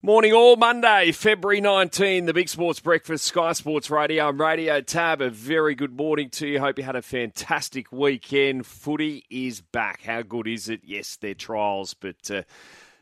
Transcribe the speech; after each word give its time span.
Morning 0.00 0.32
all, 0.32 0.54
Monday, 0.54 1.10
February 1.10 1.60
19, 1.60 2.26
the 2.26 2.32
Big 2.32 2.48
Sports 2.48 2.78
Breakfast, 2.78 3.24
Sky 3.24 3.50
Sports 3.50 3.90
Radio 3.90 4.28
and 4.28 4.38
Radio 4.38 4.80
Tab. 4.80 5.20
A 5.20 5.28
very 5.28 5.74
good 5.74 5.96
morning 5.96 6.30
to 6.30 6.46
you. 6.46 6.60
Hope 6.60 6.78
you 6.78 6.84
had 6.84 6.94
a 6.94 7.02
fantastic 7.02 7.90
weekend. 7.90 8.64
Footy 8.64 9.24
is 9.28 9.60
back. 9.60 10.02
How 10.02 10.22
good 10.22 10.46
is 10.46 10.68
it? 10.68 10.82
Yes, 10.84 11.16
they're 11.16 11.34
trials, 11.34 11.94
but 11.94 12.30
uh, 12.30 12.42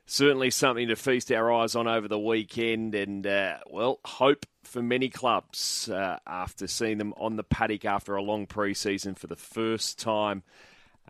certainly 0.07 0.49
something 0.49 0.89
to 0.89 0.97
feast 0.97 1.31
our 1.31 1.53
eyes 1.53 1.77
on 1.77 1.87
over 1.87 2.09
the 2.09 2.19
weekend. 2.19 2.95
And, 2.95 3.27
uh, 3.27 3.59
well, 3.71 4.01
hope 4.03 4.47
for 4.65 4.83
many 4.83 5.11
clubs 5.11 5.91
uh, 5.91 6.17
after 6.27 6.67
seeing 6.67 6.97
them 6.97 7.13
on 7.19 7.37
the 7.37 7.45
paddock 7.45 7.85
after 7.85 8.17
a 8.17 8.23
long 8.23 8.47
pre 8.47 8.73
season 8.73 9.15
for 9.15 9.27
the 9.27 9.37
first 9.37 9.99
time 9.99 10.45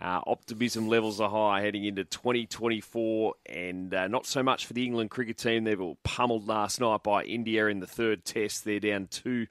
uh, 0.00 0.20
optimism 0.26 0.88
levels 0.88 1.20
are 1.20 1.30
high 1.30 1.62
heading 1.62 1.84
into 1.84 2.04
2024, 2.04 3.34
and 3.46 3.94
uh, 3.94 4.08
not 4.08 4.26
so 4.26 4.42
much 4.42 4.66
for 4.66 4.74
the 4.74 4.84
England 4.84 5.10
cricket 5.10 5.38
team. 5.38 5.64
They 5.64 5.74
were 5.74 5.94
pummeled 6.04 6.46
last 6.46 6.80
night 6.80 7.02
by 7.02 7.24
India 7.24 7.66
in 7.66 7.80
the 7.80 7.86
third 7.86 8.24
test. 8.24 8.64
They're 8.64 8.80
down 8.80 9.08
two 9.10 9.46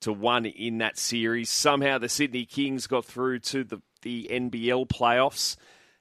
to 0.00 0.12
one 0.12 0.44
in 0.44 0.78
that 0.78 0.98
series. 0.98 1.48
Somehow 1.48 1.98
the 1.98 2.10
Sydney 2.10 2.44
Kings 2.44 2.86
got 2.86 3.06
through 3.06 3.38
to 3.40 3.64
the, 3.64 3.80
the 4.02 4.28
NBL 4.30 4.86
playoffs. 4.88 5.56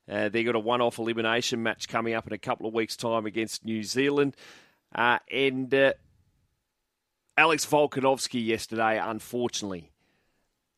Uh, 0.09 0.29
they 0.29 0.43
got 0.43 0.55
a 0.55 0.59
one 0.59 0.81
off 0.81 0.99
elimination 0.99 1.63
match 1.63 1.87
coming 1.87 2.13
up 2.13 2.27
in 2.27 2.33
a 2.33 2.37
couple 2.37 2.67
of 2.67 2.73
weeks' 2.73 2.97
time 2.97 3.25
against 3.25 3.63
New 3.63 3.81
Zealand. 3.81 4.35
Uh, 4.93 5.19
and 5.31 5.73
uh, 5.73 5.93
Alex 7.37 7.65
Volkanovski 7.65 8.45
yesterday, 8.45 8.99
unfortunately, 8.99 9.91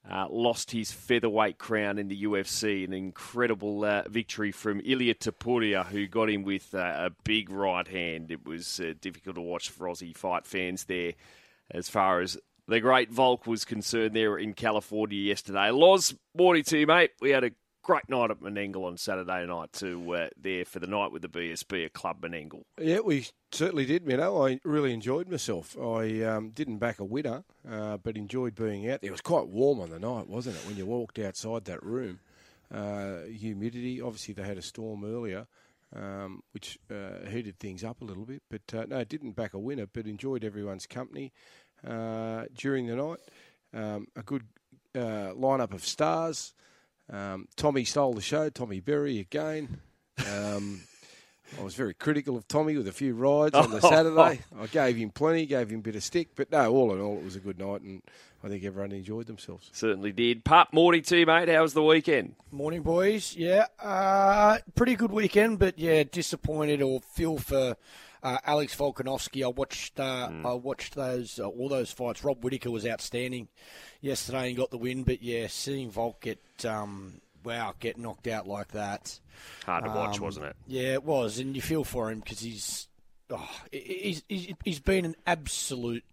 uh, 0.09 0.27
lost 0.29 0.71
his 0.71 0.91
featherweight 0.91 1.57
crown 1.57 1.97
in 1.97 2.07
the 2.07 2.23
UFC. 2.23 2.85
An 2.85 2.93
incredible 2.93 3.83
uh, 3.83 4.03
victory 4.07 4.51
from 4.51 4.81
Ilia 4.85 5.15
Topuria, 5.15 5.85
who 5.85 6.07
got 6.07 6.29
him 6.29 6.43
with 6.43 6.73
uh, 6.73 6.93
a 6.97 7.09
big 7.23 7.49
right 7.49 7.87
hand. 7.87 8.31
It 8.31 8.45
was 8.45 8.79
uh, 8.79 8.93
difficult 8.99 9.35
to 9.35 9.41
watch 9.41 9.69
for 9.69 9.87
Aussie 9.87 10.15
fight 10.15 10.45
fans 10.45 10.85
there 10.85 11.13
as 11.71 11.89
far 11.89 12.21
as 12.21 12.37
the 12.67 12.79
great 12.79 13.11
Volk 13.11 13.47
was 13.47 13.65
concerned 13.65 14.15
there 14.15 14.37
in 14.37 14.53
California 14.53 15.19
yesterday. 15.19 15.71
Loz, 15.71 16.13
morning 16.35 16.63
to 16.63 16.77
you, 16.77 16.87
mate. 16.87 17.11
We 17.21 17.31
had 17.31 17.43
a 17.43 17.51
great 17.87 18.09
night 18.09 18.29
at 18.29 18.41
Menangle 18.41 18.83
on 18.83 18.97
Saturday 18.97 19.45
night 19.45 19.71
to 19.71 20.13
uh, 20.13 20.27
there 20.37 20.65
for 20.65 20.79
the 20.79 20.87
night 20.87 21.09
with 21.09 21.21
the 21.21 21.29
BSB 21.29 21.85
at 21.85 21.93
Club 21.93 22.19
Menangle. 22.19 22.63
Yeah, 22.77 22.99
we 22.99 23.27
certainly 23.53 23.85
did, 23.85 24.05
you 24.05 24.17
know. 24.17 24.45
I 24.45 24.59
really 24.65 24.91
enjoyed 24.93 25.29
myself. 25.29 25.77
I 25.79 26.21
um, 26.23 26.49
didn't 26.49 26.79
back 26.79 26.99
a 26.99 27.05
winner, 27.05 27.45
uh, 27.67 27.95
but 27.95 28.17
enjoyed 28.17 28.55
being 28.55 28.89
out 28.89 28.99
there. 28.99 29.07
It 29.07 29.11
was 29.11 29.21
quite 29.21 29.47
warm 29.47 29.79
on 29.79 29.89
the 29.89 29.99
night, 29.99 30.27
wasn't 30.27 30.57
it, 30.57 30.67
when 30.67 30.75
you 30.75 30.85
walked 30.85 31.17
outside 31.17 31.63
that 31.63 31.81
room? 31.81 32.19
Uh, 32.69 33.19
humidity, 33.21 34.01
obviously, 34.01 34.33
they 34.33 34.43
had 34.43 34.57
a 34.57 34.61
storm 34.61 35.05
earlier. 35.05 35.47
Um, 35.95 36.43
which 36.51 36.77
uh, 36.91 37.29
heated 37.29 37.57
things 37.59 37.81
up 37.81 38.01
a 38.01 38.03
little 38.03 38.25
bit, 38.25 38.43
but 38.51 38.61
uh, 38.77 38.85
no, 38.89 39.01
didn't 39.05 39.37
back 39.37 39.53
a 39.53 39.57
winner, 39.57 39.85
but 39.85 40.05
enjoyed 40.05 40.43
everyone's 40.43 40.85
company 40.85 41.31
uh, 41.87 42.43
during 42.53 42.87
the 42.87 42.95
night. 42.97 43.19
Um, 43.73 44.07
a 44.17 44.21
good 44.21 44.43
lineup 44.93 45.73
of 45.73 45.85
stars. 45.85 46.53
Um, 47.09 47.47
Tommy 47.55 47.85
stole 47.85 48.13
the 48.13 48.21
show. 48.21 48.49
Tommy 48.49 48.79
Berry 48.79 49.19
again. 49.19 49.79
Um, 50.31 50.81
I 51.57 51.63
was 51.63 51.75
very 51.75 51.93
critical 51.93 52.35
of 52.35 52.47
Tommy 52.47 52.75
with 52.75 52.87
a 52.87 52.91
few 52.91 53.13
rides 53.13 53.55
on 53.55 53.71
the 53.71 53.79
Saturday. 53.81 54.41
I 54.59 54.67
gave 54.71 54.97
him 54.97 55.11
plenty, 55.11 55.45
gave 55.45 55.69
him 55.69 55.79
a 55.79 55.81
bit 55.81 55.95
of 55.95 56.03
stick, 56.03 56.29
but 56.35 56.51
no, 56.51 56.71
all 56.71 56.93
in 56.93 56.99
all, 56.99 57.17
it 57.17 57.23
was 57.23 57.35
a 57.37 57.39
good 57.39 57.57
night, 57.57 57.81
and 57.81 58.01
I 58.43 58.49
think 58.49 58.63
everyone 58.65 58.91
enjoyed 58.91 59.27
themselves. 59.27 59.69
Certainly 59.71 60.11
did. 60.11 60.43
Pup, 60.43 60.73
morning 60.73 61.03
to 61.03 61.17
you, 61.17 61.25
mate. 61.25 61.47
How 61.47 61.61
was 61.61 61.73
the 61.73 61.83
weekend? 61.83 62.35
Morning, 62.51 62.81
boys. 62.81 63.35
Yeah, 63.35 63.67
uh, 63.81 64.57
pretty 64.75 64.95
good 64.95 65.11
weekend, 65.11 65.59
but 65.59 65.79
yeah, 65.79 66.03
disappointed 66.03 66.81
or 66.81 66.99
feel 66.99 67.37
for 67.37 67.77
uh, 68.23 68.37
Alex 68.45 68.75
Volkanovski. 68.75 69.43
I 69.43 69.47
watched 69.47 69.99
uh, 69.99 70.29
mm. 70.29 70.45
I 70.45 70.53
watched 70.53 70.95
those 70.95 71.39
uh, 71.39 71.47
all 71.47 71.69
those 71.69 71.91
fights. 71.91 72.23
Rob 72.23 72.43
Whittaker 72.43 72.71
was 72.71 72.85
outstanding 72.85 73.47
yesterday 74.01 74.49
and 74.49 74.57
got 74.57 74.71
the 74.71 74.77
win. 74.77 75.03
But 75.03 75.21
yeah, 75.21 75.47
seeing 75.47 75.89
Volk 75.89 76.21
get 76.21 76.65
um, 76.65 77.21
wow 77.43 77.73
get 77.79 77.97
knocked 77.97 78.27
out 78.27 78.47
like 78.47 78.69
that, 78.69 79.19
hard 79.65 79.85
to 79.85 79.89
um, 79.89 79.95
watch, 79.95 80.19
wasn't 80.19 80.47
it? 80.47 80.55
Yeah, 80.67 80.93
it 80.93 81.03
was, 81.03 81.39
and 81.39 81.55
you 81.55 81.61
feel 81.61 81.83
for 81.83 82.11
him 82.11 82.19
because 82.19 82.39
he's 82.39 82.87
oh, 83.29 83.49
he's, 83.71 84.23
he's 84.27 84.53
he's 84.63 84.79
been 84.79 85.05
an 85.05 85.15
absolute 85.25 86.03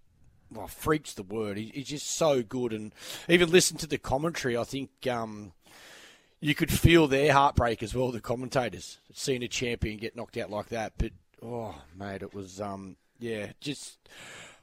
well, 0.52 0.68
freak's 0.68 1.14
the 1.14 1.22
word. 1.22 1.56
He, 1.56 1.72
he's 1.74 1.88
just 1.88 2.10
so 2.10 2.42
good, 2.42 2.72
and 2.72 2.92
even 3.28 3.50
listen 3.50 3.76
to 3.78 3.86
the 3.86 3.98
commentary. 3.98 4.56
I 4.56 4.64
think 4.64 4.90
um, 5.08 5.52
you 6.40 6.54
could 6.54 6.70
feel 6.70 7.08
their 7.08 7.32
heartbreak 7.32 7.82
as 7.82 7.94
well. 7.94 8.10
The 8.12 8.20
commentators 8.20 8.98
seeing 9.12 9.42
a 9.42 9.48
champion 9.48 9.98
get 9.98 10.16
knocked 10.16 10.36
out 10.36 10.50
like 10.50 10.68
that, 10.68 10.92
but 10.98 11.12
oh, 11.44 11.74
mate, 11.96 12.22
it 12.22 12.34
was 12.34 12.60
um, 12.60 12.96
yeah, 13.18 13.52
just 13.60 13.98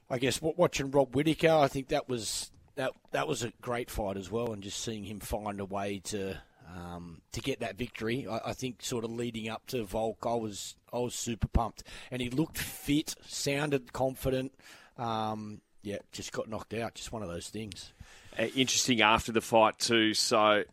I 0.09 0.17
guess 0.17 0.41
watching 0.41 0.91
Rob 0.91 1.15
Whittaker, 1.15 1.51
I 1.51 1.67
think 1.67 1.89
that 1.89 2.09
was 2.09 2.51
that 2.75 2.91
that 3.11 3.27
was 3.27 3.43
a 3.43 3.53
great 3.61 3.89
fight 3.89 4.17
as 4.17 4.31
well, 4.31 4.53
and 4.53 4.63
just 4.63 4.83
seeing 4.83 5.03
him 5.03 5.19
find 5.19 5.59
a 5.59 5.65
way 5.65 6.01
to 6.05 6.41
um, 6.75 7.21
to 7.33 7.41
get 7.41 7.59
that 7.59 7.77
victory. 7.77 8.27
I, 8.29 8.49
I, 8.49 8.53
think 8.53 8.81
sort 8.81 9.03
of 9.03 9.11
leading 9.11 9.49
up 9.49 9.65
to 9.67 9.83
Volk, 9.83 10.19
I 10.25 10.35
was 10.35 10.75
I 10.91 10.99
was 10.99 11.15
super 11.15 11.47
pumped, 11.47 11.83
and 12.09 12.21
he 12.21 12.29
looked 12.29 12.57
fit, 12.57 13.15
sounded 13.25 13.93
confident. 13.93 14.53
Um, 14.97 15.61
yeah, 15.83 15.97
just 16.11 16.31
got 16.31 16.47
knocked 16.49 16.73
out. 16.73 16.95
Just 16.95 17.11
one 17.11 17.23
of 17.23 17.29
those 17.29 17.49
things. 17.49 17.91
Uh, 18.37 18.43
interesting 18.55 19.01
after 19.01 19.31
the 19.31 19.41
fight 19.41 19.79
too. 19.79 20.13
So, 20.13 20.63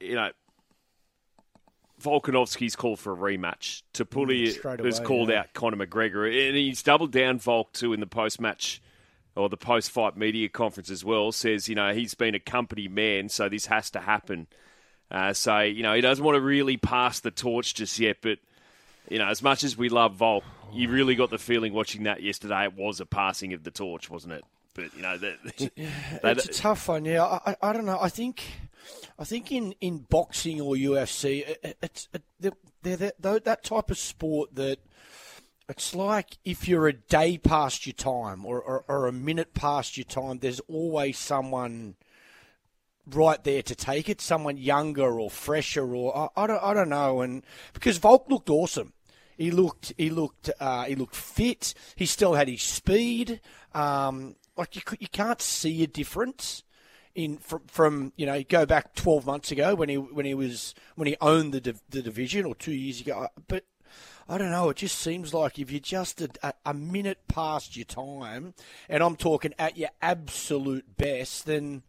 you 0.00 0.14
know, 0.14 0.30
Volkanovski's 2.04 2.76
called 2.76 2.98
for 2.98 3.12
a 3.12 3.16
rematch. 3.16 3.82
Topuria 3.94 4.60
mm, 4.60 4.84
has 4.84 5.00
called 5.00 5.30
yeah. 5.30 5.40
out 5.40 5.54
Conor 5.54 5.86
McGregor, 5.86 6.26
and 6.26 6.56
he's 6.56 6.82
doubled 6.82 7.10
down 7.10 7.38
Volk 7.38 7.72
too 7.72 7.92
in 7.92 8.00
the 8.00 8.06
post 8.06 8.40
match 8.40 8.82
or 9.34 9.48
the 9.48 9.56
post 9.56 9.90
fight 9.90 10.16
media 10.16 10.48
conference 10.48 10.90
as 10.90 11.04
well. 11.04 11.32
Says 11.32 11.68
you 11.68 11.74
know 11.74 11.92
he's 11.92 12.14
been 12.14 12.34
a 12.34 12.40
company 12.40 12.88
man, 12.88 13.28
so 13.28 13.48
this 13.48 13.66
has 13.66 13.90
to 13.90 14.00
happen. 14.00 14.46
Uh, 15.10 15.32
so 15.32 15.60
you 15.60 15.82
know 15.82 15.94
he 15.94 16.00
doesn't 16.00 16.24
want 16.24 16.36
to 16.36 16.40
really 16.40 16.76
pass 16.76 17.20
the 17.20 17.30
torch 17.30 17.74
just 17.74 17.98
yet, 17.98 18.18
but 18.20 18.38
you 19.08 19.18
know 19.18 19.28
as 19.28 19.42
much 19.42 19.64
as 19.64 19.76
we 19.76 19.88
love 19.88 20.14
Volk, 20.14 20.44
you 20.72 20.90
really 20.90 21.14
got 21.14 21.30
the 21.30 21.38
feeling 21.38 21.72
watching 21.72 22.04
that 22.04 22.22
yesterday 22.22 22.64
it 22.64 22.74
was 22.74 23.00
a 23.00 23.06
passing 23.06 23.52
of 23.54 23.64
the 23.64 23.70
torch, 23.70 24.10
wasn't 24.10 24.34
it? 24.34 24.44
But 24.74 24.94
you 24.96 25.02
know 25.02 25.16
that, 25.18 25.36
it's 25.76 26.46
a 26.46 26.52
tough 26.52 26.88
one. 26.88 27.04
Yeah, 27.04 27.24
I, 27.24 27.56
I 27.62 27.72
don't 27.72 27.86
know. 27.86 27.98
I 28.00 28.08
think 28.08 28.42
I 29.18 29.24
think 29.24 29.52
in, 29.52 29.74
in 29.80 29.98
boxing 29.98 30.60
or 30.60 30.74
UFC, 30.74 31.48
it, 31.62 31.78
it's 31.82 32.08
it, 32.12 32.22
they're, 32.82 33.12
they're, 33.18 33.40
that 33.40 33.64
type 33.64 33.90
of 33.90 33.98
sport 33.98 34.54
that 34.54 34.78
it's 35.68 35.94
like 35.94 36.38
if 36.44 36.68
you're 36.68 36.88
a 36.88 36.92
day 36.92 37.38
past 37.38 37.86
your 37.86 37.94
time 37.94 38.44
or, 38.44 38.60
or, 38.60 38.84
or, 38.86 39.06
a 39.06 39.12
minute 39.12 39.54
past 39.54 39.96
your 39.96 40.04
time, 40.04 40.38
there's 40.38 40.60
always 40.68 41.18
someone 41.18 41.96
right 43.06 43.42
there 43.44 43.62
to 43.62 43.74
take 43.74 44.08
it, 44.08 44.20
someone 44.20 44.56
younger 44.56 45.18
or 45.18 45.30
fresher 45.30 45.94
or 45.94 46.16
I, 46.36 46.42
I 46.42 46.46
don't 46.46 46.62
I 46.62 46.74
don't 46.74 46.88
know. 46.88 47.22
And 47.22 47.44
because 47.72 47.98
Volk 47.98 48.26
looked 48.28 48.50
awesome, 48.50 48.92
he 49.36 49.50
looked 49.50 49.92
he 49.96 50.10
looked 50.10 50.50
uh, 50.60 50.84
he 50.84 50.94
looked 50.94 51.16
fit. 51.16 51.74
He 51.96 52.06
still 52.06 52.34
had 52.34 52.48
his 52.48 52.62
speed. 52.62 53.40
Um, 53.72 54.36
like 54.56 54.76
you 54.76 54.82
you 54.98 55.08
can't 55.08 55.40
see 55.40 55.82
a 55.82 55.86
difference 55.86 56.62
in 57.14 57.38
from, 57.38 57.62
from 57.66 58.12
you 58.16 58.26
know 58.26 58.42
go 58.42 58.66
back 58.66 58.94
12 58.94 59.24
months 59.24 59.52
ago 59.52 59.74
when 59.74 59.88
he 59.88 59.96
when 59.96 60.26
he 60.26 60.34
was 60.34 60.74
when 60.96 61.06
he 61.06 61.16
owned 61.20 61.52
the 61.52 61.76
the 61.90 62.02
division 62.02 62.44
or 62.44 62.54
two 62.54 62.72
years 62.72 63.00
ago 63.00 63.24
uh, 63.24 63.28
but 63.46 63.64
I 64.28 64.38
don't 64.38 64.50
know. 64.50 64.70
It 64.70 64.78
just 64.78 64.98
seems 64.98 65.34
like 65.34 65.58
if 65.58 65.70
you're 65.70 65.80
just 65.80 66.22
a, 66.22 66.54
a, 66.64 66.72
minute 66.72 67.18
past 67.28 67.76
your 67.76 67.84
time, 67.84 68.54
and 68.88 69.02
I'm 69.02 69.16
talking 69.16 69.52
at 69.58 69.76
your 69.76 69.90
absolute 70.00 70.96
best, 70.96 71.44
then 71.44 71.82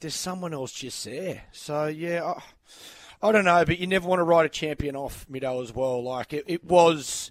there's 0.00 0.14
someone 0.14 0.54
else 0.54 0.72
just 0.72 1.04
there. 1.04 1.42
So 1.52 1.86
yeah, 1.86 2.24
I, 2.24 3.28
I 3.28 3.32
don't 3.32 3.44
know, 3.44 3.64
but 3.64 3.78
you 3.78 3.86
never 3.86 4.08
want 4.08 4.20
to 4.20 4.24
write 4.24 4.46
a 4.46 4.50
champion 4.50 4.96
off, 4.96 5.26
Mido, 5.30 5.62
as 5.62 5.74
well. 5.74 6.02
Like 6.02 6.32
it, 6.32 6.44
it 6.46 6.64
was, 6.64 7.30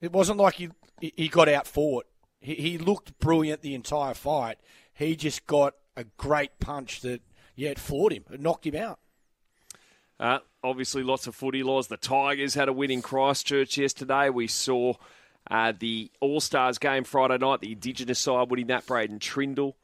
it 0.00 0.10
wasn't 0.10 0.38
like 0.38 0.54
he 0.54 0.70
he 1.00 1.28
got 1.28 1.48
out 1.48 1.66
fought. 1.66 2.06
He, 2.40 2.54
he 2.54 2.78
looked 2.78 3.18
brilliant 3.18 3.60
the 3.60 3.74
entire 3.74 4.14
fight. 4.14 4.58
He 4.94 5.16
just 5.16 5.46
got 5.46 5.74
a 5.96 6.04
great 6.16 6.58
punch 6.58 7.00
that, 7.00 7.20
yeah, 7.54 7.70
it 7.70 7.78
floored 7.78 8.12
him. 8.12 8.24
It 8.32 8.40
knocked 8.40 8.66
him 8.66 8.76
out. 8.76 8.98
Uh, 10.18 10.38
obviously, 10.62 11.02
lots 11.02 11.26
of 11.26 11.34
footy 11.34 11.62
Loz. 11.62 11.88
The 11.88 11.96
Tigers 11.96 12.54
had 12.54 12.68
a 12.68 12.72
win 12.72 12.90
in 12.90 13.02
Christchurch 13.02 13.76
yesterday. 13.76 14.30
We 14.30 14.46
saw 14.46 14.94
uh, 15.50 15.72
the 15.78 16.10
All 16.20 16.40
Stars 16.40 16.78
game 16.78 17.04
Friday 17.04 17.38
night, 17.38 17.60
the 17.60 17.72
Indigenous 17.72 18.20
side 18.20 18.50
winning 18.50 18.68
that, 18.68 18.86
Braydon 18.86 19.18
Trindall. 19.18 19.74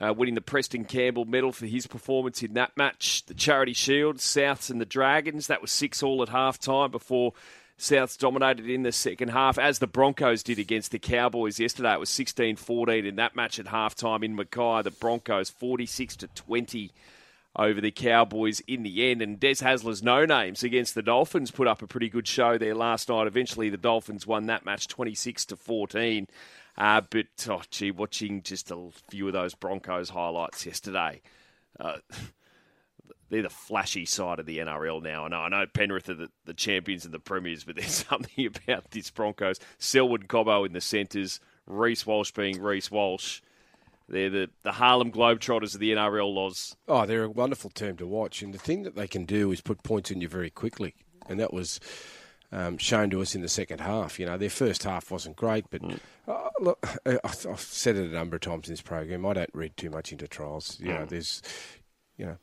Uh, 0.00 0.14
winning 0.16 0.36
the 0.36 0.40
Preston 0.40 0.84
Campbell 0.84 1.24
medal 1.24 1.50
for 1.50 1.66
his 1.66 1.88
performance 1.88 2.40
in 2.40 2.54
that 2.54 2.76
match. 2.76 3.26
The 3.26 3.34
Charity 3.34 3.72
Shield, 3.72 4.18
Souths 4.18 4.70
and 4.70 4.80
the 4.80 4.86
Dragons, 4.86 5.48
that 5.48 5.60
was 5.60 5.72
6 5.72 6.04
all 6.04 6.22
at 6.22 6.28
half 6.28 6.56
time 6.60 6.92
before 6.92 7.32
Souths 7.78 8.18
dominated 8.18 8.68
in 8.68 8.82
the 8.82 8.90
second 8.90 9.28
half, 9.28 9.56
as 9.56 9.78
the 9.78 9.86
Broncos 9.86 10.42
did 10.42 10.58
against 10.58 10.90
the 10.90 10.98
Cowboys 10.98 11.60
yesterday. 11.60 11.92
It 11.92 12.00
was 12.00 12.10
16 12.10 12.56
14 12.56 13.06
in 13.06 13.16
that 13.16 13.36
match 13.36 13.58
at 13.60 13.66
halftime 13.66 14.24
in 14.24 14.34
Mackay. 14.34 14.82
The 14.82 14.90
Broncos 14.90 15.48
46 15.48 16.16
to 16.16 16.26
20 16.28 16.90
over 17.54 17.80
the 17.80 17.92
Cowboys 17.92 18.60
in 18.66 18.82
the 18.82 19.10
end. 19.10 19.22
And 19.22 19.38
Des 19.38 19.54
Hasler's 19.54 20.02
no 20.02 20.24
names 20.24 20.64
against 20.64 20.96
the 20.96 21.02
Dolphins 21.02 21.52
put 21.52 21.68
up 21.68 21.80
a 21.80 21.86
pretty 21.86 22.08
good 22.08 22.26
show 22.26 22.58
there 22.58 22.74
last 22.74 23.08
night. 23.08 23.28
Eventually, 23.28 23.70
the 23.70 23.76
Dolphins 23.76 24.26
won 24.26 24.46
that 24.46 24.64
match 24.64 24.88
26 24.88 25.44
to 25.46 25.56
14. 25.56 26.26
Uh, 26.76 27.00
but, 27.10 27.26
oh, 27.48 27.62
gee, 27.70 27.92
watching 27.92 28.42
just 28.42 28.70
a 28.72 28.90
few 29.08 29.26
of 29.28 29.32
those 29.32 29.54
Broncos 29.54 30.10
highlights 30.10 30.66
yesterday. 30.66 31.20
Uh, 31.78 31.98
they're 33.30 33.42
the 33.42 33.50
flashy 33.50 34.06
side 34.06 34.38
of 34.38 34.46
the 34.46 34.58
NRL 34.58 35.02
now. 35.02 35.24
I 35.24 35.28
know, 35.28 35.40
I 35.40 35.48
know 35.48 35.66
Penrith 35.66 36.08
are 36.08 36.14
the, 36.14 36.30
the 36.44 36.54
champions 36.54 37.04
and 37.04 37.12
the 37.12 37.18
premiers, 37.18 37.64
but 37.64 37.76
there's 37.76 38.04
something 38.08 38.46
about 38.46 38.90
this 38.90 39.10
Broncos. 39.10 39.58
Selwyn 39.78 40.26
Cobbo 40.26 40.66
in 40.66 40.72
the 40.72 40.80
centres, 40.80 41.40
Reece 41.66 42.06
Walsh 42.06 42.32
being 42.32 42.60
Reece 42.60 42.90
Walsh. 42.90 43.40
They're 44.08 44.30
the, 44.30 44.50
the 44.62 44.72
Harlem 44.72 45.12
Globetrotters 45.12 45.74
of 45.74 45.80
the 45.80 45.92
NRL 45.92 46.32
Loz. 46.32 46.76
Oh, 46.86 47.04
they're 47.04 47.24
a 47.24 47.30
wonderful 47.30 47.68
team 47.68 47.96
to 47.98 48.06
watch. 48.06 48.40
And 48.40 48.54
the 48.54 48.58
thing 48.58 48.82
that 48.84 48.96
they 48.96 49.06
can 49.06 49.26
do 49.26 49.52
is 49.52 49.60
put 49.60 49.82
points 49.82 50.10
in 50.10 50.22
you 50.22 50.28
very 50.28 50.48
quickly. 50.48 50.94
And 51.28 51.38
that 51.38 51.52
was 51.52 51.78
um, 52.50 52.78
shown 52.78 53.10
to 53.10 53.20
us 53.20 53.34
in 53.34 53.42
the 53.42 53.48
second 53.48 53.80
half. 53.80 54.18
You 54.18 54.24
know, 54.24 54.38
their 54.38 54.48
first 54.50 54.84
half 54.84 55.10
wasn't 55.10 55.36
great, 55.36 55.66
but 55.70 55.82
mm. 55.82 55.98
uh, 56.26 56.48
look, 56.60 56.86
I've 57.06 57.60
said 57.60 57.96
it 57.96 58.10
a 58.10 58.14
number 58.14 58.36
of 58.36 58.42
times 58.42 58.68
in 58.68 58.72
this 58.72 58.80
program. 58.80 59.26
I 59.26 59.34
don't 59.34 59.50
read 59.52 59.76
too 59.76 59.90
much 59.90 60.12
into 60.12 60.26
trials. 60.26 60.78
You 60.80 60.88
know, 60.88 61.00
mm. 61.00 61.08
there's, 61.08 61.42
you 62.18 62.26
know, 62.26 62.36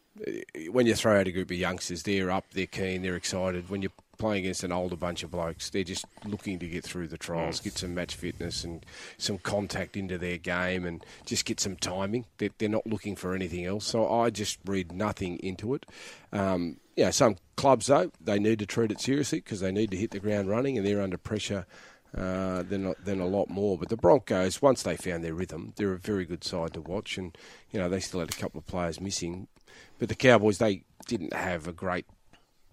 when 0.72 0.88
you 0.88 0.96
throw 0.96 1.20
out 1.20 1.28
a 1.28 1.32
group 1.32 1.52
of 1.52 1.58
youngsters, 1.58 2.04
they're 2.04 2.32
up, 2.32 2.46
they're 2.54 2.66
keen, 2.66 3.04
they're 3.04 3.16
excited. 3.16 3.70
When 3.70 3.82
you 3.82 3.90
playing 4.18 4.44
against 4.44 4.64
an 4.64 4.72
older 4.72 4.96
bunch 4.96 5.24
of 5.24 5.32
blokes. 5.32 5.70
They're 5.70 5.84
just 5.84 6.06
looking 6.26 6.60
to 6.60 6.68
get 6.68 6.84
through 6.84 7.08
the 7.08 7.18
trials, 7.18 7.60
get 7.60 7.78
some 7.78 7.94
match 7.94 8.16
fitness 8.16 8.64
and 8.64 8.86
some 9.18 9.38
contact 9.38 9.98
into 9.98 10.18
their 10.18 10.38
game 10.38 10.86
and 10.86 11.06
just 11.26 11.46
get 11.46 11.60
some 11.60 11.76
timing. 11.76 12.26
They're, 12.38 12.50
they're 12.58 12.70
not 12.70 12.88
looking 12.88 13.16
for 13.16 13.34
anything 13.34 13.66
else. 13.66 13.86
So 13.86 14.12
I 14.12 14.30
just 14.30 14.60
read 14.66 14.92
nothing 14.92 15.38
into 15.38 15.74
it. 15.74 15.86
Um, 16.32 16.78
yeah, 16.96 17.10
some 17.10 17.38
clubs, 17.58 17.88
though, 17.88 18.12
they 18.22 18.40
need 18.40 18.60
to 18.60 18.66
treat 18.66 18.92
it 18.92 19.02
seriously 19.02 19.40
because 19.40 19.60
they 19.60 19.72
need 19.72 19.92
to 19.92 19.98
hit 19.98 20.12
the 20.12 20.20
ground 20.20 20.50
running 20.50 20.78
and 20.78 20.86
they're 20.86 21.02
under 21.02 21.18
pressure. 21.18 21.66
Uh, 22.16 22.64
than 22.64 22.96
than 23.04 23.20
a 23.20 23.28
lot 23.28 23.50
more, 23.50 23.78
but 23.78 23.90
the 23.90 23.98
Broncos, 23.98 24.62
once 24.62 24.84
they 24.84 24.96
found 24.96 25.22
their 25.22 25.34
rhythm, 25.34 25.74
they're 25.76 25.92
a 25.92 25.98
very 25.98 26.24
good 26.24 26.46
side 26.46 26.72
to 26.74 26.80
watch, 26.80 27.18
and 27.18 27.38
you 27.72 27.78
know 27.78 27.90
they 27.90 28.00
still 28.00 28.22
had 28.22 28.30
a 28.30 28.38
couple 28.38 28.58
of 28.58 28.66
players 28.66 29.02
missing, 29.02 29.50
but 30.00 30.10
the 30.10 30.16
Cowboys 30.16 30.58
they 30.58 30.84
didn't 31.08 31.34
have 31.34 31.68
a 31.68 31.74
great 31.74 32.06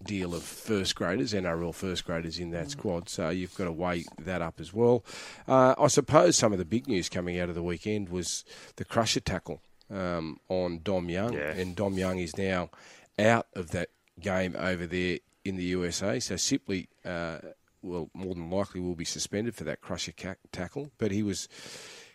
deal 0.04 0.34
of 0.34 0.42
first 0.42 0.96
graders, 0.96 1.32
NRL 1.32 1.74
first 1.74 2.04
graders 2.04 2.38
in 2.38 2.50
that 2.50 2.70
squad, 2.70 3.08
so 3.08 3.28
you've 3.28 3.54
got 3.54 3.64
to 3.64 3.72
weigh 3.72 4.04
that 4.18 4.42
up 4.42 4.58
as 4.58 4.72
well. 4.72 5.04
Uh, 5.46 5.74
I 5.78 5.86
suppose 5.86 6.36
some 6.36 6.52
of 6.52 6.58
the 6.58 6.64
big 6.64 6.88
news 6.88 7.08
coming 7.08 7.38
out 7.38 7.48
of 7.48 7.54
the 7.54 7.62
weekend 7.62 8.08
was 8.08 8.44
the 8.76 8.84
crusher 8.84 9.20
tackle 9.20 9.62
um, 9.90 10.40
on 10.48 10.80
Dom 10.82 11.08
Young, 11.08 11.34
yeah. 11.34 11.52
and 11.52 11.76
Dom 11.76 11.94
Young 11.94 12.18
is 12.18 12.36
now 12.36 12.70
out 13.18 13.46
of 13.54 13.70
that 13.70 13.90
game 14.20 14.56
over 14.58 14.86
there 14.86 15.18
in 15.44 15.56
the 15.56 15.64
USA. 15.64 16.18
So 16.20 16.36
simply. 16.36 16.88
uh, 17.04 17.38
well, 17.82 18.10
more 18.14 18.34
than 18.34 18.48
likely 18.48 18.80
will 18.80 18.94
be 18.94 19.04
suspended 19.04 19.54
for 19.54 19.64
that 19.64 19.80
crusher 19.80 20.12
ca- 20.12 20.36
tackle, 20.52 20.90
but 20.98 21.10
he 21.10 21.22
was 21.22 21.48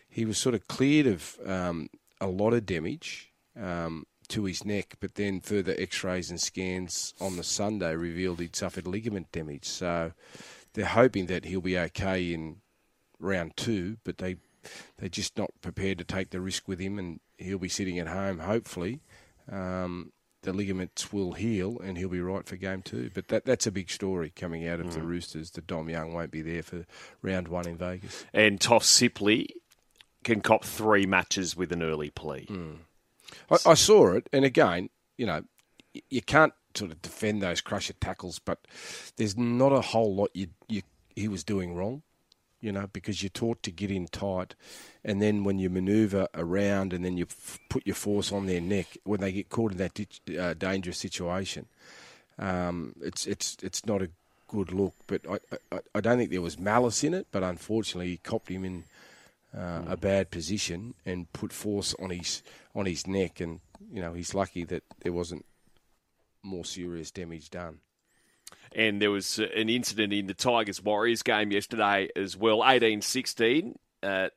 he 0.08 0.24
was 0.24 0.38
sort 0.38 0.54
of 0.54 0.66
cleared 0.66 1.06
of 1.06 1.36
um, 1.46 1.90
a 2.20 2.26
lot 2.26 2.54
of 2.54 2.64
damage. 2.64 3.32
Um, 3.60 4.06
to 4.28 4.44
his 4.44 4.64
neck, 4.64 4.96
but 5.00 5.14
then 5.14 5.40
further 5.40 5.74
x-rays 5.78 6.30
and 6.30 6.40
scans 6.40 7.14
on 7.20 7.36
the 7.36 7.44
Sunday 7.44 7.94
revealed 7.94 8.40
he'd 8.40 8.56
suffered 8.56 8.86
ligament 8.86 9.32
damage. 9.32 9.66
So 9.66 10.12
they're 10.74 10.84
hoping 10.84 11.26
that 11.26 11.44
he'll 11.44 11.60
be 11.60 11.78
okay 11.78 12.32
in 12.32 12.56
round 13.18 13.56
two, 13.56 13.96
but 14.04 14.18
they 14.18 14.36
they're 14.98 15.08
just 15.08 15.38
not 15.38 15.50
prepared 15.62 15.98
to 15.98 16.04
take 16.04 16.30
the 16.30 16.40
risk 16.40 16.68
with 16.68 16.78
him, 16.78 16.98
and 16.98 17.20
he'll 17.36 17.58
be 17.58 17.68
sitting 17.68 17.98
at 17.98 18.08
home. 18.08 18.40
Hopefully, 18.40 19.00
um, 19.50 20.12
the 20.42 20.52
ligaments 20.52 21.12
will 21.12 21.32
heal, 21.32 21.78
and 21.80 21.96
he'll 21.96 22.08
be 22.08 22.20
right 22.20 22.46
for 22.46 22.56
game 22.56 22.82
two. 22.82 23.10
But 23.14 23.28
that 23.28 23.44
that's 23.44 23.66
a 23.66 23.72
big 23.72 23.90
story 23.90 24.30
coming 24.34 24.66
out 24.66 24.80
of 24.80 24.86
mm. 24.88 24.94
the 24.94 25.02
Roosters. 25.02 25.52
That 25.52 25.66
Dom 25.66 25.88
Young 25.88 26.12
won't 26.12 26.30
be 26.30 26.42
there 26.42 26.62
for 26.62 26.86
round 27.22 27.48
one 27.48 27.66
in 27.66 27.76
Vegas, 27.76 28.24
and 28.32 28.60
Toff 28.60 28.84
Sipley 28.84 29.48
can 30.24 30.40
cop 30.40 30.64
three 30.64 31.06
matches 31.06 31.56
with 31.56 31.72
an 31.72 31.82
early 31.82 32.10
plea. 32.10 32.46
Mm. 32.46 32.76
I, 33.50 33.56
I 33.66 33.74
saw 33.74 34.14
it, 34.14 34.28
and 34.32 34.44
again, 34.44 34.90
you 35.16 35.26
know, 35.26 35.42
you 36.10 36.22
can't 36.22 36.52
sort 36.74 36.90
of 36.90 37.02
defend 37.02 37.42
those 37.42 37.60
crusher 37.60 37.94
tackles, 37.94 38.38
but 38.38 38.58
there's 39.16 39.36
not 39.36 39.72
a 39.72 39.80
whole 39.80 40.14
lot 40.14 40.30
you, 40.34 40.48
you 40.68 40.82
he 41.14 41.28
was 41.28 41.42
doing 41.42 41.74
wrong, 41.74 42.02
you 42.60 42.70
know, 42.70 42.88
because 42.92 43.22
you're 43.22 43.30
taught 43.30 43.62
to 43.64 43.70
get 43.70 43.90
in 43.90 44.06
tight, 44.06 44.54
and 45.04 45.20
then 45.20 45.44
when 45.44 45.58
you 45.58 45.70
manoeuvre 45.70 46.28
around 46.34 46.92
and 46.92 47.04
then 47.04 47.16
you 47.16 47.26
f- 47.28 47.58
put 47.68 47.86
your 47.86 47.96
force 47.96 48.32
on 48.32 48.46
their 48.46 48.60
neck 48.60 48.98
when 49.04 49.20
they 49.20 49.32
get 49.32 49.48
caught 49.48 49.72
in 49.72 49.78
that 49.78 49.98
uh, 50.38 50.54
dangerous 50.54 50.98
situation, 50.98 51.66
um, 52.38 52.94
it's 53.02 53.26
it's 53.26 53.56
it's 53.62 53.84
not 53.86 54.02
a 54.02 54.10
good 54.46 54.72
look. 54.72 54.94
But 55.06 55.22
I, 55.28 55.38
I, 55.72 55.80
I 55.96 56.00
don't 56.00 56.18
think 56.18 56.30
there 56.30 56.40
was 56.40 56.58
malice 56.58 57.02
in 57.02 57.14
it, 57.14 57.26
but 57.32 57.42
unfortunately 57.42 58.08
he 58.08 58.16
copped 58.18 58.48
him 58.48 58.64
in 58.64 58.84
uh, 59.58 59.82
a 59.88 59.96
bad 59.96 60.30
position 60.30 60.94
and 61.04 61.32
put 61.32 61.52
force 61.52 61.94
on 61.98 62.10
his 62.10 62.42
on 62.74 62.86
his 62.86 63.06
neck, 63.06 63.40
and 63.40 63.60
you 63.92 64.00
know 64.00 64.12
he's 64.12 64.34
lucky 64.34 64.64
that 64.64 64.84
there 65.02 65.12
wasn't 65.12 65.44
more 66.42 66.64
serious 66.64 67.10
damage 67.10 67.50
done. 67.50 67.78
And 68.72 69.00
there 69.02 69.10
was 69.10 69.38
uh, 69.38 69.46
an 69.56 69.68
incident 69.68 70.12
in 70.12 70.26
the 70.26 70.34
Tigers 70.34 70.82
Warriors 70.82 71.22
game 71.22 71.50
yesterday 71.50 72.08
as 72.14 72.36
well, 72.36 72.58
18-16. 72.58 73.74
Uh, 74.02 74.28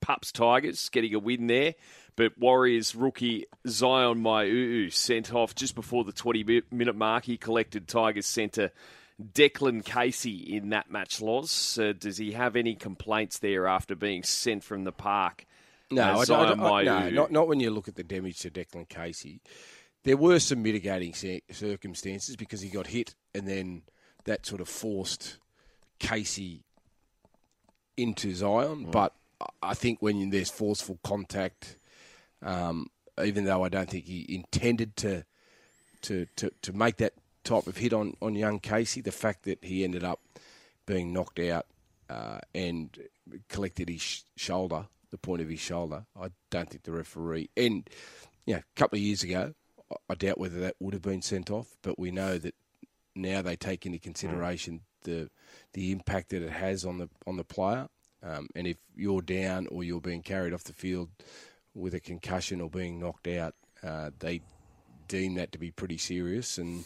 Pups 0.00 0.32
Tigers 0.32 0.88
getting 0.88 1.14
a 1.14 1.18
win 1.18 1.46
there. 1.46 1.74
But 2.16 2.38
Warriors 2.38 2.94
rookie 2.94 3.46
Zyon 3.66 4.20
Maiu'u 4.20 4.92
sent 4.92 5.32
off 5.32 5.54
just 5.54 5.74
before 5.74 6.04
the 6.04 6.12
20 6.12 6.62
minute 6.70 6.96
mark. 6.96 7.24
He 7.24 7.36
collected 7.36 7.86
Tigers 7.86 8.26
centre 8.26 8.72
Declan 9.20 9.84
Casey 9.84 10.56
in 10.56 10.70
that 10.70 10.90
match 10.90 11.20
loss. 11.20 11.78
Uh, 11.78 11.92
does 11.98 12.16
he 12.16 12.32
have 12.32 12.56
any 12.56 12.74
complaints 12.74 13.38
there 13.38 13.66
after 13.66 13.94
being 13.94 14.22
sent 14.22 14.64
from 14.64 14.84
the 14.84 14.92
park? 14.92 15.46
No, 15.90 16.20
I 16.20 16.24
don't, 16.24 16.60
I, 16.60 16.82
no 16.84 17.10
not, 17.10 17.32
not 17.32 17.48
when 17.48 17.58
you 17.58 17.70
look 17.70 17.88
at 17.88 17.96
the 17.96 18.04
damage 18.04 18.38
to 18.40 18.50
Declan 18.50 18.88
Casey. 18.88 19.40
There 20.04 20.16
were 20.16 20.38
some 20.38 20.62
mitigating 20.62 21.14
circumstances 21.50 22.36
because 22.36 22.60
he 22.60 22.70
got 22.70 22.86
hit 22.86 23.14
and 23.34 23.46
then 23.46 23.82
that 24.24 24.46
sort 24.46 24.60
of 24.60 24.68
forced 24.68 25.38
Casey 25.98 26.62
into 27.96 28.28
Zyon. 28.32 28.86
Mm. 28.86 28.92
But 28.92 29.14
I 29.62 29.74
think 29.74 30.00
when 30.00 30.30
there's 30.30 30.50
forceful 30.50 30.98
contact, 31.02 31.76
um, 32.42 32.86
even 33.22 33.44
though 33.44 33.64
I 33.64 33.68
don't 33.68 33.90
think 33.90 34.06
he 34.06 34.26
intended 34.28 34.96
to 34.98 35.24
to, 36.02 36.26
to, 36.36 36.50
to 36.62 36.72
make 36.72 36.96
that 36.96 37.12
type 37.50 37.66
of 37.66 37.76
hit 37.76 37.92
on, 37.92 38.16
on 38.22 38.34
young 38.34 38.60
Casey. 38.60 39.00
The 39.00 39.12
fact 39.12 39.44
that 39.44 39.64
he 39.64 39.82
ended 39.84 40.04
up 40.04 40.20
being 40.86 41.12
knocked 41.12 41.40
out 41.40 41.66
uh, 42.08 42.38
and 42.54 42.96
collected 43.48 43.88
his 43.88 44.00
sh- 44.00 44.22
shoulder, 44.36 44.86
the 45.10 45.18
point 45.18 45.42
of 45.42 45.48
his 45.48 45.60
shoulder, 45.60 46.04
I 46.20 46.28
don't 46.50 46.70
think 46.70 46.84
the 46.84 46.92
referee. 46.92 47.50
And 47.56 47.88
know, 48.54 48.58
a 48.58 48.78
couple 48.78 48.96
of 48.96 49.02
years 49.02 49.22
ago, 49.22 49.54
I 50.08 50.14
doubt 50.14 50.38
whether 50.38 50.60
that 50.60 50.76
would 50.78 50.94
have 50.94 51.02
been 51.02 51.22
sent 51.22 51.50
off, 51.50 51.76
but 51.82 51.98
we 51.98 52.10
know 52.10 52.38
that 52.38 52.54
now 53.14 53.42
they 53.42 53.56
take 53.56 53.86
into 53.86 53.98
consideration 53.98 54.82
the 55.02 55.30
the 55.72 55.90
impact 55.90 56.28
that 56.28 56.42
it 56.42 56.50
has 56.50 56.84
on 56.84 56.98
the 56.98 57.08
on 57.26 57.36
the 57.36 57.44
player. 57.44 57.88
Um, 58.22 58.48
and 58.54 58.66
if 58.66 58.76
you're 58.94 59.22
down 59.22 59.66
or 59.68 59.82
you're 59.82 60.00
being 60.00 60.22
carried 60.22 60.52
off 60.52 60.64
the 60.64 60.74
field 60.74 61.08
with 61.74 61.94
a 61.94 62.00
concussion 62.00 62.60
or 62.60 62.68
being 62.68 63.00
knocked 63.00 63.26
out, 63.26 63.54
uh, 63.82 64.10
they 64.18 64.42
deem 65.08 65.34
that 65.34 65.52
to 65.52 65.58
be 65.58 65.70
pretty 65.70 65.96
serious 65.96 66.58
and 66.58 66.84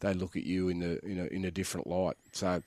they 0.00 0.14
look 0.14 0.36
at 0.36 0.44
you 0.44 0.68
in 0.68 0.82
a 0.82 1.06
you 1.06 1.14
know 1.14 1.26
in 1.30 1.44
a 1.44 1.50
different 1.50 1.86
light. 1.86 2.16
So 2.32 2.62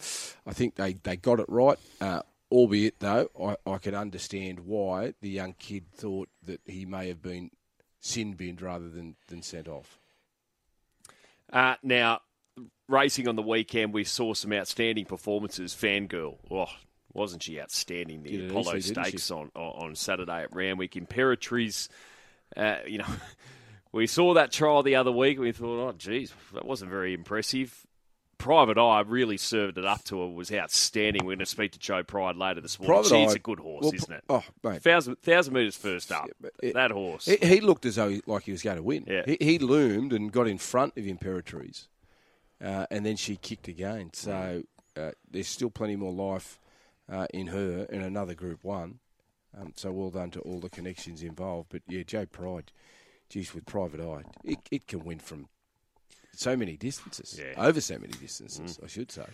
I 0.45 0.53
think 0.53 0.75
they, 0.75 0.93
they 0.93 1.17
got 1.17 1.39
it 1.39 1.47
right. 1.47 1.77
Uh, 2.01 2.21
albeit 2.51 2.99
though, 2.99 3.29
I, 3.41 3.55
I 3.69 3.77
can 3.77 3.95
understand 3.95 4.61
why 4.61 5.13
the 5.21 5.29
young 5.29 5.53
kid 5.53 5.85
thought 5.93 6.29
that 6.43 6.61
he 6.65 6.85
may 6.85 7.07
have 7.07 7.21
been 7.21 7.51
sin 7.99 8.33
binned 8.33 8.61
rather 8.61 8.89
than, 8.89 9.15
than 9.27 9.41
sent 9.41 9.67
off. 9.67 9.99
Uh, 11.51 11.75
now, 11.83 12.21
racing 12.87 13.27
on 13.27 13.35
the 13.35 13.41
weekend, 13.41 13.93
we 13.93 14.03
saw 14.03 14.33
some 14.33 14.53
outstanding 14.53 15.05
performances. 15.05 15.73
Fangirl, 15.73 16.37
oh, 16.51 16.67
wasn't 17.13 17.43
she 17.43 17.59
outstanding? 17.59 18.23
The 18.23 18.47
Apollo 18.47 18.79
Stakes 18.79 19.31
on, 19.31 19.51
on 19.55 19.95
Saturday 19.95 20.43
at 20.43 20.55
Randwick. 20.55 20.93
Imperatriz, 20.93 21.89
uh, 22.55 22.77
you 22.85 22.99
know, 22.99 23.05
we 23.97 24.07
saw 24.07 24.35
that 24.35 24.51
trial 24.51 24.83
the 24.83 24.95
other 24.95 25.11
week 25.11 25.37
and 25.37 25.45
we 25.45 25.51
thought, 25.51 25.89
oh, 25.89 25.91
geez, 25.97 26.31
that 26.53 26.65
wasn't 26.65 26.91
very 26.91 27.13
impressive. 27.13 27.85
Private 28.37 28.77
Eye 28.77 29.01
really 29.01 29.37
served 29.37 29.79
it 29.79 29.85
up 29.85 30.03
to 30.05 30.21
her, 30.21 30.27
was 30.27 30.51
outstanding. 30.51 31.25
We're 31.25 31.31
going 31.31 31.39
to 31.39 31.45
speak 31.47 31.71
to 31.71 31.79
Joe 31.79 32.03
Pride 32.03 32.35
later 32.35 32.61
this 32.61 32.79
morning. 32.79 32.93
Private 32.93 33.09
She's 33.09 33.33
Eye, 33.33 33.37
a 33.37 33.39
good 33.39 33.59
horse, 33.59 33.85
well, 33.85 33.93
isn't 33.95 34.13
it? 34.13 34.23
Oh, 34.29 34.43
mate. 34.63 34.83
Thousand, 34.83 35.19
thousand 35.19 35.55
metres 35.55 35.75
first 35.75 36.11
up. 36.11 36.29
Yeah, 36.43 36.49
it, 36.61 36.73
that 36.75 36.91
horse. 36.91 37.25
He, 37.25 37.37
he, 37.37 37.59
looked 37.59 37.87
as 37.87 37.95
though 37.95 38.09
he, 38.09 38.21
like 38.27 38.43
he 38.43 38.51
was 38.51 38.61
going 38.61 38.77
to 38.77 38.83
win. 38.83 39.05
Yeah. 39.07 39.23
He, 39.25 39.37
he 39.39 39.57
loomed 39.57 40.13
and 40.13 40.31
got 40.31 40.47
in 40.47 40.59
front 40.59 40.95
of 40.95 41.03
Imperatriz, 41.03 41.87
uh, 42.63 42.85
and 42.91 43.03
then 43.03 43.15
she 43.15 43.35
kicked 43.35 43.67
again. 43.67 44.11
So 44.13 44.61
uh, 44.95 45.11
there's 45.31 45.47
still 45.47 45.71
plenty 45.71 45.95
more 45.95 46.13
life 46.13 46.59
uh, 47.11 47.25
in 47.33 47.47
her 47.47 47.87
in 47.89 48.03
another 48.03 48.35
Group 48.35 48.63
1. 48.63 48.99
Um, 49.59 49.73
so 49.75 49.91
well 49.91 50.11
done 50.11 50.29
to 50.31 50.39
all 50.41 50.59
the 50.59 50.69
connections 50.69 51.23
involved. 51.23 51.69
But 51.71 51.81
yeah, 51.87 52.03
Joe 52.03 52.27
Pride 52.27 52.71
geez, 53.29 53.53
with 53.53 53.65
private 53.65 53.99
eye, 54.01 54.23
it, 54.43 54.59
it 54.71 54.87
can 54.87 55.03
win 55.03 55.19
from 55.19 55.47
so 56.33 56.55
many 56.55 56.77
distances, 56.77 57.39
Yeah. 57.39 57.53
over 57.65 57.81
so 57.81 57.97
many 57.97 58.13
distances, 58.13 58.79
I 58.83 58.87
should 58.87 59.11
say. 59.11 59.25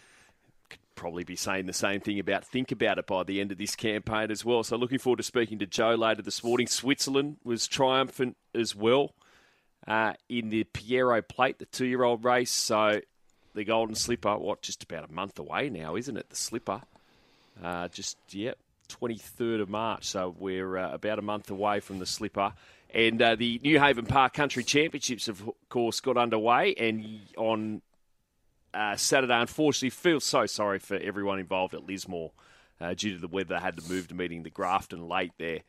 Could 0.70 0.80
probably 0.96 1.24
be 1.24 1.36
saying 1.36 1.66
the 1.66 1.74
same 1.74 2.00
thing 2.00 2.18
about 2.20 2.46
think 2.46 2.72
about 2.72 2.98
it 2.98 3.06
by 3.08 3.24
the 3.24 3.42
end 3.42 3.52
of 3.52 3.58
this 3.58 3.76
campaign 3.76 4.32
as 4.32 4.46
well. 4.46 4.64
So 4.64 4.78
looking 4.78 5.00
forward 5.00 5.18
to 5.18 5.24
speaking 5.24 5.60
to 5.60 5.66
Joe 5.66 5.96
later 5.96 6.22
this 6.22 6.44
morning. 6.44 6.68
Switzerland 6.68 7.38
was 7.44 7.68
triumphant 7.68 8.38
as 8.56 8.74
well 8.76 9.14
uh, 9.88 10.14
in 10.30 10.50
the 10.50 10.64
Pierro 10.64 11.22
Plate, 11.28 11.60
the 11.60 11.66
two-year-old 11.66 12.24
race. 12.24 12.52
So 12.52 13.02
the 13.54 13.66
Golden 13.66 13.96
Slipper, 13.96 14.38
what 14.38 14.62
just 14.62 14.82
about 14.84 15.08
a 15.10 15.12
month 15.12 15.38
away 15.38 15.70
now, 15.70 15.96
isn't 15.98 16.16
it? 16.18 16.30
The 16.30 16.36
Slipper, 16.38 16.82
uh, 17.62 17.90
just 17.90 18.18
yep, 18.32 18.58
twenty 18.88 19.18
third 19.18 19.60
of 19.60 19.70
March. 19.70 20.06
So 20.06 20.34
we're 20.40 20.78
uh, 20.78 20.94
about 20.94 21.20
a 21.20 21.22
month 21.22 21.52
away 21.52 21.82
from 21.82 22.00
the 22.00 22.06
Slipper. 22.06 22.54
And 22.94 23.22
uh, 23.22 23.36
the 23.36 23.60
Newhaven 23.60 24.08
Park 24.08 24.34
Country 24.34 24.64
Championships, 24.64 25.28
of 25.28 25.50
course, 25.70 26.00
got 26.00 26.16
underway. 26.16 26.76
And 26.76 27.22
on 27.38 27.82
uh, 28.74 28.96
Saturday. 28.96 29.34
Unfortunately, 29.34 29.90
feel 29.90 30.20
so 30.20 30.46
sorry 30.46 30.80
for 30.80 30.96
everyone 30.98 31.40
involved 31.40 31.74
at 31.74 31.86
Lismore 31.86 32.32
uh, 32.82 32.94
due 32.94 33.14
to 33.14 33.20
the 33.20 33.28
weather. 33.28 33.56
They 33.56 33.62
had 33.62 33.78
to 33.78 33.90
move 33.90 34.08
to 34.08 34.16
meeting 34.16 34.44
the 34.44 34.50
Grafton 34.50 35.08
late 35.08 35.34
there. 35.38 35.60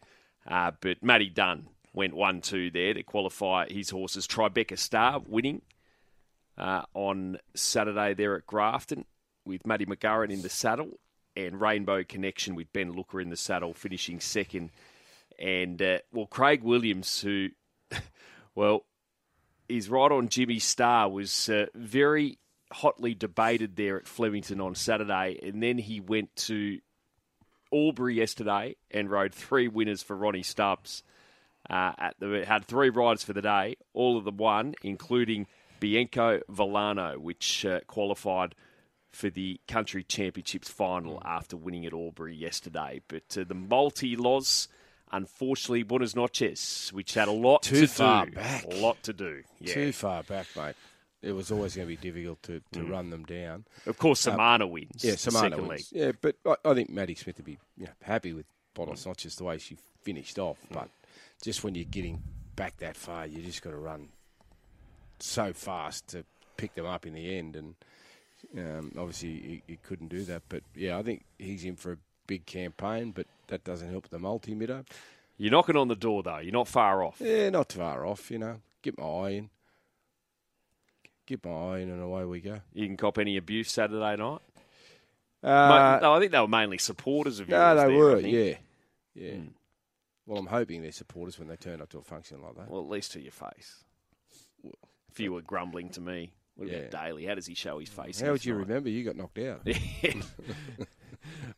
Uh, 0.47 0.73
but 0.81 1.03
Matty 1.03 1.29
Dunn 1.29 1.69
went 1.93 2.15
1 2.15 2.41
2 2.41 2.71
there 2.71 2.95
to 2.95 3.03
qualify 3.03 3.69
his 3.69 3.91
horses. 3.91 4.27
Tribeca 4.27 4.79
Star 4.79 5.23
winning 5.27 5.63
uh, 6.59 6.83
on 6.95 7.39
Saturday 7.55 8.15
there 8.15 8.37
at 8.37 8.47
Grafton 8.47 9.05
with 9.45 9.67
Matty 9.67 9.87
McGuren 9.87 10.31
in 10.31 10.43
the 10.43 10.49
saddle 10.49 10.99
and 11.37 11.61
Rainbow 11.61 12.05
Connection 12.05 12.55
with 12.55 12.73
Ben 12.73 12.93
Looker 12.93 13.21
in 13.21 13.29
the 13.29 13.37
saddle, 13.37 13.75
finishing 13.75 14.21
second. 14.21 14.71
And, 15.39 15.81
uh, 15.81 15.99
well, 16.13 16.27
Craig 16.27 16.63
Williams, 16.63 17.21
who, 17.21 17.49
well, 18.55 18.85
is 19.69 19.89
right 19.89 20.11
on 20.11 20.29
Jimmysstar, 20.29 21.11
was 21.11 21.49
uh, 21.49 21.67
very 21.75 22.39
hotly 22.73 23.15
debated 23.15 23.77
there 23.77 23.97
at 23.97 24.09
Flemington 24.09 24.61
on 24.61 24.75
Saturday, 24.75 25.39
and 25.43 25.63
then 25.63 25.79
he 25.79 26.01
went 26.01 26.35
to 26.37 26.81
Albury 27.73 28.17
yesterday 28.17 28.77
and 28.91 29.11
rode 29.11 29.35
three 29.35 29.69
winners 29.69 30.03
for 30.03 30.17
Ronnie 30.17 30.43
Stubbs. 30.43 31.03
Uh, 31.69 31.93
at 31.97 32.15
the, 32.19 32.45
had 32.47 32.67
three 32.67 32.91
rides 32.91 33.25
for 33.25 33.33
the 33.33 33.41
day, 33.41 33.77
all 33.95 34.19
of 34.19 34.25
them 34.25 34.37
won, 34.37 34.75
including 34.83 35.47
Bianco 35.81 36.41
Volano, 36.51 37.19
which 37.19 37.65
uh, 37.65 37.81
qualified 37.87 38.55
for 39.13 39.31
the 39.31 39.61
country 39.67 40.03
championships 40.03 40.69
final 40.69 41.23
after 41.25 41.57
winning 41.57 41.87
at 41.87 41.95
Albury 41.95 42.35
yesterday. 42.35 43.01
But 43.09 43.39
uh, 43.39 43.45
the 43.47 43.55
multi 43.55 44.17
Loz, 44.17 44.69
unfortunately, 45.15 45.83
Buenos 45.83 46.15
Noches, 46.15 46.91
which 46.93 47.15
had 47.15 47.29
a 47.29 47.33
lot 47.33 47.63
Too 47.63 47.83
to 47.83 47.87
far 47.87 48.27
do. 48.27 48.33
back. 48.33 48.65
A 48.65 48.77
lot 48.77 49.03
to 49.05 49.13
do. 49.13 49.43
Yeah. 49.61 49.75
Too 49.75 49.93
far 49.93 50.23
back, 50.23 50.47
mate. 50.57 50.75
It 51.23 51.33
was 51.33 51.51
always 51.51 51.75
going 51.75 51.89
to 51.89 51.97
be 51.97 52.11
difficult 52.11 52.43
to, 52.43 52.61
to 52.73 52.81
mm. 52.81 52.91
run 52.91 53.09
them 53.09 53.25
down. 53.25 53.65
Of 53.87 53.97
course, 53.97 54.27
uh, 54.27 54.33
Samana 54.33 54.67
wins. 54.67 55.03
Yeah, 55.03 55.17
Samana 55.17 55.57
wins. 55.57 55.91
league. 55.93 56.03
Yeah, 56.03 56.13
but 56.21 56.37
I, 56.45 56.71
I 56.71 56.75
think 56.75 56.91
Maddie 56.91 57.15
Smith 57.15 57.39
would 57.39 57.47
be 57.47 57.59
you 57.79 57.87
know, 57.87 57.93
happy 58.03 58.35
with 58.35 58.45
Bonos, 58.75 59.03
mm. 59.03 59.07
not 59.07 59.17
just 59.17 59.39
the 59.39 59.45
way 59.45 59.57
she 59.57 59.79
finished 60.03 60.39
off, 60.39 60.59
mm. 60.69 60.75
but 60.75 60.89
just 61.43 61.65
when 61.65 61.75
you're 61.75 61.85
getting 61.85 62.23
back 62.57 62.77
that 62.79 62.97
far, 62.97 63.27
you 63.27 63.41
just 63.43 63.63
got 63.63 63.71
to 63.71 63.77
run 63.77 64.09
so 65.19 65.53
fast 65.53 66.09
to 66.09 66.25
pick 66.57 66.75
them 66.75 66.87
up 66.87 67.07
in 67.07 67.15
the 67.15 67.39
end. 67.39 67.57
And 67.57 67.75
um, 68.59 68.93
obviously, 68.99 69.31
he, 69.31 69.63
he 69.67 69.77
couldn't 69.77 70.09
do 70.09 70.25
that. 70.25 70.43
But 70.51 70.63
yeah, 70.75 70.99
I 70.99 71.03
think 71.03 71.25
he's 71.39 71.65
in 71.65 71.77
for 71.77 71.93
a 71.93 71.99
big 72.27 72.45
campaign, 72.45 73.13
but 73.13 73.27
that 73.49 73.65
doesn't 73.65 73.91
help 73.91 74.09
the 74.09 74.19
multi 74.19 74.55
middo. 74.55 74.87
You're 75.37 75.51
knocking 75.53 75.77
on 75.77 75.89
the 75.89 75.97
door, 75.97 76.23
though. 76.23 76.39
You're 76.39 76.53
not 76.53 76.69
far 76.69 77.03
off. 77.03 77.17
Yeah, 77.21 77.51
not 77.51 77.73
far 77.73 78.07
off, 78.07 78.31
you 78.31 78.39
know. 78.39 78.61
Get 78.83 78.99
my 78.99 79.05
eye 79.05 79.31
in. 79.31 79.51
Get 81.27 81.45
my 81.45 81.51
eye 81.51 81.79
in, 81.79 81.91
and 81.91 82.03
away 82.03 82.25
we 82.25 82.41
go. 82.41 82.61
You 82.73 82.87
can 82.87 82.97
cop 82.97 83.19
any 83.19 83.37
abuse 83.37 83.71
Saturday 83.73 84.17
night. 84.17 84.41
Uh, 85.43 85.99
no, 86.01 86.15
I 86.15 86.21
think 86.21 86.33
they 86.33 86.41
were 86.41 86.49
mainly 86.49 86.79
supporters 86.79 87.41
of 87.41 87.49
you. 87.49 87.55
No, 87.55 87.75
they 87.75 87.87
there, 87.89 87.97
were. 87.97 88.21
Yeah, 88.21 88.57
yeah. 89.15 89.35
Well, 90.27 90.39
I'm 90.39 90.47
hoping 90.47 90.83
they're 90.83 90.93
supporters 90.93 91.39
when 91.39 91.49
they 91.49 91.57
turn 91.57 91.83
up 91.83 91.91
to 91.91 91.99
a 91.99 92.03
function 92.03 92.41
like 92.41 92.57
that. 92.57 92.71
Well, 92.71 92.81
at 92.81 92.89
least 92.89 93.13
to 93.13 93.21
your 93.21 93.33
face. 93.33 93.85
If 95.11 95.21
you 95.21 95.33
were 95.33 95.43
grumbling 95.43 95.91
to 95.91 96.01
me, 96.01 96.33
what 96.57 96.69
about 96.69 96.81
Yeah. 96.83 96.89
Daly? 96.89 97.27
How 97.27 97.35
does 97.35 97.47
he 97.47 97.55
show 97.55 97.79
his 97.79 97.91
face? 97.91 98.21
How 98.21 98.33
would 98.33 98.45
you 98.45 98.55
night? 98.55 98.61
remember? 98.69 98.89
You 98.89 99.05
got 99.05 99.17
knocked 99.17 99.39
out. 99.39 99.67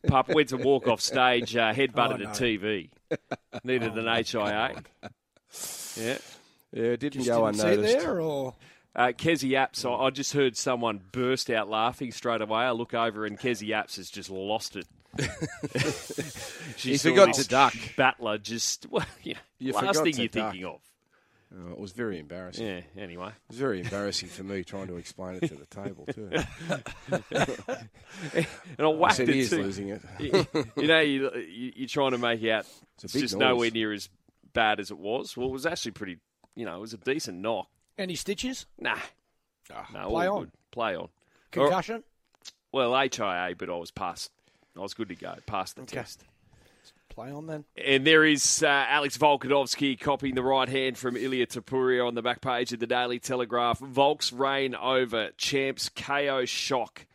Pup 0.07 0.29
went 0.29 0.49
to 0.51 0.57
walk 0.57 0.87
off 0.89 1.01
stage, 1.01 1.57
uh, 1.57 1.73
headbutted 1.73 2.15
Oh, 2.15 2.25
no. 2.25 2.31
a 2.31 2.33
TV. 2.33 2.91
Needed 3.65 3.97
an 3.99 4.07
HIA. 4.07 4.83
Yeah. 5.97 6.19
Yeah, 6.73 6.83
it 6.83 7.01
didn't 7.01 7.23
Just 7.23 7.29
go 7.29 7.47
didn't 7.47 7.61
see 7.61 7.67
it 7.69 7.73
unnoticed. 7.79 7.99
there, 8.05 8.21
or 8.21 8.55
Uh, 8.95 9.07
Kezie 9.09 9.51
Apps, 9.53 9.85
I, 9.89 10.07
I 10.07 10.11
just 10.11 10.33
heard 10.33 10.57
someone 10.57 11.01
burst 11.13 11.49
out 11.51 11.69
laughing 11.71 12.13
straight 12.13 12.41
away. 12.43 12.61
I 12.61 12.71
look 12.73 12.93
over 12.95 13.25
and 13.25 13.39
Kezie 13.39 13.69
Apps 13.69 13.97
has 13.97 14.11
just 14.11 14.29
lost 14.31 14.77
it. 14.77 14.87
she 16.77 16.91
He 16.91 16.97
saw 16.97 17.11
forgot 17.11 17.27
this 17.29 17.45
to 17.45 17.49
duck. 17.49 17.75
Battler 17.97 18.39
just, 18.39 18.87
well, 18.91 19.05
you 19.23 19.35
know, 19.35 19.41
you 19.59 19.73
last 19.73 20.03
thing 20.03 20.17
you're 20.17 20.29
duck. 20.29 20.53
thinking 20.53 20.67
of. 20.67 20.81
Oh, 21.55 21.71
it 21.73 21.79
was 21.79 21.93
very 21.93 22.19
embarrassing. 22.19 22.67
Yeah, 22.67 22.81
anyway. 22.99 23.29
It 23.29 23.35
was 23.51 23.59
very 23.59 23.81
embarrassing 23.81 24.29
for 24.29 24.43
me 24.43 24.65
trying 24.65 24.89
to 24.89 24.97
explain 24.97 25.37
it 25.41 25.47
to 25.49 25.55
the 25.55 25.67
table 25.67 26.05
too. 26.13 26.31
And 28.79 28.81
I 28.81 28.85
I 28.85 28.87
whacked 28.89 29.17
said 29.17 29.29
it 29.29 29.35
he 29.35 29.41
is 29.41 29.51
too. 29.51 29.63
losing 29.63 29.89
it. 29.91 30.03
you, 30.19 30.47
you 30.77 30.87
know, 30.87 31.01
you, 31.01 31.31
you, 31.35 31.73
you're 31.77 31.89
trying 31.89 32.13
to 32.13 32.19
make 32.19 32.43
out 32.45 32.67
It's 32.97 33.05
it's 33.05 33.13
just 33.15 33.35
noise. 33.35 33.41
nowhere 33.41 33.71
near 33.71 33.93
as 33.93 34.09
bad 34.53 34.81
as 34.81 34.91
it 34.91 34.99
was. 34.99 35.37
Well, 35.37 35.49
it 35.49 35.53
was 35.53 35.67
actually 35.67 35.93
pretty, 35.93 36.19
you 36.55 36.65
know, 36.65 36.77
it 36.77 36.81
was 36.81 36.95
a 36.95 36.99
decent 36.99 37.39
knock. 37.39 37.69
any 37.99 38.15
stitches, 38.15 38.67
Nah. 38.79 38.99
Ah, 39.73 39.87
No, 39.93 40.09
Play 40.09 40.27
on. 40.29 40.41
good. 40.41 40.51
Play 40.73 40.97
on. 40.97 41.09
concussion. 41.51 42.03
Well, 42.73 42.93
HIA, 42.95 43.55
but 43.57 43.69
I 43.71 43.75
was 43.77 43.91
past. 43.91 44.31
I 44.77 44.81
was 44.81 44.95
good 44.95 45.09
to 45.09 45.15
go. 45.15 45.35
Passed 45.47 45.77
the 45.77 45.83
Okay. 45.83 45.97
test. 45.97 46.25
Play 47.17 47.33
on 47.33 47.47
then. 47.47 47.65
And 47.83 48.07
there 48.07 48.27
is 48.27 48.63
uh, 48.63 48.67
Alex 48.67 49.17
Volkanovski 49.17 49.99
copying 49.99 50.35
the 50.35 50.43
right 50.43 50.69
hand 50.69 50.99
from 50.99 51.17
Ilia 51.17 51.47
Topuria 51.47 52.07
on 52.07 52.15
the 52.15 52.21
back 52.21 52.43
page 52.43 52.75
of 52.75 52.79
the 52.79 52.87
Daily 52.87 53.19
Telegraph. 53.19 53.79
Volk's 53.79 54.35
reign 54.35 54.75
over 54.75 55.31
champs 55.39 55.89
KO 55.89 56.45
shock 56.45 57.07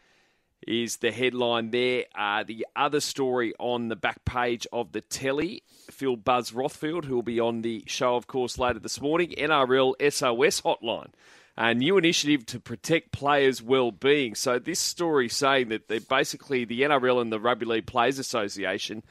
is 0.66 0.98
the 0.98 1.12
headline 1.12 1.70
there. 1.70 2.06
Uh, 2.18 2.42
the 2.42 2.66
other 2.76 3.00
story 3.00 3.54
on 3.60 3.90
the 3.90 3.96
back 3.96 4.26
page 4.26 4.66
of 4.74 4.92
the 4.92 5.02
telly, 5.02 5.62
Phil 5.92 6.16
Buzz 6.16 6.50
Rothfield, 6.50 7.06
who 7.06 7.14
will 7.14 7.22
be 7.22 7.40
on 7.40 7.62
the 7.62 7.84
show, 7.86 8.16
of 8.16 8.26
course, 8.26 8.58
later 8.58 8.80
this 8.80 9.00
morning. 9.00 9.36
NRL 9.38 9.94
SOS 10.00 10.62
hotline. 10.62 11.12
A 11.56 11.76
new 11.76 12.00
initiative 12.00 12.48
to 12.48 12.60
protect 12.60 13.12
players' 13.12 13.62
well-being. 13.62 14.34
So 14.34 14.58
this 14.58 14.80
story 14.80 15.30
saying 15.30 15.70
that 15.70 15.90
they 15.90 16.00
basically 16.00 16.66
the 16.66 16.82
NRL 16.82 17.22
and 17.22 17.32
the 17.32 17.40
Rugby 17.40 17.68
League 17.68 17.86
Players 17.86 18.18
Association 18.18 19.04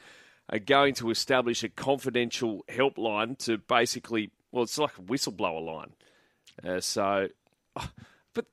are 0.51 0.59
going 0.59 0.93
to 0.95 1.09
establish 1.09 1.63
a 1.63 1.69
confidential 1.69 2.63
helpline 2.69 3.37
to 3.45 3.57
basically, 3.57 4.31
well, 4.51 4.63
it's 4.63 4.77
like 4.77 4.97
a 4.97 5.01
whistleblower 5.01 5.63
line. 5.65 5.91
Uh, 6.63 6.81
so, 6.81 7.27
but 8.33 8.45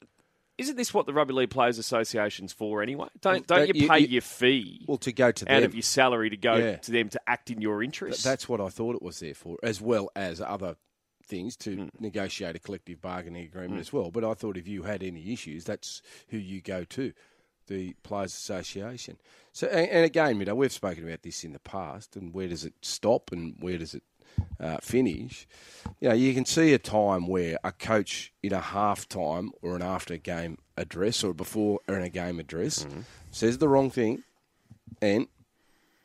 isn't 0.57 0.76
this 0.76 0.95
what 0.95 1.07
the 1.07 1.12
Rugby 1.12 1.35
League 1.35 1.50
Players 1.50 1.78
Association's 1.78 2.52
for 2.52 2.83
anyway? 2.83 3.09
Don't 3.21 3.47
don't 3.47 3.67
Don't 3.67 3.75
you 3.76 3.88
pay 3.88 3.99
you- 4.00 4.07
your 4.09 4.23
fee 4.23 4.85
Well, 4.87 4.99
to 4.99 5.12
go 5.12 5.33
to 5.33 5.45
out 5.52 5.57
them, 5.61 5.64
of 5.64 5.75
your 5.75 5.83
salary 5.83 6.31
to 6.31 6.37
go 6.37 6.55
Yeah. 6.57 6.76
to 6.76 6.90
them 6.93 7.09
to 7.11 7.21
act 7.26 7.50
in 7.50 7.61
your 7.61 7.83
interest? 7.83 8.23
that's 8.25 8.49
what 8.49 8.61
I 8.61 8.69
thought 8.69 8.95
it 8.95 9.02
was 9.02 9.21
there 9.21 9.35
for, 9.35 9.57
as 9.62 9.81
well 9.81 10.09
as 10.14 10.40
other 10.40 10.76
things 11.25 11.57
to 11.59 11.76
Hmm. 11.76 11.88
negotiate 12.00 12.57
a 12.57 12.59
collective 12.59 13.02
bargaining 13.02 13.45
agreement 13.45 13.81
as 13.81 13.93
well. 13.93 14.11
But 14.11 14.25
I 14.25 14.33
thought 14.35 14.57
if 14.57 14.67
you 14.67 14.85
had 14.85 15.02
any 15.02 15.31
issues, 15.33 15.64
that's 15.64 16.00
who 16.28 16.38
you 16.38 16.62
go 16.62 16.85
to, 16.85 17.12
the 17.69 17.95
Players 18.03 18.35
Association. 18.35 19.17
So, 19.53 19.67
and, 19.69 19.89
and 19.89 20.05
again, 20.05 20.39
you 20.39 20.47
know, 20.47 20.55
we've 20.55 20.73
spoken 20.73 21.07
about 21.07 21.23
this 21.23 21.45
in 21.45 21.53
the 21.53 21.59
past, 21.59 22.17
and 22.17 22.35
where 22.35 22.49
does 22.49 22.65
it 22.65 22.75
stop 22.83 23.31
and 23.33 23.55
where 23.61 23.79
does 23.79 23.95
it 23.95 24.03
uh, 24.61 24.79
finish? 24.79 25.47
You 26.01 26.09
know, 26.11 26.15
you 26.15 26.35
can 26.35 26.45
see 26.45 26.75
a 26.75 26.79
time 26.79 27.27
where 27.27 27.59
a 27.65 27.73
coach 27.73 28.33
in 28.43 28.53
a 28.53 28.61
half 28.61 29.09
time 29.09 29.53
or 29.63 29.77
an 29.77 29.83
after 29.83 30.17
game 30.17 30.59
address 30.77 31.25
or 31.25 31.35
before 31.35 31.81
or 31.89 31.97
in 31.97 32.03
a 32.03 32.11
game 32.11 32.39
address 32.39 32.87
says 33.31 33.59
the 33.59 33.69
wrong 33.69 33.91
thing, 33.91 34.23
and 35.01 35.27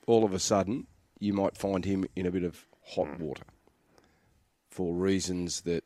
all 0.08 0.24
of 0.24 0.34
a 0.34 0.40
sudden 0.40 0.88
you 1.20 1.34
might 1.34 1.58
find 1.58 1.86
him 1.86 2.06
in 2.16 2.26
a 2.26 2.32
bit 2.32 2.44
of 2.44 2.66
hot 2.96 3.20
water 3.20 3.44
for 4.70 4.94
reasons 4.94 5.62
that 5.62 5.84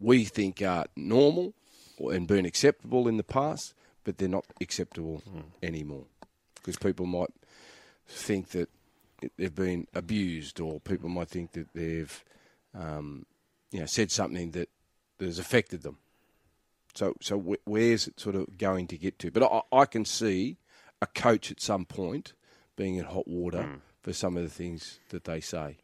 we 0.00 0.24
think 0.24 0.60
are 0.60 0.86
normal 0.96 1.54
and 1.98 2.26
been 2.26 2.44
acceptable 2.44 3.06
in 3.06 3.16
the 3.16 3.22
past, 3.22 3.74
but 4.04 4.18
they're 4.18 4.28
not 4.28 4.44
acceptable 4.60 5.22
anymore 5.62 6.04
because 6.56 6.76
people 6.76 7.06
might 7.06 7.30
think 8.08 8.48
that 8.50 8.68
they've 9.36 9.54
been 9.54 9.86
abused, 9.94 10.60
or 10.60 10.80
people 10.80 11.08
might 11.08 11.28
think 11.28 11.52
that 11.52 11.68
they've, 11.74 12.24
um, 12.74 13.26
you 13.70 13.80
know, 13.80 13.86
said 13.86 14.10
something 14.10 14.50
that, 14.52 14.68
that 15.18 15.26
has 15.26 15.38
affected 15.38 15.82
them. 15.82 15.98
So, 16.94 17.14
so 17.20 17.38
wh- 17.38 17.68
where's 17.68 18.08
it 18.08 18.18
sort 18.18 18.34
of 18.34 18.58
going 18.58 18.86
to 18.88 18.96
get 18.98 19.18
to? 19.20 19.30
But 19.30 19.44
I, 19.44 19.62
I 19.76 19.84
can 19.84 20.04
see 20.04 20.56
a 21.02 21.06
coach 21.06 21.50
at 21.50 21.60
some 21.60 21.84
point 21.84 22.32
being 22.76 22.96
in 22.96 23.04
hot 23.04 23.28
water 23.28 23.80
for 24.02 24.12
some 24.12 24.36
of 24.36 24.42
the 24.42 24.48
things 24.50 24.98
that 25.10 25.24
they 25.24 25.40
say. 25.40 25.76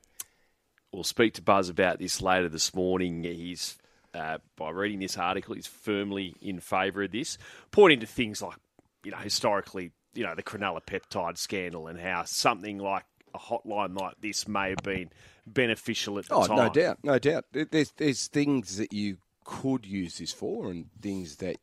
we'll 0.93 1.05
speak 1.05 1.35
to 1.35 1.43
Buzz 1.43 1.69
about 1.69 1.99
this 1.99 2.21
later 2.23 2.49
this 2.49 2.75
morning. 2.75 3.23
He's 3.25 3.77
uh, 4.17 4.39
by 4.57 4.71
reading 4.71 5.01
this 5.01 5.17
article, 5.19 5.55
is 5.55 5.67
firmly 5.67 6.35
in 6.41 6.61
favour 6.61 7.05
of 7.05 7.13
this, 7.13 7.39
pointing 7.71 8.01
to 8.01 8.07
things 8.07 8.43
like 8.43 8.57
you 9.05 9.11
know 9.11 9.19
historically, 9.19 9.93
you 10.15 10.25
know 10.25 10.35
the 10.35 10.43
Cronulla 10.43 10.81
peptide 10.85 11.39
scandal 11.39 11.87
and 11.87 12.01
how 12.01 12.25
something 12.25 12.79
like 12.79 13.05
a 13.35 13.39
hotline 13.39 13.99
like 13.99 14.15
this 14.21 14.49
may 14.49 14.71
have 14.71 14.83
been 14.83 15.11
beneficial 15.47 16.19
at 16.19 16.27
the 16.27 16.35
oh, 16.35 16.47
time. 16.47 16.57
no 16.57 16.69
doubt, 16.69 16.99
no 17.03 17.19
doubt. 17.19 17.45
There's 17.53 17.93
there's 17.93 18.27
things 18.29 18.79
that 18.79 18.93
you 18.93 19.19
could 19.45 19.87
use 19.87 20.19
this 20.19 20.33
for, 20.33 20.71
and 20.71 20.87
things 21.01 21.37
that 21.37 21.57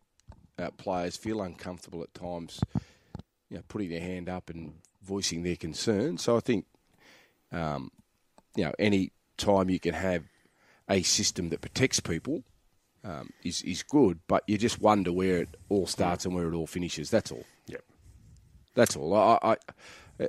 uh, 0.58 0.70
players 0.78 1.18
feel 1.18 1.42
uncomfortable 1.42 2.04
at 2.04 2.14
times. 2.14 2.60
You 3.50 3.58
know, 3.58 3.64
putting 3.68 3.90
their 3.90 4.02
hand 4.02 4.30
up 4.30 4.50
and 4.50 4.74
voicing 5.04 5.44
their 5.44 5.56
concern. 5.56 6.18
So 6.18 6.38
I 6.38 6.40
think, 6.40 6.66
um, 7.52 7.92
you 8.56 8.64
know, 8.64 8.74
any 8.80 9.12
time 9.38 9.70
you 9.70 9.80
can 9.80 9.94
have 9.94 10.24
a 10.90 11.02
system 11.04 11.50
that 11.50 11.62
protects 11.62 12.00
people 12.00 12.44
um, 13.04 13.32
is 13.44 13.62
is 13.64 13.84
good, 13.84 14.20
but 14.28 14.44
you 14.48 14.58
just 14.58 14.82
wonder 14.82 15.12
where 15.12 15.40
it 15.40 15.58
all 15.70 15.88
starts 15.88 16.26
and 16.26 16.36
where 16.36 16.48
it 16.48 16.56
all 16.56 16.68
finishes. 16.68 17.10
That's 17.10 17.32
all. 17.32 17.46
Yep. 17.68 17.84
That's 18.76 18.96
all. 18.96 19.14
I, 19.14 19.38
I 19.44 20.28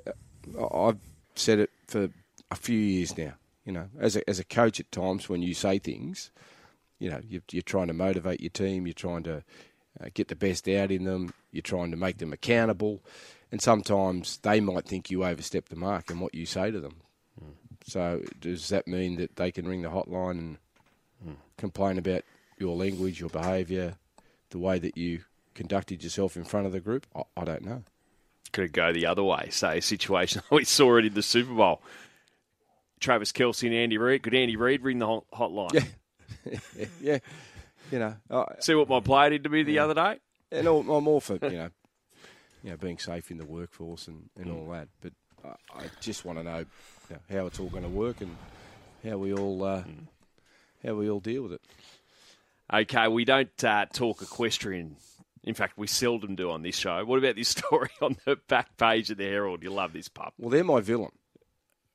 I've 0.70 0.99
said 1.34 1.61
it 1.61 1.70
for 1.87 2.08
a 2.50 2.56
few 2.56 2.78
years 2.78 3.16
now. 3.16 3.34
You 3.64 3.73
know, 3.73 3.88
as 3.99 4.16
a 4.16 4.28
as 4.28 4.38
a 4.38 4.44
coach, 4.44 4.80
at 4.80 4.90
times 4.92 5.28
when 5.28 5.42
you 5.42 5.54
say 5.54 5.78
things, 5.78 6.30
you 6.99 7.11
know, 7.11 7.20
you're, 7.26 7.42
you're 7.50 7.62
trying 7.62 7.88
to 7.88 7.94
motivate 7.94 8.40
your 8.40 8.50
team. 8.50 8.87
You're 8.87 8.94
trying 8.94 9.23
to 9.25 9.44
uh, 10.00 10.08
get 10.12 10.28
the 10.28 10.37
best 10.37 10.68
out 10.68 10.90
in 10.90 11.04
them. 11.04 11.32
You're 11.52 11.62
trying 11.62 11.90
to 11.92 11.96
make 11.96 12.18
them 12.18 12.32
accountable, 12.32 13.02
and 13.50 13.62
sometimes 13.62 14.38
they 14.38 14.61
might 14.61 14.87
think 14.87 15.11
you 15.11 15.25
overstep 15.25 15.68
the 15.68 15.76
mark 15.76 16.11
in 16.11 16.20
what 16.20 16.34
you 16.34 16.44
say 16.44 16.70
to 16.70 16.80
them. 16.80 16.96
So 17.84 18.22
does 18.40 18.68
that 18.70 18.88
mean 18.88 19.16
that 19.16 19.36
they 19.36 19.52
can 19.52 19.68
ring 19.68 19.82
the 19.82 19.90
hotline 19.90 20.30
and 20.38 20.58
Hmm. 21.22 21.32
complain 21.56 21.96
about 21.98 22.22
your 22.58 22.76
language, 22.76 23.20
your 23.20 23.30
behaviour, 23.30 23.94
the 24.50 24.58
way 24.58 24.78
that 24.78 24.96
you 24.98 25.20
conducted 25.54 26.02
yourself 26.02 26.36
in 26.36 26.44
front 26.44 26.66
of 26.66 26.72
the 26.72 26.80
group? 26.80 27.06
I, 27.14 27.22
I 27.36 27.44
don't 27.44 27.64
know. 27.64 27.82
Could 28.52 28.64
it 28.64 28.72
go 28.72 28.92
the 28.92 29.06
other 29.06 29.22
way? 29.22 29.48
Say 29.50 29.78
a 29.78 29.82
situation 29.82 30.42
we 30.50 30.64
saw 30.64 30.96
it 30.98 31.04
in 31.06 31.14
the 31.14 31.22
Super 31.22 31.54
Bowl. 31.54 31.80
Travis 33.00 33.32
Kelce 33.32 33.64
and 33.66 33.74
Andy 33.74 33.98
Reid. 33.98 34.22
Could 34.22 34.34
Andy 34.34 34.56
Reid 34.56 34.82
ring 34.82 34.98
the 34.98 35.06
hot- 35.06 35.24
hotline? 35.32 35.74
Yeah. 36.44 36.58
yeah, 37.00 37.18
you 37.90 37.98
know, 37.98 38.14
I, 38.30 38.44
See 38.60 38.74
what 38.74 38.88
my 38.88 39.00
player 39.00 39.30
did 39.30 39.44
to 39.44 39.50
me 39.50 39.62
the 39.62 39.78
other 39.78 39.94
day? 39.94 40.18
and 40.52 40.68
all, 40.68 40.80
I'm 40.96 41.08
all 41.08 41.20
for 41.20 41.34
you 41.34 41.56
know, 41.56 41.70
you 42.62 42.70
know, 42.70 42.76
being 42.76 42.98
safe 42.98 43.30
in 43.30 43.38
the 43.38 43.44
workforce 43.46 44.08
and, 44.08 44.28
and 44.38 44.50
all 44.50 44.70
that. 44.72 44.88
But 45.00 45.12
I, 45.44 45.84
I 45.84 45.84
just 46.00 46.24
want 46.24 46.38
to 46.38 46.44
know, 46.44 46.64
you 47.11 47.16
know 47.16 47.38
how 47.40 47.46
it's 47.46 47.58
all 47.61 47.68
going 47.68 47.82
to 47.84 47.88
work 47.88 48.20
and 48.20 48.37
how 49.08 49.18
we 49.18 49.32
all 49.32 49.62
uh, 49.62 49.82
how 50.84 50.94
we 50.94 51.08
all 51.11 51.20
deal 51.20 51.42
with 51.42 51.52
it. 51.52 51.62
Okay, 52.73 53.08
we 53.08 53.25
don't 53.25 53.64
uh, 53.64 53.87
talk 53.92 54.23
equestrian. 54.23 54.96
In 55.42 55.52
fact, 55.54 55.76
we 55.76 55.87
seldom 55.87 56.34
do 56.37 56.50
on 56.50 56.62
this 56.62 56.76
show. 56.76 57.04
What 57.04 57.18
about 57.18 57.37
this 57.37 57.49
story 57.56 57.90
on 58.00 58.16
the 58.25 58.37
back 58.49 58.76
page 58.78 59.11
of 59.11 59.18
the 59.18 59.25
Herald? 59.25 59.62
You 59.62 59.70
love 59.70 59.92
this 59.92 60.08
pup. 60.08 60.32
Well, 60.38 60.50
they're 60.50 60.64
my 60.64 60.80
villain. 60.80 61.12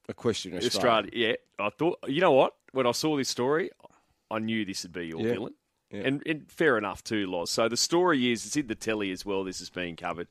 A 0.07 0.13
question, 0.13 0.55
Australia. 0.55 0.67
Australia, 1.07 1.11
yeah. 1.59 1.65
I 1.65 1.69
thought, 1.69 1.99
you 2.07 2.21
know 2.21 2.31
what? 2.31 2.55
When 2.71 2.85
I 2.87 2.91
saw 2.91 3.15
this 3.17 3.29
story, 3.29 3.69
I 4.31 4.39
knew 4.39 4.65
this 4.65 4.83
would 4.83 4.93
be 4.93 5.07
your 5.07 5.21
Yeah. 5.21 5.33
villain. 5.33 5.53
Yeah. 5.91 6.01
And, 6.01 6.23
and 6.27 6.51
fair 6.51 6.77
enough 6.77 7.03
too, 7.03 7.25
Loz. 7.27 7.49
So 7.49 7.67
the 7.67 7.77
story 7.77 8.31
is, 8.31 8.45
it's 8.45 8.55
in 8.55 8.67
the 8.67 8.75
telly 8.75 9.11
as 9.11 9.25
well. 9.25 9.43
This 9.43 9.59
is 9.61 9.69
being 9.71 9.95
covered. 9.95 10.27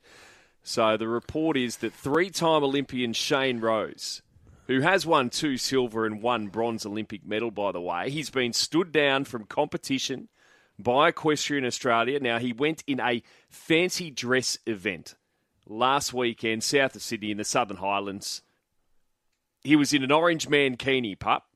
So 0.63 0.97
the 0.97 1.09
report 1.09 1.57
is 1.57 1.77
that 1.79 1.93
three-time 1.93 2.63
Olympian 2.63 3.13
Shane 3.13 3.59
Rose, 3.61 4.23
who 4.69 4.81
has 4.83 5.05
won 5.05 5.31
two 5.31 5.57
silver 5.57 6.07
and 6.07 6.23
one 6.23 6.49
bronze 6.49 6.87
Olympic 6.87 7.27
medal, 7.27 7.51
by 7.51 7.73
the 7.73 7.81
way, 7.81 8.11
he's 8.11 8.31
been 8.31 8.53
stood 8.53 8.93
down 8.93 9.25
from 9.25 9.45
competition 9.45 10.29
by 10.79 11.09
Equestrian 11.09 11.65
Australia. 11.65 12.21
Now 12.21 12.39
he 12.39 12.53
went 12.53 12.85
in 12.87 13.01
a 13.01 13.23
fancy 13.49 14.11
dress 14.11 14.59
event 14.67 15.15
last 15.67 16.13
weekend, 16.13 16.63
south 16.63 16.95
of 16.95 17.03
Sydney 17.03 17.31
in 17.31 17.39
the 17.39 17.45
Southern 17.45 17.79
Highlands. 17.79 18.43
He 19.63 19.75
was 19.75 19.93
in 19.93 20.05
an 20.05 20.13
orange 20.13 20.49
mankini 20.49 21.19
pup, 21.19 21.47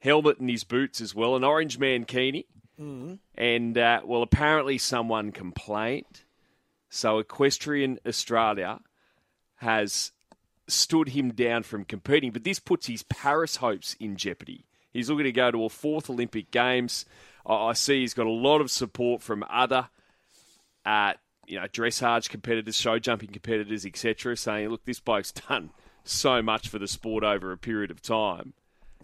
helmet 0.00 0.38
and 0.38 0.50
his 0.50 0.64
boots 0.64 1.00
as 1.00 1.14
well, 1.14 1.36
an 1.36 1.44
orange 1.44 1.78
mankini. 1.78 2.44
And, 3.36 3.78
uh, 3.78 4.00
well, 4.04 4.22
apparently 4.22 4.78
someone 4.78 5.30
complained. 5.30 6.22
So 6.90 7.20
Equestrian 7.20 7.98
Australia 8.06 8.80
has 9.56 10.12
stood 10.66 11.10
him 11.10 11.32
down 11.32 11.62
from 11.62 11.84
competing, 11.84 12.30
but 12.30 12.44
this 12.44 12.58
puts 12.58 12.86
his 12.86 13.02
Paris 13.02 13.56
hopes 13.56 13.94
in 14.00 14.16
jeopardy. 14.16 14.64
He's 14.92 15.10
looking 15.10 15.24
to 15.24 15.32
go 15.32 15.50
to 15.50 15.64
a 15.64 15.68
fourth 15.68 16.08
Olympic 16.08 16.50
Games. 16.50 17.04
I 17.44 17.72
see 17.74 18.00
he's 18.00 18.14
got 18.14 18.26
a 18.26 18.30
lot 18.30 18.60
of 18.60 18.70
support 18.70 19.20
from 19.20 19.44
other, 19.50 19.88
uh, 20.86 21.14
you 21.46 21.60
know, 21.60 21.66
dressage 21.66 22.30
competitors, 22.30 22.76
show 22.76 22.98
jumping 22.98 23.30
competitors, 23.30 23.84
etc., 23.84 24.36
saying, 24.36 24.68
"Look, 24.68 24.84
this 24.84 25.00
bloke's 25.00 25.32
done 25.48 25.70
so 26.04 26.40
much 26.40 26.68
for 26.68 26.78
the 26.78 26.88
sport 26.88 27.24
over 27.24 27.52
a 27.52 27.58
period 27.58 27.90
of 27.90 28.00
time." 28.00 28.54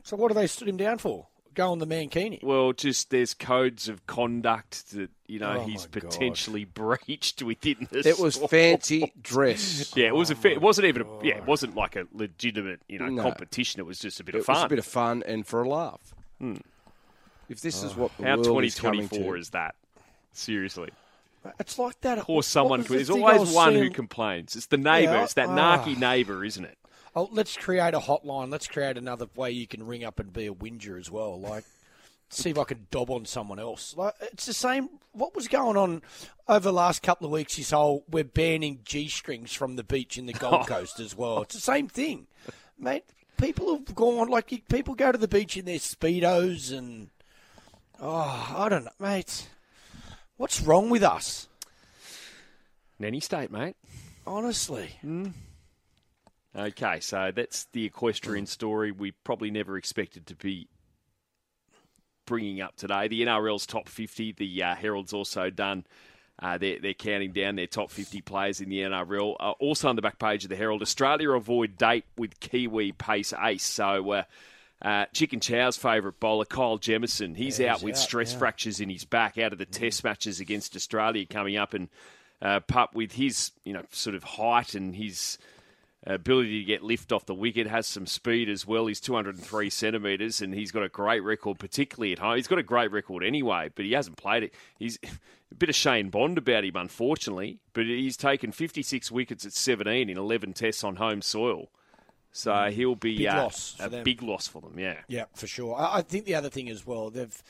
So 0.04 0.16
what 0.16 0.28
do 0.28 0.34
they 0.34 0.46
stood 0.46 0.68
him 0.68 0.78
down 0.78 0.98
for? 0.98 1.26
Go 1.54 1.72
on 1.72 1.78
the 1.80 1.86
Mankini. 1.86 2.42
Well, 2.44 2.72
just 2.72 3.10
there's 3.10 3.34
codes 3.34 3.88
of 3.88 4.06
conduct 4.06 4.90
that 4.92 5.10
you 5.26 5.40
know 5.40 5.56
Oh, 5.58 5.64
he's 5.66 5.88
my 5.92 6.00
God. 6.00 6.10
potentially 6.10 6.64
breached 6.74 7.42
within 7.42 7.88
this. 7.90 8.06
It 8.06 8.18
was 8.20 8.36
fancy 8.50 9.12
dress. 9.20 9.92
Yeah, 9.96 10.06
it 10.08 10.14
was 10.14 10.30
a. 10.30 10.36
Fa- 10.36 10.52
it 10.52 10.60
wasn't 10.62 10.86
even. 10.86 11.02
A, 11.02 11.06
yeah, 11.24 11.36
it 11.38 11.46
wasn't 11.46 11.74
like 11.74 11.96
a 11.96 12.06
legitimate, 12.12 12.80
you 12.88 12.98
know, 13.00 13.08
No. 13.08 13.22
competition. 13.22 13.80
It 13.80 13.86
was 13.86 13.98
just 13.98 14.20
a 14.20 14.24
bit 14.24 14.36
It 14.36 14.38
of 14.38 14.44
fun. 14.46 14.54
was 14.56 14.64
a 14.64 14.68
bit 14.68 14.78
of 14.78 14.86
fun 14.86 15.22
and 15.26 15.44
for 15.46 15.62
a 15.62 15.68
laugh. 15.68 16.14
If 17.48 17.60
this 17.60 17.82
is 17.82 17.96
what 17.96 18.16
the 18.16 18.24
How 18.24 18.36
world 18.36 18.64
is 18.64 18.76
2024 18.76 19.34
to, 19.34 19.40
is 19.40 19.50
that? 19.50 19.74
Seriously, 20.32 20.90
It's 21.58 21.78
like 21.78 22.00
that. 22.02 22.18
of 22.18 22.24
course, 22.24 22.46
someone. 22.46 22.82
There's 22.82 23.08
the 23.08 23.14
always 23.14 23.52
one 23.52 23.74
who 23.74 23.90
complains. 23.90 24.54
It's 24.54 24.66
the 24.66 24.76
neighbour. 24.76 25.12
Yeah, 25.14 25.24
it's 25.24 25.34
that 25.34 25.48
ah. 25.48 25.56
narky 25.84 25.98
neighbour, 25.98 26.44
isn't 26.44 26.64
it? 26.64 26.78
Oh, 27.14 27.28
let's 27.32 27.56
create 27.56 27.94
a 27.94 27.98
hotline. 27.98 28.50
Let's 28.50 28.68
create 28.68 28.96
another 28.96 29.26
way 29.34 29.50
you 29.50 29.66
can 29.66 29.86
ring 29.86 30.04
up 30.04 30.20
and 30.20 30.32
be 30.32 30.46
a 30.46 30.52
whinger 30.52 30.96
as 30.96 31.10
well. 31.10 31.40
Like, 31.40 31.64
see 32.30 32.50
if 32.50 32.58
I 32.58 32.64
can 32.64 32.86
dob 32.90 33.10
on 33.10 33.26
someone 33.26 33.58
else. 33.58 33.96
Like, 33.96 34.14
it's 34.20 34.46
the 34.46 34.54
same. 34.54 34.88
What 35.12 35.34
was 35.34 35.48
going 35.48 35.76
on 35.76 36.02
over 36.48 36.60
the 36.60 36.72
last 36.72 37.02
couple 37.02 37.26
of 37.26 37.32
weeks? 37.32 37.56
This 37.56 37.72
whole 37.72 38.04
we're 38.08 38.24
banning 38.24 38.80
g 38.84 39.08
strings 39.08 39.52
from 39.52 39.76
the 39.76 39.84
beach 39.84 40.16
in 40.16 40.26
the 40.26 40.32
Gold 40.34 40.66
Coast 40.66 41.00
as 41.00 41.16
well. 41.16 41.42
It's 41.42 41.54
the 41.54 41.60
same 41.60 41.88
thing, 41.88 42.26
mate. 42.78 43.04
People 43.38 43.74
have 43.74 43.94
gone 43.94 44.28
like 44.28 44.68
people 44.68 44.94
go 44.94 45.10
to 45.10 45.18
the 45.18 45.26
beach 45.26 45.56
in 45.56 45.64
their 45.64 45.78
speedos 45.78 46.76
and 46.76 47.08
oh, 48.00 48.54
I 48.56 48.68
don't 48.68 48.84
know, 48.84 48.90
mate. 49.00 49.48
What's 50.36 50.60
wrong 50.60 50.90
with 50.90 51.02
us? 51.02 51.48
Nanny 52.98 53.20
state, 53.20 53.50
mate. 53.50 53.76
Honestly, 54.26 54.90
mm. 55.04 55.32
Okay, 56.56 56.98
so 57.00 57.30
that's 57.34 57.64
the 57.72 57.84
equestrian 57.84 58.46
story 58.46 58.90
we 58.90 59.12
probably 59.12 59.50
never 59.50 59.76
expected 59.76 60.26
to 60.26 60.34
be 60.34 60.68
bringing 62.26 62.60
up 62.60 62.76
today. 62.76 63.08
The 63.08 63.22
NRL's 63.22 63.66
top 63.66 63.88
50, 63.88 64.32
the 64.32 64.62
uh, 64.62 64.74
Herald's 64.74 65.12
also 65.12 65.50
done. 65.50 65.84
Uh, 66.42 66.58
they're, 66.58 66.78
they're 66.80 66.94
counting 66.94 67.32
down 67.32 67.54
their 67.54 67.66
top 67.66 67.90
50 67.90 68.22
players 68.22 68.60
in 68.60 68.68
the 68.68 68.80
NRL. 68.80 69.36
Uh, 69.38 69.50
also 69.60 69.88
on 69.88 69.96
the 69.96 70.02
back 70.02 70.18
page 70.18 70.44
of 70.44 70.50
the 70.50 70.56
Herald, 70.56 70.82
Australia 70.82 71.32
avoid 71.32 71.76
date 71.76 72.04
with 72.16 72.40
Kiwi 72.40 72.92
pace 72.92 73.34
ace. 73.44 73.62
So, 73.62 74.10
uh, 74.10 74.22
uh, 74.82 75.04
Chicken 75.12 75.40
Chow's 75.40 75.76
favourite 75.76 76.18
bowler, 76.18 76.46
Kyle 76.46 76.78
Jamieson, 76.78 77.34
he's 77.34 77.58
Yeah, 77.58 77.72
out 77.72 77.78
he's 77.78 77.84
with 77.84 77.94
out, 77.96 78.00
stress 78.00 78.32
yeah. 78.32 78.38
fractures 78.38 78.80
in 78.80 78.88
his 78.88 79.04
back 79.04 79.36
out 79.36 79.52
of 79.52 79.58
the 79.58 79.66
Test 79.66 80.02
matches 80.02 80.40
against 80.40 80.74
Australia 80.74 81.26
coming 81.26 81.58
up. 81.58 81.74
And 81.74 81.88
uh, 82.40 82.60
Pup, 82.60 82.94
with 82.94 83.12
his 83.12 83.52
you 83.64 83.74
know 83.74 83.82
sort 83.90 84.16
of 84.16 84.24
height 84.24 84.74
and 84.74 84.96
his 84.96 85.36
ability 86.06 86.60
to 86.60 86.64
get 86.64 86.82
lift 86.82 87.12
off 87.12 87.26
the 87.26 87.34
wicket, 87.34 87.66
has 87.66 87.86
some 87.86 88.06
speed 88.06 88.48
as 88.48 88.66
well. 88.66 88.86
He's 88.86 89.00
203 89.00 89.68
centimetres 89.70 90.40
and 90.40 90.54
he's 90.54 90.70
got 90.72 90.82
a 90.82 90.88
great 90.88 91.20
record, 91.20 91.58
particularly 91.58 92.12
at 92.12 92.18
home. 92.18 92.36
He's 92.36 92.46
got 92.48 92.58
a 92.58 92.62
great 92.62 92.90
record 92.90 93.22
anyway, 93.24 93.70
but 93.74 93.84
he 93.84 93.92
hasn't 93.92 94.16
played 94.16 94.44
it. 94.44 94.54
He's 94.78 94.98
a 95.52 95.54
bit 95.54 95.68
of 95.68 95.74
Shane 95.74 96.08
Bond 96.08 96.38
about 96.38 96.64
him, 96.64 96.76
unfortunately, 96.76 97.58
but 97.72 97.84
he's 97.86 98.16
taken 98.16 98.52
56 98.52 99.10
wickets 99.10 99.44
at 99.44 99.52
17 99.52 100.08
in 100.08 100.16
11 100.16 100.52
tests 100.54 100.84
on 100.84 100.96
home 100.96 101.20
soil. 101.22 101.70
So 102.32 102.70
he'll 102.70 102.94
be 102.94 103.14
Mm. 103.14 103.18
Big 103.18 103.26
uh, 103.26 103.42
loss 103.42 103.76
a 103.80 103.88
them. 103.88 104.04
big 104.04 104.22
loss 104.22 104.46
for 104.46 104.62
them, 104.62 104.78
yeah. 104.78 104.98
Yeah, 105.08 105.24
for 105.34 105.46
sure. 105.48 105.74
I, 105.76 106.00
think 106.02 106.24
the 106.26 106.36
other 106.36 106.48
thing 106.48 106.68
as 106.70 106.86
well, 106.86 107.10
they've 107.10 107.42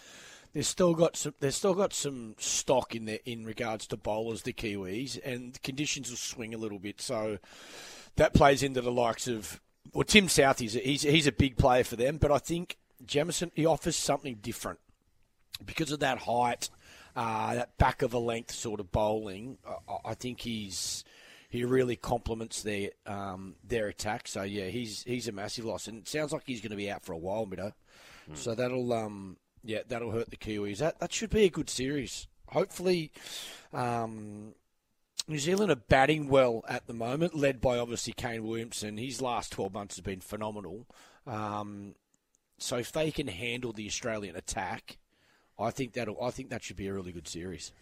they've 0.55 0.65
still 0.67 0.95
got 0.95 1.17
some 1.17 1.35
they've 1.41 1.55
still 1.55 1.75
got 1.75 1.93
some 1.93 2.35
stock 2.39 2.95
in 2.97 3.05
there 3.05 3.19
in 3.27 3.45
regards 3.45 3.87
to 3.89 3.97
bowlers, 3.99 4.43
the 4.43 4.55
Kiwis, 4.55 5.21
and 5.23 5.53
the 5.53 5.59
conditions 5.59 6.09
will 6.09 6.17
swing 6.17 6.55
a 6.55 6.59
little 6.59 6.79
bit. 6.79 7.01
So 7.01 7.39
that 8.17 8.35
plays 8.35 8.63
into 8.63 8.81
the 8.81 8.93
likes 8.93 9.29
of 9.29 9.61
well, 9.93 10.05
Tim 10.05 10.27
Southee 10.27 10.67
is 10.67 10.75
he's 10.75 11.03
he's 11.03 11.27
a 11.27 11.33
big 11.33 11.57
player 11.57 11.85
for 11.85 11.97
them, 11.97 12.19
but 12.19 12.31
I 12.31 12.39
think 12.39 12.77
Jamieson 13.05 13.53
he 13.55 13.67
offers 13.67 13.97
something 13.97 14.37
different 14.41 14.79
because 15.65 15.91
of 15.91 16.01
that 16.01 16.19
height, 16.19 16.71
uh, 17.17 17.55
that 17.55 17.77
back 17.79 18.03
of 18.03 18.15
a 18.15 18.19
length 18.19 18.53
sort 18.53 18.81
of 18.81 18.93
bowling. 18.93 19.59
I, 19.67 20.11
I 20.11 20.15
think 20.15 20.41
he's 20.41 21.05
he 21.49 21.65
really 21.65 21.97
complements 21.97 22.63
their 22.63 22.91
um, 23.07 23.57
their 23.65 23.89
attack. 23.89 24.29
So 24.29 24.43
yeah, 24.43 24.67
he's 24.67 25.03
he's 25.03 25.29
a 25.29 25.33
massive 25.33 25.65
loss, 25.65 25.89
and 25.89 25.99
it 25.99 26.09
sounds 26.09 26.33
like 26.33 26.45
he's 26.47 26.61
going 26.61 26.71
to 26.71 26.77
be 26.77 26.91
out 26.91 27.05
for 27.05 27.13
a 27.13 27.19
while, 27.19 27.47
Mido. 27.47 27.73
Mm. 28.31 28.37
So 28.37 28.55
that'll 28.55 28.93
um, 28.93 29.37
yeah 29.65 29.81
that'll 29.89 30.13
hurt 30.13 30.31
the 30.31 30.37
Kiwis. 30.37 30.79
That 30.79 31.01
that 31.01 31.13
should 31.13 31.31
be 31.31 31.45
a 31.45 31.51
good 31.51 31.69
series. 31.69 32.29
Hopefully, 32.49 33.11
um, 33.73 34.55
New 35.29 35.39
Zealand 35.39 35.71
are 35.71 35.77
batting 35.77 36.29
well 36.29 36.65
at 36.69 36.87
the 36.87 36.93
moment, 36.93 37.35
led 37.35 37.61
by 37.61 37.79
obviously 37.79 38.13
Kane 38.13 38.45
Williamson. 38.45 38.97
His 38.97 39.23
last 39.23 39.53
12 39.53 39.73
months 39.73 39.97
has 39.97 40.03
been 40.03 40.21
phenomenal. 40.21 40.87
Um, 41.27 41.95
so 42.59 42.77
if 42.77 42.93
they 42.93 43.11
can 43.11 43.29
handle 43.29 43.73
the 43.73 43.87
Australian 43.87 44.37
attack, 44.37 44.99
I 45.59 45.71
think 45.71 45.93
that'll. 45.93 46.23
I 46.23 46.31
think 46.31 46.51
that 46.51 46.63
should 46.63 46.77
be 46.77 46.89
a 46.89 46.95
really 46.95 47.13
good 47.13 47.29
series. 47.29 47.73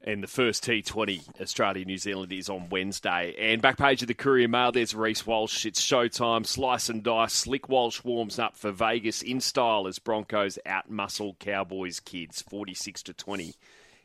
And 0.00 0.22
the 0.22 0.28
first 0.28 0.64
T20 0.64 1.40
Australia 1.40 1.84
New 1.84 1.98
Zealand 1.98 2.32
is 2.32 2.48
on 2.48 2.68
Wednesday. 2.68 3.34
And 3.36 3.60
back 3.60 3.78
page 3.78 4.00
of 4.00 4.06
the 4.06 4.14
Courier 4.14 4.46
Mail, 4.46 4.70
there's 4.70 4.94
Reece 4.94 5.26
Walsh. 5.26 5.66
It's 5.66 5.84
showtime. 5.84 6.46
Slice 6.46 6.88
and 6.88 7.02
dice. 7.02 7.32
Slick 7.32 7.68
Walsh 7.68 8.04
warms 8.04 8.38
up 8.38 8.56
for 8.56 8.70
Vegas 8.70 9.22
in 9.22 9.40
style 9.40 9.88
as 9.88 9.98
Broncos 9.98 10.56
out 10.64 10.88
muscle 10.88 11.36
Cowboys 11.40 11.98
kids, 11.98 12.42
46 12.42 13.02
to 13.04 13.12
20 13.12 13.54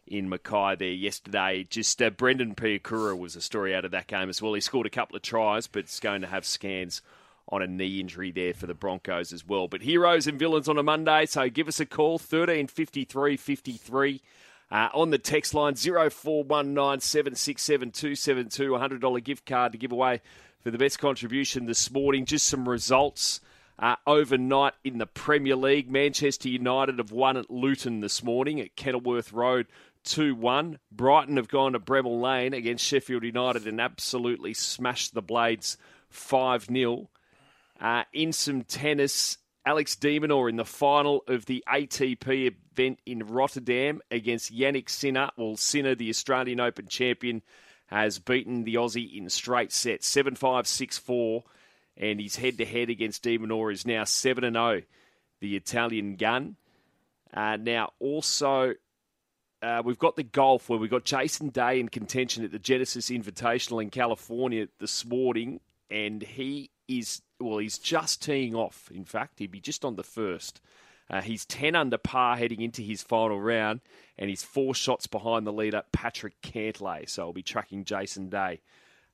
in 0.07 0.29
Mackay 0.29 0.75
there 0.77 0.89
yesterday. 0.89 1.65
Just 1.69 2.01
uh, 2.01 2.09
Brendan 2.09 2.55
Piakura 2.55 3.17
was 3.17 3.35
a 3.35 3.41
story 3.41 3.73
out 3.73 3.85
of 3.85 3.91
that 3.91 4.07
game 4.07 4.29
as 4.29 4.41
well. 4.41 4.53
He 4.53 4.61
scored 4.61 4.85
a 4.85 4.91
couple 4.91 5.15
of 5.15 5.21
tries, 5.21 5.67
but 5.67 5.79
it's 5.79 5.99
going 5.99 6.21
to 6.21 6.27
have 6.27 6.45
scans 6.45 7.01
on 7.49 7.61
a 7.61 7.67
knee 7.67 7.99
injury 7.99 8.31
there 8.31 8.53
for 8.53 8.67
the 8.67 8.73
Broncos 8.73 9.33
as 9.33 9.45
well. 9.45 9.67
But 9.67 9.81
heroes 9.81 10.27
and 10.27 10.39
villains 10.39 10.69
on 10.69 10.77
a 10.77 10.83
Monday, 10.83 11.25
so 11.25 11.49
give 11.49 11.67
us 11.67 11.79
a 11.79 11.85
call, 11.85 12.13
1353 12.13 13.37
53. 13.37 14.21
Uh, 14.71 14.89
on 14.93 15.11
the 15.11 15.19
text 15.19 15.53
line, 15.53 15.75
0419 15.75 16.99
767 16.99 17.91
272, 17.91 18.71
$100 18.71 19.23
gift 19.23 19.45
card 19.45 19.71
to 19.71 19.77
give 19.77 19.91
away 19.91 20.21
for 20.61 20.71
the 20.71 20.77
best 20.77 20.97
contribution 20.99 21.65
this 21.65 21.91
morning. 21.91 22.25
Just 22.25 22.47
some 22.47 22.67
results 22.67 23.39
uh, 23.77 23.97
overnight 24.07 24.73
in 24.83 24.97
the 24.97 25.05
Premier 25.05 25.55
League. 25.55 25.91
Manchester 25.91 26.49
United 26.49 26.97
have 26.97 27.11
won 27.11 27.37
at 27.37 27.51
Luton 27.51 27.99
this 27.99 28.23
morning 28.23 28.59
at 28.59 28.75
Kenilworth 28.75 29.33
Road 29.33 29.67
2 30.03 30.35
1. 30.35 30.79
Brighton 30.91 31.37
have 31.37 31.47
gone 31.47 31.73
to 31.73 31.79
Bramall 31.79 32.21
Lane 32.21 32.53
against 32.53 32.85
Sheffield 32.85 33.23
United 33.23 33.67
and 33.67 33.79
absolutely 33.79 34.53
smashed 34.53 35.13
the 35.13 35.21
Blades 35.21 35.77
5 36.09 36.65
0. 36.65 37.09
Uh, 37.79 38.03
in 38.13 38.31
some 38.31 38.63
tennis, 38.63 39.37
Alex 39.65 39.95
de 39.95 40.19
Minaur 40.19 40.49
in 40.49 40.57
the 40.57 40.65
final 40.65 41.23
of 41.27 41.45
the 41.45 41.63
ATP 41.67 42.53
event 42.73 42.99
in 43.05 43.19
Rotterdam 43.19 44.01
against 44.11 44.53
Jannik 44.53 44.89
Sinner. 44.89 45.31
Well, 45.37 45.55
Sinner, 45.55 45.95
the 45.95 46.09
Australian 46.09 46.59
Open 46.59 46.87
champion, 46.87 47.41
has 47.87 48.19
beaten 48.19 48.63
the 48.63 48.75
Aussie 48.75 49.17
in 49.17 49.29
straight 49.29 49.71
sets 49.71 50.07
7 50.07 50.35
5 50.35 50.67
6 50.67 50.97
4, 50.97 51.43
and 51.97 52.19
his 52.19 52.35
head 52.35 52.57
to 52.57 52.65
head 52.65 52.89
against 52.89 53.23
de 53.23 53.37
Minaur 53.37 53.71
is 53.71 53.85
now 53.85 54.03
7 54.03 54.53
0, 54.53 54.81
the 55.39 55.55
Italian 55.55 56.15
gun. 56.15 56.57
Uh, 57.33 57.57
now, 57.57 57.91
also, 57.99 58.73
uh, 59.63 59.81
we've 59.83 59.97
got 59.97 60.17
the 60.17 60.23
golf 60.23 60.69
where 60.69 60.77
we've 60.77 60.91
got 60.91 61.05
Jason 61.05 61.47
Day 61.47 61.79
in 61.79 61.87
contention 61.87 62.43
at 62.43 62.51
the 62.51 62.59
Genesis 62.59 63.09
Invitational 63.09 63.81
in 63.81 63.89
California 63.89 64.67
this 64.79 65.05
morning, 65.05 65.61
and 65.89 66.21
he 66.21 66.69
is 66.87 67.21
well, 67.39 67.59
he's 67.59 67.77
just 67.77 68.21
teeing 68.21 68.55
off. 68.55 68.91
In 68.93 69.05
fact, 69.05 69.39
he'd 69.39 69.51
be 69.51 69.61
just 69.61 69.85
on 69.85 69.95
the 69.95 70.03
first. 70.03 70.61
Uh, 71.09 71.21
he's 71.21 71.45
10 71.45 71.75
under 71.75 71.97
par 71.97 72.37
heading 72.37 72.61
into 72.61 72.81
his 72.81 73.03
final 73.03 73.39
round, 73.39 73.81
and 74.17 74.29
he's 74.29 74.43
four 74.43 74.75
shots 74.75 75.07
behind 75.07 75.47
the 75.47 75.53
leader, 75.53 75.83
Patrick 75.91 76.41
Cantlay. 76.41 77.09
So 77.09 77.23
I'll 77.23 77.33
be 77.33 77.43
tracking 77.43 77.85
Jason 77.85 78.29
Day 78.29 78.61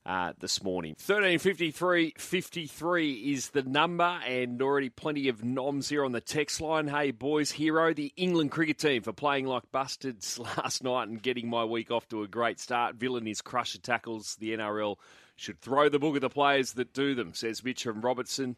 uh, 0.06 0.32
this 0.38 0.62
morning. 0.62 0.92
1353 0.92 2.14
53 2.16 3.12
is 3.12 3.50
the 3.50 3.62
number, 3.62 4.18
and 4.26 4.60
already 4.62 4.88
plenty 4.88 5.28
of 5.28 5.44
noms 5.44 5.88
here 5.88 6.04
on 6.04 6.12
the 6.12 6.20
text 6.20 6.60
line. 6.60 6.88
Hey, 6.88 7.10
boys, 7.10 7.50
hero, 7.50 7.92
the 7.92 8.12
England 8.16 8.50
cricket 8.50 8.78
team 8.78 9.02
for 9.02 9.12
playing 9.12 9.46
like 9.46 9.70
bastards 9.72 10.38
last 10.56 10.82
night 10.82 11.08
and 11.08 11.22
getting 11.22 11.48
my 11.48 11.64
week 11.64 11.90
off 11.90 12.08
to 12.08 12.22
a 12.22 12.28
great 12.28 12.60
start. 12.60 12.96
Villain 12.96 13.26
is 13.26 13.40
crusher 13.40 13.78
tackles 13.78 14.36
the 14.36 14.56
NRL 14.56 14.96
should 15.36 15.60
throw 15.60 15.88
the 15.88 15.98
book 15.98 16.16
at 16.16 16.20
the 16.20 16.28
players 16.28 16.74
that 16.74 16.92
do 16.92 17.14
them, 17.14 17.32
says 17.32 17.62
Mitchum 17.62 18.04
Robertson. 18.04 18.56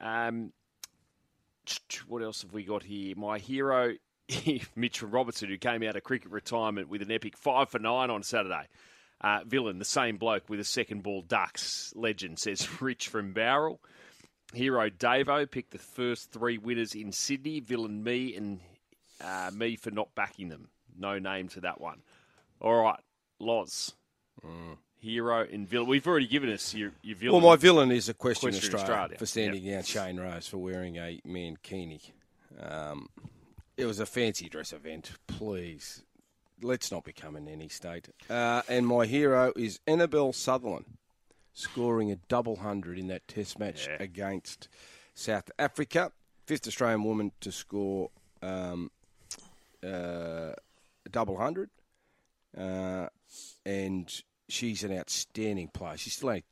Um, 0.00 0.52
what 2.06 2.22
else 2.22 2.42
have 2.42 2.52
we 2.52 2.62
got 2.62 2.84
here? 2.84 3.16
My 3.16 3.38
hero, 3.38 3.94
Mitchell 4.76 5.08
Robertson, 5.08 5.48
who 5.48 5.58
came 5.58 5.82
out 5.82 5.96
of 5.96 6.04
cricket 6.04 6.30
retirement 6.30 6.88
with 6.88 7.02
an 7.02 7.10
epic 7.10 7.36
five 7.36 7.68
for 7.68 7.80
nine 7.80 8.10
on 8.10 8.22
Saturday. 8.22 8.68
Uh, 9.24 9.40
villain, 9.46 9.78
the 9.78 9.86
same 9.86 10.18
bloke 10.18 10.50
with 10.50 10.60
a 10.60 10.64
second 10.64 11.02
ball 11.02 11.22
ducks. 11.22 11.92
Legend, 11.96 12.38
says 12.38 12.68
Rich 12.80 13.08
from 13.08 13.32
Bowral. 13.32 13.80
Hero 14.52 14.90
Davo 14.90 15.50
picked 15.50 15.70
the 15.70 15.78
first 15.78 16.30
three 16.30 16.58
winners 16.58 16.94
in 16.94 17.10
Sydney. 17.10 17.60
Villain 17.60 18.04
me 18.04 18.36
and 18.36 18.60
uh, 19.22 19.50
me 19.54 19.76
for 19.76 19.90
not 19.90 20.14
backing 20.14 20.50
them. 20.50 20.68
No 20.96 21.18
name 21.18 21.48
to 21.48 21.62
that 21.62 21.80
one. 21.80 22.02
All 22.60 22.82
right, 22.82 23.00
Loz. 23.40 23.94
Mm 24.44 24.76
hero 25.04 25.46
and 25.52 25.68
villain? 25.68 25.88
We've 25.88 26.06
already 26.06 26.26
given 26.26 26.50
us 26.50 26.74
your, 26.74 26.92
your 27.02 27.16
villain. 27.16 27.42
Well, 27.42 27.52
my 27.52 27.56
villain 27.56 27.92
is 27.92 28.08
a 28.08 28.14
question, 28.14 28.50
question 28.50 28.74
Australia, 28.74 28.92
Australia, 28.92 29.18
for 29.18 29.26
standing 29.26 29.62
yep. 29.62 29.74
down 29.74 29.82
Shane 29.84 30.20
Rose 30.20 30.48
for 30.48 30.58
wearing 30.58 30.96
a 30.96 31.20
mankini. 31.26 32.00
Um, 32.60 33.08
it 33.76 33.84
was 33.84 34.00
a 34.00 34.06
fancy 34.06 34.48
dress 34.48 34.72
event. 34.72 35.12
Please, 35.26 36.02
let's 36.64 36.90
not 36.90 37.04
become 37.04 37.36
an 37.36 37.48
any 37.48 37.68
state. 37.68 38.08
Uh, 38.28 38.62
and 38.68 38.86
my 38.86 39.06
hero 39.06 39.52
is 39.54 39.78
Annabel 39.86 40.32
Sutherland, 40.32 40.86
scoring 41.52 42.10
a 42.10 42.16
double 42.28 42.56
hundred 42.56 42.98
in 42.98 43.06
that 43.08 43.28
Test 43.28 43.58
match 43.58 43.86
yeah. 43.86 43.96
against 44.00 44.68
South 45.14 45.50
Africa. 45.58 46.10
Fifth 46.46 46.66
Australian 46.66 47.04
woman 47.04 47.32
to 47.40 47.52
score 47.52 48.10
um, 48.42 48.90
uh, 49.82 50.52
a 51.06 51.08
double 51.10 51.36
hundred. 51.36 51.70
Uh, 52.56 53.08
and 53.64 54.22
she's 54.48 54.84
an 54.84 54.96
outstanding 54.96 55.68
player. 55.68 55.96
She's 55.96 56.14
still 56.14 56.30
only 56.30 56.44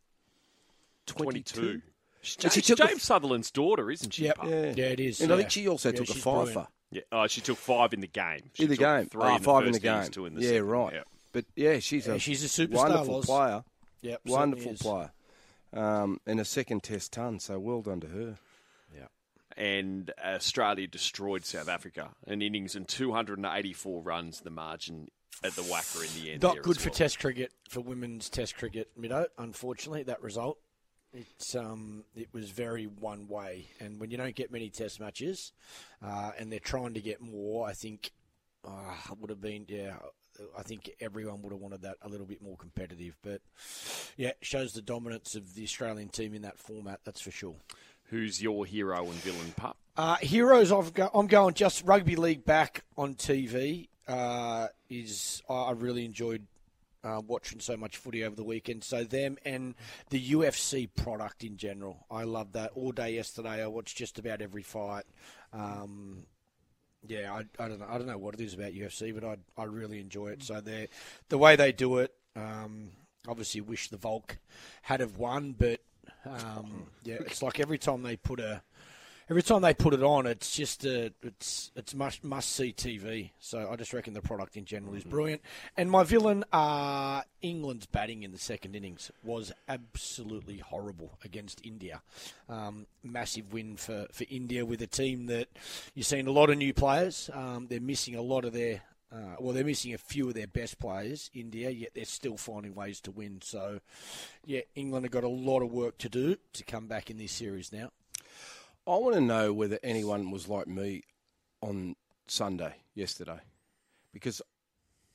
22. 1.06 1.60
22. 1.60 1.82
James, 2.22 2.54
she 2.54 2.74
James 2.74 3.02
Sutherland's 3.02 3.50
daughter, 3.50 3.90
isn't 3.90 4.14
she? 4.14 4.24
Yep. 4.24 4.38
Yeah. 4.44 4.72
yeah, 4.76 4.84
it 4.86 5.00
is. 5.00 5.20
And 5.20 5.30
yeah. 5.30 5.34
I 5.34 5.38
think 5.38 5.50
she 5.50 5.68
also 5.68 5.90
yeah, 5.90 5.96
took 5.96 6.08
a 6.10 6.14
five 6.14 6.52
for. 6.52 6.68
Yeah, 6.92 7.02
oh, 7.10 7.26
she 7.26 7.40
took 7.40 7.56
five 7.56 7.94
in 7.94 8.00
the 8.00 8.06
game. 8.06 8.50
She 8.52 8.64
in 8.64 8.68
the 8.68 8.76
game, 8.76 9.06
three 9.06 9.22
oh, 9.22 9.36
in 9.36 9.42
five 9.42 9.66
in 9.66 9.72
the 9.72 9.80
game. 9.80 10.08
Two 10.10 10.26
in 10.26 10.34
the 10.34 10.42
yeah, 10.42 10.48
second. 10.48 10.64
right. 10.66 10.92
Yep. 10.92 11.06
But 11.32 11.44
yeah, 11.56 11.78
she's 11.78 12.06
a 12.06 12.18
she's 12.18 12.44
a 12.44 12.66
superstar. 12.66 12.74
Wonderful 12.74 13.16
was. 13.16 13.26
player. 13.26 13.64
Yep, 14.02 14.20
wonderful 14.26 14.74
player. 14.74 15.10
Um, 15.72 16.20
and 16.26 16.38
a 16.38 16.44
second 16.44 16.82
test 16.82 17.14
ton, 17.14 17.40
so 17.40 17.58
well 17.58 17.80
done 17.80 18.00
to 18.00 18.08
her. 18.08 18.36
Yeah. 18.94 19.06
And 19.56 20.12
Australia 20.22 20.86
destroyed 20.86 21.46
South 21.46 21.68
Africa. 21.68 22.10
An 22.26 22.42
innings 22.42 22.76
and 22.76 22.86
284 22.86 24.02
runs, 24.02 24.40
the 24.40 24.50
margin 24.50 25.08
at 25.42 25.52
the 25.52 25.62
WACA 25.62 26.16
in 26.16 26.22
the 26.22 26.32
end. 26.32 26.42
Not 26.42 26.62
good 26.62 26.78
for. 26.78 26.90
Test 26.90 27.18
cricket 27.20 27.52
for 27.70 27.80
women's 27.80 28.28
Test 28.28 28.56
cricket, 28.58 28.90
Mido. 29.00 29.26
Unfortunately, 29.38 30.02
that 30.02 30.22
result. 30.22 30.58
It's 31.14 31.54
um, 31.54 32.04
it 32.16 32.28
was 32.32 32.50
very 32.50 32.86
one 32.86 33.28
way, 33.28 33.66
and 33.80 34.00
when 34.00 34.10
you 34.10 34.16
don't 34.16 34.34
get 34.34 34.50
many 34.50 34.70
Test 34.70 34.98
matches, 34.98 35.52
uh, 36.02 36.32
and 36.38 36.50
they're 36.50 36.58
trying 36.58 36.94
to 36.94 37.00
get 37.00 37.20
more, 37.20 37.68
I 37.68 37.72
think 37.72 38.12
uh, 38.66 38.94
would 39.20 39.30
have 39.30 39.40
been 39.40 39.66
yeah. 39.68 39.96
I 40.58 40.62
think 40.62 40.90
everyone 40.98 41.42
would 41.42 41.52
have 41.52 41.60
wanted 41.60 41.82
that 41.82 41.96
a 42.00 42.08
little 42.08 42.24
bit 42.24 42.40
more 42.40 42.56
competitive, 42.56 43.18
but 43.22 43.42
yeah, 44.16 44.32
shows 44.40 44.72
the 44.72 44.80
dominance 44.80 45.34
of 45.34 45.54
the 45.54 45.62
Australian 45.62 46.08
team 46.08 46.32
in 46.32 46.42
that 46.42 46.58
format. 46.58 47.00
That's 47.04 47.20
for 47.20 47.30
sure. 47.30 47.56
Who's 48.04 48.42
your 48.42 48.64
hero 48.64 49.04
and 49.04 49.14
villain, 49.14 49.52
pup? 49.56 49.76
Uh, 49.94 50.16
heroes, 50.16 50.72
I've 50.72 50.94
go, 50.94 51.10
I'm 51.12 51.26
going 51.26 51.52
just 51.52 51.84
rugby 51.84 52.16
league 52.16 52.46
back 52.46 52.82
on 52.96 53.14
TV 53.14 53.88
uh, 54.08 54.68
is 54.88 55.42
I 55.48 55.72
really 55.72 56.04
enjoyed 56.04 56.46
uh, 57.04 57.20
watching 57.26 57.60
so 57.60 57.76
much 57.76 57.96
footy 57.96 58.24
over 58.24 58.36
the 58.36 58.44
weekend. 58.44 58.84
So 58.84 59.04
them 59.04 59.36
and 59.44 59.74
the 60.10 60.30
UFC 60.32 60.88
product 60.94 61.44
in 61.44 61.56
general, 61.56 62.06
I 62.10 62.24
love 62.24 62.52
that. 62.52 62.72
All 62.74 62.92
day 62.92 63.14
yesterday, 63.14 63.62
I 63.62 63.66
watched 63.66 63.96
just 63.96 64.18
about 64.18 64.40
every 64.40 64.62
fight. 64.62 65.04
Um, 65.52 66.24
yeah, 67.06 67.32
I, 67.32 67.62
I, 67.62 67.68
don't 67.68 67.80
know. 67.80 67.86
I 67.88 67.98
don't 67.98 68.06
know 68.06 68.18
what 68.18 68.34
it 68.34 68.40
is 68.40 68.54
about 68.54 68.72
UFC, 68.72 69.12
but 69.12 69.24
I 69.24 69.36
I 69.60 69.64
really 69.64 70.00
enjoy 70.00 70.28
it. 70.28 70.42
So 70.42 70.60
they 70.60 70.88
the 71.28 71.38
way 71.38 71.56
they 71.56 71.72
do 71.72 71.98
it. 71.98 72.14
Um, 72.36 72.90
obviously, 73.26 73.60
wish 73.60 73.88
the 73.88 73.96
Volk 73.96 74.38
had 74.82 75.00
have 75.00 75.16
won, 75.16 75.54
but 75.58 75.80
um, 76.24 76.86
yeah, 77.02 77.16
it's 77.20 77.42
like 77.42 77.58
every 77.58 77.78
time 77.78 78.02
they 78.02 78.16
put 78.16 78.38
a 78.38 78.62
every 79.32 79.42
time 79.42 79.62
they 79.62 79.72
put 79.72 79.94
it 79.94 80.02
on, 80.02 80.26
it's 80.26 80.54
just 80.54 80.84
a, 80.84 81.10
it's 81.22 81.70
it's 81.74 81.94
must 81.94 82.22
must 82.22 82.50
see 82.50 82.70
TV. 82.70 83.30
So 83.38 83.66
I 83.72 83.76
just 83.76 83.94
reckon 83.94 84.12
the 84.12 84.20
product 84.20 84.58
in 84.58 84.66
general 84.66 84.92
is 84.92 85.04
mm-hmm. 85.04 85.10
brilliant. 85.10 85.42
And 85.74 85.90
my 85.90 86.04
villain, 86.04 86.44
uh, 86.52 87.22
England's 87.40 87.86
batting 87.86 88.24
in 88.24 88.32
the 88.32 88.38
second 88.38 88.76
innings 88.76 89.10
was 89.24 89.50
absolutely 89.70 90.58
horrible 90.58 91.18
against 91.24 91.64
India. 91.64 92.02
Um, 92.50 92.86
massive 93.02 93.54
win 93.54 93.78
for, 93.78 94.06
for 94.12 94.26
India 94.28 94.66
with 94.66 94.82
a 94.82 94.86
team 94.86 95.24
that 95.26 95.48
you're 95.94 96.04
seeing 96.04 96.26
a 96.26 96.30
lot 96.30 96.50
of 96.50 96.58
new 96.58 96.74
players. 96.74 97.30
Um, 97.32 97.68
they're 97.70 97.80
missing 97.80 98.14
a 98.14 98.22
lot 98.22 98.44
of 98.44 98.52
their 98.52 98.82
Uh, 99.10 99.36
well, 99.40 99.54
they're 99.54 99.64
missing 99.64 99.94
a 99.94 99.98
few 99.98 100.28
of 100.28 100.34
their 100.34 100.46
best 100.46 100.78
players, 100.78 101.30
India, 101.32 101.70
yet 101.70 101.90
they're 101.94 102.04
still 102.04 102.36
finding 102.36 102.74
ways 102.74 103.00
to 103.00 103.10
win. 103.10 103.40
So, 103.42 103.80
yeah, 104.44 104.60
England 104.74 105.04
have 105.06 105.12
got 105.12 105.24
a 105.24 105.28
lot 105.28 105.62
of 105.62 105.70
work 105.70 105.96
to 105.98 106.08
do 106.08 106.36
to 106.52 106.64
come 106.64 106.86
back 106.86 107.10
in 107.10 107.16
this 107.16 107.32
series 107.32 107.72
now. 107.72 107.90
I 108.86 108.96
want 108.96 109.14
to 109.14 109.20
know 109.20 109.52
whether 109.52 109.78
anyone 109.82 110.30
was 110.30 110.48
like 110.48 110.66
me 110.66 111.02
on 111.60 111.94
Sunday 112.26 112.74
yesterday, 112.94 113.38
because 114.12 114.42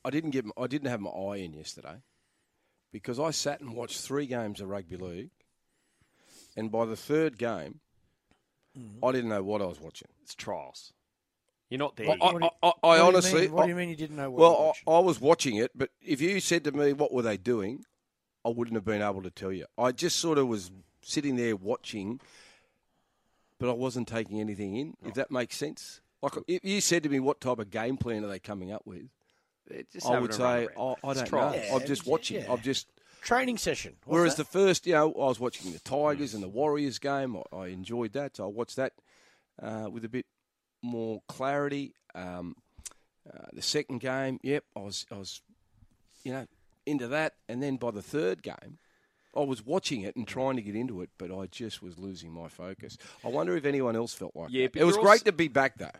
I 0.04 0.10
didn't 0.10 0.30
get 0.30 0.44
I 0.56 0.66
didn't 0.66 0.88
have 0.88 1.00
my 1.00 1.10
eye 1.10 1.36
in 1.36 1.52
yesterday, 1.52 2.02
because 2.92 3.20
I 3.20 3.30
sat 3.30 3.60
and 3.60 3.74
watched 3.74 4.00
three 4.00 4.26
games 4.26 4.60
of 4.60 4.68
rugby 4.68 4.96
league, 4.96 5.30
and 6.56 6.70
by 6.72 6.86
the 6.86 6.96
third 6.96 7.36
game, 7.38 7.80
mm-hmm. 8.78 9.04
I 9.04 9.12
didn't 9.12 9.30
know 9.30 9.42
what 9.42 9.60
I 9.60 9.66
was 9.66 9.80
watching. 9.80 10.08
It's 10.22 10.34
trials. 10.34 10.92
You're 11.68 11.78
not 11.78 11.96
there 11.96 12.08
I, 12.08 12.12
yet. 12.14 12.22
I, 12.22 12.32
What 12.32 12.54
I, 12.62 12.66
I 12.68 12.72
What 12.82 13.00
honestly, 13.00 13.42
mean- 13.42 13.52
what 13.52 13.62
I- 13.62 13.66
do 13.66 13.70
you 13.70 13.76
mean 13.76 13.90
you 13.90 13.96
didn't 13.96 14.16
know 14.16 14.30
what? 14.30 14.40
well. 14.40 14.74
I, 14.86 14.90
I 14.92 14.98
was 15.00 15.20
watching 15.20 15.56
it, 15.56 15.70
but 15.74 15.90
if 16.00 16.22
you 16.22 16.40
said 16.40 16.64
to 16.64 16.72
me 16.72 16.94
what 16.94 17.12
were 17.12 17.20
they 17.22 17.36
doing, 17.36 17.84
I 18.46 18.48
wouldn't 18.48 18.74
have 18.76 18.86
been 18.86 19.02
able 19.02 19.22
to 19.22 19.30
tell 19.30 19.52
you. 19.52 19.66
I 19.76 19.92
just 19.92 20.16
sort 20.16 20.38
of 20.38 20.48
was 20.48 20.70
sitting 21.02 21.36
there 21.36 21.56
watching, 21.56 22.20
but 23.58 23.68
I 23.68 23.72
wasn't 23.72 24.08
taking 24.08 24.40
anything 24.40 24.76
in. 24.76 24.94
If 25.04 25.14
that 25.14 25.30
makes 25.30 25.56
sense. 25.56 26.00
Like 26.22 26.32
if 26.48 26.64
you 26.64 26.80
said 26.80 27.02
to 27.04 27.08
me, 27.08 27.20
"What 27.20 27.40
type 27.40 27.58
of 27.58 27.70
game 27.70 27.96
plan 27.96 28.24
are 28.24 28.28
they 28.28 28.38
coming 28.38 28.72
up 28.72 28.82
with?" 28.84 29.08
Just 29.92 30.06
I 30.06 30.18
would 30.18 30.32
say, 30.34 30.68
"Oh. 30.76 30.96
I 31.04 31.10
It's 31.12 31.20
don't 31.22 31.32
know. 31.32 31.52
Yeah, 31.54 31.74
I'm 31.74 31.86
just 31.86 32.06
watching. 32.06 32.42
yeah. 32.42 32.52
I'm 32.52 32.60
just." 32.60 32.88
Training 33.20 33.58
session. 33.58 33.96
What's 34.04 34.14
Whereas 34.16 34.34
that? 34.36 34.44
the 34.44 34.58
first, 34.58 34.86
you 34.86 34.92
know, 34.94 35.08
I 35.12 35.26
was 35.26 35.40
watching 35.40 35.72
the 35.72 35.80
Tigers 35.80 36.34
and 36.34 36.42
the 36.42 36.48
Warriors 36.48 36.98
game. 37.00 37.36
I, 37.52 37.56
I 37.56 37.66
enjoyed 37.66 38.12
that. 38.12 38.36
So 38.36 38.44
I 38.44 38.46
watched 38.46 38.76
that 38.76 38.92
uh, 39.60 39.88
with 39.90 40.04
a 40.04 40.08
bit 40.08 40.24
more 40.82 41.20
clarity. 41.28 41.94
Um, 42.14 42.54
uh, 43.28 43.46
the 43.52 43.60
second 43.60 43.98
game, 43.98 44.38
yep, 44.42 44.64
I 44.76 44.80
was, 44.80 45.04
I 45.10 45.16
was, 45.18 45.42
you 46.22 46.32
know, 46.32 46.46
into 46.86 47.08
that. 47.08 47.34
And 47.48 47.60
then 47.62 47.76
by 47.76 47.90
the 47.90 48.02
third 48.02 48.42
game, 48.42 48.78
I 49.38 49.42
was 49.42 49.64
watching 49.64 50.02
it 50.02 50.16
and 50.16 50.26
trying 50.26 50.56
to 50.56 50.62
get 50.62 50.74
into 50.74 51.00
it, 51.02 51.10
but 51.18 51.30
I 51.30 51.46
just 51.46 51.82
was 51.82 51.98
losing 51.98 52.32
my 52.32 52.48
focus. 52.48 52.98
I 53.24 53.28
wonder 53.28 53.56
if 53.56 53.64
anyone 53.64 53.94
else 53.96 54.12
felt 54.12 54.34
like 54.34 54.48
Yeah, 54.50 54.66
that. 54.66 54.76
It 54.76 54.84
was 54.84 54.96
you're 54.96 55.04
great 55.04 55.24
to 55.26 55.32
be 55.32 55.48
back, 55.48 55.78
though. 55.78 55.90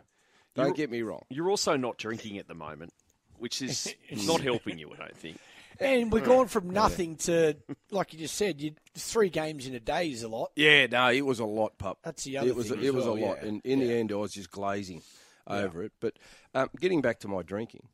Don't 0.55 0.75
get 0.75 0.89
me 0.91 1.01
wrong. 1.01 1.23
You're 1.29 1.49
also 1.49 1.77
not 1.77 1.97
drinking 1.97 2.37
at 2.37 2.47
the 2.47 2.53
moment, 2.55 2.91
which 3.37 3.61
is 3.61 3.95
not 4.27 4.41
helping 4.41 4.77
you, 4.77 4.91
I 4.93 4.97
don't 4.97 5.15
think. 5.17 5.37
And 5.79 6.11
we're 6.11 6.19
going 6.19 6.49
from 6.49 6.69
nothing 6.71 7.15
to, 7.17 7.55
like 7.89 8.11
you 8.11 8.19
just 8.19 8.35
said, 8.35 8.59
you 8.59 8.73
three 8.95 9.29
games 9.29 9.65
in 9.65 9.73
a 9.73 9.79
day 9.79 10.09
is 10.09 10.23
a 10.23 10.27
lot. 10.27 10.51
Yeah, 10.57 10.87
no, 10.87 11.09
it 11.09 11.21
was 11.25 11.39
a 11.39 11.45
lot, 11.45 11.77
pup. 11.77 11.99
That's 12.03 12.25
the 12.25 12.39
other 12.39 12.49
It 12.49 12.55
was 12.55 12.69
thing 12.69 12.79
it 12.83 12.87
as 12.87 12.93
was 12.93 13.05
well, 13.05 13.13
a 13.15 13.19
lot, 13.25 13.37
yeah. 13.41 13.47
and 13.47 13.61
in 13.63 13.79
the 13.79 13.93
end, 13.93 14.11
I 14.11 14.15
was 14.15 14.33
just 14.33 14.51
glazing 14.51 15.01
over 15.47 15.83
it. 15.83 15.93
But 16.01 16.19
um, 16.53 16.69
getting 16.81 17.01
back 17.01 17.19
to 17.21 17.29
my 17.29 17.41
drinking, 17.43 17.87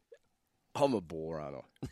I'm 0.73 0.95
a 0.95 1.01
bore, 1.01 1.39
aren't 1.39 1.57
I? 1.57 1.87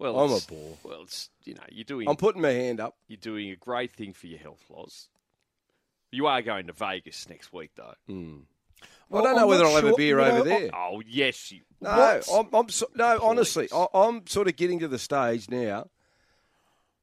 Well, 0.00 0.18
I'm 0.18 0.32
a 0.32 0.40
bore. 0.48 0.78
Well, 0.82 1.02
it's 1.02 1.28
you 1.44 1.54
know 1.54 1.62
you're 1.70 1.84
doing 1.84 2.08
I'm 2.08 2.16
putting 2.16 2.40
my 2.42 2.50
hand 2.50 2.80
up. 2.80 2.96
you're 3.06 3.18
doing 3.18 3.50
a 3.50 3.56
great 3.56 3.92
thing 3.94 4.14
for 4.14 4.26
your 4.28 4.38
health, 4.38 4.64
Loz. 4.70 5.08
You 6.10 6.26
are 6.26 6.40
going 6.42 6.66
to 6.68 6.72
Vegas 6.72 7.28
next 7.28 7.52
week, 7.52 7.70
though. 7.76 7.92
Hmm. 8.08 8.38
Well, 9.10 9.22
I 9.22 9.26
don't 9.26 9.36
know 9.36 9.42
I'm 9.42 9.48
whether 9.48 9.64
I'll 9.66 9.72
have 9.74 9.80
sure- 9.82 9.92
a 9.92 9.96
beer 9.96 10.18
you 10.20 10.24
know, 10.26 10.30
over 10.38 10.40
I- 10.40 10.58
there. 10.58 10.70
Oh 10.74 11.02
yes, 11.06 11.52
you. 11.52 11.60
No, 11.82 11.90
What? 11.90 12.28
I'm, 12.32 12.48
I'm 12.54 12.68
so, 12.70 12.86
no. 12.94 13.18
Honestly, 13.22 13.68
Please. 13.68 13.86
I, 13.92 13.98
I'm 13.98 14.26
sort 14.26 14.48
of 14.48 14.56
getting 14.56 14.78
to 14.80 14.88
the 14.88 14.98
stage 14.98 15.50
now 15.50 15.88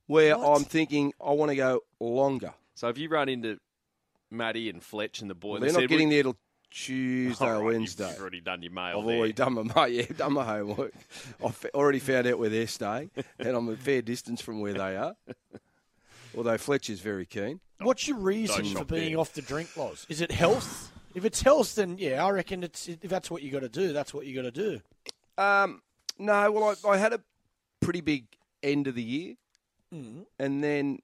where 0.08 0.38
What? 0.38 0.58
I'm 0.58 0.64
thinking 0.66 1.14
I 1.24 1.32
want 1.34 1.50
to 1.52 1.56
go 1.56 1.82
longer. 2.00 2.54
So 2.76 2.88
if 2.90 2.98
you 2.98 3.10
run 3.10 3.30
into 3.30 3.60
Matty 4.32 4.70
and 4.70 4.82
Fletch 4.84 5.22
and 5.22 5.30
the 5.30 5.36
boys, 5.36 5.62
They're 5.62 5.72
not 5.72 5.88
getting 5.88 6.10
there 6.10 6.24
till 6.24 6.38
Tuesday 6.70 7.46
All 7.46 7.52
or 7.52 7.56
right, 7.64 7.74
Wednesday. 7.74 8.10
You've 8.12 8.20
already 8.22 8.42
done 8.42 8.62
your 8.62 8.72
mail 8.72 9.00
I've 9.00 9.06
there. 9.06 9.18
already 9.18 9.34
done 9.34 9.72
my 9.76 9.86
yeah, 9.88 10.06
done 10.16 10.34
my 10.34 10.44
homework. 10.46 10.94
I've 11.44 11.66
already 11.74 12.00
found 12.00 12.28
out 12.28 12.40
where 12.40 12.50
they're 12.50 12.68
staying, 12.68 13.12
and 13.40 13.50
I'm 13.50 13.70
a 13.70 13.76
fair 13.76 14.02
distance 14.02 14.42
from 14.42 14.60
where 14.62 14.74
they 14.74 14.96
are. 14.98 15.16
Although 16.36 16.58
Fletcher's 16.58 17.00
very 17.00 17.26
keen. 17.26 17.60
What's 17.80 18.08
your 18.08 18.18
reason 18.18 18.64
Don't 18.66 18.76
for 18.78 18.86
being 18.86 19.12
there. 19.14 19.20
off 19.20 19.34
the 19.34 19.42
drink, 19.42 19.76
Loz? 19.78 20.06
Is 20.10 20.22
it 20.22 20.32
health? 20.32 20.92
if 21.16 21.26
it's 21.26 21.42
health, 21.42 21.76
then 21.76 21.98
yeah, 21.98 22.24
I 22.24 22.30
reckon 22.30 22.64
it's 22.64 22.88
if 22.88 23.02
that's 23.02 23.32
what 23.32 23.42
you 23.42 23.50
got 23.52 23.62
to 23.62 23.70
do. 23.70 23.94
That's 23.94 24.14
what 24.14 24.26
you 24.26 24.36
got 24.36 24.54
to 24.54 24.80
do. 24.80 24.82
Um, 25.42 25.82
no, 26.20 26.52
well, 26.52 26.76
I, 26.86 26.90
I 26.90 26.98
had 26.98 27.14
a 27.14 27.22
pretty 27.80 28.02
big 28.02 28.26
end 28.62 28.88
of 28.88 28.96
the 28.96 29.04
year, 29.04 29.36
Mm. 29.94 30.26
and 30.38 30.62
then 30.64 31.00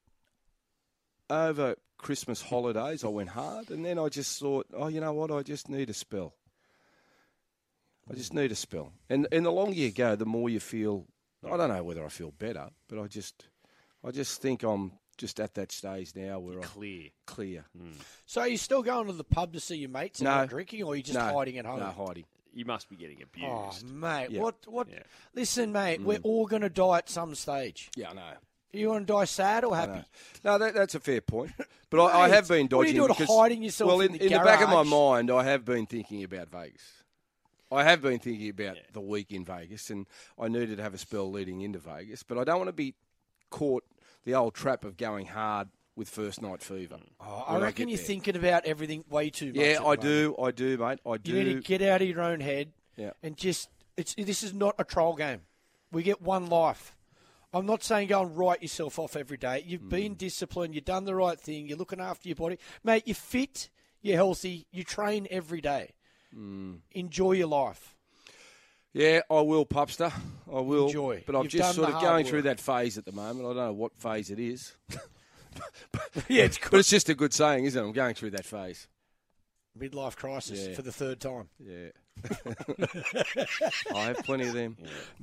over 1.30 1.76
Christmas 1.98 2.42
holidays, 2.42 3.04
I 3.04 3.08
went 3.08 3.30
hard, 3.30 3.70
and 3.72 3.86
then 3.86 3.98
I 4.00 4.10
just 4.10 4.40
thought, 4.40 4.68
oh, 4.74 4.88
you 4.88 5.00
know 5.02 5.14
what? 5.14 5.32
I 5.32 5.42
just 5.44 5.70
need 5.70 5.90
a 5.90 5.94
spell. 5.94 6.34
I 8.10 8.16
just 8.16 8.34
need 8.34 8.52
a 8.52 8.56
spell, 8.56 8.92
and 9.10 9.28
and 9.32 9.46
the 9.46 9.52
longer 9.52 9.76
you 9.76 9.90
go, 9.92 10.16
the 10.16 10.26
more 10.26 10.50
you 10.50 10.60
feel. 10.60 11.06
I 11.46 11.58
don't 11.58 11.70
know 11.70 11.84
whether 11.84 12.06
I 12.06 12.08
feel 12.10 12.32
better, 12.32 12.70
but 12.88 13.00
I 13.02 13.08
just, 13.08 13.48
I 14.04 14.12
just 14.12 14.42
think 14.42 14.64
I'm 14.64 14.94
just 15.18 15.42
at 15.42 15.54
that 15.56 15.74
stage 15.74 16.14
now 16.16 16.40
where 16.40 16.56
I'm 16.58 16.64
clear. 16.64 17.10
clear. 17.26 17.66
So 18.26 18.40
are 18.42 18.48
you 18.48 18.56
still 18.58 18.82
going 18.82 19.08
to 19.08 19.14
the 19.14 19.26
pub 19.26 19.52
to 19.54 19.60
see 19.60 19.76
your 19.76 19.90
mates 19.90 20.20
and 20.22 20.26
No. 20.26 20.36
not 20.38 20.50
drinking, 20.50 20.84
or 20.84 20.94
are 20.94 20.96
you 20.96 21.04
just 21.04 21.20
no, 21.20 21.34
hiding 21.34 21.58
at 21.58 21.66
home? 21.66 21.80
No, 21.82 21.88
hiding. 21.92 22.24
You 22.54 22.64
must 22.66 22.90
be 22.90 22.96
getting 22.96 23.22
abused. 23.22 23.50
Oh, 23.52 23.68
abused. 23.68 23.86
mate, 23.90 24.28
Yeah. 24.32 24.42
what? 24.42 24.56
What? 24.68 24.88
Yeah. 24.90 25.00
Listen, 25.34 25.72
mate, 25.74 26.00
Mm. 26.00 26.06
we're 26.06 26.20
all 26.24 26.46
going 26.46 26.62
to 26.62 26.70
die 26.70 27.00
at 27.00 27.10
some 27.10 27.36
stage. 27.36 27.90
Yeah, 27.98 28.12
I 28.12 28.14
know. 28.14 28.34
You 28.74 28.90
want 28.90 29.08
to 29.08 29.14
die 29.14 29.26
sad 29.26 29.64
or 29.64 29.76
happy? 29.76 30.04
No, 30.44 30.58
that, 30.58 30.74
that's 30.74 30.96
a 30.96 31.00
fair 31.00 31.22
point. 31.22 31.52
But 31.90 32.06
I, 32.06 32.22
I 32.22 32.30
have 32.30 32.48
been 32.48 32.66
dodging. 32.66 32.72
what 32.72 32.88
are 32.88 32.88
you 32.88 32.94
dodging. 32.94 33.06
doing, 33.06 33.28
because, 33.28 33.38
hiding 33.38 33.62
yourself 33.62 33.88
well, 33.88 34.02
in 34.02 34.16
in, 34.16 34.18
the 34.18 34.40
the 34.40 34.44
back 34.44 34.62
of 34.62 34.70
my 34.70 34.82
mind, 34.82 35.30
I 35.30 35.44
have 35.44 35.64
been 35.64 35.86
thinking 35.86 36.24
about 36.24 36.50
Vegas. 36.50 37.04
I 37.72 37.84
have 37.84 38.02
been 38.02 38.18
thinking 38.18 38.50
about 38.50 38.78
the 38.94 39.00
week 39.00 39.32
in 39.32 39.46
Vegas, 39.46 39.92
and 39.92 40.08
I 40.40 40.48
needed 40.48 40.78
to 40.78 40.84
have 40.84 40.96
a 40.96 40.98
spell 40.98 41.30
leading 41.30 41.62
into 41.62 41.78
Vegas. 41.78 42.24
But 42.24 42.40
I 42.40 42.46
don't 42.46 42.58
want 42.58 42.70
to 42.70 42.74
be 42.74 42.96
caught 43.52 43.84
the 44.26 44.34
old 44.34 44.56
trap 44.56 44.86
of 44.86 44.98
going 44.98 45.28
hard 45.28 45.70
with 45.96 46.10
first 46.10 46.42
night 46.42 46.64
fever. 46.64 46.98
Oh, 47.22 47.44
I 47.48 47.60
reckon 47.60 47.86
get 47.86 47.90
you're 47.90 47.98
there. 47.98 48.06
thinking 48.08 48.36
about 48.38 48.66
everything 48.66 49.04
way 49.08 49.30
too 49.30 49.54
much. 49.54 49.56
Yeah, 49.58 49.64
at 49.64 49.74
the 49.74 49.82
I 49.82 49.84
moment. 49.84 50.02
do. 50.02 50.36
I 50.42 50.50
do, 50.52 50.78
mate. 50.80 51.00
I 51.06 51.18
do. 51.18 51.32
You 51.32 51.44
need 51.44 51.54
to 51.54 51.60
get 51.62 51.84
out 51.84 52.02
of 52.02 52.08
your 52.08 52.22
own 52.22 52.40
head 52.40 52.72
Yeah. 52.98 53.12
and 53.22 53.38
just 53.38 53.70
it's 53.98 54.16
this 54.16 54.42
is 54.42 54.52
not 54.52 54.74
a 54.80 54.84
trial 54.84 55.14
game. 55.16 55.42
We 55.92 56.02
get 56.02 56.24
one 56.24 56.48
life. 56.48 56.96
I'm 57.54 57.66
not 57.66 57.84
saying 57.84 58.08
go 58.08 58.24
and 58.24 58.36
write 58.38 58.62
yourself 58.62 58.98
off 58.98 59.16
every 59.16 59.38
day. 59.38 59.64
You've 59.66 59.88
been 59.90 60.16
disciplined, 60.16 60.74
you've 60.74 60.86
done 60.86 61.06
the 61.06 61.16
right 61.16 61.40
thing, 61.40 61.68
you're 61.68 61.78
looking 61.78 62.00
after 62.00 62.28
your 62.28 62.36
body. 62.36 62.58
Mate, 62.84 63.04
you're 63.06 63.16
fit, 63.16 63.70
you're 64.02 64.16
healthy, 64.16 64.66
you 64.72 64.84
train 64.84 65.28
every 65.30 65.62
day. 65.62 65.92
Hmm. 66.34 66.76
Enjoy 66.92 67.34
your 67.34 67.48
life. 67.48 67.96
Yeah, 68.92 69.22
I 69.30 69.42
will, 69.42 69.66
Pupster. 69.66 70.12
I 70.52 70.60
will. 70.60 70.88
Enjoy. 70.88 71.24
But 71.26 71.36
I'm 71.36 71.44
You've 71.44 71.52
just 71.52 71.76
sort 71.76 71.90
of 71.92 72.02
going 72.02 72.26
through 72.26 72.44
that 72.44 72.60
phase 72.60 72.98
at 72.98 73.06
the 73.06 73.12
moment. 73.12 73.46
I 73.46 73.50
don't 73.50 73.56
know 73.58 73.74
what 73.74 73.98
phase 73.98 74.30
it 74.30 74.40
is. 74.40 74.74
Yeah, 76.28 76.44
it's 76.44 76.58
But 76.58 76.80
it's 76.80 76.90
just 76.90 77.10
a 77.10 77.16
good 77.16 77.34
saying, 77.34 77.66
isn't 77.66 77.82
it? 77.82 77.86
I'm 77.86 77.94
going 77.94 78.16
through 78.16 78.32
that 78.32 78.46
phase. 78.46 78.88
Midlife 79.80 80.16
crisis 80.16 80.68
Yeah. 80.68 80.76
for 80.76 80.82
the 80.82 80.92
third 80.92 81.20
time. 81.20 81.50
Yeah. 81.60 81.90
I 83.94 84.04
have 84.06 84.18
plenty 84.24 84.48
of 84.48 84.54
them. 84.54 84.78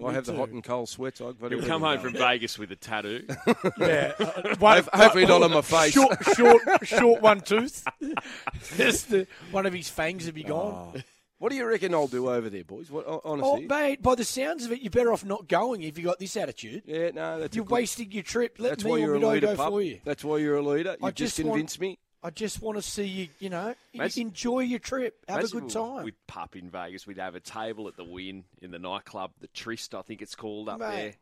I 0.05 0.13
have 0.13 0.27
the 0.27 0.35
hot 0.35 0.49
and 0.51 0.63
cold 0.63 0.89
sweats. 0.89 1.21
I've 1.21 1.41
got 1.41 1.51
You'll 1.51 1.63
come 1.63 1.83
home 1.83 1.99
going. 2.01 2.13
from 2.15 2.21
Vegas 2.21 2.59
with 2.59 2.73
a 2.73 2.77
tattoo. 2.77 3.27
Yeah, 3.79 4.13
uh, 4.19 4.57
one, 4.59 4.85
hopefully 4.93 5.27
not 5.27 5.43
on 5.43 5.53
my 5.53 5.61
face. 5.63 5.93
Short, 5.93 6.19
short, 6.35 6.63
short 6.87 7.23
one 7.23 7.41
tooth. 7.41 7.85
Just 8.77 9.11
the, 9.11 9.27
one 9.53 9.67
of 9.67 9.73
his 9.73 9.89
fangs 9.89 10.27
would 10.27 10.35
be 10.35 10.43
gone. 10.45 10.93
Oh. 10.97 11.01
What 11.39 11.51
do 11.51 11.57
you 11.57 11.65
reckon 11.67 11.95
I'll 11.95 12.07
do 12.09 12.29
over 12.29 12.51
there, 12.51 12.65
boys? 12.65 12.91
What, 12.91 13.07
honestly, 13.07 13.21
Oh, 13.25 13.31
honestly? 13.53 13.67
mate, 13.67 14.03
by 14.03 14.15
the 14.15 14.25
sounds 14.25 14.67
of 14.67 14.73
it, 14.73 14.83
you're 14.83 14.91
better 14.91 15.13
off 15.13 15.25
not 15.25 15.49
going 15.49 15.83
if 15.83 15.97
you 15.97 16.05
got 16.05 16.19
this 16.19 16.37
attitude. 16.37 16.83
yeah, 16.87 17.11
no, 17.15 17.41
that's 17.41 17.57
You're 17.57 17.65
good- 17.65 17.73
wasting 17.75 18.13
your 18.13 18.23
trip. 18.25 18.57
Let 18.59 18.71
That's 18.71 18.85
me 18.85 18.91
why 18.91 18.97
you're 18.99 19.15
a 19.15 19.19
leader, 19.27 19.47
go 19.49 19.57
pup. 19.57 19.69
for 19.71 19.81
you. 19.81 20.01
That's 20.05 20.23
why 20.25 20.37
you're 20.39 20.57
a 20.57 20.63
leader. 20.63 20.91
You've 21.01 21.05
I 21.05 21.11
just, 21.13 21.37
just 21.37 21.47
want- 21.47 21.55
convinced 21.55 21.81
me. 21.81 21.99
I 22.23 22.31
just 22.31 22.61
want 22.61 22.77
to 22.77 22.83
see 22.83 23.05
you, 23.05 23.29
you 23.39 23.49
know, 23.49 23.75
Imagine- 23.95 24.29
enjoy 24.29 24.61
your 24.61 24.79
trip. 24.79 25.25
Have 25.29 25.45
a 25.45 25.49
good 25.49 25.71
time. 25.71 26.05
With 26.05 26.15
Pup 26.27 26.55
in 26.55 26.69
Vegas, 26.69 27.07
we'd 27.07 27.19
have 27.19 27.35
a 27.35 27.41
table 27.41 27.89
at 27.89 27.97
the 27.97 28.05
Wynn 28.05 28.45
in 28.61 28.71
the 28.71 28.79
nightclub, 28.79 29.31
the 29.41 29.47
Tryst, 29.49 29.95
I 29.95 30.03
think 30.03 30.21
it's 30.21 30.35
called 30.35 30.69
up 30.69 30.81
Mate, 30.81 31.17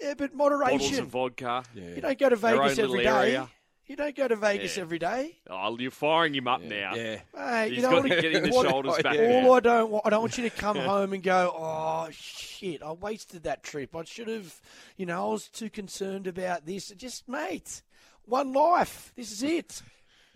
there. 0.00 0.08
yeah, 0.08 0.14
but 0.14 0.36
Bottles 0.36 0.60
moderation. 0.60 1.00
of 1.00 1.08
vodka. 1.08 1.64
You 1.74 2.00
don't 2.00 2.18
go 2.18 2.28
to 2.28 2.36
Vegas 2.36 2.78
every 2.78 3.02
day. 3.02 3.08
area. 3.08 3.48
You 3.88 3.94
don't 3.94 4.16
go 4.16 4.26
to 4.26 4.34
Vegas 4.34 4.76
Yeah. 4.76 4.82
every 4.82 4.98
day. 4.98 5.36
Oh, 5.48 5.76
you're 5.78 5.92
firing 5.92 6.34
him 6.34 6.48
up 6.48 6.60
now. 6.60 6.94
Yeah. 6.96 7.20
Mate, 7.34 7.68
He's 7.68 7.76
you 7.76 7.82
know 7.82 7.90
got 7.90 8.02
what, 8.02 8.08
to 8.16 8.20
get 8.20 8.32
in 8.32 8.42
the 8.42 8.50
shoulders 8.68 8.96
back. 9.02 9.14
yeah. 9.14 9.40
now. 9.42 9.46
All 9.48 9.54
I 9.54 9.60
don't 9.60 9.90
want, 9.92 10.06
I 10.06 10.10
don't 10.10 10.20
want 10.22 10.38
you 10.38 10.48
to 10.48 10.56
come 10.56 10.76
home 10.92 11.12
and 11.12 11.22
go, 11.22 11.52
oh 11.56 12.08
shit, 12.12 12.82
I 12.82 12.90
wasted 12.92 13.44
that 13.44 13.62
trip. 13.62 13.94
I 13.94 14.02
should 14.04 14.26
have, 14.28 14.60
you 14.96 15.06
know, 15.06 15.28
I 15.28 15.32
was 15.32 15.48
too 15.48 15.70
concerned 15.70 16.26
about 16.26 16.66
this. 16.66 16.88
Just 16.96 17.28
mate, 17.28 17.82
one 18.24 18.52
life. 18.52 19.12
This 19.16 19.30
is 19.30 19.44
it. 19.44 19.82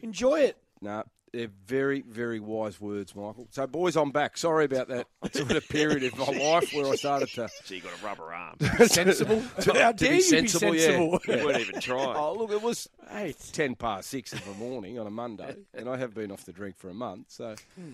Enjoy 0.02 0.40
it. 0.40 0.56
No, 0.80 1.04
they're 1.32 1.50
very, 1.66 2.00
very 2.00 2.40
wise 2.40 2.80
words, 2.80 3.14
Michael. 3.14 3.46
So, 3.50 3.66
boys, 3.66 3.96
I'm 3.96 4.10
back. 4.10 4.36
Sorry 4.36 4.64
about 4.64 4.88
that 4.88 5.06
sort 5.32 5.52
of 5.52 5.68
period 5.68 6.02
of 6.04 6.18
my 6.18 6.24
life 6.38 6.72
where 6.72 6.86
I 6.86 6.96
started 6.96 7.28
to. 7.30 7.48
So 7.64 7.74
you 7.74 7.80
got 7.82 7.92
a 8.00 8.04
rubber 8.04 8.32
arm. 8.32 8.56
Sensible. 8.86 9.40
How 9.74 9.92
dare 9.92 10.10
be 10.10 10.16
you 10.16 10.20
sensible, 10.22 10.72
be 10.72 10.78
yeah. 10.78 10.84
sensible? 10.86 11.20
you 11.26 11.44
weren't 11.44 11.60
even 11.60 11.80
trying. 11.80 12.16
Oh, 12.16 12.34
look, 12.34 12.50
it 12.50 12.62
was 12.62 12.88
Mate. 13.12 13.36
10 13.52 13.74
past 13.76 14.08
6 14.10 14.32
in 14.32 14.40
the 14.46 14.58
morning 14.58 14.98
on 14.98 15.06
a 15.06 15.10
Monday, 15.10 15.54
and 15.74 15.88
I 15.88 15.96
have 15.98 16.14
been 16.14 16.32
off 16.32 16.44
the 16.44 16.52
drink 16.52 16.78
for 16.78 16.88
a 16.88 16.94
month, 16.94 17.26
so 17.28 17.54
hmm. 17.76 17.92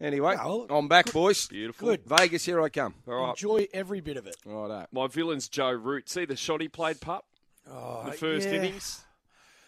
Anyway, 0.00 0.34
Well, 0.36 0.66
I'm 0.68 0.88
back, 0.88 1.10
boys. 1.12 1.46
Beautiful. 1.48 1.88
Good. 1.88 2.02
Vegas, 2.04 2.44
here 2.44 2.60
I 2.60 2.68
come. 2.68 2.94
All 3.08 3.14
right. 3.14 3.30
Enjoy 3.30 3.66
every 3.72 4.00
bit 4.00 4.18
of 4.18 4.26
it. 4.26 4.36
Righto. 4.44 4.86
My 4.92 5.06
villain's 5.06 5.48
Joe 5.48 5.70
Root. 5.70 6.10
See 6.10 6.26
the 6.26 6.36
shot 6.36 6.60
he 6.60 6.68
played, 6.68 7.00
pup? 7.00 7.24
Oh, 7.70 8.04
The 8.04 8.12
first 8.12 8.46
yeah. 8.48 8.56
innings? 8.56 9.05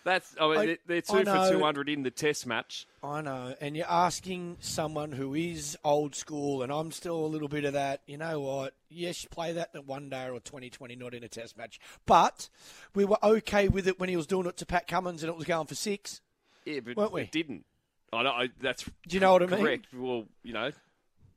That's, 0.08 0.34
oh, 0.40 0.52
I 0.52 0.54
mean, 0.54 0.58
I- 0.60 0.66
they're, 0.66 0.78
they're 0.86 0.96
I 0.96 1.00
two 1.00 1.18
for 1.18 1.24
know. 1.24 1.50
200 1.52 1.88
in 1.88 2.02
the 2.02 2.10
test 2.10 2.46
match. 2.46 2.86
I 3.02 3.20
know, 3.20 3.54
and 3.60 3.76
you're 3.76 3.86
asking 3.88 4.56
someone 4.60 5.12
who 5.12 5.34
is 5.34 5.76
old 5.84 6.14
school, 6.14 6.62
and 6.62 6.72
I'm 6.72 6.90
still 6.90 7.24
a 7.24 7.26
little 7.28 7.48
bit 7.48 7.64
of 7.64 7.74
that. 7.74 8.00
You 8.06 8.16
know 8.18 8.40
what? 8.40 8.74
Yes, 8.88 9.24
play 9.30 9.52
that 9.52 9.70
in 9.74 9.86
one 9.86 10.08
day 10.10 10.28
or 10.28 10.40
2020, 10.40 10.96
not 10.96 11.14
in 11.14 11.22
a 11.22 11.28
test 11.28 11.56
match. 11.56 11.78
But 12.06 12.48
we 12.94 13.04
were 13.04 13.18
okay 13.22 13.68
with 13.68 13.86
it 13.86 14.00
when 14.00 14.08
he 14.08 14.16
was 14.16 14.26
doing 14.26 14.46
it 14.46 14.56
to 14.56 14.66
Pat 14.66 14.88
Cummins 14.88 15.22
and 15.22 15.30
it 15.30 15.36
was 15.36 15.44
going 15.46 15.66
for 15.66 15.74
six. 15.74 16.20
Yeah, 16.64 16.80
but 16.80 16.96
Weren't 16.96 17.12
we? 17.12 17.22
it 17.22 17.30
didn't. 17.32 17.64
I 18.12 18.22
know, 18.22 18.30
I, 18.30 18.48
that's 18.60 18.84
Do 18.84 18.90
you 19.16 19.20
know 19.20 19.32
what 19.32 19.42
I 19.42 19.46
mean? 19.46 19.60
correct. 19.60 19.86
Well, 19.94 20.24
you 20.42 20.54
know, 20.54 20.70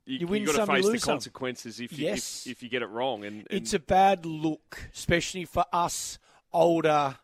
you, 0.06 0.20
You 0.20 0.28
win 0.28 0.46
got 0.46 0.52
to 0.54 0.58
some, 0.66 0.76
you 0.76 0.84
face 0.84 0.92
the 0.94 1.00
some. 1.00 1.14
consequences 1.16 1.80
if 1.82 1.98
you, 1.98 2.06
Yes. 2.06 2.46
if, 2.48 2.54
if 2.54 2.64
you 2.64 2.70
get 2.70 2.82
it 2.82 2.88
wrong. 2.90 3.26
And, 3.26 3.40
and 3.40 3.62
It's 3.62 3.74
a 3.74 3.80
bad 3.80 4.26
look, 4.26 4.90
especially 4.94 5.46
for 5.46 5.66
us 5.74 6.18
older 6.54 7.18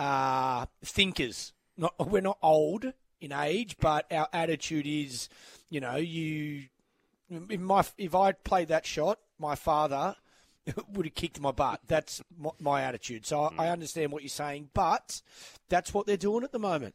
uh, 0.00 0.66
thinkers. 0.82 1.52
Not, 1.76 1.94
we're 2.10 2.22
not 2.22 2.38
old 2.42 2.92
in 3.20 3.32
age, 3.32 3.76
but 3.78 4.10
our 4.10 4.28
attitude 4.32 4.86
is, 4.86 5.28
you 5.68 5.80
know, 5.80 5.96
you. 5.96 6.64
My, 7.28 7.84
if 7.96 8.14
I 8.14 8.32
played 8.32 8.68
that 8.68 8.84
shot, 8.84 9.20
my 9.38 9.54
father 9.54 10.16
would 10.92 11.06
have 11.06 11.14
kicked 11.14 11.40
my 11.40 11.52
butt. 11.52 11.80
That's 11.86 12.22
my, 12.36 12.50
my 12.58 12.82
attitude. 12.82 13.24
So 13.24 13.42
I, 13.42 13.66
I 13.66 13.68
understand 13.68 14.10
what 14.10 14.22
you're 14.22 14.30
saying, 14.30 14.70
but 14.74 15.22
that's 15.68 15.94
what 15.94 16.06
they're 16.06 16.16
doing 16.16 16.44
at 16.44 16.52
the 16.52 16.58
moment. 16.58 16.94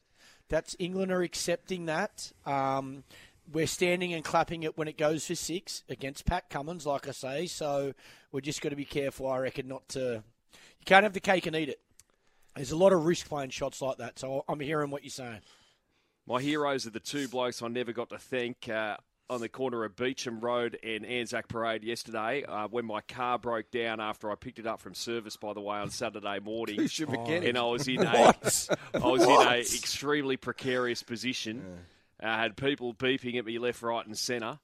That's 0.49 0.75
England 0.77 1.11
are 1.11 1.21
accepting 1.21 1.85
that. 1.85 2.31
Um, 2.45 3.03
we're 3.51 3.67
standing 3.67 4.13
and 4.13 4.23
clapping 4.23 4.63
it 4.63 4.77
when 4.77 4.87
it 4.87 4.97
goes 4.97 5.27
for 5.27 5.35
six 5.35 5.83
against 5.87 6.25
Pat 6.25 6.49
Cummins, 6.49 6.85
like 6.85 7.07
I 7.07 7.11
say. 7.11 7.45
So 7.45 7.93
we're 8.31 8.41
just 8.41 8.61
got 8.61 8.69
to 8.69 8.75
be 8.75 8.85
careful, 8.85 9.27
I 9.27 9.37
reckon, 9.37 9.67
not 9.67 9.87
to. 9.89 10.23
You 10.53 10.85
can't 10.85 11.03
have 11.03 11.13
the 11.13 11.19
cake 11.19 11.45
and 11.45 11.55
eat 11.55 11.69
it. 11.69 11.79
There's 12.55 12.71
a 12.71 12.77
lot 12.77 12.93
of 12.93 13.05
risk 13.05 13.27
playing 13.27 13.49
shots 13.49 13.81
like 13.81 13.97
that. 13.97 14.19
So 14.19 14.45
I'm 14.47 14.59
hearing 14.59 14.89
what 14.89 15.03
you're 15.03 15.09
saying. 15.11 15.41
My 16.27 16.41
heroes 16.41 16.87
are 16.87 16.91
the 16.91 16.99
two 16.99 17.27
blokes 17.27 17.61
I 17.61 17.67
never 17.67 17.91
got 17.91 18.09
to 18.09 18.17
thank 18.17 18.67
uh, 18.69 18.97
on 19.29 19.41
the 19.41 19.49
corner 19.49 19.83
of 19.83 19.95
Beauchamp 19.95 20.43
Road 20.43 20.77
and 20.83 21.05
Anzac 21.05 21.47
Parade 21.47 21.83
yesterday 21.83 22.43
uh, 22.43 22.67
when 22.67 22.85
my 22.85 23.01
car 23.01 23.37
broke 23.37 23.69
down 23.71 23.99
after 23.99 24.31
I 24.31 24.35
picked 24.35 24.57
it 24.59 24.65
up 24.65 24.79
from 24.79 24.93
service, 24.95 25.35
by 25.37 25.53
the 25.53 25.61
way, 25.61 25.77
on 25.77 25.89
Saturday 25.89 26.39
morning. 26.39 26.79
You 26.79 26.87
should 26.87 27.09
forget 27.09 27.43
it. 27.43 27.49
and 27.49 27.57
I 27.57 27.63
was 27.63 27.87
in 27.87 28.01
a, 28.03 28.09
What? 28.09 28.69
Was 29.03 29.23
in 29.23 29.29
a 29.29 29.57
extremely 29.59 30.37
precarious 30.37 31.03
position. 31.03 31.63
I 32.21 32.41
had 32.41 32.55
people 32.55 32.93
beeping 32.93 33.37
at 33.37 33.45
me 33.45 33.59
left, 33.59 33.81
right, 33.81 34.05
and 34.05 34.17
centre. 34.17 34.59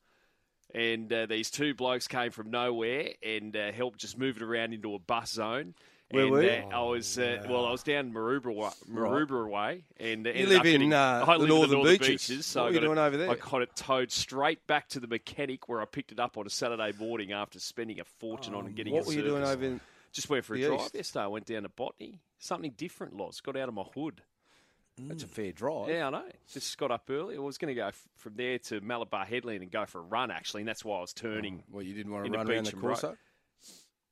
And 0.73 1.12
uh, 1.12 1.25
these 1.25 1.51
two 1.51 1.73
blokes 1.75 2.08
came 2.08 2.32
from 2.32 2.49
nowhere 2.49 3.10
and 3.21 3.56
uh, 3.58 3.71
helped 3.73 3.99
just 3.99 4.17
move 4.17 4.38
it 4.38 4.41
around 4.43 4.73
into 4.73 4.95
a 4.95 4.99
bus 4.99 5.32
zone. 5.32 5.75
Where 6.12 6.24
and, 6.24 6.32
were 6.32 6.43
you? 6.43 6.50
uh, 6.71 6.78
I 6.78 6.82
was 6.84 7.17
uh, 7.17 7.45
well. 7.50 7.65
I 7.65 7.71
was 7.71 7.84
down 7.84 8.12
Maroubra, 8.13 8.54
wa- 8.54 8.74
Maroubra 8.91 9.50
way, 9.50 9.84
and 10.00 10.26
uh, 10.28 10.32
You 10.32 10.47
live 10.47 10.65
in, 10.65 10.71
getting- 10.71 10.93
uh, 10.93 11.26
I 11.28 11.34
the 11.34 11.39
live 11.39 11.41
in 11.41 11.47
Northern 11.50 11.78
Northern 11.80 11.97
Beaches. 11.97 12.45
so 12.45 12.62
What 12.62 12.65
I 12.65 12.69
are 12.69 12.74
you 12.74 12.80
got 12.80 12.86
doing 12.88 12.97
it, 12.97 13.02
over 13.02 13.17
there? 13.17 13.30
I 13.32 13.36
got 13.36 13.62
it 13.62 13.76
towed 13.76 14.12
straight 14.12 14.65
back 14.67 14.89
to 14.89 15.00
the 15.00 15.08
mechanic 15.08 15.67
where 15.69 15.82
I 15.82 15.86
picked 15.86 16.12
it 16.12 16.19
up 16.19 16.38
on 16.38 16.45
a 16.45 16.50
Saturday 16.50 16.91
morning 17.00 17.32
after 17.32 17.60
spending 17.60 18.00
a 18.00 18.04
fortune 18.04 18.54
on 18.54 18.71
getting 18.74 18.93
Oh, 18.93 18.97
What 18.97 19.04
it 19.04 19.08
were 19.08 19.13
you 19.13 19.21
doing 19.24 19.43
over 19.43 19.63
in 19.65 19.80
Just 20.12 20.30
went 20.30 20.45
for 20.45 20.56
a 20.56 20.62
drive 20.62 20.80
east? 20.82 20.95
yesterday. 20.95 21.24
I 21.24 21.28
went 21.28 21.45
down 21.45 21.63
to 21.63 21.69
Botany. 21.69 22.19
Something 22.39 22.71
different, 22.78 23.15
Loz. 23.15 23.39
Got 23.41 23.56
out 23.58 23.69
of 23.69 23.74
my 23.76 23.84
hood. 23.95 24.21
That's 25.04 25.24
a 25.24 25.28
fair 25.28 25.52
drive. 25.52 25.88
Yeah, 25.89 26.08
I 26.08 26.10
know. 26.12 26.24
Just 26.52 26.78
got 26.78 26.91
up 26.91 27.10
early. 27.10 27.36
I 27.36 27.39
was 27.39 27.58
going 27.58 27.74
to 27.74 27.80
go 27.80 27.88
f- 27.88 28.08
from 28.17 28.34
there 28.36 28.60
to 28.60 28.82
Malabar 28.82 29.26
Headland 29.26 29.62
and 29.63 29.71
go 29.71 29.86
for 29.86 30.00
a 30.00 30.04
run, 30.04 30.30
actually, 30.30 30.62
and 30.62 30.67
that's 30.67 30.84
why 30.86 30.97
I 30.97 31.02
was 31.02 31.13
turning. 31.13 31.63
Well, 31.71 31.82
you 31.82 31.95
didn't 31.95 32.12
want 32.12 32.26
to 32.26 32.28
In 32.28 32.36
a 32.36 32.38
run 32.39 32.47
around 32.52 32.65
the 32.65 32.71
Beauchamp 32.71 32.84
Road. 32.84 33.00
Corso? 33.00 33.17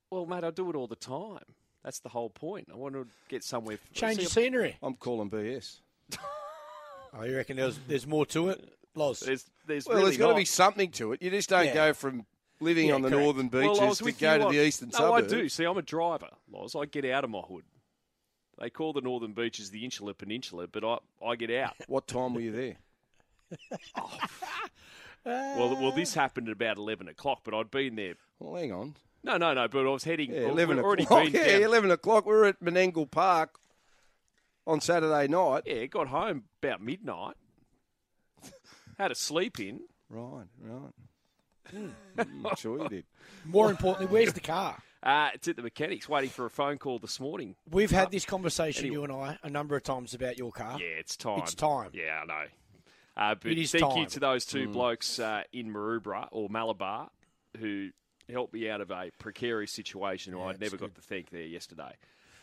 Well, 0.09 0.25
mate, 0.25 0.43
I 0.43 0.49
do 0.49 0.67
it 0.71 0.75
all 0.75 0.87
the 0.87 0.95
time. 0.95 1.43
That's 1.89 2.01
the 2.01 2.09
whole 2.09 2.29
point. 2.29 2.67
I 2.71 2.75
want 2.75 2.93
to 2.93 3.07
get 3.29 3.43
somewhere. 3.43 3.79
Change 3.93 4.19
see, 4.19 4.25
of 4.25 4.31
scenery. 4.31 4.77
I'm 4.83 4.93
calling 4.93 5.27
BS. 5.31 5.79
Oh, 7.11 7.23
you 7.23 7.35
reckon 7.35 7.57
there's 7.57 7.79
there's 7.87 8.05
more 8.05 8.23
to 8.27 8.49
it, 8.49 8.63
Loz? 8.93 9.21
There's, 9.21 9.49
there's 9.65 9.87
Well, 9.87 9.97
really 9.97 10.09
there's 10.11 10.17
got 10.19 10.29
to 10.29 10.35
be 10.35 10.45
something 10.45 10.91
to 10.91 11.13
it. 11.13 11.23
You 11.23 11.31
just 11.31 11.49
don't 11.49 11.65
Yeah. 11.65 11.73
go 11.73 11.93
from 11.93 12.27
living 12.59 12.89
Yeah, 12.89 12.93
on 12.93 13.01
the 13.01 13.09
correct. 13.09 13.23
northern 13.23 13.47
beaches 13.47 13.79
Well, 13.79 13.95
to 13.95 14.03
go 14.11 14.33
you 14.33 14.37
to 14.37 14.45
on- 14.45 14.53
the 14.53 14.59
eastern 14.63 14.89
no, 14.89 14.97
suburbs. 14.99 15.33
I 15.33 15.35
do. 15.35 15.49
See, 15.49 15.63
I'm 15.63 15.77
a 15.79 15.81
driver, 15.81 16.29
Loz. 16.51 16.75
I 16.75 16.85
get 16.85 17.05
out 17.05 17.23
of 17.23 17.31
my 17.31 17.39
hood. 17.39 17.63
They 18.59 18.69
call 18.69 18.93
the 18.93 19.01
northern 19.01 19.33
beaches 19.33 19.71
the 19.71 19.83
Insular 19.83 20.13
Peninsula, 20.13 20.67
but 20.67 20.83
I, 20.83 20.99
I 21.25 21.35
get 21.35 21.49
out. 21.49 21.73
What 21.87 22.05
time 22.05 22.35
were 22.35 22.41
you 22.41 22.51
there? 22.51 22.75
Oh, 23.97 24.19
well, 25.25 25.81
well, 25.81 25.91
this 25.93 26.13
happened 26.13 26.47
at 26.47 26.53
about 26.53 26.77
11 26.77 27.07
o'clock, 27.07 27.39
but 27.43 27.55
I'd 27.55 27.71
been 27.71 27.95
there. 27.95 28.13
Well, 28.37 28.53
hang 28.53 28.71
on. 28.71 28.95
No, 29.23 29.37
no, 29.37 29.53
no, 29.53 29.67
but 29.67 29.85
I 29.85 29.89
was 29.89 30.03
heading. 30.03 30.31
Yeah, 30.33 30.47
11 30.49 30.77
we'd 30.77 30.83
already 30.83 31.03
o'clock. 31.03 31.25
been 31.25 31.33
Yeah, 31.33 31.45
down- 31.59 31.63
11 31.63 31.91
o'clock. 31.91 32.25
We 32.25 32.33
were 32.33 32.45
at 32.45 32.61
Menangle 32.61 33.09
Park 33.09 33.59
on 34.65 34.79
Saturday 34.81 35.27
night. 35.27 35.63
Yeah, 35.65 35.85
got 35.87 36.07
home 36.07 36.43
about 36.63 36.81
midnight. 36.81 37.35
Had 38.97 39.11
a 39.11 39.15
sleep 39.15 39.59
in. 39.59 39.81
Right, 40.09 40.45
right. 40.61 41.93
Mm, 42.17 42.57
sure 42.57 42.81
you 42.83 42.89
did. 42.89 43.05
More 43.45 43.69
importantly, 43.69 44.07
where's 44.11 44.33
the 44.33 44.39
car? 44.39 44.81
Uh, 45.01 45.29
it's 45.33 45.47
at 45.47 45.55
the 45.55 45.61
mechanics, 45.61 46.09
waiting 46.09 46.29
for 46.29 46.45
a 46.45 46.49
phone 46.49 46.77
call 46.77 46.99
this 46.99 47.19
morning. 47.19 47.55
We've 47.69 47.91
had 47.91 48.11
this 48.11 48.25
conversation, 48.25 48.85
Anyway. 48.87 48.93
you 48.95 49.03
and 49.03 49.13
I, 49.13 49.37
a 49.43 49.49
number 49.49 49.75
of 49.77 49.83
times 49.83 50.13
about 50.13 50.37
your 50.37 50.51
car. 50.51 50.77
Yeah, 50.79 50.87
it's 50.99 51.15
time. 51.15 51.39
It's 51.39 51.53
time. 51.53 51.91
Yeah, 51.93 52.21
I 52.23 52.25
know. 52.25 52.43
Uh, 53.15 53.35
but 53.35 53.51
It 53.51 53.57
is 53.59 53.71
thank 53.71 53.95
you 53.97 54.05
to 54.07 54.19
those 54.19 54.45
two 54.45 54.67
blokes 54.67 55.19
uh, 55.19 55.43
in 55.53 55.71
Maroubra 55.73 56.27
or 56.31 56.49
Malabar 56.49 57.09
who 57.59 57.89
helped 58.31 58.53
me 58.53 58.69
out 58.69 58.81
of 58.81 58.91
a 58.91 59.11
precarious 59.19 59.71
situation 59.71 60.33
who 60.33 60.41
I'd 60.41 60.59
never 60.59 60.77
got 60.77 60.95
to 60.95 61.01
thank 61.01 61.29
there 61.29 61.41
yesterday. 61.41 61.91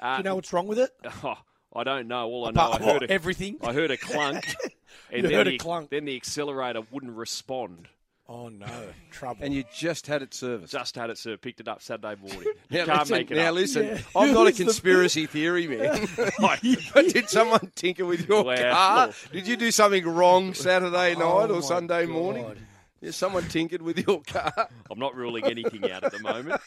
Uh, 0.01 0.16
Do 0.16 0.18
you 0.20 0.25
know 0.25 0.35
what's 0.37 0.53
wrong 0.53 0.66
with 0.66 0.79
it? 0.79 0.90
oh, 1.25 1.37
I 1.75 1.85
don't 1.85 2.09
know. 2.09 2.27
All 2.27 2.46
I 2.46 2.51
know, 2.51 2.61
I 2.62 2.77
Apart- 2.77 2.83
heard 2.83 3.03
a, 3.05 3.11
everything. 3.11 3.57
I 3.62 3.72
heard 3.72 3.90
a 3.90 3.96
clunk, 3.96 4.44
and 5.11 5.22
You 5.22 5.22
then, 5.22 5.33
heard 5.33 5.46
a 5.49 5.51
the, 5.51 5.59
clunk. 5.59 5.90
then 5.90 6.05
the 6.05 6.16
accelerator 6.16 6.83
wouldn't 6.90 7.12
respond. 7.12 7.88
Oh 8.29 8.49
no, 8.49 8.66
trouble. 9.12 9.44
And 9.44 9.55
you 9.55 9.62
just 9.72 10.09
had 10.09 10.20
it 10.20 10.35
serviced. 10.35 10.72
Just 10.72 10.96
had 10.96 11.11
it, 11.11 11.16
sir. 11.18 11.37
Picked 11.37 11.61
it 11.61 11.68
up 11.68 11.81
Saturday 11.81 12.16
morning. 12.20 12.53
now, 12.70 12.85
Can't 12.85 12.99
listen, 12.99 13.16
make 13.16 13.31
it 13.31 13.37
now 13.37 13.49
up. 13.51 13.55
listen, 13.55 13.87
Yeah. 13.87 13.99
I'm 14.16 14.33
not 14.35 14.42
a 14.42 14.51
Who's 14.51 14.59
the- 14.59 14.64
conspiracy 14.64 15.27
theory 15.27 15.68
man. 15.68 16.09
but 16.40 16.61
did 16.61 17.29
someone 17.29 17.70
tinker 17.77 18.05
with 18.05 18.29
your 18.29 18.42
Well. 18.42 18.75
car? 18.75 19.11
Did 19.33 19.46
you 19.46 19.57
do 19.57 19.70
something 19.70 20.05
wrong 20.05 20.55
Saturday 20.55 21.14
night 21.14 21.20
Oh, 21.51 21.55
or 21.55 21.62
Sunday 21.62 22.07
God. 22.07 22.12
morning? 22.12 22.57
Yeah, 23.00 23.11
someone 23.11 23.46
tinkered 23.48 23.82
with 23.82 23.98
your 24.06 24.22
car. 24.22 24.52
I'm 24.90 24.98
not 24.98 25.14
ruling 25.14 25.44
anything 25.44 25.90
out 25.90 26.04
at 26.04 26.12
the 26.12 26.18
moment. 26.20 26.61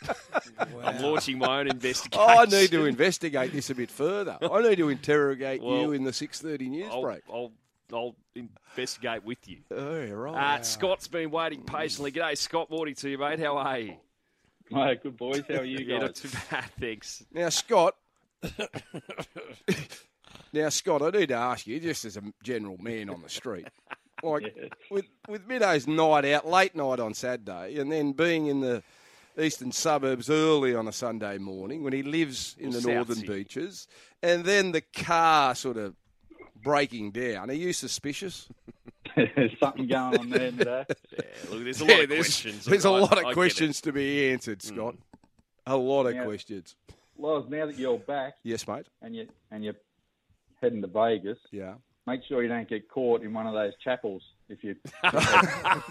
I'm 0.83 1.01
launching 1.01 1.39
my 1.39 1.59
own 1.59 1.67
investigation. 1.67 2.23
Oh, 2.23 2.41
I 2.41 2.45
need 2.45 2.69
to 2.71 2.85
investigate 2.85 3.51
this 3.51 3.69
a 3.71 3.75
bit 3.75 3.89
further. 3.89 4.37
I 4.41 4.61
need 4.61 4.77
to 4.77 4.89
interrogate 4.89 5.61
Well, 5.63 5.77
you 5.81 5.91
in 5.93 6.03
the 6.03 6.11
6:30 6.11 6.69
news 6.69 6.87
I'll, 6.91 7.01
break. 7.01 7.21
I'll, 7.31 7.51
I'll 7.91 8.15
investigate 8.35 9.23
with 9.23 9.39
you. 9.47 9.57
Oh, 9.71 9.99
yeah, 10.01 10.11
right. 10.11 10.59
Uh, 10.59 10.61
Scott's 10.61 11.07
been 11.07 11.31
waiting 11.31 11.63
patiently. 11.63 12.11
G'day, 12.11 12.37
Scott. 12.37 12.69
Morning 12.69 12.93
to 12.95 13.09
you, 13.09 13.17
mate. 13.17 13.39
How 13.39 13.57
are 13.57 13.79
you? 13.79 13.95
Mate, 14.71 15.01
good 15.01 15.17
boys. 15.17 15.41
How 15.47 15.55
are 15.55 15.63
you 15.65 15.79
Yeah, 15.85 15.97
not 15.97 16.13
guys? 16.13 16.21
too 16.21 16.29
bad, 16.51 16.65
thanks. 16.79 17.23
Now, 17.33 17.49
Scott. 17.49 17.95
now, 20.53 20.69
Scott, 20.69 21.01
I 21.01 21.09
need 21.09 21.29
to 21.29 21.35
ask 21.35 21.65
you, 21.67 21.79
just 21.79 22.05
as 22.05 22.17
a 22.17 22.21
general 22.43 22.77
man 22.79 23.09
on 23.09 23.21
the 23.23 23.29
street, 23.29 23.67
like 24.23 24.53
Yeah. 24.55 24.65
with 24.91 25.05
with 25.27 25.47
Middo's 25.47 25.87
night 25.87 26.25
out, 26.25 26.47
late 26.47 26.75
night 26.75 26.99
on 26.99 27.13
Saturday, 27.13 27.77
and 27.79 27.91
then 27.91 28.11
being 28.13 28.47
in 28.47 28.61
the 28.61 28.83
eastern 29.39 29.71
suburbs 29.71 30.29
early 30.29 30.75
on 30.75 30.87
a 30.87 30.91
Sunday 30.91 31.37
morning 31.37 31.83
when 31.83 31.93
he 31.93 32.03
lives 32.03 32.55
in 32.59 32.71
Well, 32.71 32.81
the 32.81 32.93
northern 32.93 33.15
Southsea. 33.17 33.35
beaches, 33.35 33.87
and 34.21 34.43
then 34.43 34.71
the 34.73 34.81
car 34.81 35.55
sort 35.55 35.77
of 35.77 35.95
breaking 36.61 37.11
down. 37.11 37.49
Are 37.49 37.53
you 37.53 37.71
suspicious? 37.73 38.49
There's 39.15 39.51
something 39.59 39.87
going 39.87 40.19
on 40.19 40.29
there 40.29 40.51
today. 40.51 40.85
Yeah, 41.13 41.51
look, 41.51 41.63
there's 41.63 41.81
a 41.81 41.85
Yeah, 41.85 41.93
lot 41.93 42.03
of 42.03 42.09
there's, 42.09 42.25
questions. 42.27 42.65
There's 42.65 42.85
a 42.85 42.89
I- 42.89 42.99
lot 42.99 43.17
of 43.17 43.23
get 43.25 43.33
questions 43.33 43.81
to 43.81 43.91
be 43.93 44.29
answered, 44.31 44.61
hmm. 44.61 44.75
Scott. 44.75 44.95
A 45.65 45.77
lot 45.77 46.05
of 46.07 46.15
Yeah. 46.15 46.25
questions. 46.25 46.75
Loz, 47.17 47.45
now 47.49 47.65
that 47.65 47.77
you're 47.77 47.97
back 47.99 48.35
Yes, 48.43 48.67
mate. 48.67 48.87
and 49.01 49.15
you 49.15 49.27
and 49.51 49.63
you're 49.63 49.75
heading 50.61 50.81
to 50.81 50.87
Vegas, 50.87 51.37
Yeah. 51.51 51.75
Make 52.07 52.21
sure 52.27 52.41
you 52.41 52.49
don't 52.49 52.67
get 52.67 52.89
caught 52.89 53.21
in 53.23 53.33
one 53.33 53.47
of 53.47 53.53
those 53.53 53.73
chapels. 53.83 54.21
If 54.49 54.63
you, 54.63 54.75
I- 55.03 55.81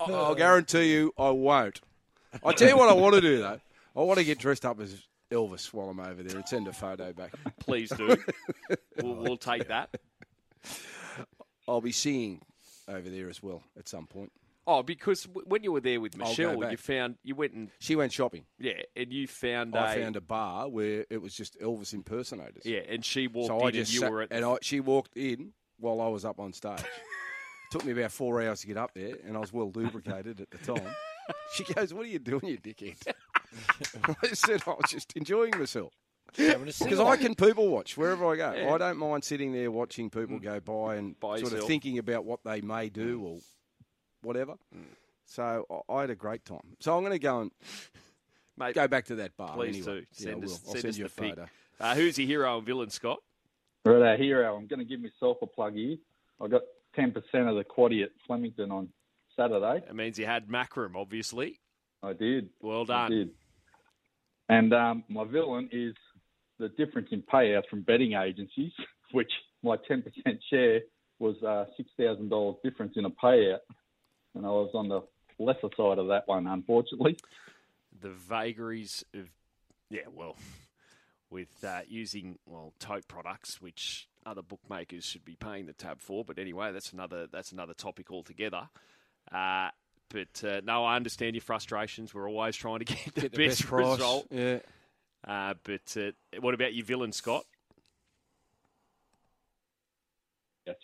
I'll 0.00 0.34
guarantee 0.34 0.92
you 0.92 1.12
I 1.18 1.30
won't. 1.30 1.80
I 2.44 2.52
tell 2.52 2.68
you 2.68 2.76
what 2.76 2.88
I 2.88 2.94
want 2.94 3.14
to 3.14 3.20
do 3.20 3.38
though. 3.38 3.60
I 3.94 4.00
want 4.00 4.18
to 4.18 4.24
get 4.24 4.38
dressed 4.38 4.64
up 4.64 4.80
as 4.80 5.02
Elvis 5.30 5.72
while 5.72 5.90
I'm 5.90 6.00
over 6.00 6.22
there 6.22 6.36
and 6.36 6.48
send 6.48 6.68
a 6.68 6.72
photo 6.72 7.12
back. 7.12 7.32
Please 7.60 7.90
do. 7.90 8.16
we'll, 9.02 9.14
we'll 9.14 9.36
take 9.36 9.68
that. 9.68 9.90
I'll 11.68 11.80
be 11.82 11.92
seeing 11.92 12.40
over 12.88 13.08
there 13.08 13.28
as 13.28 13.42
well 13.42 13.62
at 13.78 13.88
some 13.88 14.06
point. 14.06 14.32
Oh, 14.66 14.82
because 14.82 15.24
w- 15.24 15.44
when 15.48 15.64
you 15.64 15.72
were 15.72 15.80
there 15.80 16.00
with 16.00 16.14
I'll 16.20 16.28
Michelle, 16.28 16.56
back. 16.60 16.70
you 16.70 16.76
found 16.76 17.16
you 17.24 17.34
went 17.34 17.52
and 17.52 17.70
She 17.80 17.96
went 17.96 18.12
shopping. 18.12 18.44
yeah, 18.58 18.82
and 18.94 19.12
you 19.12 19.26
found 19.26 19.74
I 19.76 19.94
a 19.94 20.02
found 20.02 20.16
a 20.16 20.20
bar 20.20 20.68
where 20.68 21.04
it 21.10 21.20
was 21.20 21.34
just 21.34 21.58
Elvis 21.60 21.92
impersonators. 21.92 22.64
yeah, 22.64 22.80
and 22.88 23.04
she 23.04 23.26
walked 23.26 23.48
So 23.48 23.58
in 23.60 23.66
I 23.66 23.70
just 23.72 23.90
and 23.90 23.94
you 23.94 24.00
sat, 24.00 24.10
were 24.12 24.22
at 24.22 24.28
and 24.32 24.44
I, 24.44 24.56
she 24.62 24.80
walked 24.80 25.16
in 25.16 25.52
while 25.78 26.00
I 26.00 26.08
was 26.08 26.24
up 26.24 26.38
on 26.38 26.52
stage. 26.52 26.78
took 27.72 27.84
me 27.84 27.92
about 27.92 28.12
four 28.12 28.40
hours 28.42 28.60
to 28.60 28.66
get 28.66 28.76
up 28.76 28.92
there, 28.94 29.16
and 29.26 29.36
I 29.36 29.40
was 29.40 29.52
well 29.52 29.72
lubricated 29.74 30.40
at 30.40 30.50
the 30.50 30.58
time. 30.58 30.86
She 31.54 31.62
goes, 31.64 31.94
"What 31.94 32.04
are 32.04 32.08
you 32.08 32.18
doing, 32.18 32.44
you 32.46 32.58
dickhead?" 32.58 32.96
I 34.22 34.28
said, 34.34 34.60
"I 34.66 34.70
was 34.70 34.90
just 34.90 35.12
enjoying 35.16 35.52
myself." 35.56 35.92
Having 36.36 36.68
a 36.68 36.72
sing 36.72 36.88
Because 36.88 36.98
I 37.00 37.16
can 37.16 37.34
people 37.36 37.68
watch 37.68 37.96
wherever 37.96 38.26
I 38.26 38.36
go. 38.36 38.74
I 38.74 38.76
don't 38.78 38.96
mind 38.98 39.22
sitting 39.22 39.52
there 39.52 39.70
watching 39.70 40.10
people 40.10 40.38
Mm. 40.38 40.42
go 40.42 40.60
by 40.60 40.96
and 40.96 41.18
By 41.20 41.40
sort 41.40 41.52
of 41.52 41.64
thinking 41.64 41.98
about 41.98 42.24
what 42.24 42.40
they 42.44 42.60
may 42.60 42.88
do 42.88 43.22
or 43.24 43.38
whatever. 44.22 44.54
So 45.26 45.66
I 45.88 45.92
I 45.92 46.00
had 46.02 46.10
a 46.10 46.14
great 46.14 46.44
time. 46.44 46.76
So 46.80 46.96
I'm 46.96 47.02
going 47.02 47.12
to 47.12 47.18
go 47.18 47.40
and 47.42 47.50
Mate, 48.58 48.74
go 48.74 48.86
back 48.86 49.06
to 49.06 49.14
that 49.16 49.36
bar. 49.36 49.54
please 49.54 49.86
anyway. 49.86 50.00
do. 50.00 50.06
Yeah, 50.18 50.32
Send 50.32 50.42
I 50.42 50.44
us, 50.44 50.50
will. 50.50 50.52
I'll 50.52 50.72
send 50.72 50.80
send 50.82 50.90
us 50.94 50.98
you 50.98 51.06
a 51.06 51.08
pic. 51.08 51.34
photo. 51.36 51.46
Uh, 51.80 51.94
who's 51.94 52.18
your 52.18 52.26
hero 52.26 52.58
and 52.58 52.66
villain, 52.66 52.90
Scott? 52.90 53.18
Right, 53.84 54.02
our 54.10 54.16
hero. 54.16 54.54
I'm 54.56 54.66
going 54.66 54.78
to 54.78 54.84
give 54.84 55.00
myself 55.00 55.38
a 55.42 55.46
plug 55.46 55.74
here. 55.74 55.96
I 56.40 56.48
got 56.48 56.62
10% 56.98 57.14
of 57.16 57.56
the 57.56 57.64
quaddy 57.64 58.02
at 58.04 58.10
Flemington 58.26 58.70
on 58.70 58.88
Saturday. 59.36 59.82
It 59.88 59.94
means 59.94 60.18
you 60.18 60.26
had 60.26 60.48
Macram, 60.48 60.94
obviously. 60.96 61.58
I 62.02 62.12
did. 62.12 62.50
Well 62.60 62.82
I 62.82 62.84
done. 62.84 63.10
did. 63.10 63.30
And 64.48 64.74
um, 64.74 65.04
my 65.08 65.24
villain 65.24 65.68
is 65.72 65.94
the 66.58 66.68
difference 66.70 67.08
in 67.10 67.22
payouts 67.22 67.68
from 67.70 67.82
betting 67.82 68.12
agencies, 68.12 68.72
which 69.12 69.30
my 69.62 69.76
10% 69.90 70.04
share 70.50 70.80
was 71.18 71.36
uh, 71.42 71.64
$6,000 71.98 72.56
difference 72.62 72.92
in 72.96 73.06
a 73.06 73.10
payout. 73.10 73.58
And 74.42 74.48
I 74.48 74.50
was 74.54 74.70
on 74.74 74.88
the 74.88 75.02
lesser 75.38 75.68
side 75.76 75.98
of 75.98 76.08
that 76.08 76.26
one, 76.26 76.48
unfortunately. 76.48 77.16
The 78.00 78.08
vagaries 78.10 79.04
of, 79.14 79.28
yeah, 79.88 80.00
well, 80.12 80.34
with 81.30 81.62
uh, 81.64 81.82
using 81.86 82.40
well 82.44 82.72
tote 82.80 83.06
products, 83.06 83.60
which 83.60 84.08
other 84.26 84.42
bookmakers 84.42 85.04
should 85.04 85.24
be 85.24 85.36
paying 85.36 85.66
the 85.66 85.72
tab 85.74 86.00
for. 86.00 86.24
But 86.24 86.40
anyway, 86.40 86.72
that's 86.72 86.92
another 86.92 87.28
that's 87.30 87.52
another 87.52 87.72
topic 87.74 88.10
altogether. 88.10 88.68
Uh, 89.30 89.68
but 90.08 90.42
uh, 90.44 90.60
no, 90.64 90.84
I 90.84 90.96
understand 90.96 91.36
your 91.36 91.42
frustrations. 91.42 92.12
We're 92.12 92.28
always 92.28 92.56
trying 92.56 92.80
to 92.80 92.84
get 92.86 93.14
the, 93.14 93.20
Get 93.20 93.32
the 93.34 93.46
best, 93.46 93.60
best 93.60 93.68
price. 93.68 93.86
result. 93.92 94.26
Yeah. 94.32 94.58
Uh, 95.24 95.54
but 95.62 95.96
uh, 95.96 96.10
what 96.40 96.52
about 96.54 96.74
your 96.74 96.84
villain, 96.84 97.12
Scott? 97.12 97.44
Yes. 100.66 100.74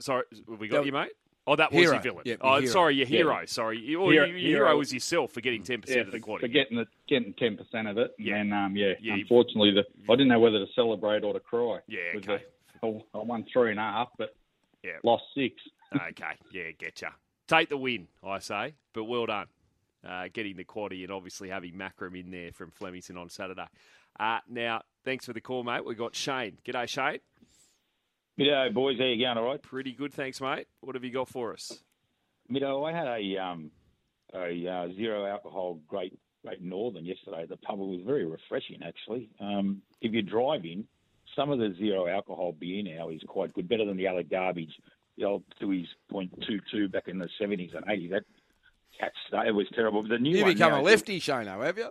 Sorry, 0.00 0.24
have 0.48 0.58
we 0.58 0.68
got 0.68 0.78
No. 0.78 0.84
you, 0.84 0.92
mate? 0.92 1.12
Oh, 1.46 1.56
that 1.56 1.72
was 1.72 1.82
your 1.82 2.00
villain. 2.00 2.22
Yep, 2.24 2.38
oh, 2.40 2.54
hero. 2.60 2.66
sorry, 2.72 2.94
your 2.96 3.06
Yeah. 3.06 3.18
hero. 3.18 3.42
Sorry, 3.46 3.78
you, 3.78 4.00
or 4.00 4.10
Hero- 4.12 4.26
your, 4.26 4.36
your 4.36 4.48
hero 4.50 4.66
hero. 4.68 4.78
was 4.78 4.92
yourself 4.94 5.32
for 5.32 5.40
getting 5.42 5.62
ten 5.62 5.80
percent 5.82 5.98
Yeah, 5.98 6.04
of 6.06 6.12
the 6.12 6.20
quad. 6.20 6.40
for 6.40 6.48
getting 6.48 6.78
the, 6.78 6.86
getting 7.06 7.34
10% 7.34 7.90
of 7.90 7.98
it. 7.98 8.12
Yeah. 8.18 8.36
And 8.36 8.54
um, 8.54 8.76
yeah, 8.76 8.94
Yeah, 9.00 9.14
unfortunately, 9.14 9.72
the, 9.72 9.84
I 10.10 10.16
didn't 10.16 10.28
know 10.28 10.40
whether 10.40 10.58
to 10.58 10.66
celebrate 10.74 11.22
or 11.22 11.34
to 11.34 11.40
cry. 11.40 11.80
Yeah, 11.86 11.98
okay. 12.16 12.42
the- 12.82 13.02
I 13.14 13.18
won 13.18 13.44
three 13.52 13.70
and 13.70 13.78
a 13.80 13.82
half, 13.82 14.08
but 14.18 14.34
Yeah. 14.82 14.92
lost 15.02 15.24
six. 15.34 15.54
okay, 15.94 16.32
yeah, 16.52 16.70
getcha. 16.78 17.12
Take 17.46 17.68
the 17.68 17.76
win, 17.76 18.08
I 18.22 18.38
say. 18.38 18.74
But 18.94 19.04
well 19.04 19.26
done, 19.26 19.46
uh, 20.06 20.28
getting 20.32 20.56
the 20.56 20.64
quaddy 20.64 21.02
and 21.02 21.10
obviously 21.12 21.50
having 21.50 21.74
Macram 21.74 22.18
in 22.18 22.30
there 22.30 22.52
from 22.52 22.70
Flemington 22.70 23.16
on 23.18 23.28
Saturday. 23.28 23.66
Uh, 24.18 24.38
now, 24.48 24.82
thanks 25.04 25.26
for 25.26 25.32
the 25.34 25.40
call, 25.42 25.62
mate. 25.64 25.84
We 25.84 25.94
got 25.94 26.14
Shane. 26.14 26.56
G'day, 26.64 26.88
Shane. 26.88 27.18
G'day, 28.38 28.74
boys. 28.74 28.98
How 28.98 29.04
you 29.04 29.24
going? 29.24 29.38
All 29.38 29.44
right. 29.44 29.62
Pretty 29.62 29.92
good, 29.92 30.12
thanks, 30.12 30.40
mate. 30.40 30.66
What 30.80 30.96
have 30.96 31.04
you 31.04 31.12
got 31.12 31.28
for 31.28 31.52
us? 31.52 31.78
Mido, 32.50 32.84
I 32.84 32.92
had 32.92 33.06
a 33.06 33.38
um, 33.38 33.70
a 34.34 34.68
uh, 34.68 34.88
zero 34.96 35.24
alcohol 35.24 35.78
Great 35.86 36.18
Great 36.44 36.60
Northern 36.60 37.04
yesterday 37.04 37.46
the 37.48 37.56
pub. 37.58 37.78
Was 37.78 38.00
very 38.04 38.26
refreshing, 38.26 38.82
actually. 38.84 39.30
Um, 39.38 39.82
if 40.00 40.10
you're 40.10 40.22
driving, 40.22 40.84
some 41.36 41.50
of 41.50 41.60
the 41.60 41.74
zero 41.78 42.08
alcohol 42.08 42.52
beer 42.58 42.82
now 42.82 43.08
is 43.08 43.20
quite 43.28 43.52
good, 43.54 43.68
better 43.68 43.84
than 43.84 43.96
the 43.96 44.08
other 44.08 44.24
garbage. 44.24 44.72
The 45.16 45.24
old 45.24 45.44
Tooheys 45.62 45.86
.22 46.12 46.90
back 46.90 47.06
in 47.06 47.20
the 47.20 47.28
70s 47.40 47.76
and 47.76 47.86
80s. 47.86 48.10
That 48.10 48.24
catch, 48.98 49.46
it 49.46 49.52
was 49.52 49.68
terrible. 49.74 50.02
But 50.02 50.08
the 50.08 50.18
new 50.18 50.36
You 50.36 50.42
one 50.42 50.52
become 50.54 50.72
a 50.72 50.82
lefty, 50.82 51.20
Shano, 51.20 51.64
have 51.64 51.78
you? 51.78 51.90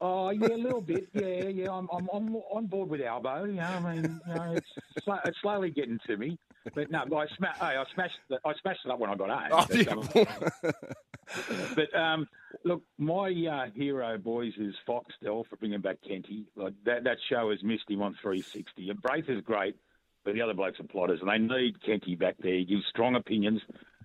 Oh 0.00 0.30
yeah, 0.30 0.48
a 0.48 0.56
little 0.56 0.80
bit. 0.82 1.08
Yeah, 1.14 1.48
yeah. 1.48 1.70
I'm 1.70 1.88
I'm 1.92 2.08
I'm 2.12 2.36
on 2.36 2.66
board 2.66 2.90
with 2.90 3.00
Albo. 3.00 3.44
You 3.44 3.54
know, 3.54 3.62
I 3.62 3.94
mean, 3.94 4.20
you 4.28 4.34
know, 4.34 4.52
it's 4.52 5.04
sl- 5.04 5.12
it's 5.24 5.38
slowly 5.40 5.70
getting 5.70 5.98
to 6.06 6.16
me. 6.16 6.38
But 6.74 6.90
no, 6.90 6.98
I 7.00 7.26
smashed. 7.36 7.60
Hey, 7.60 7.76
I 7.76 7.84
smashed. 7.94 8.18
The, 8.28 8.38
I 8.44 8.52
smashed 8.60 8.80
it 8.84 8.90
up 8.90 8.98
when 8.98 9.08
I 9.10 9.14
got 9.14 9.30
home. 9.30 9.48
Oh, 9.52 9.66
But, 9.68 9.86
yeah. 10.14 10.34
um, 10.66 11.74
but 11.74 11.94
um, 11.98 12.28
look, 12.64 12.82
my 12.98 13.28
uh, 13.50 13.70
hero, 13.74 14.18
boys, 14.18 14.52
is 14.58 14.74
Foxtel 14.86 15.46
for 15.48 15.56
bringing 15.56 15.80
back 15.80 15.96
Kenty. 16.06 16.44
Like 16.56 16.74
that 16.84 17.04
that 17.04 17.16
show 17.28 17.50
has 17.50 17.62
missed 17.62 17.88
him 17.88 18.02
on 18.02 18.16
360. 18.20 18.90
And 18.90 19.00
Braith 19.00 19.28
is 19.28 19.40
great, 19.42 19.76
but 20.24 20.34
the 20.34 20.42
other 20.42 20.54
blokes 20.54 20.78
are 20.80 20.84
plotters, 20.84 21.20
and 21.22 21.30
they 21.30 21.38
need 21.38 21.82
Kenty 21.84 22.16
back 22.16 22.36
there. 22.40 22.54
He 22.54 22.64
gives 22.64 22.84
strong 22.90 23.14
opinions. 23.16 23.60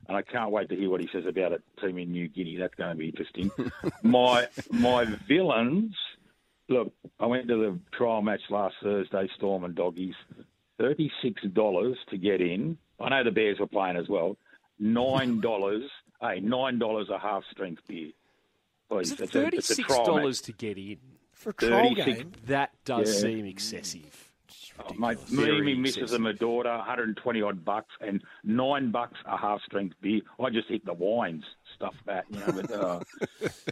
And 0.07 0.17
I 0.17 0.21
can't 0.23 0.51
wait 0.51 0.67
to 0.69 0.75
hear 0.75 0.89
what 0.89 0.99
he 1.01 1.07
says 1.13 1.25
about 1.25 1.53
a 1.53 1.61
team 1.79 1.97
in 1.97 2.11
New 2.11 2.27
Guinea. 2.27 2.57
That's 2.57 2.75
going 2.75 2.89
to 2.89 2.95
be 2.97 3.09
interesting. 3.09 3.51
my 4.03 4.47
my 4.71 5.05
villains. 5.27 5.93
Look, 6.67 6.91
I 7.19 7.25
went 7.25 7.47
to 7.49 7.55
the 7.55 7.79
trial 7.97 8.21
match 8.21 8.41
last 8.49 8.75
Thursday, 8.83 9.29
Storm 9.37 9.63
and 9.63 9.75
Doggies. 9.75 10.15
Thirty-six 10.77 11.43
dollars 11.53 11.97
to 12.09 12.17
get 12.17 12.41
in. 12.41 12.77
I 12.99 13.09
know 13.09 13.23
the 13.23 13.31
Bears 13.31 13.59
were 13.59 13.67
playing 13.67 13.97
as 13.97 14.07
well. 14.09 14.37
Nine 14.79 15.39
dollars. 15.41 15.83
hey, 16.21 16.39
nine 16.39 16.79
dollars 16.79 17.09
a 17.09 17.19
half 17.19 17.43
strength 17.51 17.81
beer. 17.87 18.11
Please, 18.89 19.11
Is 19.11 19.11
it 19.11 19.13
it's 19.13 19.21
a- 19.21 19.23
it's 19.23 19.31
thirty-six 19.33 19.87
dollars 19.87 20.41
to 20.41 20.51
get 20.53 20.77
in? 20.77 20.97
For 21.33 21.49
a 21.51 21.53
trial 21.53 21.93
game, 21.95 22.31
That 22.47 22.71
does 22.85 23.13
Yeah. 23.15 23.29
seem 23.29 23.45
excessive. 23.45 24.30
Oh, 24.79 24.93
mate, 24.93 25.19
Very 25.27 25.59
me, 25.61 25.73
me 25.73 25.81
missus, 25.81 25.97
excessive. 25.97 26.15
and 26.15 26.23
my 26.23 26.31
daughter, 26.31 26.69
120 26.69 27.41
odd 27.41 27.63
bucks, 27.65 27.93
and 28.01 28.21
nine 28.43 28.91
bucks 28.91 29.17
a 29.25 29.37
half 29.37 29.61
strength 29.63 29.95
beer. 30.01 30.21
I 30.39 30.49
just 30.49 30.67
hit 30.69 30.85
the 30.85 30.93
wines, 30.93 31.43
stuff 31.75 31.93
that, 32.05 32.25
you 32.29 32.39
know. 32.39 32.51
But 32.53 32.71
uh, 32.71 32.99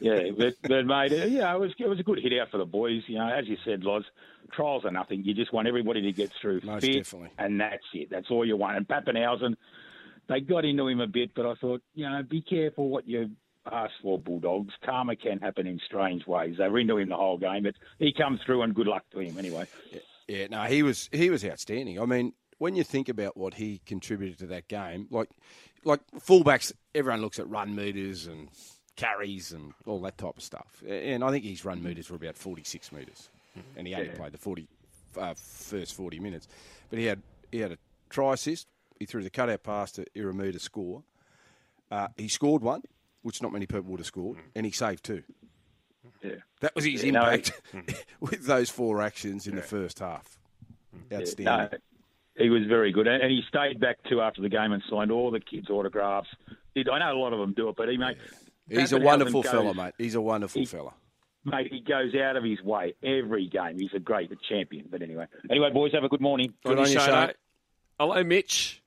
yeah, 0.02 0.30
but, 0.38 0.56
but 0.64 0.86
mate, 0.86 1.12
uh, 1.14 1.26
yeah, 1.26 1.54
it 1.54 1.60
was 1.60 1.72
it 1.80 1.88
was 1.88 2.00
a 2.00 2.04
good 2.04 2.20
hit 2.22 2.38
out 2.40 2.52
for 2.52 2.58
the 2.58 2.66
boys. 2.66 3.02
You 3.08 3.18
know, 3.18 3.30
as 3.30 3.48
you 3.48 3.58
said, 3.66 3.84
Loz, 3.84 4.04
trials 4.52 4.86
are 4.86 4.92
nothing. 4.92 5.24
You 5.24 5.34
just 5.34 5.54
want 5.54 5.68
everybody 5.68 6.02
to 6.04 6.12
get 6.12 6.32
through 6.42 6.62
Most 6.64 6.84
fit, 6.86 7.04
definitely. 7.04 7.30
and 7.38 7.60
that's 7.60 7.86
it. 7.94 8.10
That's 8.12 8.30
all 8.30 8.46
you 8.46 8.58
want. 8.58 8.78
And 8.78 8.88
Papenhuyzen, 8.88 9.56
they 10.28 10.42
got 10.42 10.66
into 10.66 10.88
him 10.88 11.00
a 11.00 11.08
bit, 11.08 11.32
but 11.36 11.46
I 11.46 11.56
thought, 11.56 11.82
you 11.96 12.08
know, 12.10 12.22
be 12.24 12.42
careful 12.42 12.90
what 12.90 13.08
you 13.08 13.32
ask 13.72 13.92
for, 14.02 14.18
Bulldogs. 14.20 14.74
Karma 14.86 15.16
can 15.16 15.40
happen 15.40 15.68
in 15.68 15.80
strange 15.86 16.26
ways. 16.28 16.56
They 16.58 16.68
were 16.68 16.80
into 16.80 16.98
him 16.98 17.10
the 17.10 17.16
whole 17.16 17.38
game, 17.38 17.64
but 17.64 17.76
he 18.00 18.14
comes 18.14 18.40
through, 18.46 18.62
and 18.64 18.74
good 18.76 18.88
luck 18.88 19.04
to 19.12 19.20
him 19.20 19.38
anyway. 19.38 19.66
Yeah, 19.92 20.00
no, 20.50 20.64
he 20.64 20.84
was 20.84 21.10
he 21.12 21.30
was 21.30 21.44
outstanding. 21.44 22.00
I 22.00 22.06
mean, 22.06 22.34
when 22.58 22.76
you 22.76 22.84
think 22.84 23.10
about 23.10 23.36
what 23.36 23.56
he 23.56 23.82
contributed 23.86 24.40
to 24.40 24.48
that 24.48 24.68
game, 24.68 25.08
like 25.10 25.30
like 25.84 26.02
fullbacks, 26.20 26.72
everyone 26.94 27.22
looks 27.22 27.40
at 27.40 27.50
run 27.50 27.76
meters 27.76 28.28
and 28.28 28.50
carries 28.96 29.54
and 29.54 29.74
all 29.86 30.02
that 30.02 30.18
type 30.18 30.38
of 30.38 30.44
stuff. 30.44 30.84
And 30.88 31.24
I 31.24 31.32
think 31.32 31.46
his 31.46 31.64
run 31.66 31.82
meters 31.82 32.10
were 32.10 32.18
about 32.18 32.38
forty 32.38 32.64
six 32.64 32.92
meters, 32.92 33.30
and 33.76 33.88
he 33.88 33.96
only 33.96 34.10
played 34.10 34.34
the 34.34 34.38
40, 34.38 34.68
uh, 35.18 35.34
first 35.36 35.96
forty 35.96 36.20
minutes. 36.20 36.48
But 36.90 37.00
he 37.00 37.06
had 37.06 37.22
he 37.52 37.60
had 37.60 37.72
a 37.72 37.78
try 38.10 38.34
assist. 38.34 38.68
He 39.00 39.06
threw 39.06 39.24
the 39.24 39.30
cutout 39.30 39.64
pass 39.64 39.92
to 39.94 40.06
Iramu 40.16 40.52
to 40.52 40.60
score. 40.60 41.04
Uh, 41.90 42.10
he 42.18 42.28
scored 42.28 42.62
one, 42.62 42.82
which 43.22 43.42
not 43.42 43.52
many 43.54 43.66
people 43.66 43.90
would 43.92 44.00
have 44.02 44.08
scored, 44.08 44.38
and 44.56 44.66
he 44.66 44.72
saved 44.72 45.04
two. 45.04 45.24
Yeah. 46.24 46.32
That 46.62 46.76
was 46.76 46.86
his 46.86 47.03
Yeah, 47.03 47.12
no, 47.12 47.22
impact 47.30 47.51
with 48.20 48.45
those 48.45 48.70
four 48.70 49.01
actions 49.01 49.47
in 49.47 49.55
the 49.55 49.62
first 49.62 49.99
half. 49.99 50.38
Outstanding. 51.14 51.45
No, 51.45 51.78
he 52.43 52.49
was 52.49 52.66
very 52.68 52.91
good, 52.91 53.07
and 53.07 53.22
and 53.22 53.32
he 53.32 53.41
stayed 53.47 53.80
back 53.80 53.97
too 54.10 54.22
after 54.22 54.41
the 54.41 54.49
game 54.49 54.72
and 54.72 54.82
signed 54.89 55.12
all 55.12 55.32
the 55.32 55.39
kids' 55.39 55.70
autographs. 55.70 56.30
Did 56.76 56.88
I 56.89 56.99
know 56.99 57.18
a 57.18 57.20
lot 57.20 57.34
of 57.34 57.39
them 57.39 57.53
do 57.53 57.70
it, 57.70 57.76
but 57.76 57.89
he 57.89 57.97
mate, 57.97 58.18
He's 58.70 58.93
a 58.93 58.99
wonderful 58.99 59.41
goes- 59.41 59.51
fella, 59.51 59.74
mate. 59.74 59.93
He's 59.97 60.16
a 60.16 60.22
wonderful 60.22 60.62
He- 60.62 60.66
fella. 60.66 60.93
Mate, 61.45 61.72
he 61.72 61.80
goes 61.80 62.14
out 62.16 62.36
of 62.36 62.43
his 62.43 62.62
way 62.62 62.93
every 63.01 63.47
game. 63.47 63.80
He's 63.80 63.93
a 63.95 63.99
great 63.99 64.30
champion. 64.49 64.88
But 64.91 65.01
anyway, 65.01 65.26
anyway, 65.49 65.72
boys, 65.72 65.93
have 65.93 66.03
a 66.03 66.10
good 66.10 66.20
morning. 66.22 66.53
Good 66.66 66.76
Good 66.76 66.80
on 66.80 66.91
you, 66.91 66.99
Shane. 66.99 67.05
Shane. 67.28 67.32
Hello, 67.97 68.24
Mitch. 68.26 68.84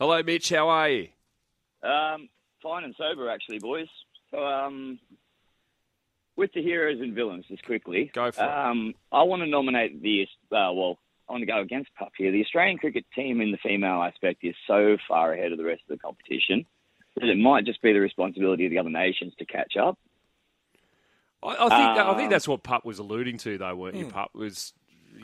Hello, 0.00 0.22
Mitch. 0.22 0.48
How 0.50 0.68
are 0.68 0.88
you? 0.88 1.08
Um, 1.82 2.28
fine 2.62 2.84
and 2.84 2.94
sober, 2.96 3.30
actually, 3.30 3.58
boys. 3.58 3.86
So, 4.30 4.44
um, 4.44 4.98
with 6.36 6.52
the 6.52 6.62
heroes 6.62 7.00
and 7.00 7.14
villains, 7.14 7.46
just 7.48 7.64
quickly. 7.64 8.10
Go 8.12 8.30
for 8.30 8.42
it. 8.42 8.48
um, 8.50 8.94
I 9.10 9.22
want 9.22 9.42
to 9.42 9.46
nominate 9.46 10.02
the, 10.02 10.24
uh, 10.52 10.72
well, 10.72 10.98
I 11.28 11.32
want 11.32 11.42
to 11.42 11.46
go 11.46 11.60
against 11.60 11.94
Pup 11.94 12.12
here. 12.16 12.30
The 12.30 12.42
Australian 12.44 12.78
cricket 12.78 13.04
team 13.14 13.40
in 13.40 13.50
the 13.52 13.58
female 13.58 14.02
aspect 14.02 14.44
is 14.44 14.54
so 14.66 14.96
far 15.08 15.32
ahead 15.32 15.52
of 15.52 15.58
the 15.58 15.64
rest 15.64 15.82
of 15.88 15.96
the 15.96 16.00
competition 16.00 16.66
that 17.16 17.28
it 17.28 17.38
might 17.38 17.64
just 17.64 17.80
be 17.80 17.92
the 17.92 18.00
responsibility 18.00 18.66
of 18.66 18.70
the 18.70 18.78
other 18.78 18.90
nations 18.90 19.32
to 19.38 19.46
catch 19.46 19.76
up. 19.76 19.98
I, 21.42 21.48
I 21.48 21.54
think 21.56 21.70
I 21.70 22.14
think 22.14 22.24
Um, 22.26 22.30
that's 22.30 22.48
what 22.48 22.62
Pup 22.62 22.84
was 22.84 22.98
alluding 22.98 23.38
to, 23.38 23.56
though, 23.58 23.74
weren't 23.74 23.96
you? 23.96 24.06
Pup 24.08 24.30
was 24.34 24.74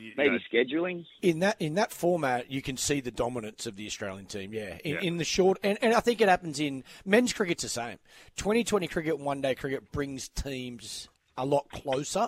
you 0.03 0.13
Maybe 0.17 0.31
know, 0.31 0.39
scheduling. 0.51 1.05
in 1.21 1.39
that 1.39 1.55
in 1.59 1.75
that 1.75 1.91
format, 1.91 2.51
you 2.51 2.61
can 2.61 2.77
see 2.77 2.99
the 3.01 3.11
dominance 3.11 3.65
of 3.65 3.75
the 3.75 3.85
Australian 3.87 4.25
team. 4.25 4.53
Yeah, 4.53 4.77
in, 4.83 4.93
Yeah. 4.95 5.01
in 5.01 5.17
the 5.17 5.23
short, 5.23 5.57
and, 5.63 5.77
and 5.81 5.93
I 5.93 5.99
think 5.99 6.21
it 6.21 6.29
happens 6.29 6.59
in 6.59 6.83
men's 7.05 7.33
cricket's 7.33 7.63
the 7.63 7.69
same. 7.69 7.97
Twenty 8.35 8.63
twenty 8.63 8.87
cricket, 8.87 9.19
one 9.19 9.41
day 9.41 9.55
cricket 9.55 9.91
brings 9.91 10.29
teams 10.29 11.09
a 11.37 11.45
lot 11.45 11.69
closer. 11.69 12.27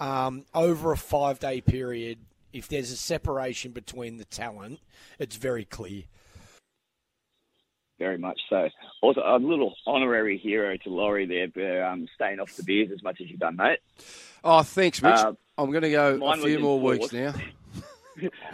Um, 0.00 0.46
over 0.54 0.92
a 0.92 0.96
five 0.96 1.38
day 1.38 1.60
period, 1.60 2.18
if 2.52 2.66
there's 2.68 2.90
a 2.90 2.96
separation 2.96 3.72
between 3.72 4.16
the 4.16 4.24
talent, 4.24 4.80
it's 5.18 5.36
very 5.36 5.64
clear. 5.64 6.04
Very 7.98 8.18
much 8.18 8.40
so. 8.50 8.68
Also, 9.00 9.20
a 9.24 9.38
little 9.38 9.76
honorary 9.86 10.36
hero 10.36 10.76
to 10.78 10.90
Laurie 10.90 11.26
there 11.26 11.48
for 11.50 11.84
um, 11.84 12.08
staying 12.16 12.40
off 12.40 12.52
the 12.56 12.64
beers 12.64 12.90
as 12.92 13.00
much 13.02 13.20
as 13.20 13.28
you've 13.30 13.38
done, 13.38 13.54
mate. 13.54 13.78
Oh, 14.42 14.62
thanks, 14.62 15.00
Mitch. 15.00 15.12
Uh, 15.14 15.34
I'm 15.58 15.70
going 15.70 15.82
to 15.82 15.90
go 15.90 16.14
a 16.14 16.18
mine 16.18 16.40
was 16.40 16.44
few 16.46 16.58
more 16.60 16.78
enforced. 16.92 17.12
weeks 17.12 17.34
now. 17.34 17.34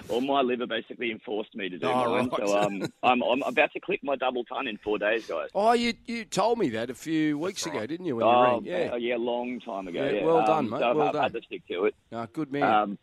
Well, 0.09 0.21
my 0.21 0.41
liver 0.41 0.67
basically 0.69 1.11
enforced 1.11 1.53
me 1.57 1.69
to 1.69 1.79
do 1.79 1.87
Oh, 1.87 1.93
mine, 2.13 2.29
right. 2.29 2.41
so 2.41 2.57
um, 2.57 2.83
I'm, 3.03 3.21
I'm 3.23 3.43
about 3.43 3.73
to 3.73 3.81
click 3.81 4.01
my 4.05 4.15
double 4.15 4.45
ton 4.45 4.69
in 4.69 4.79
four 4.79 4.99
days, 4.99 5.27
guys. 5.27 5.49
Oh, 5.53 5.73
you 5.73 5.95
you 6.07 6.25
told 6.25 6.59
me 6.61 6.69
that 6.71 6.91
a 6.91 6.95
few 6.95 7.37
weeks 7.37 7.67
ago, 7.67 7.85
didn't 7.85 8.07
you? 8.07 8.15
When 8.17 8.25
you 8.25 8.33
Oh, 8.33 8.43
rang? 8.43 8.65
Yeah. 8.65 8.91
uh, 8.93 8.97
yeah, 8.97 9.17
long 9.19 9.59
time 9.61 9.89
ago. 9.89 10.03
Yeah, 10.03 10.11
Yeah, 10.13 10.25
well 10.25 10.39
Um, 10.39 10.45
done, 10.47 10.71
mate, 10.71 10.79
So 10.79 10.95
well 10.95 11.09
I've 11.09 11.15
had 11.23 11.33
done. 11.33 11.41
to 11.43 11.47
stick 11.47 11.67
to 11.69 11.85
it. 11.87 11.95
No, 12.13 12.27
good 12.33 12.53
man. 12.53 12.63
Um, 12.63 12.99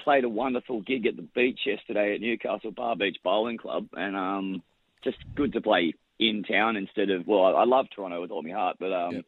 played 0.00 0.24
a 0.24 0.28
wonderful 0.28 0.80
gig 0.82 1.06
at 1.06 1.14
the 1.14 1.22
beach 1.22 1.60
yesterday 1.64 2.16
at 2.16 2.20
Newcastle 2.20 2.72
Bar 2.72 2.96
Beach 2.96 3.18
Bowling 3.22 3.56
Club, 3.58 3.86
and 3.94 4.16
um, 4.16 4.62
just 5.04 5.18
good 5.36 5.52
to 5.52 5.60
play 5.60 5.94
in 6.18 6.42
town 6.42 6.76
instead 6.76 7.10
of. 7.10 7.28
Well, 7.28 7.44
I, 7.44 7.50
I 7.60 7.64
love 7.64 7.86
Toronto 7.94 8.20
with 8.20 8.32
all 8.32 8.42
my 8.42 8.50
heart, 8.50 8.76
but 8.80 8.92
um, 8.92 9.14
Yep. 9.14 9.24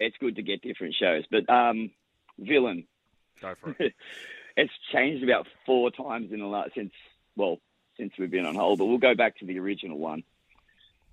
it's 0.00 0.16
good 0.20 0.36
to 0.36 0.42
get 0.42 0.60
different 0.60 0.94
shows. 1.00 1.24
But 1.30 1.48
um, 1.50 1.90
Villain, 2.38 2.84
Go 3.42 3.54
for 3.60 3.76
it. 3.78 3.92
it's 4.56 4.72
changed 4.92 5.24
about 5.24 5.46
four 5.66 5.90
times 5.90 6.32
in 6.32 6.40
the 6.40 6.46
last 6.46 6.70
since 6.74 6.92
well 7.36 7.58
since 7.98 8.12
we've 8.18 8.30
been 8.30 8.46
on 8.46 8.54
hold, 8.54 8.78
but 8.78 8.86
we'll 8.86 8.98
go 8.98 9.14
back 9.14 9.38
to 9.38 9.44
the 9.44 9.58
original 9.58 9.98
one 9.98 10.22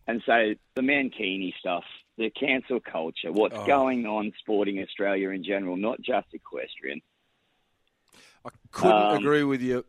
and 0.07 0.23
say 0.25 0.57
the 0.75 0.81
Mankini 0.81 1.53
stuff, 1.59 1.83
the 2.17 2.29
cancel 2.29 2.79
culture, 2.79 3.31
what's 3.31 3.55
Oh. 3.55 3.65
going 3.67 4.05
on 4.05 4.31
sporting 4.39 4.79
Australia 4.79 5.29
in 5.29 5.43
general, 5.43 5.75
not 5.75 6.01
just 6.01 6.27
equestrian. 6.33 7.01
I 8.45 8.49
couldn't 8.71 8.95
um, 8.95 9.17
agree 9.17 9.43
with 9.43 9.61
you, 9.61 9.85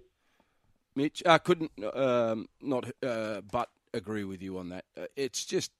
Mitch. 0.97 1.22
I 1.24 1.38
couldn't 1.38 1.70
um, 1.95 2.49
not 2.61 2.91
uh, 3.03 3.43
but 3.43 3.70
agree 3.95 4.24
with 4.24 4.43
you 4.43 4.59
on 4.59 4.70
that. 4.70 4.84
Uh, 4.97 5.07
it's 5.16 5.45
just 5.45 5.70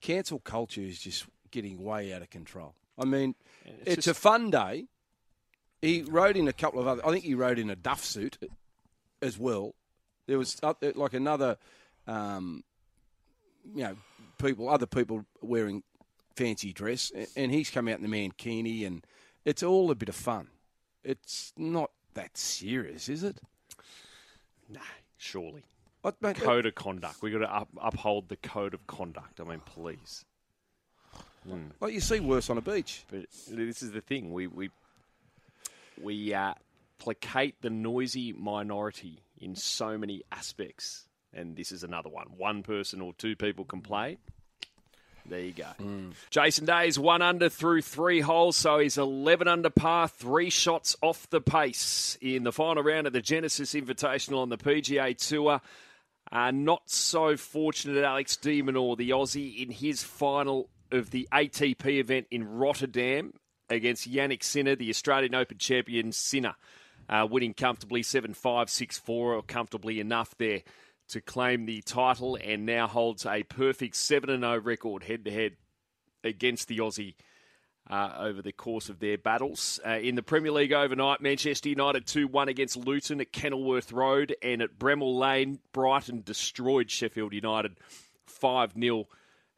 cancel 0.00 0.40
culture 0.40 0.80
is 0.80 0.98
just 0.98 1.26
getting 1.50 1.82
way 1.82 2.12
out 2.12 2.22
of 2.22 2.30
control. 2.30 2.74
I 2.98 3.04
mean, 3.04 3.34
it's, 3.86 4.06
a 4.06 4.14
fun 4.14 4.50
day. 4.50 4.86
He 5.84 6.02
rode 6.02 6.36
in 6.36 6.48
a 6.48 6.52
couple 6.52 6.80
of 6.80 6.86
other. 6.86 7.06
I 7.06 7.10
think 7.10 7.24
he 7.24 7.34
rode 7.34 7.58
in 7.58 7.68
a 7.68 7.76
duff 7.76 8.02
suit 8.02 8.38
as 9.20 9.38
well. 9.38 9.74
There 10.26 10.38
was 10.38 10.58
uh, 10.62 10.72
like 10.94 11.12
another, 11.12 11.58
um, 12.06 12.64
you 13.74 13.82
know, 13.82 13.96
people, 14.38 14.70
other 14.70 14.86
people 14.86 15.26
wearing 15.42 15.82
fancy 16.36 16.72
dress, 16.72 17.12
and 17.36 17.52
he's 17.52 17.68
come 17.68 17.88
out 17.88 17.98
in 17.98 18.02
the 18.02 18.08
mankini, 18.08 18.86
and 18.86 19.06
it's 19.44 19.62
all 19.62 19.90
a 19.90 19.94
bit 19.94 20.08
of 20.08 20.14
fun. 20.14 20.48
It's 21.04 21.52
not 21.58 21.90
that 22.14 22.38
serious, 22.38 23.10
is 23.10 23.22
it? 23.22 23.38
No, 24.70 24.80
Surely. 25.18 25.64
What, 26.00 26.20
mate, 26.22 26.36
Code 26.36 26.64
of 26.64 26.74
conduct. 26.74 27.20
We've 27.20 27.32
got 27.32 27.40
to 27.40 27.54
up, 27.54 27.68
uphold 27.78 28.30
the 28.30 28.36
code 28.36 28.72
of 28.72 28.86
conduct. 28.86 29.38
I 29.38 29.44
mean, 29.44 29.60
please. 29.64 30.24
Like 31.80 31.92
you 31.92 32.00
see 32.00 32.20
worse 32.20 32.48
on 32.48 32.56
a 32.56 32.62
beach. 32.62 33.04
But 33.10 33.26
this 33.50 33.82
is 33.82 33.92
the 33.92 34.00
thing. 34.00 34.32
We 34.32 34.46
we 34.46 34.70
we 36.00 36.34
uh, 36.34 36.54
placate 36.98 37.60
the 37.60 37.70
noisy 37.70 38.32
minority 38.32 39.20
in 39.40 39.56
so 39.56 39.98
many 39.98 40.22
aspects, 40.32 41.06
and 41.32 41.56
this 41.56 41.72
is 41.72 41.84
another 41.84 42.08
one. 42.08 42.28
One 42.36 42.62
person 42.62 43.00
or 43.00 43.12
two 43.14 43.36
people 43.36 43.64
complain. 43.64 44.18
There 45.26 45.40
you 45.40 45.52
go. 45.52 46.12
Jason 46.28 46.66
Day 46.66 46.86
is 46.86 46.98
one 46.98 47.22
under 47.22 47.48
through 47.48 47.80
three 47.82 48.20
holes, 48.20 48.56
so 48.56 48.78
he's 48.78 48.98
11 48.98 49.48
under 49.48 49.70
par, 49.70 50.06
three 50.08 50.50
shots 50.50 50.96
off 51.00 51.28
the 51.30 51.40
pace 51.40 52.18
in 52.20 52.44
the 52.44 52.52
final 52.52 52.82
round 52.82 53.06
of 53.06 53.14
the 53.14 53.22
Genesis 53.22 53.72
Invitational 53.72 54.42
on 54.42 54.50
the 54.50 54.58
PGA 54.58 55.16
Tour. 55.16 55.62
Uh, 56.30 56.50
not 56.50 56.82
so 56.90 57.36
fortunate, 57.36 58.02
Alex 58.04 58.36
de 58.36 58.62
Minaur, 58.62 58.96
the 58.96 59.10
Aussie, 59.10 59.62
in 59.62 59.70
his 59.70 60.02
final 60.02 60.68
of 60.90 61.10
the 61.10 61.26
ATP 61.32 61.86
event 61.86 62.26
in 62.30 62.46
Rotterdam 62.46 63.32
against 63.68 64.10
Jannik 64.10 64.42
Sinner, 64.42 64.76
the 64.76 64.90
Australian 64.90 65.34
Open 65.34 65.58
champion 65.58 66.12
Sinner, 66.12 66.54
uh, 67.08 67.26
winning 67.30 67.54
comfortably 67.54 68.02
7 68.02 68.34
5 68.34 68.70
6 68.70 68.98
4, 68.98 69.34
or 69.34 69.42
comfortably 69.42 70.00
enough 70.00 70.36
there 70.38 70.62
to 71.08 71.20
claim 71.20 71.66
the 71.66 71.82
title, 71.82 72.38
and 72.42 72.64
now 72.66 72.86
holds 72.86 73.26
a 73.26 73.42
perfect 73.42 73.96
7 73.96 74.40
0 74.40 74.60
record 74.60 75.04
head 75.04 75.24
to 75.24 75.30
head 75.30 75.56
against 76.22 76.68
the 76.68 76.78
Aussie 76.78 77.14
uh, 77.90 78.14
over 78.18 78.40
the 78.40 78.52
course 78.52 78.88
of 78.88 78.98
their 78.98 79.18
battles. 79.18 79.78
Uh, 79.86 79.98
in 79.98 80.14
the 80.14 80.22
Premier 80.22 80.52
League 80.52 80.72
overnight, 80.72 81.20
Manchester 81.20 81.68
United 81.68 82.06
2 82.06 82.28
1 82.28 82.48
against 82.48 82.76
Luton 82.76 83.20
at 83.20 83.32
Kenilworth 83.32 83.92
Road, 83.92 84.34
and 84.42 84.62
at 84.62 84.78
Bramall 84.78 85.18
Lane, 85.18 85.58
Brighton 85.72 86.22
destroyed 86.24 86.90
Sheffield 86.90 87.32
United 87.32 87.76
5 88.26 88.72
0. 88.78 89.06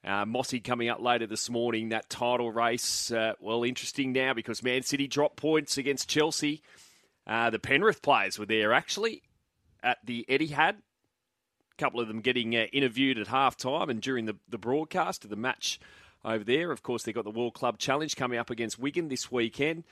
Uh, 0.07 0.25
Mossy 0.25 0.61
coming 0.61 0.89
up 0.89 1.01
later 1.01 1.27
this 1.27 1.51
morning. 1.51 1.89
That 1.89 2.09
title 2.09 2.53
race, 2.53 3.11
uh, 3.11 3.33
well, 3.41 3.65
interesting 3.65 4.13
now 4.13 4.35
because 4.35 4.63
Man 4.63 4.83
City 4.83 5.09
dropped 5.09 5.37
points 5.37 5.79
against 5.79 6.09
Chelsea. 6.09 6.63
Uh, 7.27 7.51
the 7.51 7.59
Penrith 7.59 8.03
players 8.03 8.39
were 8.39 8.47
there 8.47 8.73
actually 8.73 9.23
at 9.83 9.99
the 10.05 10.25
Etihad. 10.29 10.77
A 10.77 11.77
couple 11.77 11.99
of 11.99 12.07
them 12.07 12.21
getting 12.21 12.55
uh, 12.55 12.67
interviewed 12.73 13.19
at 13.19 13.27
half 13.27 13.57
time 13.57 13.91
and 13.91 14.01
during 14.01 14.27
the, 14.27 14.37
the 14.49 14.59
broadcast 14.59 15.25
of 15.25 15.31
the 15.31 15.37
match 15.37 15.81
over 16.25 16.45
there. 16.45 16.71
Of 16.71 16.85
course, 16.85 17.03
they've 17.03 17.15
got 17.15 17.25
the 17.25 17.31
World 17.31 17.55
Club 17.55 17.79
Challenge 17.79 18.15
coming 18.15 18.39
up 18.39 18.49
against 18.49 18.79
Wigan 18.79 19.09
this 19.09 19.33
weekend. 19.33 19.83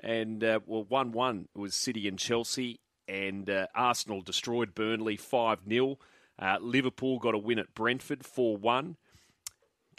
And, 0.00 0.44
uh, 0.44 0.60
well, 0.66 0.84
1 0.84 1.12
1 1.12 1.48
was 1.54 1.74
City 1.74 2.06
and 2.08 2.18
Chelsea, 2.18 2.80
and 3.08 3.48
uh, 3.48 3.66
Arsenal 3.74 4.20
destroyed 4.20 4.74
Burnley 4.74 5.16
5 5.16 5.60
0. 5.66 5.98
Uh, 6.38 6.56
Liverpool 6.60 7.18
got 7.18 7.34
a 7.34 7.38
win 7.38 7.58
at 7.58 7.74
Brentford 7.74 8.24
4 8.24 8.58
1. 8.58 8.96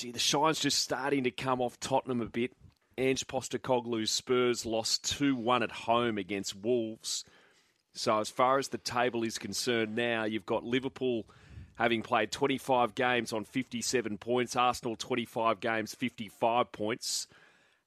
Gee, 0.02 0.12
the 0.12 0.18
shine's 0.18 0.60
just 0.60 0.80
starting 0.80 1.26
to 1.26 1.30
come 1.30 1.62
off 1.62 1.80
Tottenham 1.80 2.22
a 2.22 2.26
bit. 2.26 2.54
Ange 2.98 3.28
Postecoglou's 3.28 4.10
Spurs 4.10 4.66
lost 4.66 5.08
2 5.16 5.36
1 5.36 5.62
at 5.62 5.72
home 5.72 6.18
against 6.18 6.56
Wolves. 6.56 7.24
So, 7.94 8.18
as 8.18 8.28
far 8.28 8.58
as 8.58 8.70
the 8.70 8.80
table 8.80 9.22
is 9.22 9.38
concerned 9.38 9.96
now, 9.96 10.24
you've 10.24 10.48
got 10.48 10.64
Liverpool 10.64 11.28
having 11.76 12.02
played 12.02 12.32
25 12.32 12.96
games 12.96 13.32
on 13.32 13.44
57 13.46 14.18
points, 14.18 14.56
Arsenal 14.56 14.96
25 14.96 15.60
games, 15.60 15.94
55 15.94 16.72
points. 16.72 17.28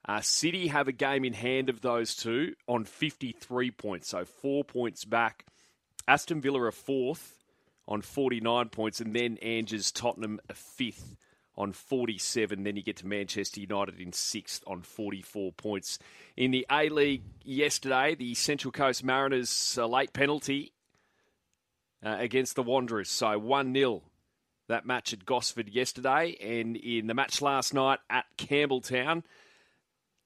Uh, 0.07 0.21
City 0.21 0.69
have 0.69 0.87
a 0.87 0.93
game 0.93 1.25
in 1.25 1.33
hand 1.33 1.69
of 1.69 1.81
those 1.81 2.15
two 2.15 2.55
on 2.69 2.85
53 2.85 3.73
points, 3.73 4.11
so 4.11 4.25
four 4.25 4.63
points 4.63 5.05
back. 5.05 5.45
Aston 6.07 6.41
Villa 6.41 6.63
are 6.63 6.71
fourth 6.71 7.39
on 7.89 8.03
49 8.03 8.69
points, 8.69 9.01
and 9.01 9.17
then 9.17 9.37
Ange's 9.43 9.91
Tottenham 9.91 10.39
a 10.49 10.55
fifth 10.55 11.17
on 11.57 11.73
47. 11.73 12.65
Then 12.65 12.77
you 12.77 12.83
get 12.83 12.97
to 12.99 13.07
Manchester 13.07 13.61
United 13.61 14.01
in 14.01 14.13
sixth 14.13 14.63
on 14.67 14.83
44 14.83 15.53
points. 15.53 15.99
In 16.37 16.51
the 16.51 16.67
A 16.71 16.89
League 16.89 17.23
yesterday, 17.43 18.15
the 18.15 18.35
Central 18.35 18.73
Coast 18.73 19.05
Mariners 19.05 19.79
uh, 19.79 19.87
late 19.87 20.13
penalty 20.13 20.73
uh, 22.05 22.17
against 22.19 22.57
the 22.57 22.63
Wanderers. 22.63 23.11
So 23.11 23.39
1 23.39 23.75
0 23.75 24.03
that 24.69 24.87
match 24.87 25.13
at 25.13 25.25
Gosford 25.25 25.69
yesterday. 25.69 26.37
And 26.41 26.77
in 26.77 27.07
the 27.07 27.15
match 27.15 27.43
last 27.43 27.75
night 27.75 27.99
at 28.09 28.25
Campbelltown, 28.39 29.23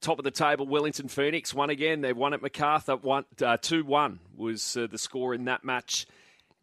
top 0.00 0.18
of 0.18 0.24
the 0.24 0.30
table, 0.30 0.66
Wellington 0.66 1.08
Phoenix 1.08 1.52
won 1.52 1.70
again. 1.70 2.00
They 2.00 2.12
won 2.12 2.34
at 2.34 2.42
Macarthur. 2.42 2.96
One, 2.96 3.24
uh, 3.42 3.56
2 3.56 3.84
1 3.84 4.20
was 4.36 4.76
uh, 4.76 4.86
the 4.86 4.98
score 4.98 5.34
in 5.34 5.44
that 5.46 5.64
match. 5.64 6.06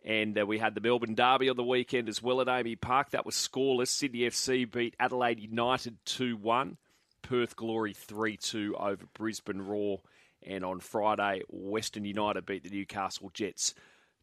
And 0.06 0.40
uh, 0.40 0.46
we 0.46 0.60
had 0.60 0.76
the 0.76 0.82
Melbourne 0.82 1.16
Derby 1.16 1.50
on 1.50 1.58
the 1.58 1.64
weekend 1.64 2.08
as 2.08 2.22
well 2.22 2.40
at 2.40 2.48
AAMI 2.48 2.80
Park. 2.80 3.10
That 3.10 3.26
was 3.26 3.36
scoreless. 3.36 3.88
Sydney 3.88 4.20
FC 4.20 4.72
beat 4.72 4.96
Adelaide 5.00 5.40
United 5.40 5.98
2 6.06 6.38
1. 6.38 6.78
Perth 7.24 7.56
Glory 7.56 7.94
3 7.94 8.38
2 8.38 8.76
over 8.80 9.06
Brisbane 9.16 9.64
Roar. 9.64 10.02
And 10.46 10.64
on 10.64 10.80
Friday, 10.80 11.42
Western 11.50 12.06
United 12.06 12.46
beat 12.46 12.64
the 12.64 12.70
Newcastle 12.70 13.32
Jets 13.34 13.74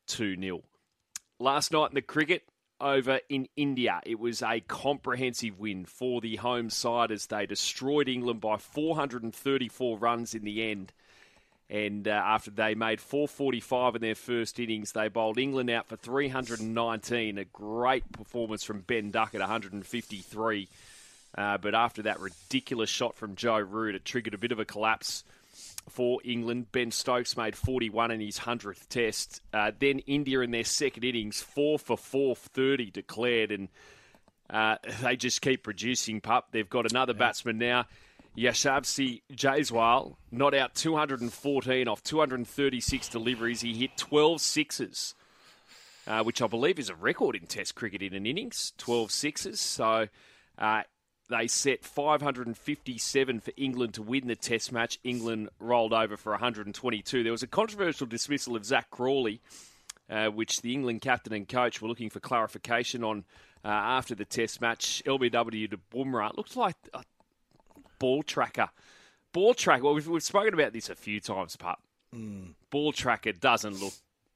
2 0.07 0.41
0. 0.41 0.63
Last 1.41 1.73
night 1.73 1.91
in 1.91 1.97
the 1.97 2.03
cricket 2.03 2.45
over 2.81 3.19
in 3.29 3.49
India, 3.57 4.01
it 4.07 4.21
was 4.21 4.41
a 4.41 4.61
comprehensive 4.61 5.59
win 5.59 5.85
for 5.85 6.21
the 6.21 6.37
home 6.37 6.71
side 6.71 7.11
as 7.11 7.27
they 7.27 7.45
destroyed 7.45 8.09
England 8.09 8.41
by 8.41 8.57
434 8.57 9.99
runs 9.99 10.33
in 10.33 10.45
the 10.45 10.71
end. 10.71 10.93
And 11.73 12.07
uh, 12.07 12.11
after 12.11 12.51
they 12.51 12.75
made 12.75 13.01
445 13.01 13.97
in 13.97 14.03
their 14.03 14.15
first 14.15 14.61
innings, 14.61 14.93
they 14.93 15.09
bowled 15.09 15.39
England 15.39 15.71
out 15.71 15.87
for 15.89 15.97
319. 15.97 17.39
A 17.39 17.45
great 17.47 18.13
performance 18.13 18.63
from 18.63 18.81
Ben 18.81 19.11
Duckett, 19.11 19.41
153. 19.41 20.69
Uh, 21.35 21.57
but 21.57 21.75
after 21.75 22.03
that 22.03 22.21
ridiculous 22.21 22.91
shot 22.91 23.15
from 23.15 23.37
Joe 23.37 23.57
Root, 23.57 23.95
it 23.95 24.05
triggered 24.05 24.35
a 24.35 24.39
bit 24.39 24.53
of 24.53 24.59
a 24.59 24.67
collapse 24.67 25.25
for 25.89 26.21
England. 26.25 26.71
Ben 26.73 26.91
Stokes 26.91 27.39
made 27.39 27.57
41 27.57 28.11
in 28.11 28.21
his 28.21 28.41
100th 28.41 28.87
test. 28.91 29.41
Uh, 29.55 29.73
then 29.79 30.01
India 30.01 30.41
in 30.41 30.51
their 30.51 30.65
second 30.65 31.05
innings, 31.05 31.41
4 31.41 31.79
for 31.79 31.97
4, 31.97 32.37
30 32.37 32.91
declared. 32.91 33.51
And 33.51 33.69
uh, 34.51 34.77
they 35.01 35.17
just 35.17 35.41
keep 35.41 35.63
producing, 35.63 36.21
pup. 36.21 36.49
They've 36.51 36.69
got 36.69 36.91
another 36.91 37.15
batsman 37.15 37.57
now 37.57 37.87
Yashasvi 38.37 39.23
Jaiswal 39.33 40.17
not 40.31 40.55
out 40.55 40.75
214 40.75 41.89
off 41.89 42.03
236 42.03 43.09
deliveries. 43.09 43.61
He 43.61 43.75
hit 43.75 43.97
12 43.97 44.41
sixes, 44.41 45.15
uh, 46.07 46.23
which 46.25 46.41
I 46.41 46.47
believe 46.47 46.79
is 46.79 46.89
a 46.89 46.95
record 46.95 47.37
in 47.37 47.47
Test 47.47 47.75
cricket 47.75 48.03
in 48.03 48.15
an 48.15 48.27
innings. 48.27 48.73
12 48.79 49.11
sixes. 49.11 49.61
So 49.61 50.09
uh, 50.59 50.83
they 51.29 51.47
set 51.47 51.85
557 51.85 53.41
for 53.41 53.53
England 53.57 53.95
to 53.95 54.03
win 54.03 54.29
the 54.29 54.37
Test 54.37 54.73
match. 54.73 54.99
England 55.05 55.51
rolled 55.59 55.93
over 55.93 56.17
for 56.17 56.33
122. 56.33 57.23
There 57.23 57.33
was 57.33 57.43
a 57.43 57.47
controversial 57.47 58.07
dismissal 58.07 58.57
of 58.57 58.65
Zak 58.65 58.89
Crawley, 58.91 59.43
uh, 60.09 60.29
which 60.29 60.63
the 60.63 60.73
England 60.73 61.03
captain 61.03 61.35
and 61.35 61.47
coach 61.47 61.83
were 61.83 61.89
looking 61.89 62.09
for 62.09 62.21
clarification 62.21 63.05
on 63.05 63.25
uh, 63.63 63.69
after 63.69 64.15
the 64.15 64.25
Test 64.25 64.63
match. 64.63 65.03
LBW 65.07 65.71
to 65.71 65.77
Bumrah. 65.77 66.35
Looks 66.35 66.57
like 66.57 66.77
a 66.95 67.03
ball 68.03 68.25
tracker. 68.25 68.69
Ball 69.33 69.55
tracker. 69.55 69.85
Well, 69.85 69.95
we've, 69.95 70.09
we've 70.09 70.23
spoken 70.25 70.55
about 70.55 70.73
this 70.73 70.91
a 70.91 70.97
few 70.97 71.21
times, 71.21 71.55
Pup. 71.55 71.81
Ball 72.69 72.93
tracker 72.93 73.31
doesn't 73.31 73.81
look. 73.81 73.93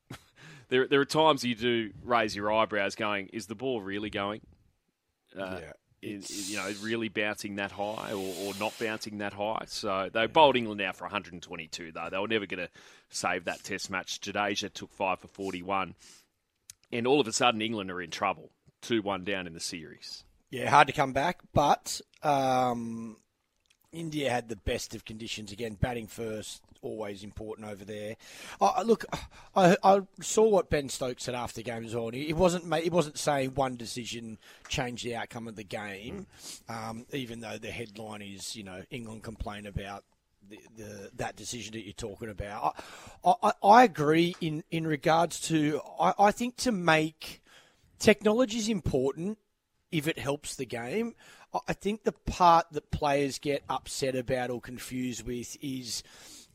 there, 0.69 0.87
there 0.87 1.01
are 1.01 1.05
times 1.05 1.45
you 1.45 1.57
do 1.57 1.91
raise 2.05 2.37
your 2.37 2.53
eyebrows, 2.53 2.95
going, 2.95 3.27
"Is 3.33 3.47
the 3.47 3.57
ball 3.57 3.81
really 3.81 4.09
going?" 4.09 4.41
Uh, 5.37 5.59
Yeah, 5.61 5.73
is, 6.01 6.49
you 6.49 6.59
know, 6.59 6.73
really 6.81 7.09
bouncing 7.09 7.57
that 7.57 7.73
high 7.73 8.13
or, 8.13 8.35
or 8.45 8.53
not 8.61 8.73
bouncing 8.79 9.19
that 9.19 9.33
high. 9.33 9.65
So 9.67 10.11
they 10.13 10.27
bowled 10.29 10.57
England 10.57 10.81
out 10.81 10.95
for 10.95 11.05
122, 11.05 11.91
though. 11.91 12.09
They 12.09 12.19
were 12.19 12.29
never 12.29 12.47
going 12.47 12.67
to 12.67 12.71
save 13.11 13.47
that 13.47 13.65
test 13.65 13.91
match. 13.91 14.21
Jadeja 14.21 14.73
took 14.73 14.93
five 14.93 15.19
for 15.19 15.29
41. 15.29 15.97
And 16.93 17.07
all 17.07 17.21
of 17.21 17.27
a 17.27 17.33
sudden, 17.33 17.61
England 17.61 17.91
are 17.91 18.01
in 18.01 18.11
trouble. 18.11 18.53
2 18.83 19.03
1 19.03 19.25
down 19.25 19.49
in 19.49 19.55
the 19.55 19.61
series. 19.61 20.23
Yeah, 20.51 20.71
hard 20.71 20.87
to 20.87 20.93
come 20.93 21.13
back, 21.13 21.41
but 21.53 22.01
um, 22.23 23.17
India 23.97 24.31
had 24.31 24.49
the 24.49 24.57
best 24.57 24.95
of 24.95 25.05
conditions 25.05 25.53
again. 25.53 25.75
Batting 25.81 26.07
first, 26.07 26.63
always 26.83 27.25
important 27.25 27.69
over 27.69 27.85
there. 27.85 28.17
Look, 28.85 29.05
I, 29.55 29.77
I 29.83 30.01
saw 30.21 30.49
what 30.49 30.71
Ben 30.71 30.89
Stokes 30.89 31.25
said 31.25 31.35
after 31.35 31.57
the 31.57 31.63
game 31.63 31.85
as 31.85 31.95
well. 31.95 32.11
He 32.11 32.33
wasn't 32.33 32.73
he 32.83 32.91
wasn't 32.91 33.19
saying 33.19 33.55
one 33.55 33.77
decision 33.77 34.39
changed 34.69 35.05
the 35.05 35.17
outcome 35.17 35.49
of 35.49 35.57
the 35.57 35.65
game, 35.65 36.27
um, 36.69 37.07
even 37.13 37.41
though 37.41 37.59
the 37.59 37.71
headline 37.71 38.23
is 38.23 38.55
you 38.55 38.65
know 38.65 38.83
England 38.91 39.23
complain 39.23 39.67
about. 39.67 40.05
The, 40.49 40.61
the, 40.77 41.11
that 41.17 41.35
decision 41.35 41.73
that 41.73 41.83
you're 41.83 41.93
talking 41.93 42.31
about, 42.31 42.81
I, 43.25 43.35
I, 43.43 43.53
I 43.65 43.83
agree 43.83 44.37
in, 44.41 44.63
in 44.71 44.87
regards 44.87 45.41
to. 45.49 45.81
I, 45.99 46.15
I 46.21 46.31
think 46.31 46.57
to 46.59 46.71
make 46.71 47.43
technology 47.99 48.59
is 48.59 48.69
important 48.69 49.39
if 49.91 50.07
it 50.07 50.21
helps 50.21 50.55
the 50.55 50.65
game. 50.67 51.15
I- 51.69 51.73
think 51.73 52.05
the 52.05 52.13
part 52.13 52.67
that 52.73 52.91
players 52.91 53.39
get 53.39 53.63
upset 53.69 54.15
about 54.15 54.51
or 54.51 54.61
confused 54.61 55.27
with 55.27 55.57
is 55.63 56.03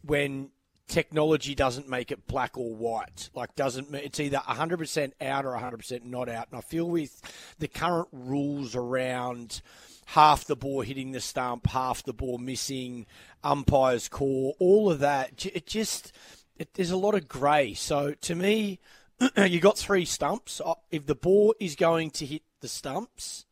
when 0.04 0.52
technology 0.88 1.56
doesn't 1.56 1.88
make 1.88 2.12
it 2.12 2.28
black 2.28 2.58
or 2.58 2.76
white. 2.76 3.30
Like 3.34 3.56
doesn't 3.56 3.94
it's 3.96 4.20
either 4.20 4.38
100% 4.38 5.14
out 5.22 5.46
or 5.46 5.54
100% 5.54 6.04
not 6.06 6.30
out. 6.30 6.48
And 6.52 6.58
I 6.58 6.62
feel 6.62 6.90
with 6.90 7.22
the 7.60 7.68
current 7.68 8.10
rules 8.12 8.76
around 8.76 9.62
half 10.08 10.46
the 10.46 10.56
ball 10.56 10.82
hitting 10.82 11.12
the 11.14 11.22
stump, 11.22 11.68
half 11.68 12.04
the 12.04 12.14
ball 12.14 12.38
missing, 12.38 13.06
umpires 13.44 14.10
call, 14.10 14.56
all 14.60 14.92
of 14.92 15.00
that, 15.00 15.46
it 15.46 15.66
just 15.66 16.12
it, 16.58 16.74
there's 16.74 16.92
a 16.92 16.98
lot 16.98 17.16
of 17.16 17.28
grey. 17.28 17.74
So 17.74 18.14
to 18.14 18.36
me, 18.36 18.80
you 19.38 19.60
got 19.60 19.78
three 19.78 20.06
stumps. 20.06 20.62
If 20.92 21.06
the 21.06 21.16
ball 21.16 21.56
is 21.60 21.76
going 21.76 22.12
to 22.12 22.26
hit 22.26 22.44
the 22.60 22.68
stumps, 22.68 23.46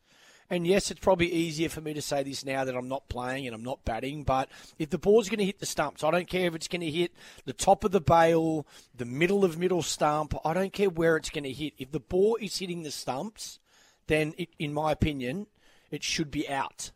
and 0.50 0.66
yes, 0.66 0.90
it's 0.90 1.00
probably 1.00 1.32
easier 1.32 1.68
for 1.68 1.80
me 1.80 1.94
to 1.94 2.02
say 2.02 2.24
this 2.24 2.44
now 2.44 2.64
that 2.64 2.76
I'm 2.76 2.88
not 2.88 3.08
playing 3.08 3.46
and 3.46 3.54
I'm 3.54 3.62
not 3.62 3.84
batting, 3.84 4.24
but 4.24 4.50
if 4.78 4.90
the 4.90 4.98
ball's 4.98 5.28
going 5.28 5.38
to 5.38 5.44
hit 5.44 5.60
the 5.60 5.66
stumps, 5.66 6.02
I 6.02 6.10
don't 6.10 6.28
care 6.28 6.48
if 6.48 6.54
it's 6.56 6.68
going 6.68 6.80
to 6.80 6.90
hit 6.90 7.12
the 7.44 7.52
top 7.52 7.84
of 7.84 7.92
the 7.92 8.00
bail, 8.00 8.66
the 8.94 9.04
middle 9.04 9.44
of 9.44 9.58
middle 9.58 9.82
stump, 9.82 10.34
I 10.44 10.52
don't 10.52 10.72
care 10.72 10.90
where 10.90 11.16
it's 11.16 11.30
going 11.30 11.44
to 11.44 11.52
hit. 11.52 11.74
If 11.78 11.92
the 11.92 12.00
ball 12.00 12.36
is 12.40 12.58
hitting 12.58 12.82
the 12.82 12.90
stumps, 12.90 13.60
then 14.08 14.34
it, 14.36 14.48
in 14.58 14.74
my 14.74 14.90
opinion, 14.90 15.46
it 15.90 16.02
should 16.02 16.32
be 16.32 16.48
out. 16.48 16.90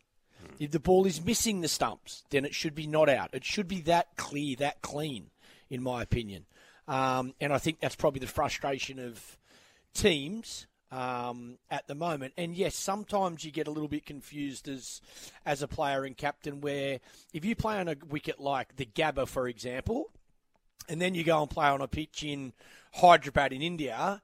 If 0.59 0.71
the 0.71 0.79
ball 0.79 1.05
is 1.05 1.23
missing 1.23 1.61
the 1.61 1.67
stumps, 1.67 2.23
then 2.29 2.45
it 2.45 2.53
should 2.53 2.75
be 2.75 2.87
not 2.87 3.09
out. 3.09 3.29
It 3.33 3.43
should 3.43 3.67
be 3.67 3.81
that 3.81 4.15
clear, 4.15 4.55
that 4.57 4.81
clean, 4.81 5.31
in 5.69 5.81
my 5.81 6.03
opinion. 6.03 6.45
Um, 6.87 7.33
and 7.41 7.51
I 7.51 7.57
think 7.57 7.79
that's 7.79 7.95
probably 7.95 8.19
the 8.19 8.27
frustration 8.27 8.99
of 8.99 9.37
teams 9.93 10.67
um, 10.95 11.57
at 11.69 11.87
the 11.87 11.95
moment. 11.95 12.33
And 12.37 12.55
yes, 12.55 12.75
sometimes 12.75 13.43
you 13.43 13.51
get 13.51 13.67
a 13.67 13.71
little 13.71 13.89
bit 13.89 14.05
confused 14.05 14.69
as 14.69 15.01
as 15.45 15.61
a 15.61 15.67
player 15.67 16.05
and 16.05 16.15
captain, 16.15 16.61
where 16.61 16.99
if 17.33 17.43
you 17.43 17.55
play 17.55 17.77
on 17.77 17.89
a 17.89 17.95
wicket 18.09 18.39
like 18.39 18.77
the 18.77 18.85
Gabba, 18.85 19.27
for 19.27 19.47
example, 19.47 20.09
and 20.87 21.01
then 21.01 21.13
you 21.13 21.23
go 21.23 21.41
and 21.41 21.49
play 21.49 21.67
on 21.67 21.81
a 21.81 21.87
pitch 21.87 22.23
in 22.23 22.53
Hyderabad 22.93 23.51
in 23.51 23.61
India. 23.61 24.21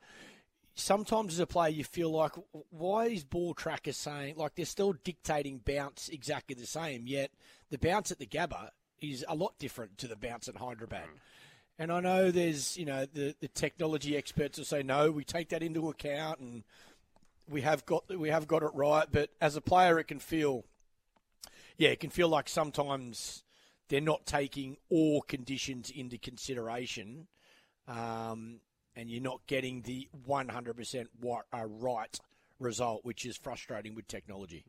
Sometimes 0.74 1.34
as 1.34 1.40
a 1.40 1.46
player, 1.46 1.70
you 1.70 1.84
feel 1.84 2.10
like, 2.12 2.32
why 2.70 3.08
is 3.08 3.26
ball 3.26 3.54
tracker 3.54 3.92
saying 3.92 4.38
like 4.38 4.56
they're 4.56 4.66
still 4.66 4.94
dictating 5.04 5.60
bounce 5.64 6.08
exactly 6.08 6.56
the 6.56 6.66
same? 6.66 7.06
Yet 7.06 7.32
the 7.70 7.78
bounce 7.78 8.10
at 8.12 8.20
the 8.20 8.26
Gabba 8.26 8.70
is 9.02 9.26
a 9.28 9.36
lot 9.36 9.60
different 9.60 9.98
to 9.98 10.08
the 10.08 10.16
bounce 10.16 10.48
at 10.48 10.56
Hyderabad. 10.56 11.10
And 11.82 11.92
I 11.92 12.00
know 12.00 12.30
there's, 12.30 12.78
you 12.78 12.86
know, 12.86 13.08
the, 13.12 13.34
the 13.40 13.48
technology 13.48 14.16
experts 14.16 14.60
will 14.60 14.66
say, 14.66 14.84
no, 14.84 15.10
we 15.10 15.24
take 15.24 15.50
that 15.50 15.64
into 15.64 15.90
account 15.90 16.40
and 16.40 16.64
we 17.50 17.62
have 17.62 17.88
got 17.88 18.04
we 18.16 18.30
have 18.30 18.48
got 18.48 18.62
it 18.62 18.70
right. 18.76 19.08
But 19.12 19.32
as 19.42 19.56
a 19.56 19.62
player, 19.62 19.98
it 19.98 20.04
can 20.04 20.20
feel, 20.20 20.64
yeah, 21.80 21.90
it 21.90 22.00
can 22.00 22.12
feel 22.12 22.30
like 22.30 22.50
sometimes 22.50 23.44
they're 23.90 24.00
not 24.00 24.28
taking 24.28 24.78
all 24.92 25.24
conditions 25.24 25.90
into 25.90 26.20
consideration, 26.20 27.26
um, 27.88 28.60
and 28.96 29.10
you're 29.10 29.20
not 29.20 29.42
getting 29.48 29.82
the 29.82 30.08
100% 30.30 31.08
wa- 31.20 31.42
uh, 31.52 31.66
right 31.66 32.20
result, 32.60 33.04
which 33.04 33.26
is 33.26 33.38
frustrating 33.38 33.96
with 33.96 34.08
technology. 34.08 34.64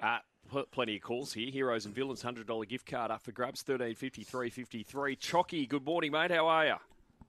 Uh, 0.00 0.18
pl- 0.50 0.66
plenty 0.70 0.96
of 0.96 1.02
calls 1.02 1.32
here. 1.32 1.50
Heroes 1.50 1.86
and 1.86 1.94
Villains 1.94 2.22
$100 2.22 2.68
gift 2.68 2.86
card 2.86 3.10
up 3.10 3.22
for 3.22 3.32
grabs, 3.32 3.62
1353.53. 3.62 5.18
Chocky, 5.18 5.68
good 5.68 5.84
morning, 5.84 6.12
mate. 6.12 6.30
How 6.30 6.46
are 6.46 6.66
you? 6.66 6.74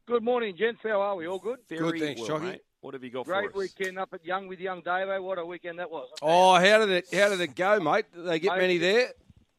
Good 0.05 0.24
morning, 0.24 0.55
gents. 0.55 0.82
How 0.84 1.01
are 1.01 1.16
we? 1.16 1.28
All 1.28 1.39
good? 1.39 1.59
Very 1.68 1.99
thanks, 1.99 2.22
well, 2.22 2.39
Chocky. 2.39 2.43
mate. 2.43 2.61
What 2.82 2.93
have 2.93 3.03
you 3.03 3.09
got 3.09 3.26
Great 3.26 3.51
for 3.51 3.63
us? 3.63 3.74
weekend 3.78 3.97
up 3.97 4.09
at 4.13 4.24
Young 4.24 4.47
with 4.47 4.59
Young 4.59 4.84
Davo. 4.84 5.24
What 5.24 5.39
a 5.39 5.45
weekend 5.45 5.80
that 5.80 5.89
was. 5.89 6.07
Oh, 6.22 6.53
how 6.55 6.86
did 6.86 6.89
it? 6.91 7.07
How 7.11 7.30
did 7.30 7.41
it 7.41 7.55
go, 7.55 7.80
mate? 7.80 8.05
Did 8.13 8.26
they 8.28 8.38
get 8.39 8.51
Mate, 8.53 8.61
many 8.61 8.78
there? 8.78 9.07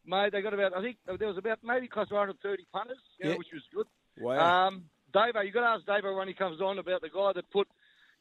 Mate, 0.07 0.31
they 0.31 0.43
got 0.43 0.55
about, 0.55 0.77
I 0.77 0.81
think 0.83 0.99
there 1.19 1.27
was 1.27 1.37
about 1.37 1.59
maybe 1.65 1.89
close 1.89 2.07
to 2.09 2.15
130 2.15 2.65
punters, 2.73 2.99
you 3.19 3.31
know, 3.31 3.37
which 3.37 3.49
was 3.53 3.63
good. 3.75 3.87
Wow. 4.21 4.69
Um, 4.69 4.85
Davo, 5.13 5.45
you 5.45 5.51
got 5.51 5.63
to 5.63 5.67
ask 5.67 5.85
Davo 5.85 6.17
when 6.17 6.29
he 6.29 6.35
comes 6.35 6.61
on 6.61 6.79
about 6.79 7.01
the 7.01 7.09
guy 7.09 7.33
that 7.35 7.51
put 7.51 7.67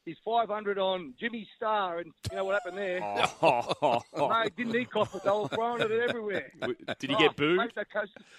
his 0.05 0.17
500 0.23 0.77
on 0.77 1.13
Jimmysstar, 1.21 2.01
and 2.01 2.11
you 2.29 2.37
know 2.37 2.45
what 2.45 2.53
happened 2.53 2.77
there? 2.77 2.99
Oh, 3.03 4.01
Mate, 4.29 4.55
didn't 4.55 4.75
he 4.75 4.85
cough 4.85 5.15
it? 5.15 5.23
They 5.23 5.31
were 5.31 5.47
throwing 5.47 5.81
it 5.81 5.91
everywhere. 5.91 6.51
Did 6.99 7.09
he 7.09 7.15
Oh, 7.15 7.19
get 7.19 7.35
booed? 7.35 7.57
Mate, 7.57 7.71
they 7.75 7.83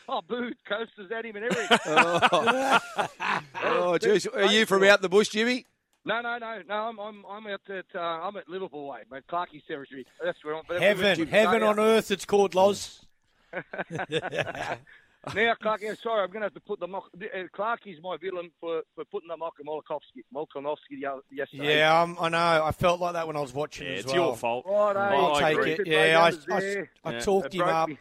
oh, 0.08 0.20
booed. 0.26 0.54
Coasters 0.68 1.10
at 1.10 1.24
him 1.24 1.34
and 1.36 1.44
everything. 1.46 1.78
oh, 1.86 2.78
jeez. 4.00 4.26
Are 4.34 4.52
you 4.52 4.66
from 4.66 4.84
out 4.84 5.02
the 5.02 5.08
bush, 5.08 5.28
Jimmy? 5.30 5.66
no, 6.04 6.20
no, 6.20 6.38
no, 6.38 6.62
no. 6.68 6.74
I'm, 6.74 7.00
I'm, 7.00 7.24
I'm 7.28 7.46
out 7.48 7.60
at, 7.68 7.86
uh, 7.94 7.98
I'm 7.98 8.36
at 8.36 8.48
Liverpool 8.48 8.86
way, 8.88 9.00
mate. 9.10 9.24
Clarkie's 9.28 9.62
territory. 9.66 10.06
That's 10.24 10.44
where 10.44 10.54
I'm. 10.54 10.62
but 10.68 10.80
Heaven, 10.80 11.26
heaven 11.26 11.62
on 11.64 11.80
earth, 11.80 12.12
it's 12.12 12.24
called 12.24 12.54
Loz. 12.54 13.04
Now, 15.34 15.54
Clarkie, 15.60 16.00
sorry, 16.00 16.22
I'm 16.22 16.28
going 16.30 16.40
to 16.40 16.46
have 16.46 16.54
to 16.54 16.60
put 16.60 16.78
the 16.78 16.86
mock. 16.86 17.10
Uh, 17.14 17.42
Clarkie's 17.56 18.00
my 18.02 18.16
villain 18.16 18.50
for, 18.60 18.82
for 18.94 19.04
putting 19.06 19.28
the 19.28 19.36
mock 19.36 19.54
Molokowski, 19.66 20.22
Molokowski 20.34 20.76
the 21.00 21.20
yesterday. 21.34 21.78
Yeah, 21.78 22.00
um, 22.00 22.16
I 22.20 22.28
know. 22.28 22.64
I 22.64 22.70
felt 22.70 23.00
like 23.00 23.14
that 23.14 23.26
when 23.26 23.36
I 23.36 23.40
was 23.40 23.52
watching 23.52 23.86
Yeah, 23.88 23.94
as 23.94 24.00
it's 24.04 24.12
well. 24.12 24.26
your 24.26 24.36
fault. 24.36 24.66
Right? 24.66 24.96
I'll 24.96 25.34
I 25.34 25.40
take 25.50 25.58
agree. 25.58 25.72
it. 25.72 25.86
Yeah, 25.86 26.22
I, 26.22 26.30
that 26.30 26.44
I, 26.52 26.60
there. 26.60 26.90
I 27.04 27.12
Yeah. 27.12 27.20
talked 27.20 27.54
him 27.54 27.62
up. 27.62 27.88
me. 27.88 27.98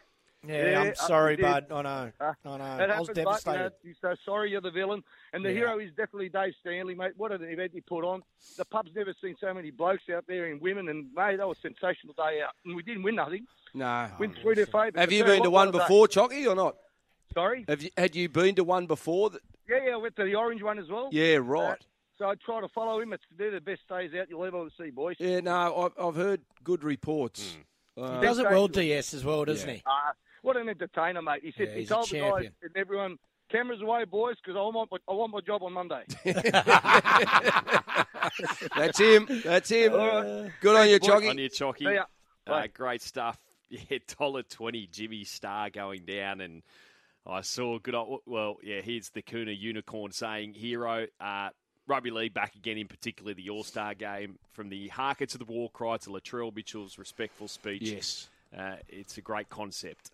Yeah, 0.47 0.69
Yeah, 0.69 0.81
I'm 0.81 0.95
sorry, 0.95 1.35
bud. 1.37 1.65
I 1.71 1.81
know. 1.81 2.11
Uh, 2.21 2.33
I 2.45 2.57
know. 2.57 2.77
That 2.77 2.91
I 2.91 2.99
was 2.99 3.07
happens, 3.07 3.07
but, 3.07 3.15
devastated. 3.15 3.71
you 3.81 3.95
know, 4.03 4.09
so 4.11 4.15
sorry 4.23 4.51
you're 4.51 4.61
the 4.61 4.69
villain. 4.69 5.03
And 5.33 5.43
the 5.43 5.49
Yeah. 5.49 5.55
hero 5.55 5.79
is 5.79 5.89
definitely 5.97 6.29
Dave 6.29 6.53
Stanley, 6.61 6.93
mate. 6.93 7.13
What 7.17 7.31
an 7.31 7.41
event 7.43 7.71
he 7.73 7.81
put 7.81 8.03
on. 8.05 8.21
The 8.55 8.65
pub's 8.65 8.91
never 8.95 9.15
seen 9.19 9.35
so 9.41 9.51
many 9.51 9.71
blokes 9.71 10.03
out 10.15 10.25
there 10.27 10.45
and 10.45 10.61
women, 10.61 10.87
and, 10.89 11.11
mate, 11.15 11.37
that 11.37 11.47
was 11.47 11.57
a 11.57 11.61
sensational 11.61 12.13
day 12.13 12.41
out. 12.43 12.51
And 12.65 12.75
we 12.75 12.83
didn't 12.83 13.01
win 13.01 13.15
nothing. 13.15 13.47
No. 13.73 14.11
Win 14.19 14.35
three 14.43 14.53
to 14.53 14.67
five. 14.67 14.95
Have 14.95 15.11
you 15.11 15.23
been 15.23 15.41
to 15.41 15.49
one 15.49 15.71
before, 15.71 16.07
Chocky, 16.07 16.45
or 16.47 16.53
not? 16.53 16.75
Sorry? 17.33 17.65
Have 17.67 17.81
you, 17.81 17.89
had 17.97 18.15
you 18.15 18.29
been 18.29 18.55
to 18.55 18.63
one 18.63 18.85
before? 18.87 19.29
That, 19.31 19.41
Yeah, 19.69 19.77
yeah, 19.87 19.93
I 19.93 19.97
went 19.97 20.15
to 20.17 20.23
the 20.23 20.35
orange 20.35 20.61
one 20.63 20.79
as 20.79 20.87
well. 20.89 21.09
yeah, 21.11 21.37
right. 21.41 21.73
Uh, 21.73 21.75
so 22.17 22.25
I 22.29 22.35
try 22.35 22.61
to 22.61 22.67
follow 22.69 23.01
him. 23.01 23.11
It's 23.13 23.23
they're 23.37 23.51
the 23.51 23.59
best 23.59 23.81
days 23.89 24.11
out 24.19 24.29
you'll 24.29 24.45
ever 24.45 24.65
see, 24.79 24.89
boys. 24.89 25.17
Yeah, 25.19 25.41
no, 25.41 25.91
I've, 25.97 26.01
I've 26.01 26.15
heard 26.15 26.41
good 26.63 26.81
reports. 26.83 27.57
Uh, 27.97 28.19
He 28.19 28.25
does 28.25 28.39
it 28.39 28.45
well, 28.49 28.69
DS, 28.69 29.13
as 29.13 29.25
well, 29.25 29.43
doesn't 29.43 29.67
Yeah. 29.67 29.75
he? 29.75 29.83
Uh, 29.85 30.11
what 30.41 30.55
an 30.55 30.69
entertainer, 30.69 31.21
mate. 31.21 31.41
He 31.43 31.51
said 31.57 31.67
Yeah, 31.69 31.73
he 31.73 31.79
he's 31.81 31.91
a 31.91 31.93
told 31.95 32.09
the 32.09 32.19
guys 32.19 32.29
champion. 32.31 32.53
and 32.61 32.77
everyone, 32.77 33.17
cameras 33.51 33.81
away, 33.81 34.05
boys, 34.05 34.35
because 34.41 34.55
I 34.57 34.61
want 34.61 34.89
my, 34.91 34.97
I 35.09 35.13
want 35.13 35.33
my 35.33 35.41
job 35.41 35.61
on 35.63 35.73
Monday. 35.73 36.03
That's 38.75 38.99
him. 38.99 39.27
That's 39.43 39.69
him. 39.69 39.93
All 39.93 40.21
right. 40.21 40.51
Good 40.61 40.75
on 40.75 40.89
you, 40.89 40.99
boys. 40.99 41.09
On 41.09 41.21
Chocky. 41.21 41.39
your 41.39 41.49
Chocky. 41.49 41.97
See. 41.97 42.01
Uh, 42.47 42.67
great 42.73 43.01
stuff. 43.01 43.37
yeah, 43.69 43.97
dollar 44.19 44.43
twenty 44.43 44.87
Jimmysstar 44.87 45.73
going 45.73 46.05
down, 46.05 46.41
and 46.41 46.61
I 47.27 47.41
saw 47.41 47.79
good. 47.79 47.95
old- 47.95 48.21
Well, 48.25 48.57
yeah, 48.63 48.81
here's 48.81 49.09
the 49.09 49.21
Kuna 49.21 49.51
Unicorn 49.51 50.11
saying 50.11 50.53
hero. 50.53 51.07
Uh, 51.19 51.49
Rugby 51.87 52.09
league 52.11 52.33
back 52.33 52.55
again, 52.55 52.77
in 52.77 52.87
particular 52.87 53.33
the 53.33 53.49
All 53.49 53.63
Star 53.63 53.93
game. 53.93 54.39
From 54.53 54.69
the 54.69 54.87
haka 54.89 55.27
to 55.27 55.37
the 55.37 55.45
war 55.45 55.69
cry 55.69 55.97
to 55.97 56.09
Latrell 56.09 56.55
Mitchell's 56.55 56.97
respectful 56.97 57.47
speech. 57.47 57.81
Yes. 57.83 58.29
Uh, 58.55 58.77
it's 58.87 59.17
a 59.17 59.21
great 59.21 59.49
concept. 59.49 60.11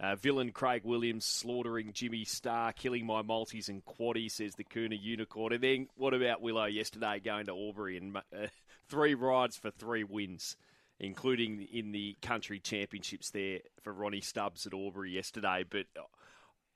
Uh, 0.00 0.16
villain 0.16 0.50
Craig 0.50 0.82
Williams 0.84 1.24
slaughtering 1.24 1.92
Jimmysstar, 1.92 2.74
killing 2.74 3.06
my 3.06 3.22
multis 3.22 3.68
and 3.68 3.84
quaddy, 3.84 4.28
says 4.30 4.54
the 4.56 4.64
Kuna 4.64 4.96
Unicorn. 4.96 5.52
And 5.52 5.62
then 5.62 5.88
what 5.96 6.12
about 6.14 6.42
Willow 6.42 6.64
yesterday 6.64 7.20
going 7.24 7.46
to 7.46 7.52
Albury 7.52 7.96
and 7.98 8.16
uh, 8.16 8.20
three 8.88 9.14
rides 9.14 9.56
for 9.56 9.70
three 9.70 10.02
wins, 10.02 10.56
including 10.98 11.62
in 11.72 11.92
the 11.92 12.16
country 12.22 12.58
championships 12.58 13.30
there 13.30 13.60
for 13.82 13.92
Ronnie 13.92 14.20
Stubbs 14.20 14.66
at 14.66 14.74
Albury 14.74 15.12
yesterday. 15.12 15.64
But 15.68 15.86
uh, 15.96 16.02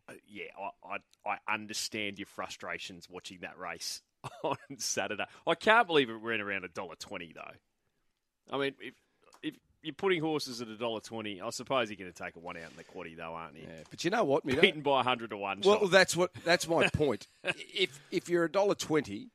Uh, 0.09 0.13
yeah, 0.27 0.45
I, 0.59 0.97
I, 1.27 1.37
I 1.49 1.53
understand 1.55 2.19
your 2.19 2.27
frustrations 2.27 3.09
watching 3.11 3.41
that 3.43 3.59
race 3.59 4.03
on 4.43 4.57
Saturday. 4.79 5.25
I 5.47 5.55
can't 5.55 5.87
believe 5.87 6.11
it 6.11 6.17
went 6.21 6.41
around 6.41 6.65
a 6.65 6.69
dollar 6.69 6.95
twenty 6.97 7.33
though. 7.35 8.55
I 8.55 8.59
mean, 8.59 8.75
if 8.81 8.95
if 9.43 9.55
you're 9.83 9.95
putting 9.95 10.21
horses 10.21 10.61
at 10.61 10.69
a 10.69 10.77
dollar 10.77 11.01
twenty, 11.01 11.41
I 11.41 11.51
suppose 11.51 11.91
you're 11.91 11.97
going 11.97 12.13
to 12.13 12.19
take 12.23 12.37
a 12.37 12.39
one 12.39 12.57
out 12.57 12.71
in 12.71 12.77
the 12.77 12.85
quaddy 12.85 13.17
though, 13.17 13.35
aren't 13.35 13.57
you? 13.57 13.67
Yeah, 13.69 13.83
but 13.91 14.05
you 14.05 14.11
know 14.11 14.25
what, 14.25 14.47
Mido? 14.47 14.61
Beaten 14.61 14.81
by 14.81 15.03
hundred 15.03 15.31
to 15.31 15.37
one. 15.37 15.61
Well, 15.65 15.81
shot. 15.81 15.91
that's 15.91 16.17
what 16.17 16.31
that's 16.45 16.67
my 16.69 16.89
point. 16.93 17.27
if 17.45 18.01
if 18.11 18.29
you're 18.29 18.45
a 18.45 18.51
dollar 18.51 18.75
twenty, 18.75 19.31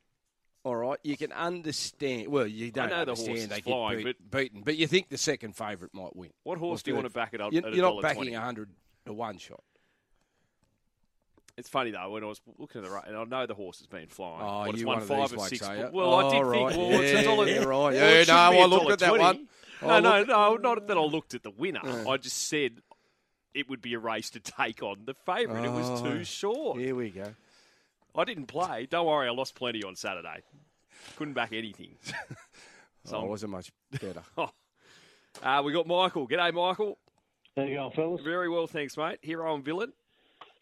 all 0.64 0.76
right, 0.76 0.98
you 1.04 1.16
can 1.16 1.30
understand. 1.30 2.28
Well, 2.28 2.46
you 2.46 2.72
don't 2.72 2.90
know 2.90 3.04
the 3.04 3.14
horse 3.14 3.28
understand 3.28 3.50
they 3.52 3.60
flying, 3.60 3.98
get 3.98 4.18
beat, 4.18 4.30
beaten, 4.30 4.62
but 4.64 4.76
you 4.76 4.86
think 4.86 5.08
the 5.08 5.18
second 5.18 5.54
favourite 5.56 5.94
might 5.94 6.16
win. 6.16 6.30
what 6.42 6.58
horse 6.58 6.80
Or 6.80 6.84
do 6.84 6.90
you 6.90 6.94
want 6.96 7.06
to 7.06 7.12
back 7.12 7.34
it 7.34 7.40
up 7.40 7.52
You're, 7.52 7.68
you're 7.68 7.84
not 7.84 8.02
backing 8.02 8.34
a 8.34 8.40
hundred 8.40 8.70
to 9.06 9.12
one 9.12 9.38
shot. 9.38 9.62
It's 11.56 11.68
funny 11.68 11.92
though 11.92 12.10
when 12.10 12.24
I 12.24 12.26
was 12.26 12.40
looking 12.58 12.80
at 12.82 12.88
the 12.88 12.92
rate, 12.94 13.04
and 13.06 13.16
I 13.16 13.24
know 13.24 13.46
the 13.46 13.54
horse 13.54 13.78
has 13.78 13.86
been 13.86 14.08
flying. 14.08 14.40
Oh, 14.42 14.58
What, 14.60 14.70
it's 14.70 14.80
you 14.80 14.86
won 14.86 14.96
one 14.96 15.02
of 15.02 15.08
five 15.08 15.18
these 15.30 15.32
or 15.32 15.36
blokes, 15.36 15.50
six. 15.50 15.62
are 15.68 15.76
you? 15.76 15.88
Well, 15.92 16.14
I 16.14 16.22
Oh, 16.24 16.30
did 16.30 16.40
right. 16.42 16.72
think. 16.74 16.90
Well, 16.92 17.00
it's 17.00 17.12
a 17.12 17.14
Yeah, 17.14 17.22
dollar. 17.22 17.46
yeah, 17.48 17.58
right. 17.58 17.66
well, 17.66 17.94
Yeah, 17.94 18.00
shouldn't 18.10 18.28
no, 18.28 18.34
I 18.34 18.64
looked 18.66 18.82
dollar 18.82 18.92
at 18.94 18.98
that 18.98 19.08
20. 19.08 19.22
one. 19.24 19.48
No, 19.82 19.88
I 19.88 20.00
no, 20.00 20.18
looked- 20.18 20.28
no, 20.28 20.56
not 20.56 20.86
that 20.88 20.96
I 20.96 21.00
looked 21.00 21.34
at 21.34 21.42
the 21.44 21.50
winner. 21.50 21.80
I 22.08 22.16
just 22.16 22.48
said 22.48 22.80
it 23.54 23.68
would 23.68 23.80
be 23.82 23.94
a 23.94 23.98
race 24.00 24.30
to 24.30 24.40
take 24.40 24.82
on 24.82 25.04
the 25.04 25.14
favourite. 25.14 25.64
It 25.64 25.70
was 25.70 25.88
Oh. 26.00 26.04
too 26.04 26.24
short. 26.24 26.78
Here 26.80 26.94
we 26.94 27.10
go. 27.10 27.34
I 28.16 28.24
didn't 28.24 28.46
play. 28.46 28.86
Don't 28.86 29.06
worry, 29.06 29.28
I 29.28 29.30
lost 29.32 29.54
plenty 29.54 29.82
on 29.84 29.94
Saturday. 29.94 30.42
Couldn't 31.16 31.34
back 31.34 31.52
anything. 31.52 31.96
So 33.06 33.16
Oh, 33.16 33.20
I'm- 33.20 33.28
wasn't 33.28 33.52
much 33.52 33.70
better. 33.90 34.22
uh, 35.42 35.62
we 35.62 35.72
got 35.74 35.86
Michael. 35.86 36.26
G'day, 36.26 36.54
Michael. 36.54 36.96
How 37.54 37.64
you 37.64 37.74
going, 37.74 37.92
fellas? 37.92 38.22
Very 38.22 38.48
well, 38.48 38.66
thanks, 38.66 38.96
mate. 38.96 39.18
Hero 39.20 39.54
and 39.54 39.62
villain. 39.62 39.92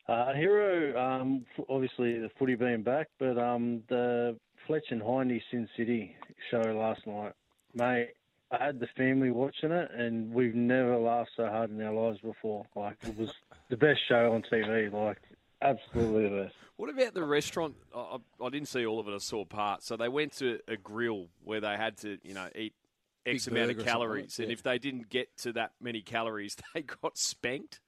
Uh, 0.08 0.32
hero, 0.34 0.98
um, 1.00 1.44
obviously 1.68 2.18
the 2.18 2.30
footy 2.38 2.54
being 2.54 2.82
back, 2.82 3.08
but 3.18 3.38
um, 3.38 3.82
the 3.88 4.36
Fletch 4.66 4.86
and 4.90 5.02
Hindy 5.02 5.42
Sin 5.50 5.68
City 5.76 6.16
show 6.50 6.60
last 6.60 7.06
night, 7.06 7.32
mate. 7.74 8.10
I 8.50 8.66
had 8.66 8.80
the 8.80 8.88
family 8.98 9.30
watching 9.30 9.72
it, 9.72 9.90
and 9.96 10.30
we've 10.32 10.54
never 10.54 10.98
laughed 10.98 11.30
so 11.36 11.46
hard 11.46 11.70
in 11.70 11.80
our 11.80 11.92
lives 11.92 12.18
before. 12.20 12.66
Like 12.76 12.98
it 13.02 13.16
was 13.16 13.32
the 13.70 13.78
best 13.78 14.00
show 14.06 14.32
on 14.32 14.42
TV. 14.42 14.92
Like 14.92 15.18
absolutely 15.62 16.28
the 16.28 16.44
best. 16.44 16.54
What 16.76 16.90
about 16.90 17.14
the 17.14 17.24
restaurant? 17.24 17.76
I, 17.94 17.98
I 17.98 18.44
I 18.44 18.50
didn't 18.50 18.68
see 18.68 18.84
all 18.84 19.00
of 19.00 19.08
it. 19.08 19.14
I 19.14 19.18
saw 19.18 19.46
parts. 19.46 19.86
So 19.86 19.96
they 19.96 20.08
went 20.08 20.32
to 20.38 20.58
a 20.68 20.76
grill 20.76 21.28
where 21.42 21.60
they 21.60 21.76
had 21.76 21.96
to, 21.98 22.18
you 22.22 22.34
know, 22.34 22.48
eat 22.54 22.74
X 23.24 23.46
Big 23.46 23.54
amount 23.54 23.70
of 23.70 23.76
or 23.76 23.80
something, 23.80 23.92
calories, 23.92 24.38
and 24.38 24.50
if 24.52 24.62
they 24.62 24.78
didn't 24.78 25.08
get 25.08 25.34
to 25.38 25.52
that 25.54 25.72
many 25.80 26.02
calories, 26.02 26.56
they 26.74 26.82
got 26.82 27.16
spanked. 27.16 27.80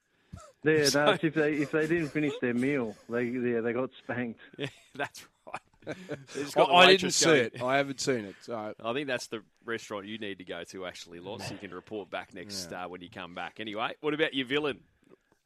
Yeah, 0.65 0.83
So- 0.85 1.05
no, 1.05 1.17
if 1.21 1.33
they 1.33 1.53
if 1.53 1.71
they 1.71 1.87
didn't 1.87 2.09
finish 2.09 2.33
their 2.41 2.53
meal, 2.53 2.95
they 3.09 3.23
yeah 3.23 3.61
they 3.61 3.73
got 3.73 3.89
spanked. 4.03 4.39
Yeah, 4.57 4.67
that's 4.95 5.25
right. 5.47 5.61
They 5.85 6.41
I, 6.41 6.45
got 6.55 6.69
I 6.71 6.87
didn't 6.87 6.87
waitress 6.87 7.15
see 7.15 7.25
going- 7.25 7.39
it. 7.53 7.61
I 7.61 7.77
haven't 7.77 7.99
seen 8.01 8.25
it. 8.25 8.35
So 8.41 8.73
I 8.83 8.93
think 8.93 9.07
that's 9.07 9.27
the 9.27 9.41
restaurant 9.65 10.05
you 10.07 10.17
need 10.17 10.39
to 10.39 10.43
go 10.43 10.63
to, 10.63 10.85
actually, 10.85 11.19
Loz. 11.19 11.49
You 11.51 11.57
can 11.57 11.71
report 11.71 12.09
back 12.09 12.33
next 12.33 12.71
uh, 12.73 12.85
when 12.87 13.01
you 13.01 13.09
come 13.09 13.35
back. 13.35 13.55
Anyway, 13.59 13.93
what 14.01 14.13
about 14.13 14.33
your 14.33 14.47
villain? 14.47 14.79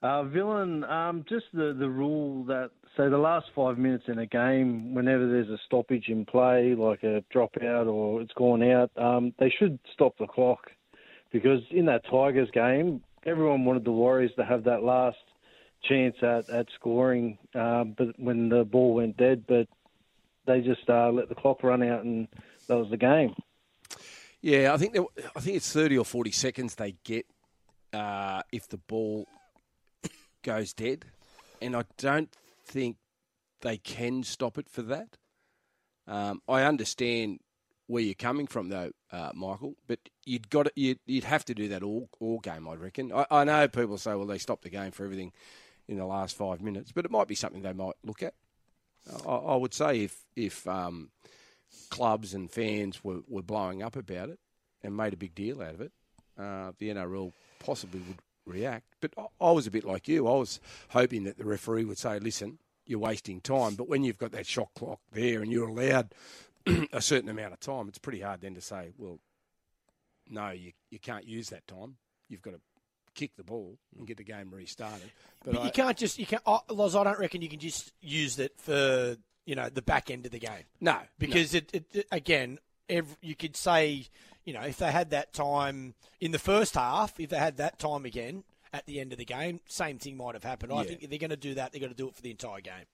Uh, 0.01 0.23
villain, 0.23 0.85
um, 0.85 1.25
just 1.27 1.47
the, 1.53 1.75
the 1.77 1.89
rule 1.89 2.45
that 2.45 2.71
so 2.95 3.09
the 3.09 3.17
last 3.17 3.47
five 3.53 3.77
minutes 3.77 4.05
in 4.07 4.17
a 4.19 4.25
game, 4.25 4.93
whenever 4.93 5.27
there's 5.29 5.49
a 5.49 5.57
stoppage 5.65 6.07
in 6.07 6.25
play, 6.25 6.73
like 6.73 7.03
a 7.03 7.21
dropout 7.33 7.87
or 7.87 8.21
it's 8.21 8.31
gone 8.33 8.63
out, 8.63 8.89
um, 8.95 9.33
they 9.39 9.49
should 9.59 9.77
stop 9.93 10.17
the 10.17 10.25
clock 10.25 10.71
because 11.33 11.59
in 11.69 11.85
that 11.87 12.05
Tigers 12.09 12.49
game, 12.51 13.01
everyone 13.25 13.65
wanted 13.65 13.83
the 13.83 13.91
Warriors 13.91 14.31
to 14.37 14.45
have 14.45 14.63
that 14.65 14.83
last 14.83 15.17
chance 15.83 16.15
at 16.21 16.49
at 16.49 16.67
scoring, 16.75 17.37
um, 17.55 17.95
but 17.97 18.19
when 18.19 18.49
the 18.49 18.63
ball 18.63 18.95
went 18.95 19.17
dead, 19.17 19.45
but 19.47 19.67
they 20.45 20.61
just 20.61 20.89
uh, 20.89 21.09
let 21.11 21.29
the 21.29 21.35
clock 21.35 21.63
run 21.63 21.83
out 21.83 22.03
and 22.03 22.27
that 22.67 22.77
was 22.77 22.89
the 22.89 22.97
game. 22.97 23.35
Yeah, 24.41 24.73
I 24.73 24.77
think 24.77 24.93
there, 24.93 25.03
I 25.35 25.39
think 25.39 25.57
it's 25.57 25.71
thirty 25.71 25.97
or 25.97 26.05
forty 26.05 26.31
seconds 26.31 26.75
they 26.75 26.95
get 27.03 27.25
uh, 27.93 28.41
if 28.51 28.67
the 28.67 28.77
ball 28.77 29.27
goes 30.43 30.73
dead, 30.73 31.05
and 31.61 31.75
I 31.75 31.83
don't 31.97 32.33
think 32.65 32.97
they 33.61 33.77
can 33.77 34.23
stop 34.23 34.57
it 34.57 34.69
for 34.69 34.81
that. 34.83 35.17
Um, 36.07 36.41
I 36.47 36.63
understand 36.63 37.39
where 37.89 38.03
you're 38.03 38.13
coming 38.13 38.45
from, 38.45 38.69
though, 38.69 38.91
uh, 39.11 39.31
Michael, 39.33 39.73
but 39.87 39.97
you'd 40.23 40.51
got 40.51 40.67
to, 40.67 40.71
you'd, 40.75 40.99
you'd 41.07 41.23
have 41.23 41.43
to 41.45 41.55
do 41.55 41.67
that 41.69 41.81
all 41.81 42.07
all 42.19 42.39
game. 42.39 42.67
I 42.67 42.75
reckon. 42.75 43.11
I, 43.11 43.25
I 43.31 43.43
know 43.43 43.67
people 43.67 43.97
say, 43.97 44.13
well, 44.13 44.27
they 44.27 44.37
stopped 44.37 44.61
the 44.61 44.69
game 44.69 44.91
for 44.91 45.05
everything 45.05 45.31
in 45.87 45.97
the 45.97 46.05
last 46.05 46.37
five 46.37 46.61
minutes, 46.61 46.91
but 46.91 47.03
it 47.03 47.09
might 47.09 47.27
be 47.27 47.33
something 47.33 47.63
they 47.63 47.73
might 47.73 47.95
look 48.03 48.21
at. 48.21 48.35
I, 49.25 49.31
I 49.31 49.55
would 49.55 49.73
say 49.73 50.01
if 50.03 50.23
if 50.35 50.67
um, 50.67 51.09
clubs 51.89 52.35
and 52.35 52.51
fans 52.51 53.03
were, 53.03 53.21
were 53.27 53.41
blowing 53.41 53.81
up 53.81 53.95
about 53.95 54.29
it 54.29 54.39
and 54.83 54.95
made 54.95 55.13
a 55.13 55.17
big 55.17 55.33
deal 55.33 55.59
out 55.59 55.73
of 55.73 55.81
it, 55.81 55.91
uh, 56.37 56.73
the 56.77 56.89
NRL 56.89 57.33
possibly 57.57 58.01
would 58.01 58.19
react. 58.45 58.85
But 59.01 59.13
I, 59.17 59.25
I 59.41 59.51
was 59.51 59.65
a 59.65 59.71
bit 59.71 59.83
like 59.83 60.07
you. 60.07 60.27
I 60.27 60.35
was 60.35 60.59
hoping 60.89 61.23
that 61.23 61.39
the 61.39 61.45
referee 61.45 61.85
would 61.85 61.97
say, 61.97 62.19
listen, 62.19 62.59
you're 62.85 62.99
wasting 62.99 63.41
time. 63.41 63.73
But 63.73 63.89
when 63.89 64.03
you've 64.03 64.19
got 64.19 64.31
that 64.33 64.45
shot 64.45 64.69
clock 64.75 64.99
there 65.11 65.41
and 65.41 65.51
you're 65.51 65.69
allowed 65.69 66.13
a 66.93 67.01
certain 67.01 67.29
amount 67.29 67.53
of 67.53 67.59
time, 67.59 67.87
it's 67.87 67.97
pretty 67.97 68.21
hard 68.21 68.41
then 68.41 68.55
to 68.55 68.61
say, 68.61 68.91
well, 68.97 69.19
no, 70.29 70.49
you, 70.51 70.71
you 70.89 70.99
can't 70.99 71.25
use 71.25 71.49
that 71.49 71.67
time. 71.67 71.95
You've 72.27 72.41
got 72.41 72.51
to 72.51 72.59
kick 73.15 73.31
the 73.35 73.43
ball 73.43 73.77
and 73.97 74.07
get 74.07 74.17
the 74.17 74.23
game 74.23 74.51
restarted. 74.53 75.11
But, 75.43 75.53
But 75.53 75.61
I, 75.61 75.65
you 75.65 75.71
can't 75.71 75.97
just 75.97 76.19
you 76.19 76.25
can't. 76.25 76.43
Oh, 76.45 76.61
Loz, 76.69 76.95
I 76.95 77.03
don't 77.03 77.19
reckon 77.19 77.41
you 77.41 77.49
can 77.49 77.59
just 77.59 77.91
use 78.01 78.37
it 78.39 78.53
for 78.57 79.17
you 79.45 79.55
know 79.55 79.69
the 79.69 79.81
back 79.81 80.11
end 80.11 80.25
of 80.25 80.31
the 80.31 80.39
game 80.39 80.65
no, 80.79 80.97
because 81.17 81.55
it, 81.55 81.73
it, 81.73 81.85
it- 81.91 82.07
again, 82.11 82.59
ev 82.87 83.17
you 83.21 83.35
could 83.35 83.55
say 83.55 84.05
you 84.45 84.53
know 84.53 84.61
if 84.61 84.77
they 84.77 84.91
had 84.91 85.09
that 85.09 85.33
time 85.33 85.95
in 86.21 86.31
the 86.31 86.39
first 86.39 86.75
half, 86.75 87.19
if 87.19 87.29
they 87.31 87.37
had 87.37 87.57
that 87.57 87.79
time 87.79 88.05
again 88.05 88.43
at 88.71 88.85
the 88.85 88.99
end 88.99 89.11
of 89.11 89.17
the 89.17 89.25
game, 89.25 89.59
same 89.67 89.97
thing 89.97 90.15
might 90.15 90.35
have 90.35 90.43
happened. 90.43 90.71
I 90.71 90.83
think 90.83 91.01
if 91.01 91.09
they're 91.09 91.17
going 91.17 91.31
to 91.31 91.35
do 91.35 91.55
that, 91.55 91.71
they're 91.71 91.81
going 91.81 91.91
to 91.91 91.97
do 91.97 92.07
it 92.07 92.15
for 92.15 92.21
the 92.21 92.29
entire 92.29 92.61
game. 92.61 92.85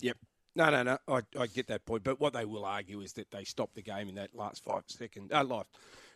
Yep. 0.00 0.16
No, 0.54 0.70
no, 0.70 0.82
no. 0.82 0.98
I, 1.08 1.20
I 1.38 1.46
get 1.46 1.68
that 1.68 1.86
point, 1.86 2.04
but 2.04 2.20
what 2.20 2.32
they 2.34 2.44
will 2.44 2.64
argue 2.64 3.00
is 3.00 3.14
that 3.14 3.30
they 3.30 3.44
stopped 3.44 3.74
the 3.74 3.82
game 3.82 4.08
in 4.08 4.16
that 4.16 4.34
last 4.34 4.62
five 4.64 4.82
second, 4.86 5.32
uh, 5.32 5.44
last, 5.44 5.68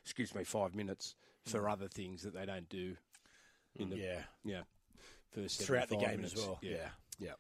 excuse 0.03 0.34
me, 0.34 0.45
five 0.45 0.74
minutes 0.74 1.14
for 1.47 1.68
other 1.68 1.89
things 1.89 2.22
that 2.22 2.34
they 2.34 2.45
don't 2.45 2.68
do 2.68 2.97
in 3.76 3.89
the 3.91 3.97
Yeah. 3.97 4.22
yeah 4.45 4.62
first 5.32 5.62
Throughout 5.62 5.89
the 5.89 5.95
75 5.95 6.16
game 6.16 6.24
as 6.24 6.37
well. 6.37 6.59
Yeah. 6.61 6.89
Yeah. 7.18 7.32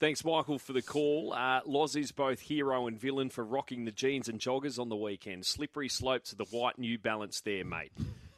Thanks, 0.00 0.24
Michael, 0.24 0.58
for 0.58 0.72
the 0.72 0.82
call. 0.82 1.32
Uh, 1.32 1.60
Loz 1.64 1.94
is 1.96 2.10
both 2.12 2.40
hero 2.40 2.86
and 2.86 2.98
villain 2.98 3.30
for 3.30 3.44
rocking 3.44 3.84
the 3.84 3.92
jeans 3.92 4.28
and 4.28 4.40
joggers 4.40 4.78
on 4.78 4.88
the 4.88 4.96
weekend. 4.96 5.46
Slippery 5.46 5.88
slopes 5.88 6.32
of 6.32 6.38
the 6.38 6.44
white 6.44 6.78
New 6.78 6.98
Balance 6.98 7.40
there, 7.40 7.64
mate. 7.64 7.92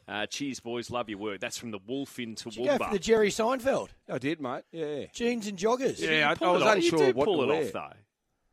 Uh, 0.07 0.25
cheers, 0.25 0.59
boys. 0.61 0.89
Love 0.89 1.09
your 1.09 1.17
work. 1.17 1.39
That's 1.41 1.57
from 1.57 1.71
the 1.71 1.79
Wolf 1.85 2.17
in 2.19 2.33
Did 2.35 2.55
you 2.55 2.65
go 2.65 2.77
for 2.77 2.91
the 2.91 2.99
Jerry 2.99 3.29
Seinfeld 3.29 3.89
I 4.09 4.17
did, 4.17 4.39
mate. 4.39 4.63
Yeah. 4.71 5.05
jeans 5.11 5.47
and 5.47 5.57
joggers? 5.57 5.99
Yeah, 5.99 6.33
I, 6.39 6.45
I 6.45 6.51
was 6.51 6.61
off. 6.61 6.75
unsure 6.75 6.99
You 6.99 7.11
do 7.11 7.17
what 7.17 7.25
pull 7.25 7.43
it 7.43 7.47
wear. 7.47 7.63
off, 7.65 7.71
though. 7.73 7.93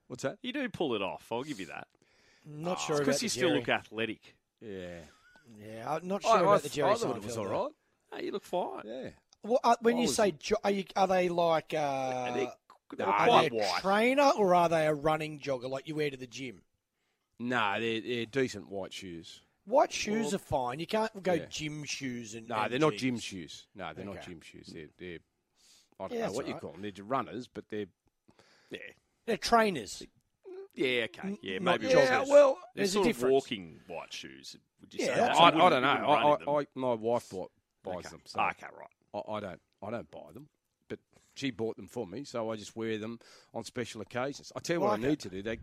What's 0.09 0.23
that? 0.25 0.39
You 0.43 0.53
do 0.53 0.69
pull 0.69 0.95
it 0.95 1.03
off. 1.03 1.27
I'll 1.31 1.45
give 1.45 1.61
you 1.61 1.67
that. 1.67 1.87
not 2.45 2.81
sure 2.81 2.97
about 2.97 3.05
Because 3.07 3.21
the 3.21 3.25
you 3.27 3.29
still 3.31 3.49
Jerry. 3.51 3.61
look 3.61 3.69
athletic. 3.69 4.35
Yeah. 4.61 4.97
Yeah, 5.65 5.95
I'm 5.95 6.09
not 6.09 6.23
sure 6.23 6.37
I, 6.37 6.41
about 6.41 6.55
I, 6.55 6.59
the 6.59 6.69
Jerry 6.71 6.91
I 6.91 6.95
thought 6.95 7.17
it 7.17 7.23
was 7.23 7.37
Seinfeld, 7.37 7.39
all 7.39 7.45
though. 8.11 8.17
right. 8.17 8.25
You 8.25 8.33
look 8.33 8.45
fine. 8.45 8.83
Yeah. 8.85 9.09
What, 9.43 9.61
uh, 9.63 9.77
when 9.81 9.97
I 9.99 10.01
you 10.01 10.09
say, 10.09 10.33
jo- 10.33 10.57
are, 10.65 10.71
you, 10.71 10.85
are 10.97 11.07
they 11.07 11.29
like 11.29 11.73
uh, 11.77 12.33
they, 12.35 12.49
they 12.97 13.05
were 13.05 13.11
are 13.13 13.43
they 13.43 13.47
a 13.49 13.51
white. 13.61 13.81
trainer 13.81 14.31
or 14.37 14.55
are 14.55 14.69
they 14.69 14.87
a 14.87 14.95
running 14.95 15.39
jogger 15.39 15.69
like 15.71 15.87
you 15.87 15.95
wear 15.95 16.11
to 16.11 16.17
the 16.17 16.27
gym? 16.27 16.63
No, 17.39 17.79
they're, 17.79 18.01
they're 18.01 18.27
decent 18.27 18.69
white 18.71 18.93
shoes. 18.93 19.41
White 19.67 19.93
shoes 19.93 20.35
are 20.35 20.39
fine. 20.39 20.79
You 20.79 20.87
can't 20.87 21.23
go 21.23 21.35
Yeah. 21.35 21.47
gym 21.49 21.85
shoes 21.85 22.35
and 22.35 22.49
No, 22.49 22.57
and 22.57 22.73
they're 22.73 22.79
not 22.79 22.95
gym 22.97 23.19
shoes. 23.19 23.67
No, 23.75 23.93
they're 23.95 24.05
not 24.05 24.23
gym 24.23 24.41
shoes. 24.41 24.71
They're, 24.73 24.89
they're 24.99 25.19
I 26.01 26.09
don't 26.09 26.19
Yeah, 26.19 26.27
know 26.27 26.33
what 26.33 26.49
you 26.49 26.55
call 26.55 26.73
them. 26.73 26.83
They're 26.83 27.05
runners, 27.05 27.49
but 27.49 27.65
they're 27.71 27.87
Yeah. 28.71 28.79
They're 29.27 29.37
trainers. 29.39 30.03
Yeah, 30.75 31.05
okay. 31.05 31.39
Yeah, 31.41 31.61
maybe 31.61 31.87
yeah. 31.87 31.95
joggers. 31.95 32.29
Well, 32.29 32.59
They're 32.75 32.83
There's 32.83 32.97
a 32.97 33.03
difference. 33.05 33.33
walking 33.33 33.81
white 33.87 34.13
shoes. 34.13 34.57
Would 34.81 34.93
you 34.93 35.01
Yeah, 35.01 35.07
say? 35.15 35.21
that? 35.21 35.37
I, 35.37 35.47
I 35.47 35.51
don't 35.51 35.83
know. 35.83 35.89
you 35.89 36.05
wouldn't 36.05 36.09
run 36.09 36.43
in 36.43 36.49
I. 36.51 36.61
I, 36.61 36.67
my 36.75 36.95
wife 36.95 37.31
bought 37.31 37.53
buys 37.83 37.99
Okay. 38.01 38.09
them. 38.11 38.21
So 38.27 38.41
Okay, 38.41 38.67
right. 38.77 39.25
I, 39.27 39.33
I 39.33 39.41
don't. 39.41 39.61
I 39.83 39.91
don't 39.91 40.11
buy 40.11 40.33
them, 40.33 40.49
but 40.89 40.99
she 41.35 41.51
bought 41.51 41.77
them 41.77 41.87
for 41.87 42.07
me, 42.07 42.25
so 42.25 42.51
I 42.51 42.57
just 42.57 42.75
wear 42.75 42.99
them 42.99 43.19
on 43.53 43.65
special 43.65 44.01
occasions. 44.01 44.51
I 44.57 44.61
tell 44.61 44.77
you 44.77 44.81
what 44.81 44.91
Like 44.91 44.99
I 45.01 45.09
need 45.09 45.13
it. 45.13 45.21
to 45.21 45.29
do. 45.29 45.43
They, 45.43 45.59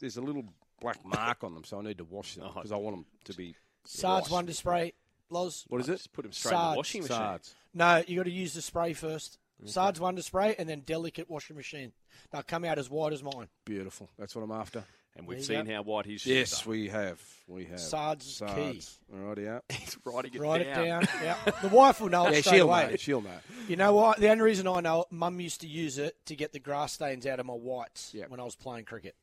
there's 0.00 0.16
a 0.16 0.22
little 0.22 0.44
black 0.84 1.04
mark 1.04 1.42
on 1.44 1.54
them, 1.54 1.64
so 1.64 1.78
I 1.78 1.82
need 1.82 1.98
to 1.98 2.04
wash 2.04 2.34
them 2.34 2.44
oh, 2.48 2.52
because 2.54 2.72
I 2.72 2.76
want 2.76 2.96
them 2.96 3.06
to 3.24 3.34
be. 3.34 3.54
Sards 3.84 4.24
washed. 4.24 4.32
Wonder 4.32 4.52
Spray, 4.52 4.92
Loz. 5.30 5.64
What 5.68 5.80
is 5.80 5.88
it? 5.88 5.96
Just 5.96 6.12
put 6.12 6.22
them 6.22 6.32
straight 6.32 6.54
in 6.54 6.70
the 6.70 6.76
washing 6.76 7.02
machine. 7.02 7.16
Sards. 7.16 7.54
No, 7.74 8.02
you 8.06 8.16
got 8.16 8.24
to 8.24 8.30
use 8.30 8.54
the 8.54 8.62
spray 8.62 8.92
first. 8.92 9.38
Sards 9.66 9.98
Wonder 9.98 10.20
Spray 10.20 10.54
and 10.58 10.68
then 10.68 10.80
delicate 10.80 11.30
washing 11.30 11.56
machine. 11.56 11.92
They'll 12.30 12.42
come 12.42 12.64
out 12.64 12.78
as 12.78 12.90
white 12.90 13.12
as 13.14 13.22
mine. 13.22 13.48
Beautiful. 13.64 14.10
That's 14.18 14.34
what 14.36 14.42
I'm 14.42 14.50
after. 14.52 14.84
And 15.16 15.26
we've 15.28 15.46
There 15.46 15.58
you 15.58 15.64
seen 15.64 15.72
how 15.74 15.82
white 15.82 16.06
his 16.06 16.22
shoes 16.22 16.32
Yes, 16.50 16.66
are. 16.66 16.70
we 16.70 16.88
have. 16.88 17.22
We 17.46 17.64
have. 17.66 17.78
Sards 17.80 18.26
is 18.26 18.40
key. 18.40 18.46
Sards. 18.80 18.98
All 19.14 19.20
right, 19.20 19.38
yeah. 19.38 19.58
He's 19.70 19.96
writing 20.04 20.34
it 20.34 20.40
Write 20.40 20.64
down. 20.64 20.82
it 21.04 21.06
down. 21.06 21.08
yeah. 21.22 21.36
The 21.62 21.68
wife 21.68 22.00
will 22.00 22.08
know 22.10 22.26
it 22.26 22.34
Yeah, 22.34 22.40
straight 22.40 22.56
she'll 22.56 22.68
away. 22.68 22.90
know. 22.90 22.96
She'll 22.96 23.20
know. 23.22 23.30
You 23.68 23.76
know 23.76 23.94
what? 23.94 24.18
The 24.18 24.28
only 24.28 24.42
reason 24.42 24.66
I 24.66 24.80
know 24.80 25.02
it, 25.02 25.06
Mum 25.12 25.40
used 25.40 25.60
to 25.62 25.68
use 25.68 25.98
it 25.98 26.16
to 26.26 26.34
get 26.36 26.52
the 26.52 26.58
grass 26.58 26.92
stains 26.94 27.24
out 27.26 27.38
of 27.40 27.46
my 27.46 27.54
whites 27.54 28.12
Yep. 28.12 28.28
when 28.30 28.40
I 28.40 28.44
was 28.44 28.56
playing 28.56 28.84
cricket. 28.86 29.14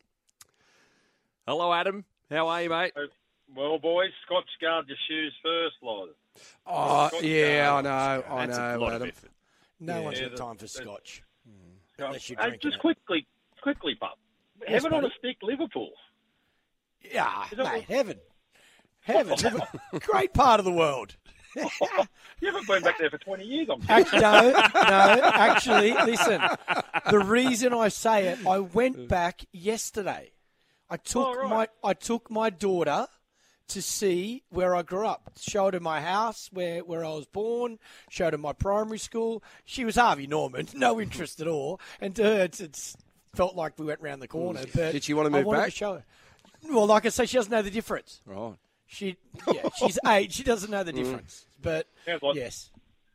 Hello, 1.52 1.74
Adam. 1.74 2.06
How 2.30 2.48
are 2.48 2.64
you, 2.64 2.70
mate? 2.70 2.94
Well, 3.54 3.78
boys, 3.78 4.12
Scotch 4.26 4.48
guard 4.62 4.86
your 4.88 4.96
shoes 5.10 5.34
first, 5.44 5.76
Loz. 5.84 6.08
Oh, 6.66 7.10
Scotch 7.10 7.24
yeah, 7.24 7.74
I 7.76 7.82
know. 7.82 8.24
I 8.30 8.46
That's 8.46 8.58
know, 8.58 8.88
Adam. 8.90 9.12
No 9.82 9.96
Yeah. 9.98 10.00
one's 10.00 10.20
Yeah, 10.22 10.30
got 10.30 10.38
time 10.38 10.56
for 10.56 10.68
scotch. 10.68 11.24
Uh, 12.00 12.06
Unless 12.06 12.30
you're 12.30 12.38
drinking 12.38 12.60
just 12.64 12.76
it. 12.78 12.80
quickly, 12.80 13.28
quickly, 13.62 13.96
pup. 13.96 14.18
Yes, 14.62 14.82
Heaven 14.84 14.94
on 14.94 15.04
a 15.04 15.10
stick, 15.20 15.40
Liverpool. 15.44 15.92
Yeah, 17.02 17.44
mate, 17.52 17.58
what- 17.60 17.82
heaven. 17.84 18.20
Heaven. 19.02 19.38
Great 20.00 20.34
part 20.34 20.62
of 20.62 20.66
the 20.66 20.72
world. 20.72 21.18
You 22.40 22.48
haven't 22.48 22.66
been 22.66 22.82
back 22.82 22.98
there 22.98 23.10
for 23.10 23.18
20 23.18 23.44
years, 23.44 23.68
I'm 23.70 23.82
Actually, 23.90 24.22
no, 24.22 24.52
no, 24.52 25.32
actually, 25.34 25.92
listen. 26.06 26.42
The 27.12 27.20
reason 27.20 27.74
I 27.74 27.90
say 27.90 28.30
it, 28.30 28.48
I 28.48 28.60
went 28.60 29.10
back 29.10 29.42
yesterday. 29.52 30.32
I 30.92 30.96
oh, 30.96 30.98
took 31.04 31.28
Oh, 31.28 31.36
right. 31.36 31.50
my 31.50 31.90
I 31.90 31.94
took 31.94 32.30
my 32.30 32.50
daughter 32.50 33.08
to 33.70 33.82
see 33.82 34.44
where 34.50 34.76
I 34.76 34.82
grew 34.82 35.08
up. 35.08 35.32
Showed 35.40 35.74
her 35.74 35.80
my 35.80 36.02
house 36.02 36.50
where, 36.52 36.82
where 36.82 37.06
I 37.06 37.10
was 37.10 37.26
born. 37.26 37.80
Showed 38.10 38.34
her 38.34 38.38
my 38.38 38.52
primary 38.52 39.00
school. 39.00 39.42
She 39.64 39.86
was 39.86 39.96
Harvey 39.96 40.28
Norman, 40.28 40.68
no 40.76 41.00
interest 41.00 41.40
at 41.40 41.48
all. 41.48 41.80
And 42.02 42.14
to 42.18 42.24
her, 42.24 42.44
it's, 42.44 42.60
it's 42.60 42.98
felt 43.34 43.56
like 43.56 43.80
we 43.80 43.86
went 43.86 44.02
round 44.02 44.22
the 44.22 44.28
corner. 44.28 44.60
Mm. 44.60 44.74
But 44.76 44.92
Did 44.92 45.06
she 45.06 45.14
wanna 45.14 45.30
move 45.30 45.46
wanted 45.46 45.60
back? 45.60 45.70
To 45.70 45.76
show 45.76 45.94
her. 45.94 46.06
Well, 46.70 46.86
like 46.86 47.06
I 47.06 47.10
say, 47.10 47.26
she 47.26 47.38
doesn't 47.38 47.52
know 47.52 47.62
the 47.62 47.72
difference. 47.72 48.22
Right. 48.26 48.56
She, 48.88 49.16
yeah, 49.52 49.70
she's 49.78 49.98
eight. 50.06 50.34
She 50.34 50.44
doesn't 50.44 50.70
know 50.70 50.84
the 50.84 50.92
mm. 50.92 50.98
difference. 50.98 51.46
But 51.62 51.88
like- 52.22 52.36
yes, 52.36 52.71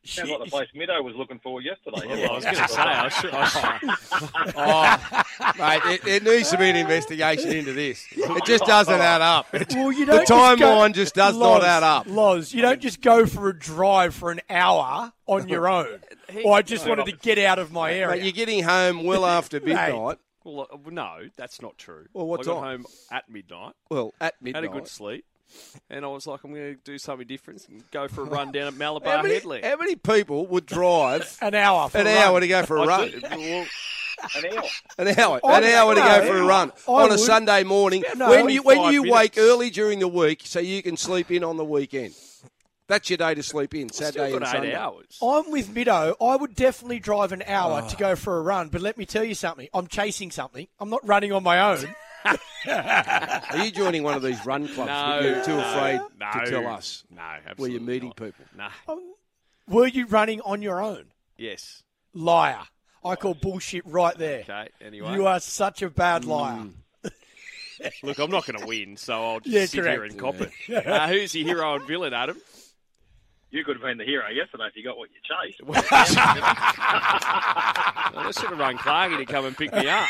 Sounds 0.07 0.31
like 0.31 0.39
the 0.45 0.51
place 0.51 0.69
Middo 0.75 1.03
was 1.05 1.15
looking 1.17 1.39
for 1.41 1.61
yesterday. 1.61 2.07
Well, 2.07 2.31
I 2.31 2.35
was 2.35 2.45
going 2.45 2.57
to 2.57 2.69
say, 2.69 2.81
I 2.81 3.09
should, 3.09 3.31
I 3.35 3.47
should, 3.49 4.53
Oh, 4.57 5.23
mate, 5.59 5.83
it, 5.95 6.07
it 6.07 6.23
needs 6.25 6.51
to 6.51 6.59
be 6.59 6.71
an 6.71 6.77
investigation 6.77 7.51
into 7.53 7.73
this. 7.73 8.07
It 8.13 8.45
just 8.45 8.65
doesn't 8.65 9.01
add 9.01 9.21
up. 9.23 9.47
Well, 9.53 9.93
you 9.93 10.07
the 10.07 10.13
don't 10.13 10.27
just 10.27 10.29
go- 10.29 10.37
timeline 10.67 10.95
just 10.95 11.15
does 11.15 11.35
Loz, 11.37 11.61
not 11.63 11.69
add 11.69 11.83
up. 11.83 12.07
Loz, 12.09 12.53
you 12.55 12.63
don't 12.63 12.81
just 12.81 13.01
go 13.03 13.27
for 13.27 13.49
a 13.49 13.59
drive 13.59 14.15
for 14.15 14.31
an 14.31 14.41
hour 14.49 15.13
on 15.27 15.49
your 15.49 15.69
own. 15.71 15.99
or 16.45 16.57
I 16.57 16.63
just 16.63 16.87
wanted 16.89 17.07
to 17.07 17.13
get 17.13 17.39
out 17.39 17.59
of 17.59 17.73
my 17.73 17.93
area. 17.93 18.17
Mate, 18.17 18.23
you're 18.25 18.33
getting 18.33 18.63
home 18.65 19.05
well 19.05 19.25
after 19.27 19.61
midnight. 19.61 20.19
well, 20.45 20.69
uh, 20.73 20.77
no, 20.91 21.19
that's 21.37 21.61
not 21.61 21.77
true. 21.79 22.07
Well, 22.13 22.27
what 22.27 22.41
I 22.41 22.45
got 22.45 22.55
time? 22.61 22.63
home 22.83 22.87
at 23.11 23.29
midnight, 23.29 23.75
Well, 23.91 24.15
at 24.21 24.35
midnight. 24.41 24.65
had 24.65 24.71
a 24.71 24.75
good 24.75 24.89
sleep, 24.89 25.25
and 25.91 26.05
I 26.05 26.09
was 26.09 26.27
like, 26.27 26.43
I'm 26.45 26.53
going 26.53 26.75
to 26.75 26.81
do 26.85 26.99
something 26.99 27.27
different 27.27 27.67
and 27.69 27.83
go 27.91 28.09
for 28.09 28.23
a 28.23 28.25
run 28.37 28.53
down 28.53 28.67
at 28.69 28.73
how, 28.75 28.79
Malabar 28.79 29.23
many, 29.23 29.35
Headley. 29.35 29.63
how 29.63 29.77
many 29.77 29.97
people 29.97 30.47
would 30.49 30.67
drive 30.67 31.37
an 31.43 31.55
hour. 31.55 31.89
For 31.89 31.99
an 31.99 32.07
a 32.07 32.17
hour 32.19 32.33
run. 32.35 32.41
to 32.43 32.49
go 32.49 32.63
for 32.65 32.77
a 32.79 32.83
I 32.83 32.87
run? 32.87 33.11
did- 33.11 33.23
well, 33.23 33.67
An 34.35 34.47
hour. 34.57 34.63
An 34.99 35.09
hour, 35.19 35.41
I 35.45 35.59
an 35.59 35.65
hour 35.65 35.95
to 35.95 36.01
go 36.01 36.27
for 36.27 36.37
a 36.39 36.45
run 36.45 36.73
I 36.89 36.91
on 36.93 37.07
a 37.07 37.09
would- 37.11 37.21
Sunday 37.21 37.65
morning 37.65 38.03
No, 38.17 38.31
when 38.31 38.49
you 38.49 38.63
when 38.63 38.93
you 38.93 39.03
minutes. 39.03 39.15
wake 39.15 39.35
early 39.39 39.71
during 39.71 39.99
the 39.99 40.09
week 40.09 40.41
so 40.45 40.59
you 40.59 40.83
can 40.83 40.97
sleep 40.97 41.31
in 41.31 41.45
on 41.45 41.57
the 41.59 41.65
weekend. 41.65 42.15
That's 42.89 43.11
your 43.11 43.17
day 43.17 43.35
to 43.35 43.43
sleep 43.43 43.75
in, 43.75 43.91
still 43.91 44.07
Saturday 44.13 44.31
got 44.31 44.37
and 44.37 44.45
eight 44.45 44.51
Sunday. 44.53 44.75
hours. 44.77 45.19
I'm 45.21 45.51
with 45.51 45.75
Middo. 45.75 46.15
I 46.21 46.37
would 46.37 46.55
definitely 46.55 47.01
drive 47.01 47.33
an 47.33 47.43
hour 47.45 47.83
Oh. 47.85 47.89
to 47.89 47.95
ah. 47.97 47.99
go 47.99 48.15
for 48.17 48.39
a 48.39 48.43
run. 48.43 48.69
But 48.69 48.81
let 48.81 48.97
me 48.97 49.05
tell 49.05 49.25
you 49.25 49.35
something. 49.35 49.69
I'm 49.75 49.89
chasing 49.89 50.31
something. 50.31 50.69
I'm 50.79 50.89
not 50.89 51.07
running 51.07 51.33
on 51.33 51.43
my 51.43 51.59
own. 51.73 51.85
Are 52.68 53.64
you 53.64 53.70
joining 53.70 54.03
one 54.03 54.14
of 54.14 54.22
these 54.22 54.45
run 54.47 54.66
clubs 54.68 54.89
No, 54.89 55.20
you're 55.20 55.45
too 55.45 55.57
no, 55.57 55.64
afraid 55.68 56.01
no, 56.20 56.45
to 56.45 56.51
tell 56.51 56.66
us 56.66 57.05
No, 57.11 57.20
absolutely 57.22 57.55
where 57.62 57.70
you're 57.70 57.81
meeting 57.81 58.09
not. 58.09 58.16
people? 58.16 58.45
No. 58.57 59.01
Were 59.68 59.87
you 59.87 60.07
running 60.07 60.41
on 60.43 60.62
your 60.62 60.81
own? 60.83 61.07
Yes. 61.37 61.83
Liar. 62.14 62.61
I 63.05 63.14
call 63.16 63.35
bullshit 63.35 63.85
right 63.87 64.16
there. 64.16 64.41
Okay. 64.41 64.68
Anyway, 64.81 65.12
You 65.14 65.27
are 65.27 65.39
such 65.41 65.83
a 65.83 65.91
bad 65.91 66.24
liar. 66.24 66.66
look, 68.03 68.18
I'm 68.18 68.31
not 68.31 68.47
going 68.47 68.59
to 68.59 68.66
win, 68.66 68.97
so 68.97 69.14
I'll 69.14 69.41
just 69.41 69.55
Yeah, 69.55 69.66
sit 69.66 69.85
here 69.85 70.05
and 70.05 70.18
cop 70.18 70.37
it. 70.41 70.51
Uh, 70.87 71.09
who's 71.09 71.35
your 71.35 71.47
hero 71.47 71.74
and 71.77 71.87
villain, 71.87 72.12
Adam? 72.14 72.37
You 73.53 73.65
could 73.65 73.77
have 73.77 73.83
been 73.83 73.97
the 73.97 74.05
hero 74.05 74.29
yesterday 74.29 74.65
if 74.69 74.77
you 74.77 74.83
got 74.85 74.99
what 74.99 75.09
you 75.11 75.21
chased. 75.23 75.61
Well, 78.15 78.27
I 78.29 78.31
should 78.33 78.49
have 78.51 78.59
run 78.59 78.77
Clarky 78.79 79.19
to 79.19 79.27
come 79.27 79.45
and 79.45 79.57
pick 79.57 79.73
me 79.73 79.89
up. 79.89 80.07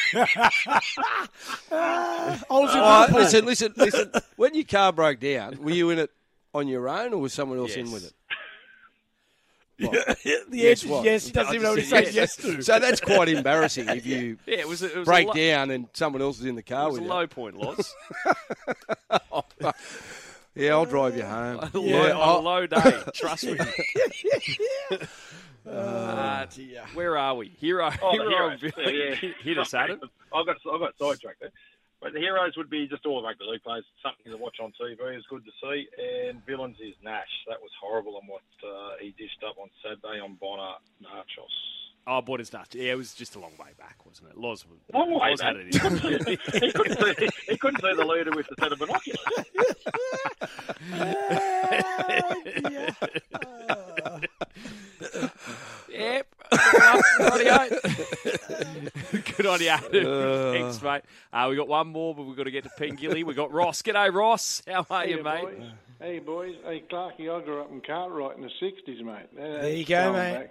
I 1.72 2.40
was 2.50 2.74
in 2.74 2.80
Liverpool. 2.80 3.20
listen, 3.20 3.44
listen, 3.44 3.72
listen. 3.76 4.12
When 4.36 4.54
your 4.54 4.64
car 4.64 4.92
broke 4.92 5.18
down, 5.20 5.58
were 5.62 5.70
you 5.70 5.90
in 5.90 5.98
it 5.98 6.10
on 6.54 6.68
your 6.68 6.88
own 6.88 7.12
or 7.12 7.20
was 7.20 7.32
someone 7.32 7.58
else 7.58 7.74
in 7.74 7.90
with 7.90 8.06
it? 8.06 8.12
the 9.78 10.16
Yes, 10.50 10.82
answer 10.84 10.94
is 10.98 11.04
yes. 11.04 11.26
He 11.26 11.32
doesn't 11.32 11.54
even 11.54 11.64
know 11.64 11.70
what 11.72 11.80
just 11.80 11.92
he's 11.94 12.06
said 12.06 12.14
yes 12.14 12.36
to. 12.36 12.62
So 12.62 12.78
that's 12.78 13.00
quite 13.00 13.28
embarrassing 13.28 13.88
if 13.88 14.06
you 14.06 14.38
Yeah, 14.46 14.58
it 14.58 14.68
was. 14.68 14.82
It 14.82 14.96
was 14.96 15.04
break 15.06 15.26
lo- 15.28 15.34
down 15.34 15.70
and 15.70 15.88
someone 15.92 16.22
else 16.22 16.38
is 16.38 16.46
in 16.46 16.54
the 16.54 16.60
It 16.60 16.66
car 16.66 16.88
was 16.88 16.98
a 16.98 17.02
with 17.02 17.10
low 17.10 17.26
point, 17.26 17.56
Loz. 17.56 17.94
You. 20.56 20.64
Yeah, 20.64 20.72
I'll 20.72 20.84
drive 20.86 21.16
you 21.16 21.24
home. 21.24 21.68
Low- 21.74 21.82
Yeah, 21.84 22.12
on 22.12 22.22
I'll- 22.22 22.38
a 22.38 22.40
low 22.40 22.66
day, 22.66 23.02
trust 23.14 23.44
me. 23.44 23.58
Uh, 25.68 26.46
where 26.94 27.18
are 27.18 27.34
we? 27.34 27.48
Hero, 27.58 27.90
Oh, 28.00 28.16
the 28.16 28.22
hero, 28.22 28.50
heroes. 28.56 28.62
and 28.62 28.72
Yeah, 28.76 28.84
villain. 28.84 29.18
yeah. 29.20 29.28
Hit 29.42 29.58
us, 29.58 29.74
Adam. 29.74 29.98
I 30.32 30.44
got 30.44 30.56
I 30.72 30.78
got 30.78 30.94
sidetracked 30.96 31.40
there. 31.40 31.50
But 32.00 32.12
the 32.12 32.20
heroes 32.20 32.56
would 32.56 32.70
be 32.70 32.86
just 32.86 33.04
all 33.04 33.20
the 33.20 33.26
rugby 33.26 33.46
league 33.50 33.64
players, 33.64 33.84
something 34.00 34.30
to 34.30 34.36
watch 34.38 34.58
on 34.62 34.72
TV. 34.80 34.96
It's 35.16 35.26
good 35.26 35.42
to 35.44 35.50
see. 35.60 35.88
And 36.30 36.44
villains 36.46 36.76
is 36.80 36.94
Nash. 37.02 37.26
That 37.48 37.60
was 37.60 37.70
horrible 37.80 38.16
on 38.16 38.28
what 38.28 38.42
uh, 38.64 38.90
he 39.00 39.12
dished 39.18 39.42
up 39.44 39.56
on 39.58 39.68
Saturday 39.82 40.20
on 40.20 40.34
Bonner 40.40 40.74
Nachos. 41.02 41.50
Oh, 42.06 42.20
Borders 42.20 42.52
nuts. 42.52 42.76
Yeah, 42.76 42.92
it 42.92 42.96
was 42.96 43.14
just 43.14 43.34
a 43.34 43.40
long 43.40 43.50
way 43.58 43.70
back, 43.76 44.06
wasn't 44.06 44.28
it? 44.30 44.36
Loz, 44.38 44.64
Long 44.94 45.10
way 45.18 45.30
Loz 45.30 45.40
had 45.40 45.56
it 45.56 45.74
He 45.74 45.80
couldn't, 45.80 45.98
see, 45.98 46.36
he, 46.60 46.70
couldn't 46.70 47.16
see, 47.18 47.28
he 47.48 47.56
couldn't 47.58 47.80
see 47.82 47.94
the 47.96 48.04
leader 48.04 48.30
with 48.36 48.46
the 48.46 48.54
set 48.60 48.70
of 48.70 48.78
binoculars. 48.78 49.18
Good 59.58 59.68
on 59.68 59.92
you, 59.94 60.04
Adam. 60.04 60.52
Thanks, 60.52 60.82
mate. 60.82 61.02
Uh, 61.32 61.46
we 61.50 61.56
got 61.56 61.68
one 61.68 61.88
more, 61.88 62.14
but 62.14 62.24
we've 62.24 62.36
got 62.36 62.44
to 62.44 62.50
get 62.50 62.64
to 62.64 62.70
Pengilly. 62.70 63.24
we 63.24 63.34
got 63.34 63.52
Ross. 63.52 63.82
G'day, 63.82 64.12
Ross. 64.12 64.62
How 64.66 64.86
are 64.90 65.06
you, 65.06 65.22
mate? 65.22 65.42
Boys. 65.42 65.70
Hey, 66.00 66.18
boys. 66.18 66.54
Hey, 66.64 66.84
Clarky, 66.90 67.30
I 67.30 67.42
grew 67.44 67.62
up 67.62 67.70
in 67.70 67.80
Cartwright 67.80 68.36
in 68.36 68.42
the 68.42 68.50
60s, 68.62 69.02
mate. 69.02 69.26
There 69.34 69.70
you 69.70 69.84
go, 69.84 70.12
mate. 70.12 70.48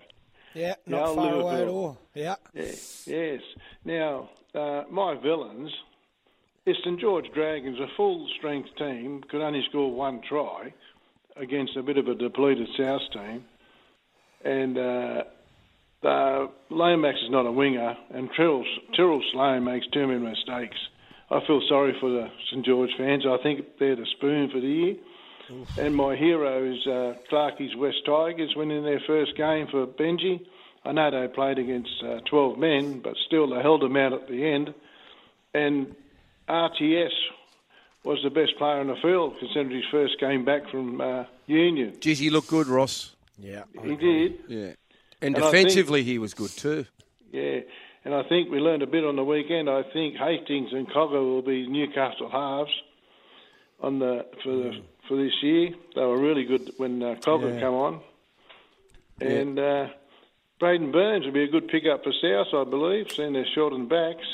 Yeah, 0.53 0.75
not 0.87 1.09
Yeah, 1.09 1.15
far 1.15 1.33
away 1.33 1.61
at 1.61 1.67
all. 1.67 1.97
Yeah. 2.13 2.35
Yeah, 2.53 2.71
yes. 3.05 3.41
Now, 3.83 4.29
uh, 4.55 4.83
my 4.89 5.15
villains, 5.21 5.71
is 6.65 6.77
St 6.83 6.99
George 6.99 7.25
Dragons, 7.33 7.77
a 7.79 7.87
full-strength 7.95 8.69
team, 8.77 9.21
could 9.29 9.41
only 9.41 9.63
score 9.69 9.91
one 9.91 10.21
try 10.27 10.73
against 11.35 11.75
a 11.75 11.83
bit 11.83 11.97
of 11.97 12.07
a 12.07 12.15
depleted 12.15 12.67
South 12.77 13.01
team. 13.13 13.45
And 14.43 14.77
uh, 14.77 15.23
uh, 16.05 16.47
Lomax 16.69 17.17
is 17.23 17.29
not 17.29 17.45
a 17.45 17.51
winger, 17.51 17.95
and 18.11 18.29
Tyrell, 18.35 18.63
Tyrell 18.95 19.21
Sloan 19.31 19.63
makes 19.63 19.87
too 19.87 20.07
many 20.07 20.19
mistakes. 20.19 20.77
I 21.31 21.39
feel 21.45 21.61
sorry 21.67 21.95
for 21.99 22.09
the 22.09 22.29
St 22.51 22.65
George 22.65 22.91
fans. 22.97 23.25
I 23.25 23.37
think 23.41 23.65
they're 23.79 23.95
the 23.95 24.05
spoon 24.17 24.49
for 24.51 24.59
the 24.59 24.67
year. 24.67 24.95
And 25.77 25.95
my 25.95 26.15
hero 26.15 26.63
is 26.63 26.87
uh, 26.87 27.15
Clarkie's 27.29 27.75
West 27.75 28.05
Tigers 28.05 28.53
winning 28.55 28.83
their 28.83 29.01
first 29.05 29.35
game 29.37 29.67
for 29.67 29.85
Benji. 29.85 30.39
I 30.83 30.91
know 30.91 31.09
they 31.11 31.27
played 31.33 31.59
against 31.59 32.03
uh, 32.03 32.19
12 32.29 32.57
men, 32.57 32.99
but 32.99 33.15
still 33.25 33.49
they 33.49 33.61
held 33.61 33.81
them 33.81 33.95
out 33.95 34.13
at 34.13 34.27
the 34.27 34.45
end. 34.45 34.73
And 35.53 35.95
RTS 36.47 37.11
was 38.03 38.19
the 38.23 38.29
best 38.29 38.57
player 38.57 38.81
in 38.81 38.87
the 38.87 38.95
field, 39.01 39.35
considering 39.39 39.75
his 39.75 39.85
first 39.91 40.19
game 40.19 40.45
back 40.45 40.69
from 40.69 41.01
uh, 41.01 41.25
Union. 41.47 41.95
Geez, 41.99 42.19
he 42.19 42.29
looked 42.29 42.49
good, 42.49 42.67
Ross. 42.67 43.15
Yeah. 43.37 43.63
He 43.83 43.95
did, 43.95 44.39
Yeah. 44.47 44.73
And, 45.21 45.35
And 45.35 45.43
defensively, 45.43 46.03
he 46.03 46.17
was 46.19 46.33
good 46.33 46.51
too. 46.51 46.85
yeah. 47.31 47.59
And 48.03 48.13
I 48.13 48.21
think 48.29 48.51
we 48.51 48.59
learned 48.59 48.83
a 48.83 48.87
bit 48.87 49.03
on 49.03 49.15
the 49.15 49.23
weekend. 49.23 49.67
I 49.67 49.81
think 49.81 50.15
Hastings 50.15 50.71
and 50.73 50.87
Cogger 50.87 51.13
will 51.23 51.41
be 51.41 51.67
Newcastle 51.67 52.29
halves 52.29 52.69
on 53.81 53.97
the 53.97 54.25
for 54.43 54.49
the 54.55 54.71
for 55.07 55.17
this 55.17 55.33
year. 55.41 55.71
They 55.95 56.01
were 56.01 56.19
really 56.19 56.43
good 56.43 56.71
when 56.77 57.01
uh, 57.01 57.15
Cogger 57.15 57.55
Yeah. 57.55 57.59
come 57.61 57.73
on. 57.73 58.01
And 59.21 59.57
uh, 59.57 59.87
Braidon 60.61 60.91
Burns 60.91 61.25
will 61.25 61.31
be 61.33 61.43
a 61.45 61.47
good 61.47 61.67
pickup 61.67 62.03
for 62.03 62.11
South, 62.21 62.53
I 62.53 62.69
believe, 62.69 63.11
seeing 63.11 63.33
they're 63.33 63.45
short 63.55 63.73
on 63.73 63.87
backs. 63.87 64.27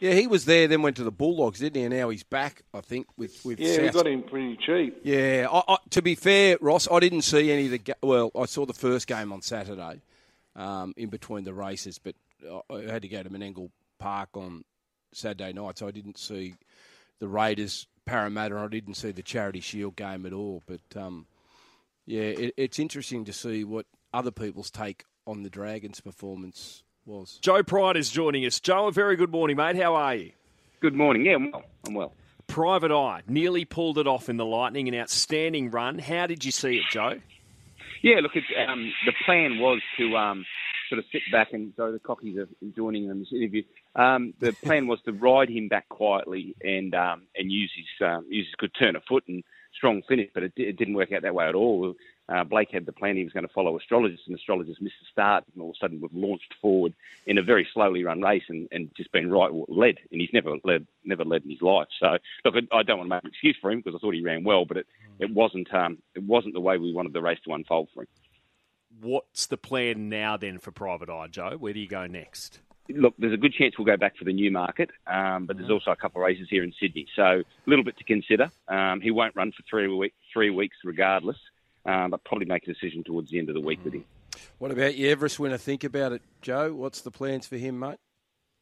Yeah, 0.00 0.14
he 0.14 0.26
was 0.26 0.46
there, 0.46 0.66
then 0.66 0.82
went 0.82 0.96
to 0.96 1.04
the 1.04 1.10
Bulldogs, 1.12 1.58
didn't 1.60 1.76
he? 1.76 1.82
And 1.84 1.94
now 1.94 2.08
he's 2.08 2.22
back, 2.22 2.62
I 2.72 2.80
think, 2.80 3.06
with 3.16 3.44
with 3.44 3.60
Yeah, 3.60 3.78
we 3.82 3.86
South. 3.86 3.94
got 3.94 4.06
him 4.06 4.22
pretty 4.22 4.56
cheap. 4.56 4.98
Yeah, 5.04 5.46
I, 5.50 5.62
I, 5.74 5.76
to 5.90 6.02
be 6.02 6.14
fair, 6.14 6.56
Ross, 6.60 6.88
I 6.90 7.00
didn't 7.00 7.22
see 7.22 7.50
any 7.52 7.66
of 7.66 7.70
the. 7.72 7.78
Ga- 7.78 7.94
well, 8.02 8.30
I 8.38 8.46
saw 8.46 8.64
the 8.66 8.72
first 8.74 9.06
game 9.06 9.32
on 9.32 9.42
Saturday, 9.42 10.00
um, 10.56 10.94
in 10.96 11.08
between 11.10 11.44
the 11.44 11.54
races, 11.54 11.98
but 11.98 12.14
I 12.50 12.74
I 12.74 12.82
had 12.90 13.02
to 13.02 13.08
go 13.08 13.22
to 13.22 13.28
Menangle 13.30 13.70
Park 13.98 14.30
on 14.34 14.64
Saturday 15.12 15.52
night, 15.52 15.78
so 15.78 15.86
I 15.86 15.90
didn't 15.90 16.18
see 16.18 16.54
the 17.18 17.28
Raiders 17.28 17.86
Parramatta. 18.06 18.56
I 18.56 18.68
didn't 18.68 18.94
see 18.94 19.10
the 19.12 19.22
Charity 19.22 19.60
Shield 19.60 19.96
game 19.96 20.24
at 20.24 20.32
all. 20.32 20.62
But 20.66 20.96
um, 21.00 21.26
yeah, 22.06 22.22
it, 22.22 22.54
it's 22.56 22.78
interesting 22.78 23.24
to 23.26 23.32
see 23.34 23.64
what 23.64 23.84
other 24.14 24.30
people's 24.30 24.70
take 24.70 25.04
on 25.26 25.42
the 25.42 25.50
Dragons' 25.50 26.00
performance 26.00 26.82
was. 27.10 27.38
Joe 27.42 27.62
Pride 27.62 27.96
is 27.96 28.10
joining 28.10 28.46
us. 28.46 28.60
Joe, 28.60 28.86
a 28.86 28.92
very 28.92 29.16
good 29.16 29.30
morning, 29.30 29.56
mate. 29.56 29.76
How 29.76 29.94
are 29.96 30.14
you? 30.14 30.32
Good 30.80 30.94
morning. 30.94 31.26
Yeah, 31.26 31.34
I'm 31.34 31.50
well. 31.50 31.64
I'm 31.86 31.94
well. 31.94 32.12
Private 32.46 32.92
Eye 32.92 33.22
nearly 33.28 33.64
pulled 33.64 33.98
it 33.98 34.06
off 34.06 34.28
in 34.28 34.36
the 34.36 34.46
Lightning, 34.46 34.88
an 34.88 34.94
outstanding 34.94 35.70
run. 35.70 35.98
How 35.98 36.26
did 36.26 36.44
you 36.44 36.52
see 36.52 36.78
it, 36.78 36.84
Joe? 36.90 37.20
Yeah, 38.02 38.20
look, 38.22 38.32
it's, 38.34 38.46
um, 38.66 38.92
the 39.04 39.12
plan 39.24 39.58
was 39.58 39.80
to 39.98 40.16
um, 40.16 40.46
sort 40.88 41.00
of 41.00 41.04
sit 41.12 41.22
back 41.30 41.52
and 41.52 41.72
so 41.76 41.92
the 41.92 41.98
cockies 41.98 42.38
are 42.38 42.48
joining 42.74 43.08
in 43.08 43.18
this 43.18 43.32
interview. 43.32 43.62
Um, 43.94 44.32
the 44.40 44.52
plan 44.64 44.86
was 44.86 45.00
to 45.04 45.12
ride 45.12 45.50
him 45.50 45.68
back 45.68 45.88
quietly 45.88 46.54
and 46.62 46.94
um, 46.94 47.22
and 47.36 47.50
use 47.50 47.72
his 47.76 48.06
um, 48.06 48.24
use 48.28 48.46
his 48.46 48.54
good 48.56 48.72
turn 48.78 48.96
of 48.96 49.02
foot 49.08 49.24
and 49.28 49.42
strong 49.76 50.02
finish, 50.08 50.30
but 50.32 50.44
it, 50.44 50.52
it 50.56 50.76
didn't 50.76 50.94
work 50.94 51.12
out 51.12 51.22
that 51.22 51.34
way 51.34 51.48
at 51.48 51.54
all. 51.54 51.94
Uh, 52.30 52.44
Blake 52.44 52.70
had 52.70 52.86
the 52.86 52.92
plan 52.92 53.16
he 53.16 53.24
was 53.24 53.32
going 53.32 53.46
to 53.46 53.52
follow 53.52 53.76
astrologist, 53.76 54.22
and 54.26 54.36
astrologist 54.36 54.80
missed 54.80 54.94
the 55.00 55.06
start, 55.10 55.44
and 55.52 55.62
all 55.62 55.70
of 55.70 55.76
a 55.76 55.78
sudden 55.78 56.00
we've 56.00 56.14
launched 56.14 56.54
forward 56.62 56.94
in 57.26 57.38
a 57.38 57.42
very 57.42 57.66
slowly 57.74 58.04
run 58.04 58.20
race 58.20 58.44
and, 58.48 58.68
and 58.70 58.90
just 58.96 59.10
been 59.12 59.30
right 59.30 59.50
led, 59.68 59.96
and 60.12 60.20
he's 60.20 60.30
never 60.32 60.56
led 60.62 60.86
never 61.04 61.24
led 61.24 61.42
in 61.42 61.50
his 61.50 61.62
life. 61.62 61.88
So 61.98 62.18
look, 62.44 62.54
I, 62.54 62.76
I 62.76 62.82
don't 62.82 62.98
want 62.98 63.10
to 63.10 63.16
make 63.16 63.24
an 63.24 63.30
excuse 63.30 63.56
for 63.60 63.70
him 63.70 63.80
because 63.80 63.96
I 63.96 63.98
thought 63.98 64.14
he 64.14 64.22
ran 64.22 64.44
well, 64.44 64.64
but 64.64 64.76
it, 64.76 64.86
it 65.18 65.30
wasn't 65.32 65.72
um, 65.74 65.98
it 66.14 66.22
wasn't 66.22 66.54
the 66.54 66.60
way 66.60 66.78
we 66.78 66.92
wanted 66.92 67.12
the 67.12 67.22
race 67.22 67.40
to 67.46 67.54
unfold 67.54 67.88
for 67.92 68.02
him. 68.02 68.08
What's 69.00 69.46
the 69.46 69.56
plan 69.56 70.08
now 70.08 70.36
then 70.36 70.58
for 70.58 70.70
Private 70.70 71.10
Eye, 71.10 71.28
Joe? 71.28 71.56
Where 71.58 71.72
do 71.72 71.80
you 71.80 71.88
go 71.88 72.06
next? 72.06 72.60
look, 72.94 73.14
there's 73.18 73.32
a 73.32 73.36
good 73.36 73.52
chance 73.52 73.78
we'll 73.78 73.86
go 73.86 73.96
back 73.96 74.16
for 74.16 74.24
the 74.24 74.32
new 74.32 74.50
market, 74.50 74.90
um, 75.06 75.46
but 75.46 75.56
there's 75.56 75.70
also 75.70 75.90
a 75.90 75.96
couple 75.96 76.20
of 76.20 76.26
races 76.26 76.48
here 76.50 76.64
in 76.64 76.72
Sydney, 76.80 77.06
so 77.14 77.22
a 77.22 77.44
little 77.66 77.84
bit 77.84 77.96
to 77.98 78.04
consider. 78.04 78.50
Um, 78.68 79.00
he 79.00 79.10
won't 79.10 79.36
run 79.36 79.52
for 79.52 79.62
three 79.68 79.86
week, 79.88 80.14
three 80.32 80.50
weeks 80.50 80.76
regardless, 80.84 81.36
um, 81.86 82.10
but 82.10 82.24
probably 82.24 82.46
make 82.46 82.64
a 82.64 82.72
decision 82.72 83.04
towards 83.04 83.30
the 83.30 83.38
end 83.38 83.48
of 83.48 83.54
the 83.54 83.60
week 83.60 83.80
with 83.84 83.94
him. 83.94 84.04
What 84.58 84.70
about 84.70 84.96
your 84.96 85.10
Everest 85.10 85.38
winner? 85.38 85.56
Think 85.56 85.84
about 85.84 86.12
it, 86.12 86.22
Joe. 86.42 86.74
What's 86.74 87.00
the 87.00 87.10
plans 87.10 87.46
for 87.46 87.56
him, 87.56 87.78
mate? 87.78 87.98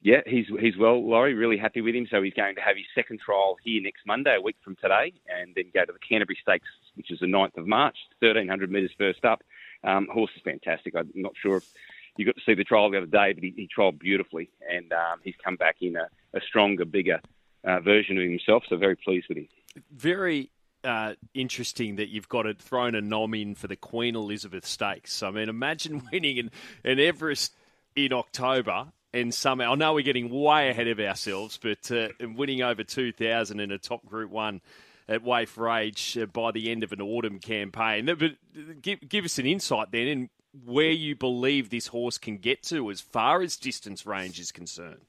Yeah, 0.00 0.20
he's 0.26 0.46
he's 0.60 0.76
well, 0.76 1.04
Laurie. 1.04 1.34
Really 1.34 1.58
happy 1.58 1.80
with 1.80 1.94
him. 1.94 2.06
So 2.08 2.22
he's 2.22 2.34
going 2.34 2.54
to 2.54 2.60
have 2.60 2.76
his 2.76 2.86
second 2.94 3.20
trial 3.20 3.56
here 3.64 3.82
next 3.82 4.02
Monday, 4.06 4.36
a 4.36 4.40
week 4.40 4.56
from 4.62 4.76
today, 4.76 5.12
and 5.28 5.54
then 5.56 5.64
go 5.74 5.84
to 5.84 5.92
the 5.92 5.98
Canterbury 5.98 6.38
Stakes, 6.40 6.68
which 6.94 7.10
is 7.10 7.18
the 7.18 7.26
9th 7.26 7.56
of 7.56 7.66
March, 7.66 7.96
1300 8.20 8.70
metres 8.70 8.92
first 8.96 9.24
up. 9.24 9.42
Um, 9.82 10.06
horse 10.12 10.30
is 10.36 10.42
fantastic. 10.42 10.94
I'm 10.94 11.10
not 11.16 11.32
sure 11.40 11.56
if 11.56 11.68
you 12.16 12.24
got 12.24 12.36
to 12.36 12.42
see 12.46 12.54
the 12.54 12.64
trial 12.64 12.90
the 12.90 12.98
other 12.98 13.06
day, 13.06 13.32
but 13.32 13.42
he, 13.42 13.52
he 13.56 13.68
trialled 13.76 13.98
beautifully, 13.98 14.50
and 14.70 14.92
um, 14.92 15.18
he's 15.24 15.34
come 15.42 15.56
back 15.56 15.76
in 15.80 15.96
a, 15.96 16.08
a 16.32 16.40
stronger, 16.46 16.84
bigger 16.84 17.20
uh, 17.64 17.80
version 17.80 18.18
of 18.18 18.22
himself. 18.22 18.64
So 18.68 18.76
very 18.76 18.96
pleased 18.96 19.26
with 19.28 19.38
him. 19.38 19.48
Very 19.90 20.50
uh, 20.88 21.14
interesting 21.34 21.96
that 21.96 22.08
you've 22.08 22.28
got 22.28 22.46
it 22.46 22.60
thrown 22.60 22.94
a 22.94 23.00
nom 23.00 23.34
in 23.34 23.54
for 23.54 23.68
the 23.68 23.76
Queen 23.76 24.16
Elizabeth 24.16 24.66
Stakes. 24.66 25.22
I 25.22 25.30
mean, 25.30 25.48
imagine 25.48 26.02
winning 26.12 26.38
an, 26.38 26.50
an 26.84 26.98
Everest 26.98 27.52
in 27.94 28.12
October 28.12 28.88
and 29.12 29.32
somehow 29.32 29.72
I 29.72 29.74
know 29.74 29.94
we're 29.94 30.02
getting 30.02 30.30
way 30.30 30.68
ahead 30.68 30.88
of 30.88 31.00
ourselves, 31.00 31.58
but 31.60 31.90
uh, 31.90 32.08
winning 32.20 32.62
over 32.62 32.84
two 32.84 33.12
thousand 33.12 33.60
in 33.60 33.70
a 33.70 33.78
top 33.78 34.04
Group 34.04 34.30
One 34.30 34.60
at 35.08 35.22
weight-for-age 35.22 36.18
uh, 36.20 36.26
by 36.26 36.50
the 36.50 36.70
end 36.70 36.82
of 36.82 36.92
an 36.92 37.00
autumn 37.00 37.38
campaign. 37.38 38.04
But 38.04 38.82
give, 38.82 39.08
give 39.08 39.24
us 39.24 39.38
an 39.38 39.46
insight 39.46 39.90
then 39.90 40.06
in 40.06 40.30
where 40.66 40.90
you 40.90 41.16
believe 41.16 41.70
this 41.70 41.86
horse 41.86 42.18
can 42.18 42.36
get 42.36 42.62
to 42.64 42.90
as 42.90 43.00
far 43.00 43.40
as 43.40 43.56
distance 43.56 44.04
range 44.04 44.38
is 44.38 44.52
concerned. 44.52 45.00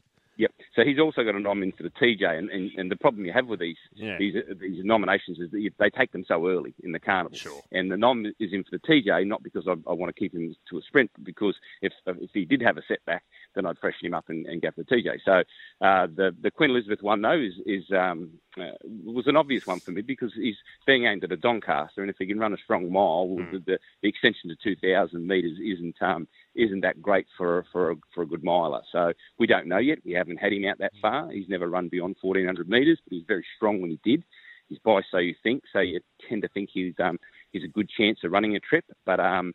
So 0.76 0.84
he's 0.84 1.00
also 1.00 1.24
got 1.24 1.36
a 1.36 1.40
nom 1.40 1.60
for 1.76 1.84
the 1.84 1.90
TJ, 1.90 2.38
and, 2.38 2.50
and, 2.50 2.72
and 2.78 2.92
the 2.92 2.96
problem 2.96 3.26
you 3.26 3.34
have 3.34 3.48
with 3.48 3.60
these 3.60 3.78
Yeah. 3.96 4.18
these 4.18 4.36
these 4.60 4.84
nominations 4.84 5.40
is 5.40 5.52
that 5.52 5.70
they 5.80 5.90
take 5.90 6.12
them 6.12 6.24
so 6.28 6.48
early 6.48 6.74
in 6.84 6.92
the 6.92 7.00
carnival. 7.00 7.38
Sure. 7.38 7.64
And 7.72 7.92
the 7.92 7.98
nom 7.98 8.26
is 8.40 8.54
in 8.54 8.64
for 8.64 8.72
the 8.72 8.80
TJ, 8.80 9.28
not 9.28 9.44
because 9.44 9.68
I, 9.68 9.72
I 9.90 9.94
want 9.94 10.14
to 10.14 10.20
keep 10.20 10.34
him 10.34 10.56
to 10.70 10.78
a 10.78 10.82
sprint, 10.82 11.12
but 11.16 11.24
because 11.26 11.56
if 11.82 11.94
if 12.06 12.30
he 12.34 12.46
did 12.46 12.62
have 12.62 12.78
a 12.78 12.84
setback, 12.88 13.24
then 13.56 13.66
I'd 13.66 13.80
freshen 13.80 14.06
him 14.08 14.14
up 14.14 14.30
and, 14.30 14.46
and 14.46 14.62
go 14.62 14.70
for 14.72 14.84
the 14.84 14.96
TJ. 14.96 15.20
So 15.26 15.44
uh, 15.86 16.08
the 16.08 16.36
the 16.42 16.52
Queen 16.52 16.70
Elizabeth 16.70 17.02
one 17.02 17.22
though 17.22 17.40
is 17.40 17.54
is 17.66 17.84
um, 17.92 18.30
uh, 18.58 18.72
was 19.06 19.28
an 19.28 19.38
obvious 19.38 19.66
one 19.66 19.80
for 19.80 19.92
me 19.92 20.02
because 20.02 20.32
he's 20.34 20.58
being 20.86 21.06
aimed 21.06 21.24
at 21.24 21.32
a 21.32 21.38
Doncaster, 21.38 22.02
and 22.02 22.10
if 22.10 22.18
he 22.20 22.26
can 22.26 22.40
run 22.40 22.54
a 22.54 22.58
strong 22.58 22.92
mile, 22.92 23.38
the, 23.52 23.60
the, 23.66 23.80
the 24.02 24.10
extension 24.10 24.50
to 24.50 24.56
2,000 24.56 25.26
metres 25.26 25.58
isn't 25.64 25.96
um, 26.02 26.28
isn't 26.56 26.82
that 26.82 27.02
great 27.02 27.28
for 27.38 27.66
for 27.72 27.92
a, 27.92 27.96
for 28.14 28.24
a 28.24 28.26
good 28.26 28.44
miler. 28.44 28.82
So 28.92 29.14
we 29.38 29.48
don't 29.48 29.68
know 29.68 29.78
yet. 29.78 30.00
We 30.04 30.14
haven't 30.14 30.38
had 30.38 30.54
him 30.54 30.66
out 30.66 30.80
that 30.80 30.94
far. 31.02 31.32
He's 31.32 31.50
never 31.50 31.70
run 31.70 31.90
beyond 31.90 32.18
1,400 32.22 32.70
metres, 32.70 33.00
but 33.04 33.14
he's 33.14 33.26
very 33.28 33.46
strong 33.56 33.82
when 33.82 33.92
he 33.92 34.00
did. 34.04 34.24
He's 34.68 34.80
by 34.80 35.02
so 35.12 35.18
you 35.18 35.36
think, 35.42 35.64
so 35.74 35.80
you 35.80 36.00
tend 36.28 36.44
to 36.44 36.48
think 36.50 36.70
he's 36.72 36.94
um, 37.04 37.20
he's 37.52 37.64
a 37.64 37.68
good 37.68 37.90
chance 37.90 38.20
of 38.24 38.32
running 38.32 38.56
a 38.56 38.60
trip. 38.60 38.86
But 39.06 39.20
um, 39.20 39.54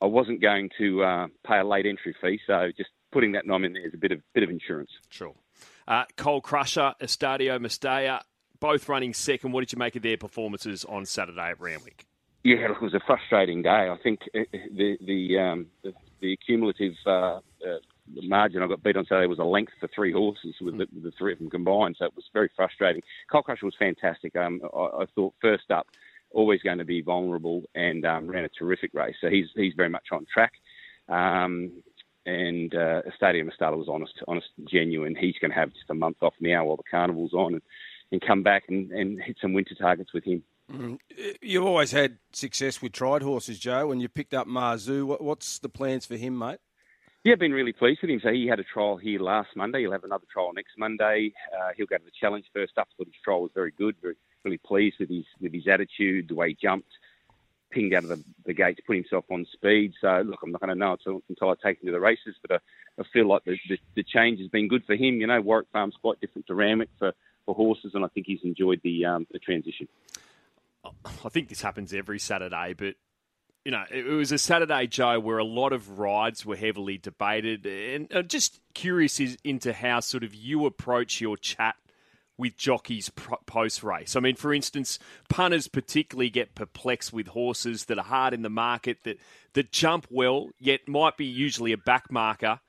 I 0.00 0.06
wasn't 0.06 0.40
going 0.40 0.70
to 0.78 1.02
uh, 1.02 1.26
pay 1.46 1.58
a 1.58 1.64
late 1.64 1.86
entry 1.86 2.14
fee, 2.20 2.40
so 2.46 2.70
just 2.76 2.90
putting 3.12 3.32
that 3.32 3.46
nom 3.46 3.64
in 3.64 3.72
there 3.72 3.86
is 3.86 3.94
a 3.94 3.98
bit 3.98 4.12
of 4.12 4.20
bit 4.34 4.42
of 4.42 4.50
insurance. 4.50 4.90
Sure. 5.10 5.34
Uh, 5.86 6.04
Cole 6.16 6.40
Crusher, 6.40 6.94
Estadio 7.00 7.58
Mestalla, 7.58 8.20
both 8.60 8.88
running 8.88 9.14
second. 9.14 9.52
What 9.52 9.60
did 9.60 9.72
you 9.72 9.78
make 9.78 9.96
of 9.96 10.02
their 10.02 10.16
performances 10.16 10.84
on 10.84 11.06
Saturday 11.06 11.50
at 11.50 11.60
Randwick? 11.60 12.06
Yeah, 12.44 12.70
it 12.70 12.82
was 12.82 12.94
a 12.94 13.00
frustrating 13.06 13.62
day. 13.62 13.88
I 13.90 13.96
think 14.02 14.20
uh, 14.34 14.40
the 14.52 14.96
the 15.00 15.38
um, 15.38 15.66
the, 15.82 15.92
the 16.20 16.36
cumulative 16.44 16.94
uh, 17.06 17.40
uh, 17.66 17.78
margin 18.22 18.62
I 18.62 18.68
got 18.68 18.82
beat 18.82 18.96
on 18.96 19.06
Saturday 19.06 19.26
was 19.26 19.38
a 19.38 19.44
length 19.44 19.72
for 19.80 19.88
three 19.94 20.12
horses 20.12 20.54
with 20.60 20.78
the, 20.78 20.86
with 20.92 21.04
the 21.04 21.12
three 21.18 21.32
of 21.32 21.38
them 21.38 21.50
combined. 21.50 21.96
So 21.98 22.06
it 22.06 22.16
was 22.16 22.24
very 22.32 22.50
frustrating. 22.56 23.02
Coal 23.30 23.42
Crusher 23.42 23.66
was 23.66 23.74
fantastic. 23.78 24.34
Um, 24.36 24.60
I, 24.74 25.02
I 25.02 25.06
thought 25.14 25.34
first 25.40 25.70
up, 25.70 25.86
always 26.30 26.62
going 26.62 26.78
to 26.78 26.84
be 26.84 27.00
vulnerable, 27.00 27.62
and 27.74 28.04
um, 28.04 28.28
ran 28.28 28.44
a 28.44 28.48
terrific 28.48 28.92
race. 28.94 29.16
So 29.20 29.28
he's 29.28 29.46
he's 29.54 29.74
very 29.76 29.88
much 29.88 30.08
on 30.12 30.26
track. 30.32 30.52
Um, 31.08 31.72
and 32.26 32.74
uh, 32.74 33.00
Estadio 33.08 33.48
Mestalla 33.48 33.78
was 33.78 33.88
honest, 33.88 34.12
honest, 34.28 34.48
and 34.58 34.68
genuine. 34.68 35.16
He's 35.16 35.36
going 35.40 35.50
to 35.50 35.56
have 35.56 35.72
just 35.72 35.88
a 35.88 35.94
month 35.94 36.18
off 36.20 36.34
now 36.40 36.66
while 36.66 36.76
the 36.76 36.82
carnival's 36.90 37.32
on, 37.32 37.54
and, 37.54 37.62
and 38.12 38.20
come 38.20 38.42
back 38.42 38.64
and, 38.68 38.90
and 38.90 39.20
hit 39.20 39.38
some 39.40 39.54
winter 39.54 39.74
targets 39.74 40.12
with 40.12 40.24
him. 40.24 40.42
Mm. 40.70 40.98
You've 41.40 41.64
always 41.64 41.92
had 41.92 42.18
success 42.32 42.82
with 42.82 42.92
tried 42.92 43.22
horses, 43.22 43.58
Joe, 43.58 43.90
and 43.90 44.02
you 44.02 44.08
picked 44.08 44.34
up 44.34 44.46
Marzu. 44.46 45.20
What's 45.20 45.58
the 45.58 45.68
plans 45.68 46.04
for 46.04 46.16
him, 46.16 46.38
mate? 46.38 46.58
Yeah, 47.24 47.34
been 47.34 47.52
really 47.52 47.72
pleased 47.72 48.00
with 48.02 48.10
him. 48.10 48.20
So 48.22 48.32
he 48.32 48.46
had 48.46 48.60
a 48.60 48.64
trial 48.64 48.96
here 48.96 49.20
last 49.20 49.50
Monday. 49.56 49.80
He'll 49.80 49.92
have 49.92 50.04
another 50.04 50.26
trial 50.32 50.52
next 50.54 50.78
Monday. 50.78 51.32
Uh, 51.52 51.70
he'll 51.76 51.86
go 51.86 51.96
to 51.96 52.04
the 52.04 52.10
challenge 52.18 52.46
first 52.54 52.78
up. 52.78 52.88
Thought 52.96 53.08
his 53.08 53.16
trial 53.24 53.42
was 53.42 53.50
very 53.54 53.72
good. 53.72 53.96
Very, 54.00 54.14
really 54.44 54.58
pleased 54.58 54.96
with 55.00 55.08
his 55.08 55.24
with 55.40 55.52
his 55.52 55.66
attitude, 55.66 56.28
the 56.28 56.34
way 56.34 56.50
he 56.50 56.54
jumped, 56.54 56.90
pinged 57.70 57.92
out 57.94 58.04
of 58.04 58.10
the, 58.10 58.22
the 58.46 58.54
gates, 58.54 58.80
put 58.86 58.96
himself 58.96 59.24
on 59.30 59.46
speed. 59.52 59.94
So 60.00 60.22
look, 60.24 60.40
I'm 60.42 60.52
not 60.52 60.60
going 60.60 60.68
to 60.68 60.74
know 60.74 60.92
until, 60.92 61.22
until 61.28 61.50
I 61.50 61.54
take 61.62 61.82
him 61.82 61.86
to 61.86 61.92
the 61.92 62.00
races, 62.00 62.36
but 62.40 62.52
I, 62.52 63.00
I 63.00 63.04
feel 63.12 63.26
like 63.26 63.44
the, 63.44 63.58
the 63.68 63.78
the 63.96 64.02
change 64.04 64.38
has 64.40 64.48
been 64.48 64.68
good 64.68 64.84
for 64.84 64.94
him. 64.94 65.20
You 65.20 65.26
know, 65.26 65.40
Warwick 65.40 65.68
Farm's 65.72 65.96
quite 66.00 66.20
different 66.20 66.46
to 66.46 66.54
Randwick 66.54 66.90
for, 66.98 67.12
for 67.46 67.54
horses, 67.54 67.92
and 67.94 68.04
I 68.04 68.08
think 68.08 68.26
he's 68.26 68.44
enjoyed 68.44 68.80
the 68.84 69.04
um, 69.04 69.26
the 69.32 69.38
transition. 69.38 69.88
I 71.24 71.28
think 71.28 71.48
this 71.48 71.62
happens 71.62 71.92
every 71.92 72.18
Saturday, 72.18 72.74
but 72.76 72.94
you 73.64 73.72
know, 73.72 73.84
it 73.90 74.06
was 74.06 74.32
a 74.32 74.38
Saturday, 74.38 74.86
Joe, 74.86 75.20
where 75.20 75.38
a 75.38 75.44
lot 75.44 75.72
of 75.72 75.98
rides 75.98 76.46
were 76.46 76.56
heavily 76.56 76.96
debated, 76.96 77.66
and 77.66 78.08
I'm 78.12 78.28
just 78.28 78.60
curious 78.72 79.20
is, 79.20 79.36
into 79.44 79.72
how 79.72 80.00
sort 80.00 80.24
of 80.24 80.34
you 80.34 80.64
approach 80.64 81.20
your 81.20 81.36
chat 81.36 81.76
with 82.38 82.56
jockeys 82.56 83.10
post 83.46 83.82
race. 83.82 84.14
I 84.14 84.20
mean, 84.20 84.36
for 84.36 84.54
instance, 84.54 84.98
punters 85.28 85.66
particularly 85.66 86.30
get 86.30 86.54
perplexed 86.54 87.12
with 87.12 87.26
horses 87.26 87.86
that 87.86 87.98
are 87.98 88.04
hard 88.04 88.32
in 88.32 88.42
the 88.42 88.48
market 88.48 88.98
that 89.02 89.18
that 89.54 89.72
jump 89.72 90.06
well, 90.08 90.48
yet 90.58 90.88
might 90.88 91.16
be 91.16 91.26
usually 91.26 91.72
a 91.72 91.78
back 91.78 92.10
marker, 92.10 92.60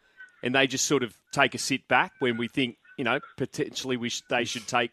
and 0.44 0.56
they 0.56 0.68
just 0.68 0.86
sort 0.86 1.04
of 1.04 1.16
take 1.32 1.54
a 1.54 1.60
sit 1.60 1.88
back 1.88 2.14
when 2.20 2.36
we 2.36 2.48
think 2.48 2.78
you 2.98 3.04
know 3.04 3.20
potentially 3.38 3.96
we 3.96 4.10
sh- 4.10 4.24
they 4.30 4.44
should 4.44 4.68
take 4.68 4.92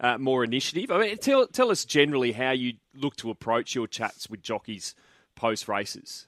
uh, 0.00 0.18
more 0.18 0.44
initiative. 0.44 0.90
I 0.90 0.98
mean, 0.98 1.16
tell 1.18 1.46
tell 1.46 1.70
us 1.70 1.84
generally 1.84 2.32
how 2.32 2.50
you 2.52 2.74
look 2.94 3.16
to 3.16 3.30
approach 3.30 3.74
your 3.74 3.86
chats 3.86 4.28
with 4.30 4.42
jockeys 4.42 4.94
post 5.34 5.68
races. 5.68 6.26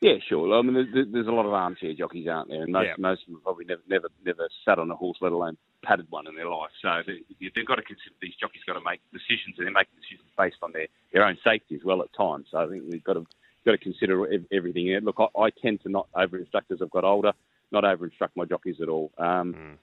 Yeah, 0.00 0.16
sure. 0.28 0.52
I 0.58 0.60
mean, 0.60 0.74
there's, 0.92 1.26
a 1.26 1.30
lot 1.32 1.46
of 1.46 1.54
armchair 1.54 1.94
jockeys, 1.94 2.28
aren't 2.28 2.50
there? 2.50 2.62
And 2.64 2.72
most, 2.72 2.86
Yeah. 2.88 2.94
most 2.98 3.22
of 3.22 3.32
them 3.32 3.40
probably 3.42 3.64
never, 3.64 3.80
never, 3.88 4.08
never 4.22 4.50
sat 4.62 4.78
on 4.78 4.90
a 4.90 4.94
horse, 4.94 5.16
let 5.22 5.32
alone 5.32 5.56
padded 5.82 6.06
one 6.10 6.26
in 6.26 6.34
their 6.34 6.48
life. 6.50 6.68
So 6.82 7.00
they, 7.06 7.22
they've 7.40 7.66
got 7.66 7.76
to 7.76 7.82
consider 7.82 8.14
these 8.20 8.34
jockeys 8.38 8.60
got 8.66 8.74
to 8.74 8.82
make 8.84 9.00
decisions, 9.14 9.56
and 9.56 9.66
they're 9.66 9.72
making 9.72 9.94
decisions 9.96 10.28
based 10.36 10.56
on 10.62 10.72
their, 10.72 10.88
their 11.14 11.24
own 11.24 11.38
safety 11.42 11.74
as 11.74 11.84
well 11.84 12.02
at 12.02 12.12
times. 12.12 12.48
So 12.50 12.58
I 12.58 12.68
think 12.68 12.84
we've 12.90 13.02
got 13.02 13.14
to 13.14 13.24
got 13.64 13.72
to 13.72 13.78
consider 13.78 14.26
everything. 14.52 14.88
Look, 15.04 15.16
I, 15.18 15.40
I 15.40 15.48
tend 15.50 15.82
to 15.84 15.88
not 15.88 16.08
over 16.14 16.36
instruct 16.36 16.70
as 16.70 16.82
I've 16.82 16.90
got 16.90 17.04
older, 17.04 17.32
not 17.72 17.86
over 17.86 18.04
instruct 18.04 18.36
my 18.36 18.44
jockeys 18.44 18.76
at 18.82 18.90
all. 18.90 19.10
Um, 19.16 19.78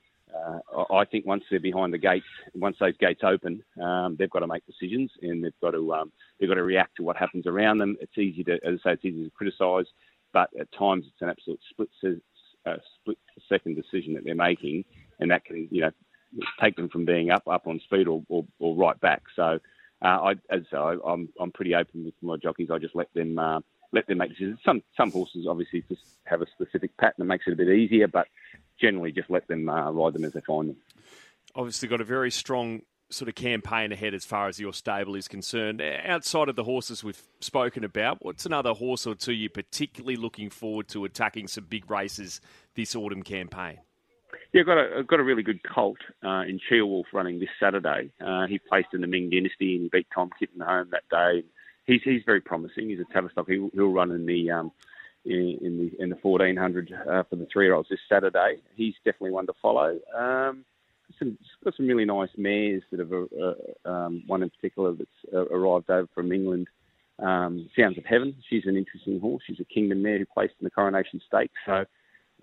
uh, 0.45 0.83
I 0.93 1.05
think 1.05 1.25
once 1.25 1.43
they're 1.49 1.59
behind 1.59 1.93
the 1.93 1.97
gates, 1.97 2.25
once 2.53 2.77
those 2.79 2.97
gates 2.97 3.21
open, 3.23 3.63
um, 3.81 4.15
they've 4.17 4.29
got 4.29 4.39
to 4.39 4.47
make 4.47 4.63
decisions 4.65 5.11
and 5.21 5.43
they've 5.43 5.59
got 5.61 5.71
to 5.71 5.93
um, 5.93 6.11
they've 6.39 6.49
got 6.49 6.55
to 6.55 6.63
react 6.63 6.97
to 6.97 7.03
what 7.03 7.17
happens 7.17 7.45
around 7.47 7.77
them. 7.77 7.97
It's 8.01 8.17
easy 8.17 8.43
to, 8.45 8.53
as 8.65 8.79
I 8.85 8.89
say, 8.89 8.93
it's 8.93 9.05
easy 9.05 9.23
to 9.25 9.31
criticise, 9.31 9.85
but 10.33 10.49
at 10.59 10.71
times 10.71 11.05
it's 11.07 11.21
an 11.21 11.29
absolute 11.29 11.59
split 11.69 11.89
se- 12.01 12.21
uh, 12.65 12.77
split 12.99 13.17
second 13.49 13.75
decision 13.75 14.13
that 14.13 14.23
they're 14.23 14.35
making, 14.35 14.85
and 15.19 15.31
that 15.31 15.45
can 15.45 15.67
you 15.71 15.81
know 15.81 15.91
take 16.61 16.75
them 16.75 16.89
from 16.89 17.05
being 17.05 17.31
up 17.31 17.47
up 17.47 17.67
on 17.67 17.79
speed 17.79 18.07
or, 18.07 18.23
or, 18.29 18.45
or 18.59 18.75
right 18.75 18.99
back. 19.01 19.23
So, 19.35 19.59
uh, 20.03 20.05
I, 20.05 20.31
as 20.49 20.61
I 20.73 20.77
I- 20.77 21.11
I'm 21.13 21.29
I'm 21.39 21.51
pretty 21.51 21.75
open 21.75 22.05
with 22.05 22.13
my 22.21 22.37
jockeys. 22.37 22.69
I 22.71 22.77
just 22.77 22.95
let 22.95 23.13
them 23.13 23.37
uh, 23.37 23.59
let 23.93 24.07
them 24.07 24.19
make 24.19 24.29
decisions. 24.29 24.59
Some 24.65 24.81
some 24.95 25.11
horses 25.11 25.45
obviously 25.47 25.83
just 25.89 26.01
have 26.25 26.41
a 26.41 26.47
specific 26.47 26.95
pattern 26.97 27.15
that 27.19 27.25
makes 27.25 27.45
it 27.47 27.53
a 27.53 27.57
bit 27.57 27.69
easier, 27.69 28.07
but 28.07 28.27
generally 28.81 29.11
just 29.11 29.29
let 29.29 29.47
them 29.47 29.69
uh, 29.69 29.91
ride 29.91 30.13
them 30.13 30.25
as 30.25 30.33
they 30.33 30.41
find 30.41 30.69
them. 30.69 30.77
Obviously, 31.55 31.87
got 31.87 32.01
a 32.01 32.05
very 32.05 32.31
strong 32.31 32.81
sort 33.09 33.27
of 33.27 33.35
campaign 33.35 33.91
ahead 33.91 34.13
as 34.13 34.25
far 34.25 34.47
as 34.47 34.59
your 34.59 34.73
stable 34.73 35.15
is 35.15 35.27
concerned. 35.27 35.81
Outside 35.81 36.49
of 36.49 36.55
the 36.55 36.63
horses 36.63 37.03
we've 37.03 37.21
spoken 37.41 37.83
about, 37.83 38.23
what's 38.23 38.45
another 38.45 38.73
horse 38.73 39.05
or 39.05 39.15
two 39.15 39.33
you're 39.33 39.49
particularly 39.49 40.15
looking 40.15 40.49
forward 40.49 40.87
to 40.89 41.05
attacking 41.05 41.47
some 41.47 41.65
big 41.65 41.89
races 41.89 42.41
this 42.75 42.95
autumn 42.95 43.23
campaign? 43.23 43.79
Yeah, 44.53 44.63
got 44.63 44.77
a 44.77 45.03
got 45.03 45.19
a 45.19 45.23
really 45.23 45.43
good 45.43 45.61
colt 45.63 45.99
uh, 46.23 46.43
in 46.43 46.59
Wolf 46.71 47.07
running 47.13 47.39
this 47.39 47.49
Saturday. 47.59 48.11
Uh, 48.19 48.47
he 48.47 48.59
placed 48.59 48.89
in 48.93 49.01
the 49.01 49.07
Ming 49.07 49.29
Dynasty 49.29 49.75
and 49.75 49.83
he 49.83 49.89
beat 49.89 50.07
Tom 50.13 50.29
Kitten 50.37 50.59
home 50.59 50.89
that 50.91 51.03
day. 51.09 51.43
He's 51.85 52.01
he's 52.03 52.21
very 52.25 52.41
promising. 52.41 52.89
He's 52.89 52.99
a 52.99 53.13
Tavistock. 53.13 53.47
He'll, 53.49 53.69
he'll 53.73 53.93
run 53.93 54.11
in 54.11 54.25
the 54.25 54.51
um, 54.51 54.71
in, 55.25 55.57
in 55.61 55.77
the 55.77 56.03
in 56.03 56.09
the 56.09 56.15
fourteen 56.17 56.57
hundred 56.57 56.91
uh, 56.93 57.23
for 57.23 57.35
the 57.35 57.47
three 57.51 57.65
year 57.65 57.73
olds 57.73 57.89
this 57.89 57.99
Saturday. 58.09 58.57
He's 58.75 58.95
definitely 59.05 59.31
one 59.31 59.47
to 59.47 59.53
follow. 59.61 59.99
Um, 60.17 60.65
some 61.19 61.37
got 61.63 61.75
some 61.75 61.87
really 61.87 62.05
nice 62.05 62.29
mares 62.37 62.83
that 62.91 62.99
have 62.99 63.11
uh, 63.13 63.89
um, 63.89 64.23
one 64.27 64.43
in 64.43 64.49
particular 64.49 64.93
that's 64.93 65.33
uh, 65.33 65.45
arrived 65.47 65.89
over 65.89 66.07
from 66.13 66.31
England. 66.31 66.67
Um, 67.19 67.69
Sounds 67.77 67.97
of 67.97 68.05
Heaven. 68.05 68.35
She's 68.49 68.65
an 68.65 68.77
interesting 68.77 69.19
horse. 69.19 69.43
She's 69.45 69.59
a 69.59 69.65
Kingman 69.65 70.01
mare 70.01 70.17
who 70.17 70.25
placed 70.25 70.55
in 70.59 70.63
the 70.63 70.71
Coronation 70.71 71.21
Stakes. 71.27 71.53
So 71.65 71.85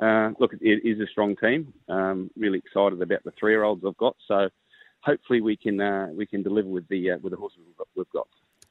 uh, 0.00 0.30
look, 0.38 0.52
it 0.60 0.82
is 0.84 1.00
a 1.00 1.06
strong 1.10 1.34
team. 1.36 1.72
Um, 1.88 2.30
really 2.36 2.58
excited 2.58 3.00
about 3.02 3.24
the 3.24 3.32
three-year-olds 3.38 3.82
I've 3.84 3.96
got. 3.96 4.16
So 4.28 4.48
hopefully 5.00 5.40
we 5.40 5.56
can 5.56 5.80
uh, 5.80 6.08
we 6.14 6.26
can 6.26 6.42
deliver 6.42 6.68
with 6.68 6.86
the 6.88 7.12
uh, 7.12 7.18
with 7.22 7.32
the 7.32 7.38
horses. 7.38 7.60
We've 7.96 8.10
got. 8.10 8.28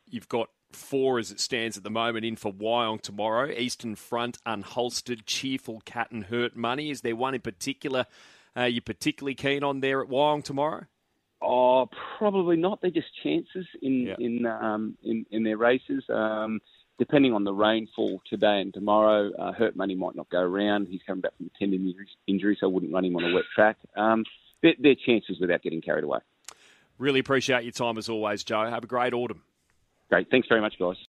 You've 0.09 0.29
got 0.29 0.49
four 0.71 1.19
as 1.19 1.31
it 1.31 1.39
stands 1.39 1.77
at 1.77 1.83
the 1.83 1.89
moment 1.89 2.25
in 2.25 2.35
for 2.35 2.51
Wyong 2.51 3.01
tomorrow. 3.01 3.49
Eastern 3.49 3.95
Front, 3.95 4.37
Unholstered, 4.45 5.25
Cheerful 5.25 5.81
Cat 5.85 6.11
and 6.11 6.25
Hurt 6.25 6.55
Money. 6.55 6.89
Is 6.89 7.01
there 7.01 7.15
one 7.15 7.33
in 7.33 7.41
particular 7.41 8.05
uh, 8.57 8.63
you're 8.63 8.81
particularly 8.81 9.35
keen 9.35 9.63
on 9.63 9.81
there 9.81 10.01
at 10.01 10.09
Wyong 10.09 10.43
tomorrow? 10.43 10.85
Oh, 11.41 11.87
probably 12.17 12.57
not. 12.57 12.81
They're 12.81 12.89
just 12.89 13.09
chances 13.23 13.67
in 13.81 14.15
in, 14.17 14.45
um, 14.47 14.97
in 15.03 15.25
in 15.29 15.43
their 15.43 15.57
races. 15.57 16.03
Um, 16.09 16.59
depending 16.97 17.33
on 17.33 17.43
the 17.43 17.53
rainfall 17.53 18.21
today 18.27 18.59
and 18.59 18.73
tomorrow, 18.73 19.31
uh, 19.37 19.51
Hurt 19.51 19.75
Money 19.75 19.93
might 19.93 20.15
not 20.15 20.29
go 20.29 20.39
around. 20.39 20.87
He's 20.87 21.01
coming 21.05 21.21
back 21.21 21.37
from 21.37 21.51
a 21.53 21.59
tendon 21.59 21.85
injury, 21.85 22.07
injury 22.25 22.57
so 22.59 22.67
I 22.67 22.71
wouldn't 22.71 22.91
run 22.91 23.05
him 23.05 23.15
on 23.15 23.23
a 23.23 23.33
wet 23.35 23.43
track. 23.53 23.77
Um, 23.95 24.23
they're 24.63 24.95
chances 24.95 25.37
without 25.39 25.61
getting 25.61 25.81
carried 25.81 26.03
away. 26.03 26.19
Really 26.97 27.19
appreciate 27.19 27.63
your 27.63 27.71
time 27.71 27.99
as 27.99 28.09
always, 28.09 28.43
Joe. 28.43 28.67
Have 28.67 28.83
a 28.83 28.87
great 28.87 29.13
autumn. 29.13 29.43
Great. 30.09 30.29
Thanks 30.29 30.47
very 30.47 30.61
much, 30.61 30.75
guys. 30.79 30.97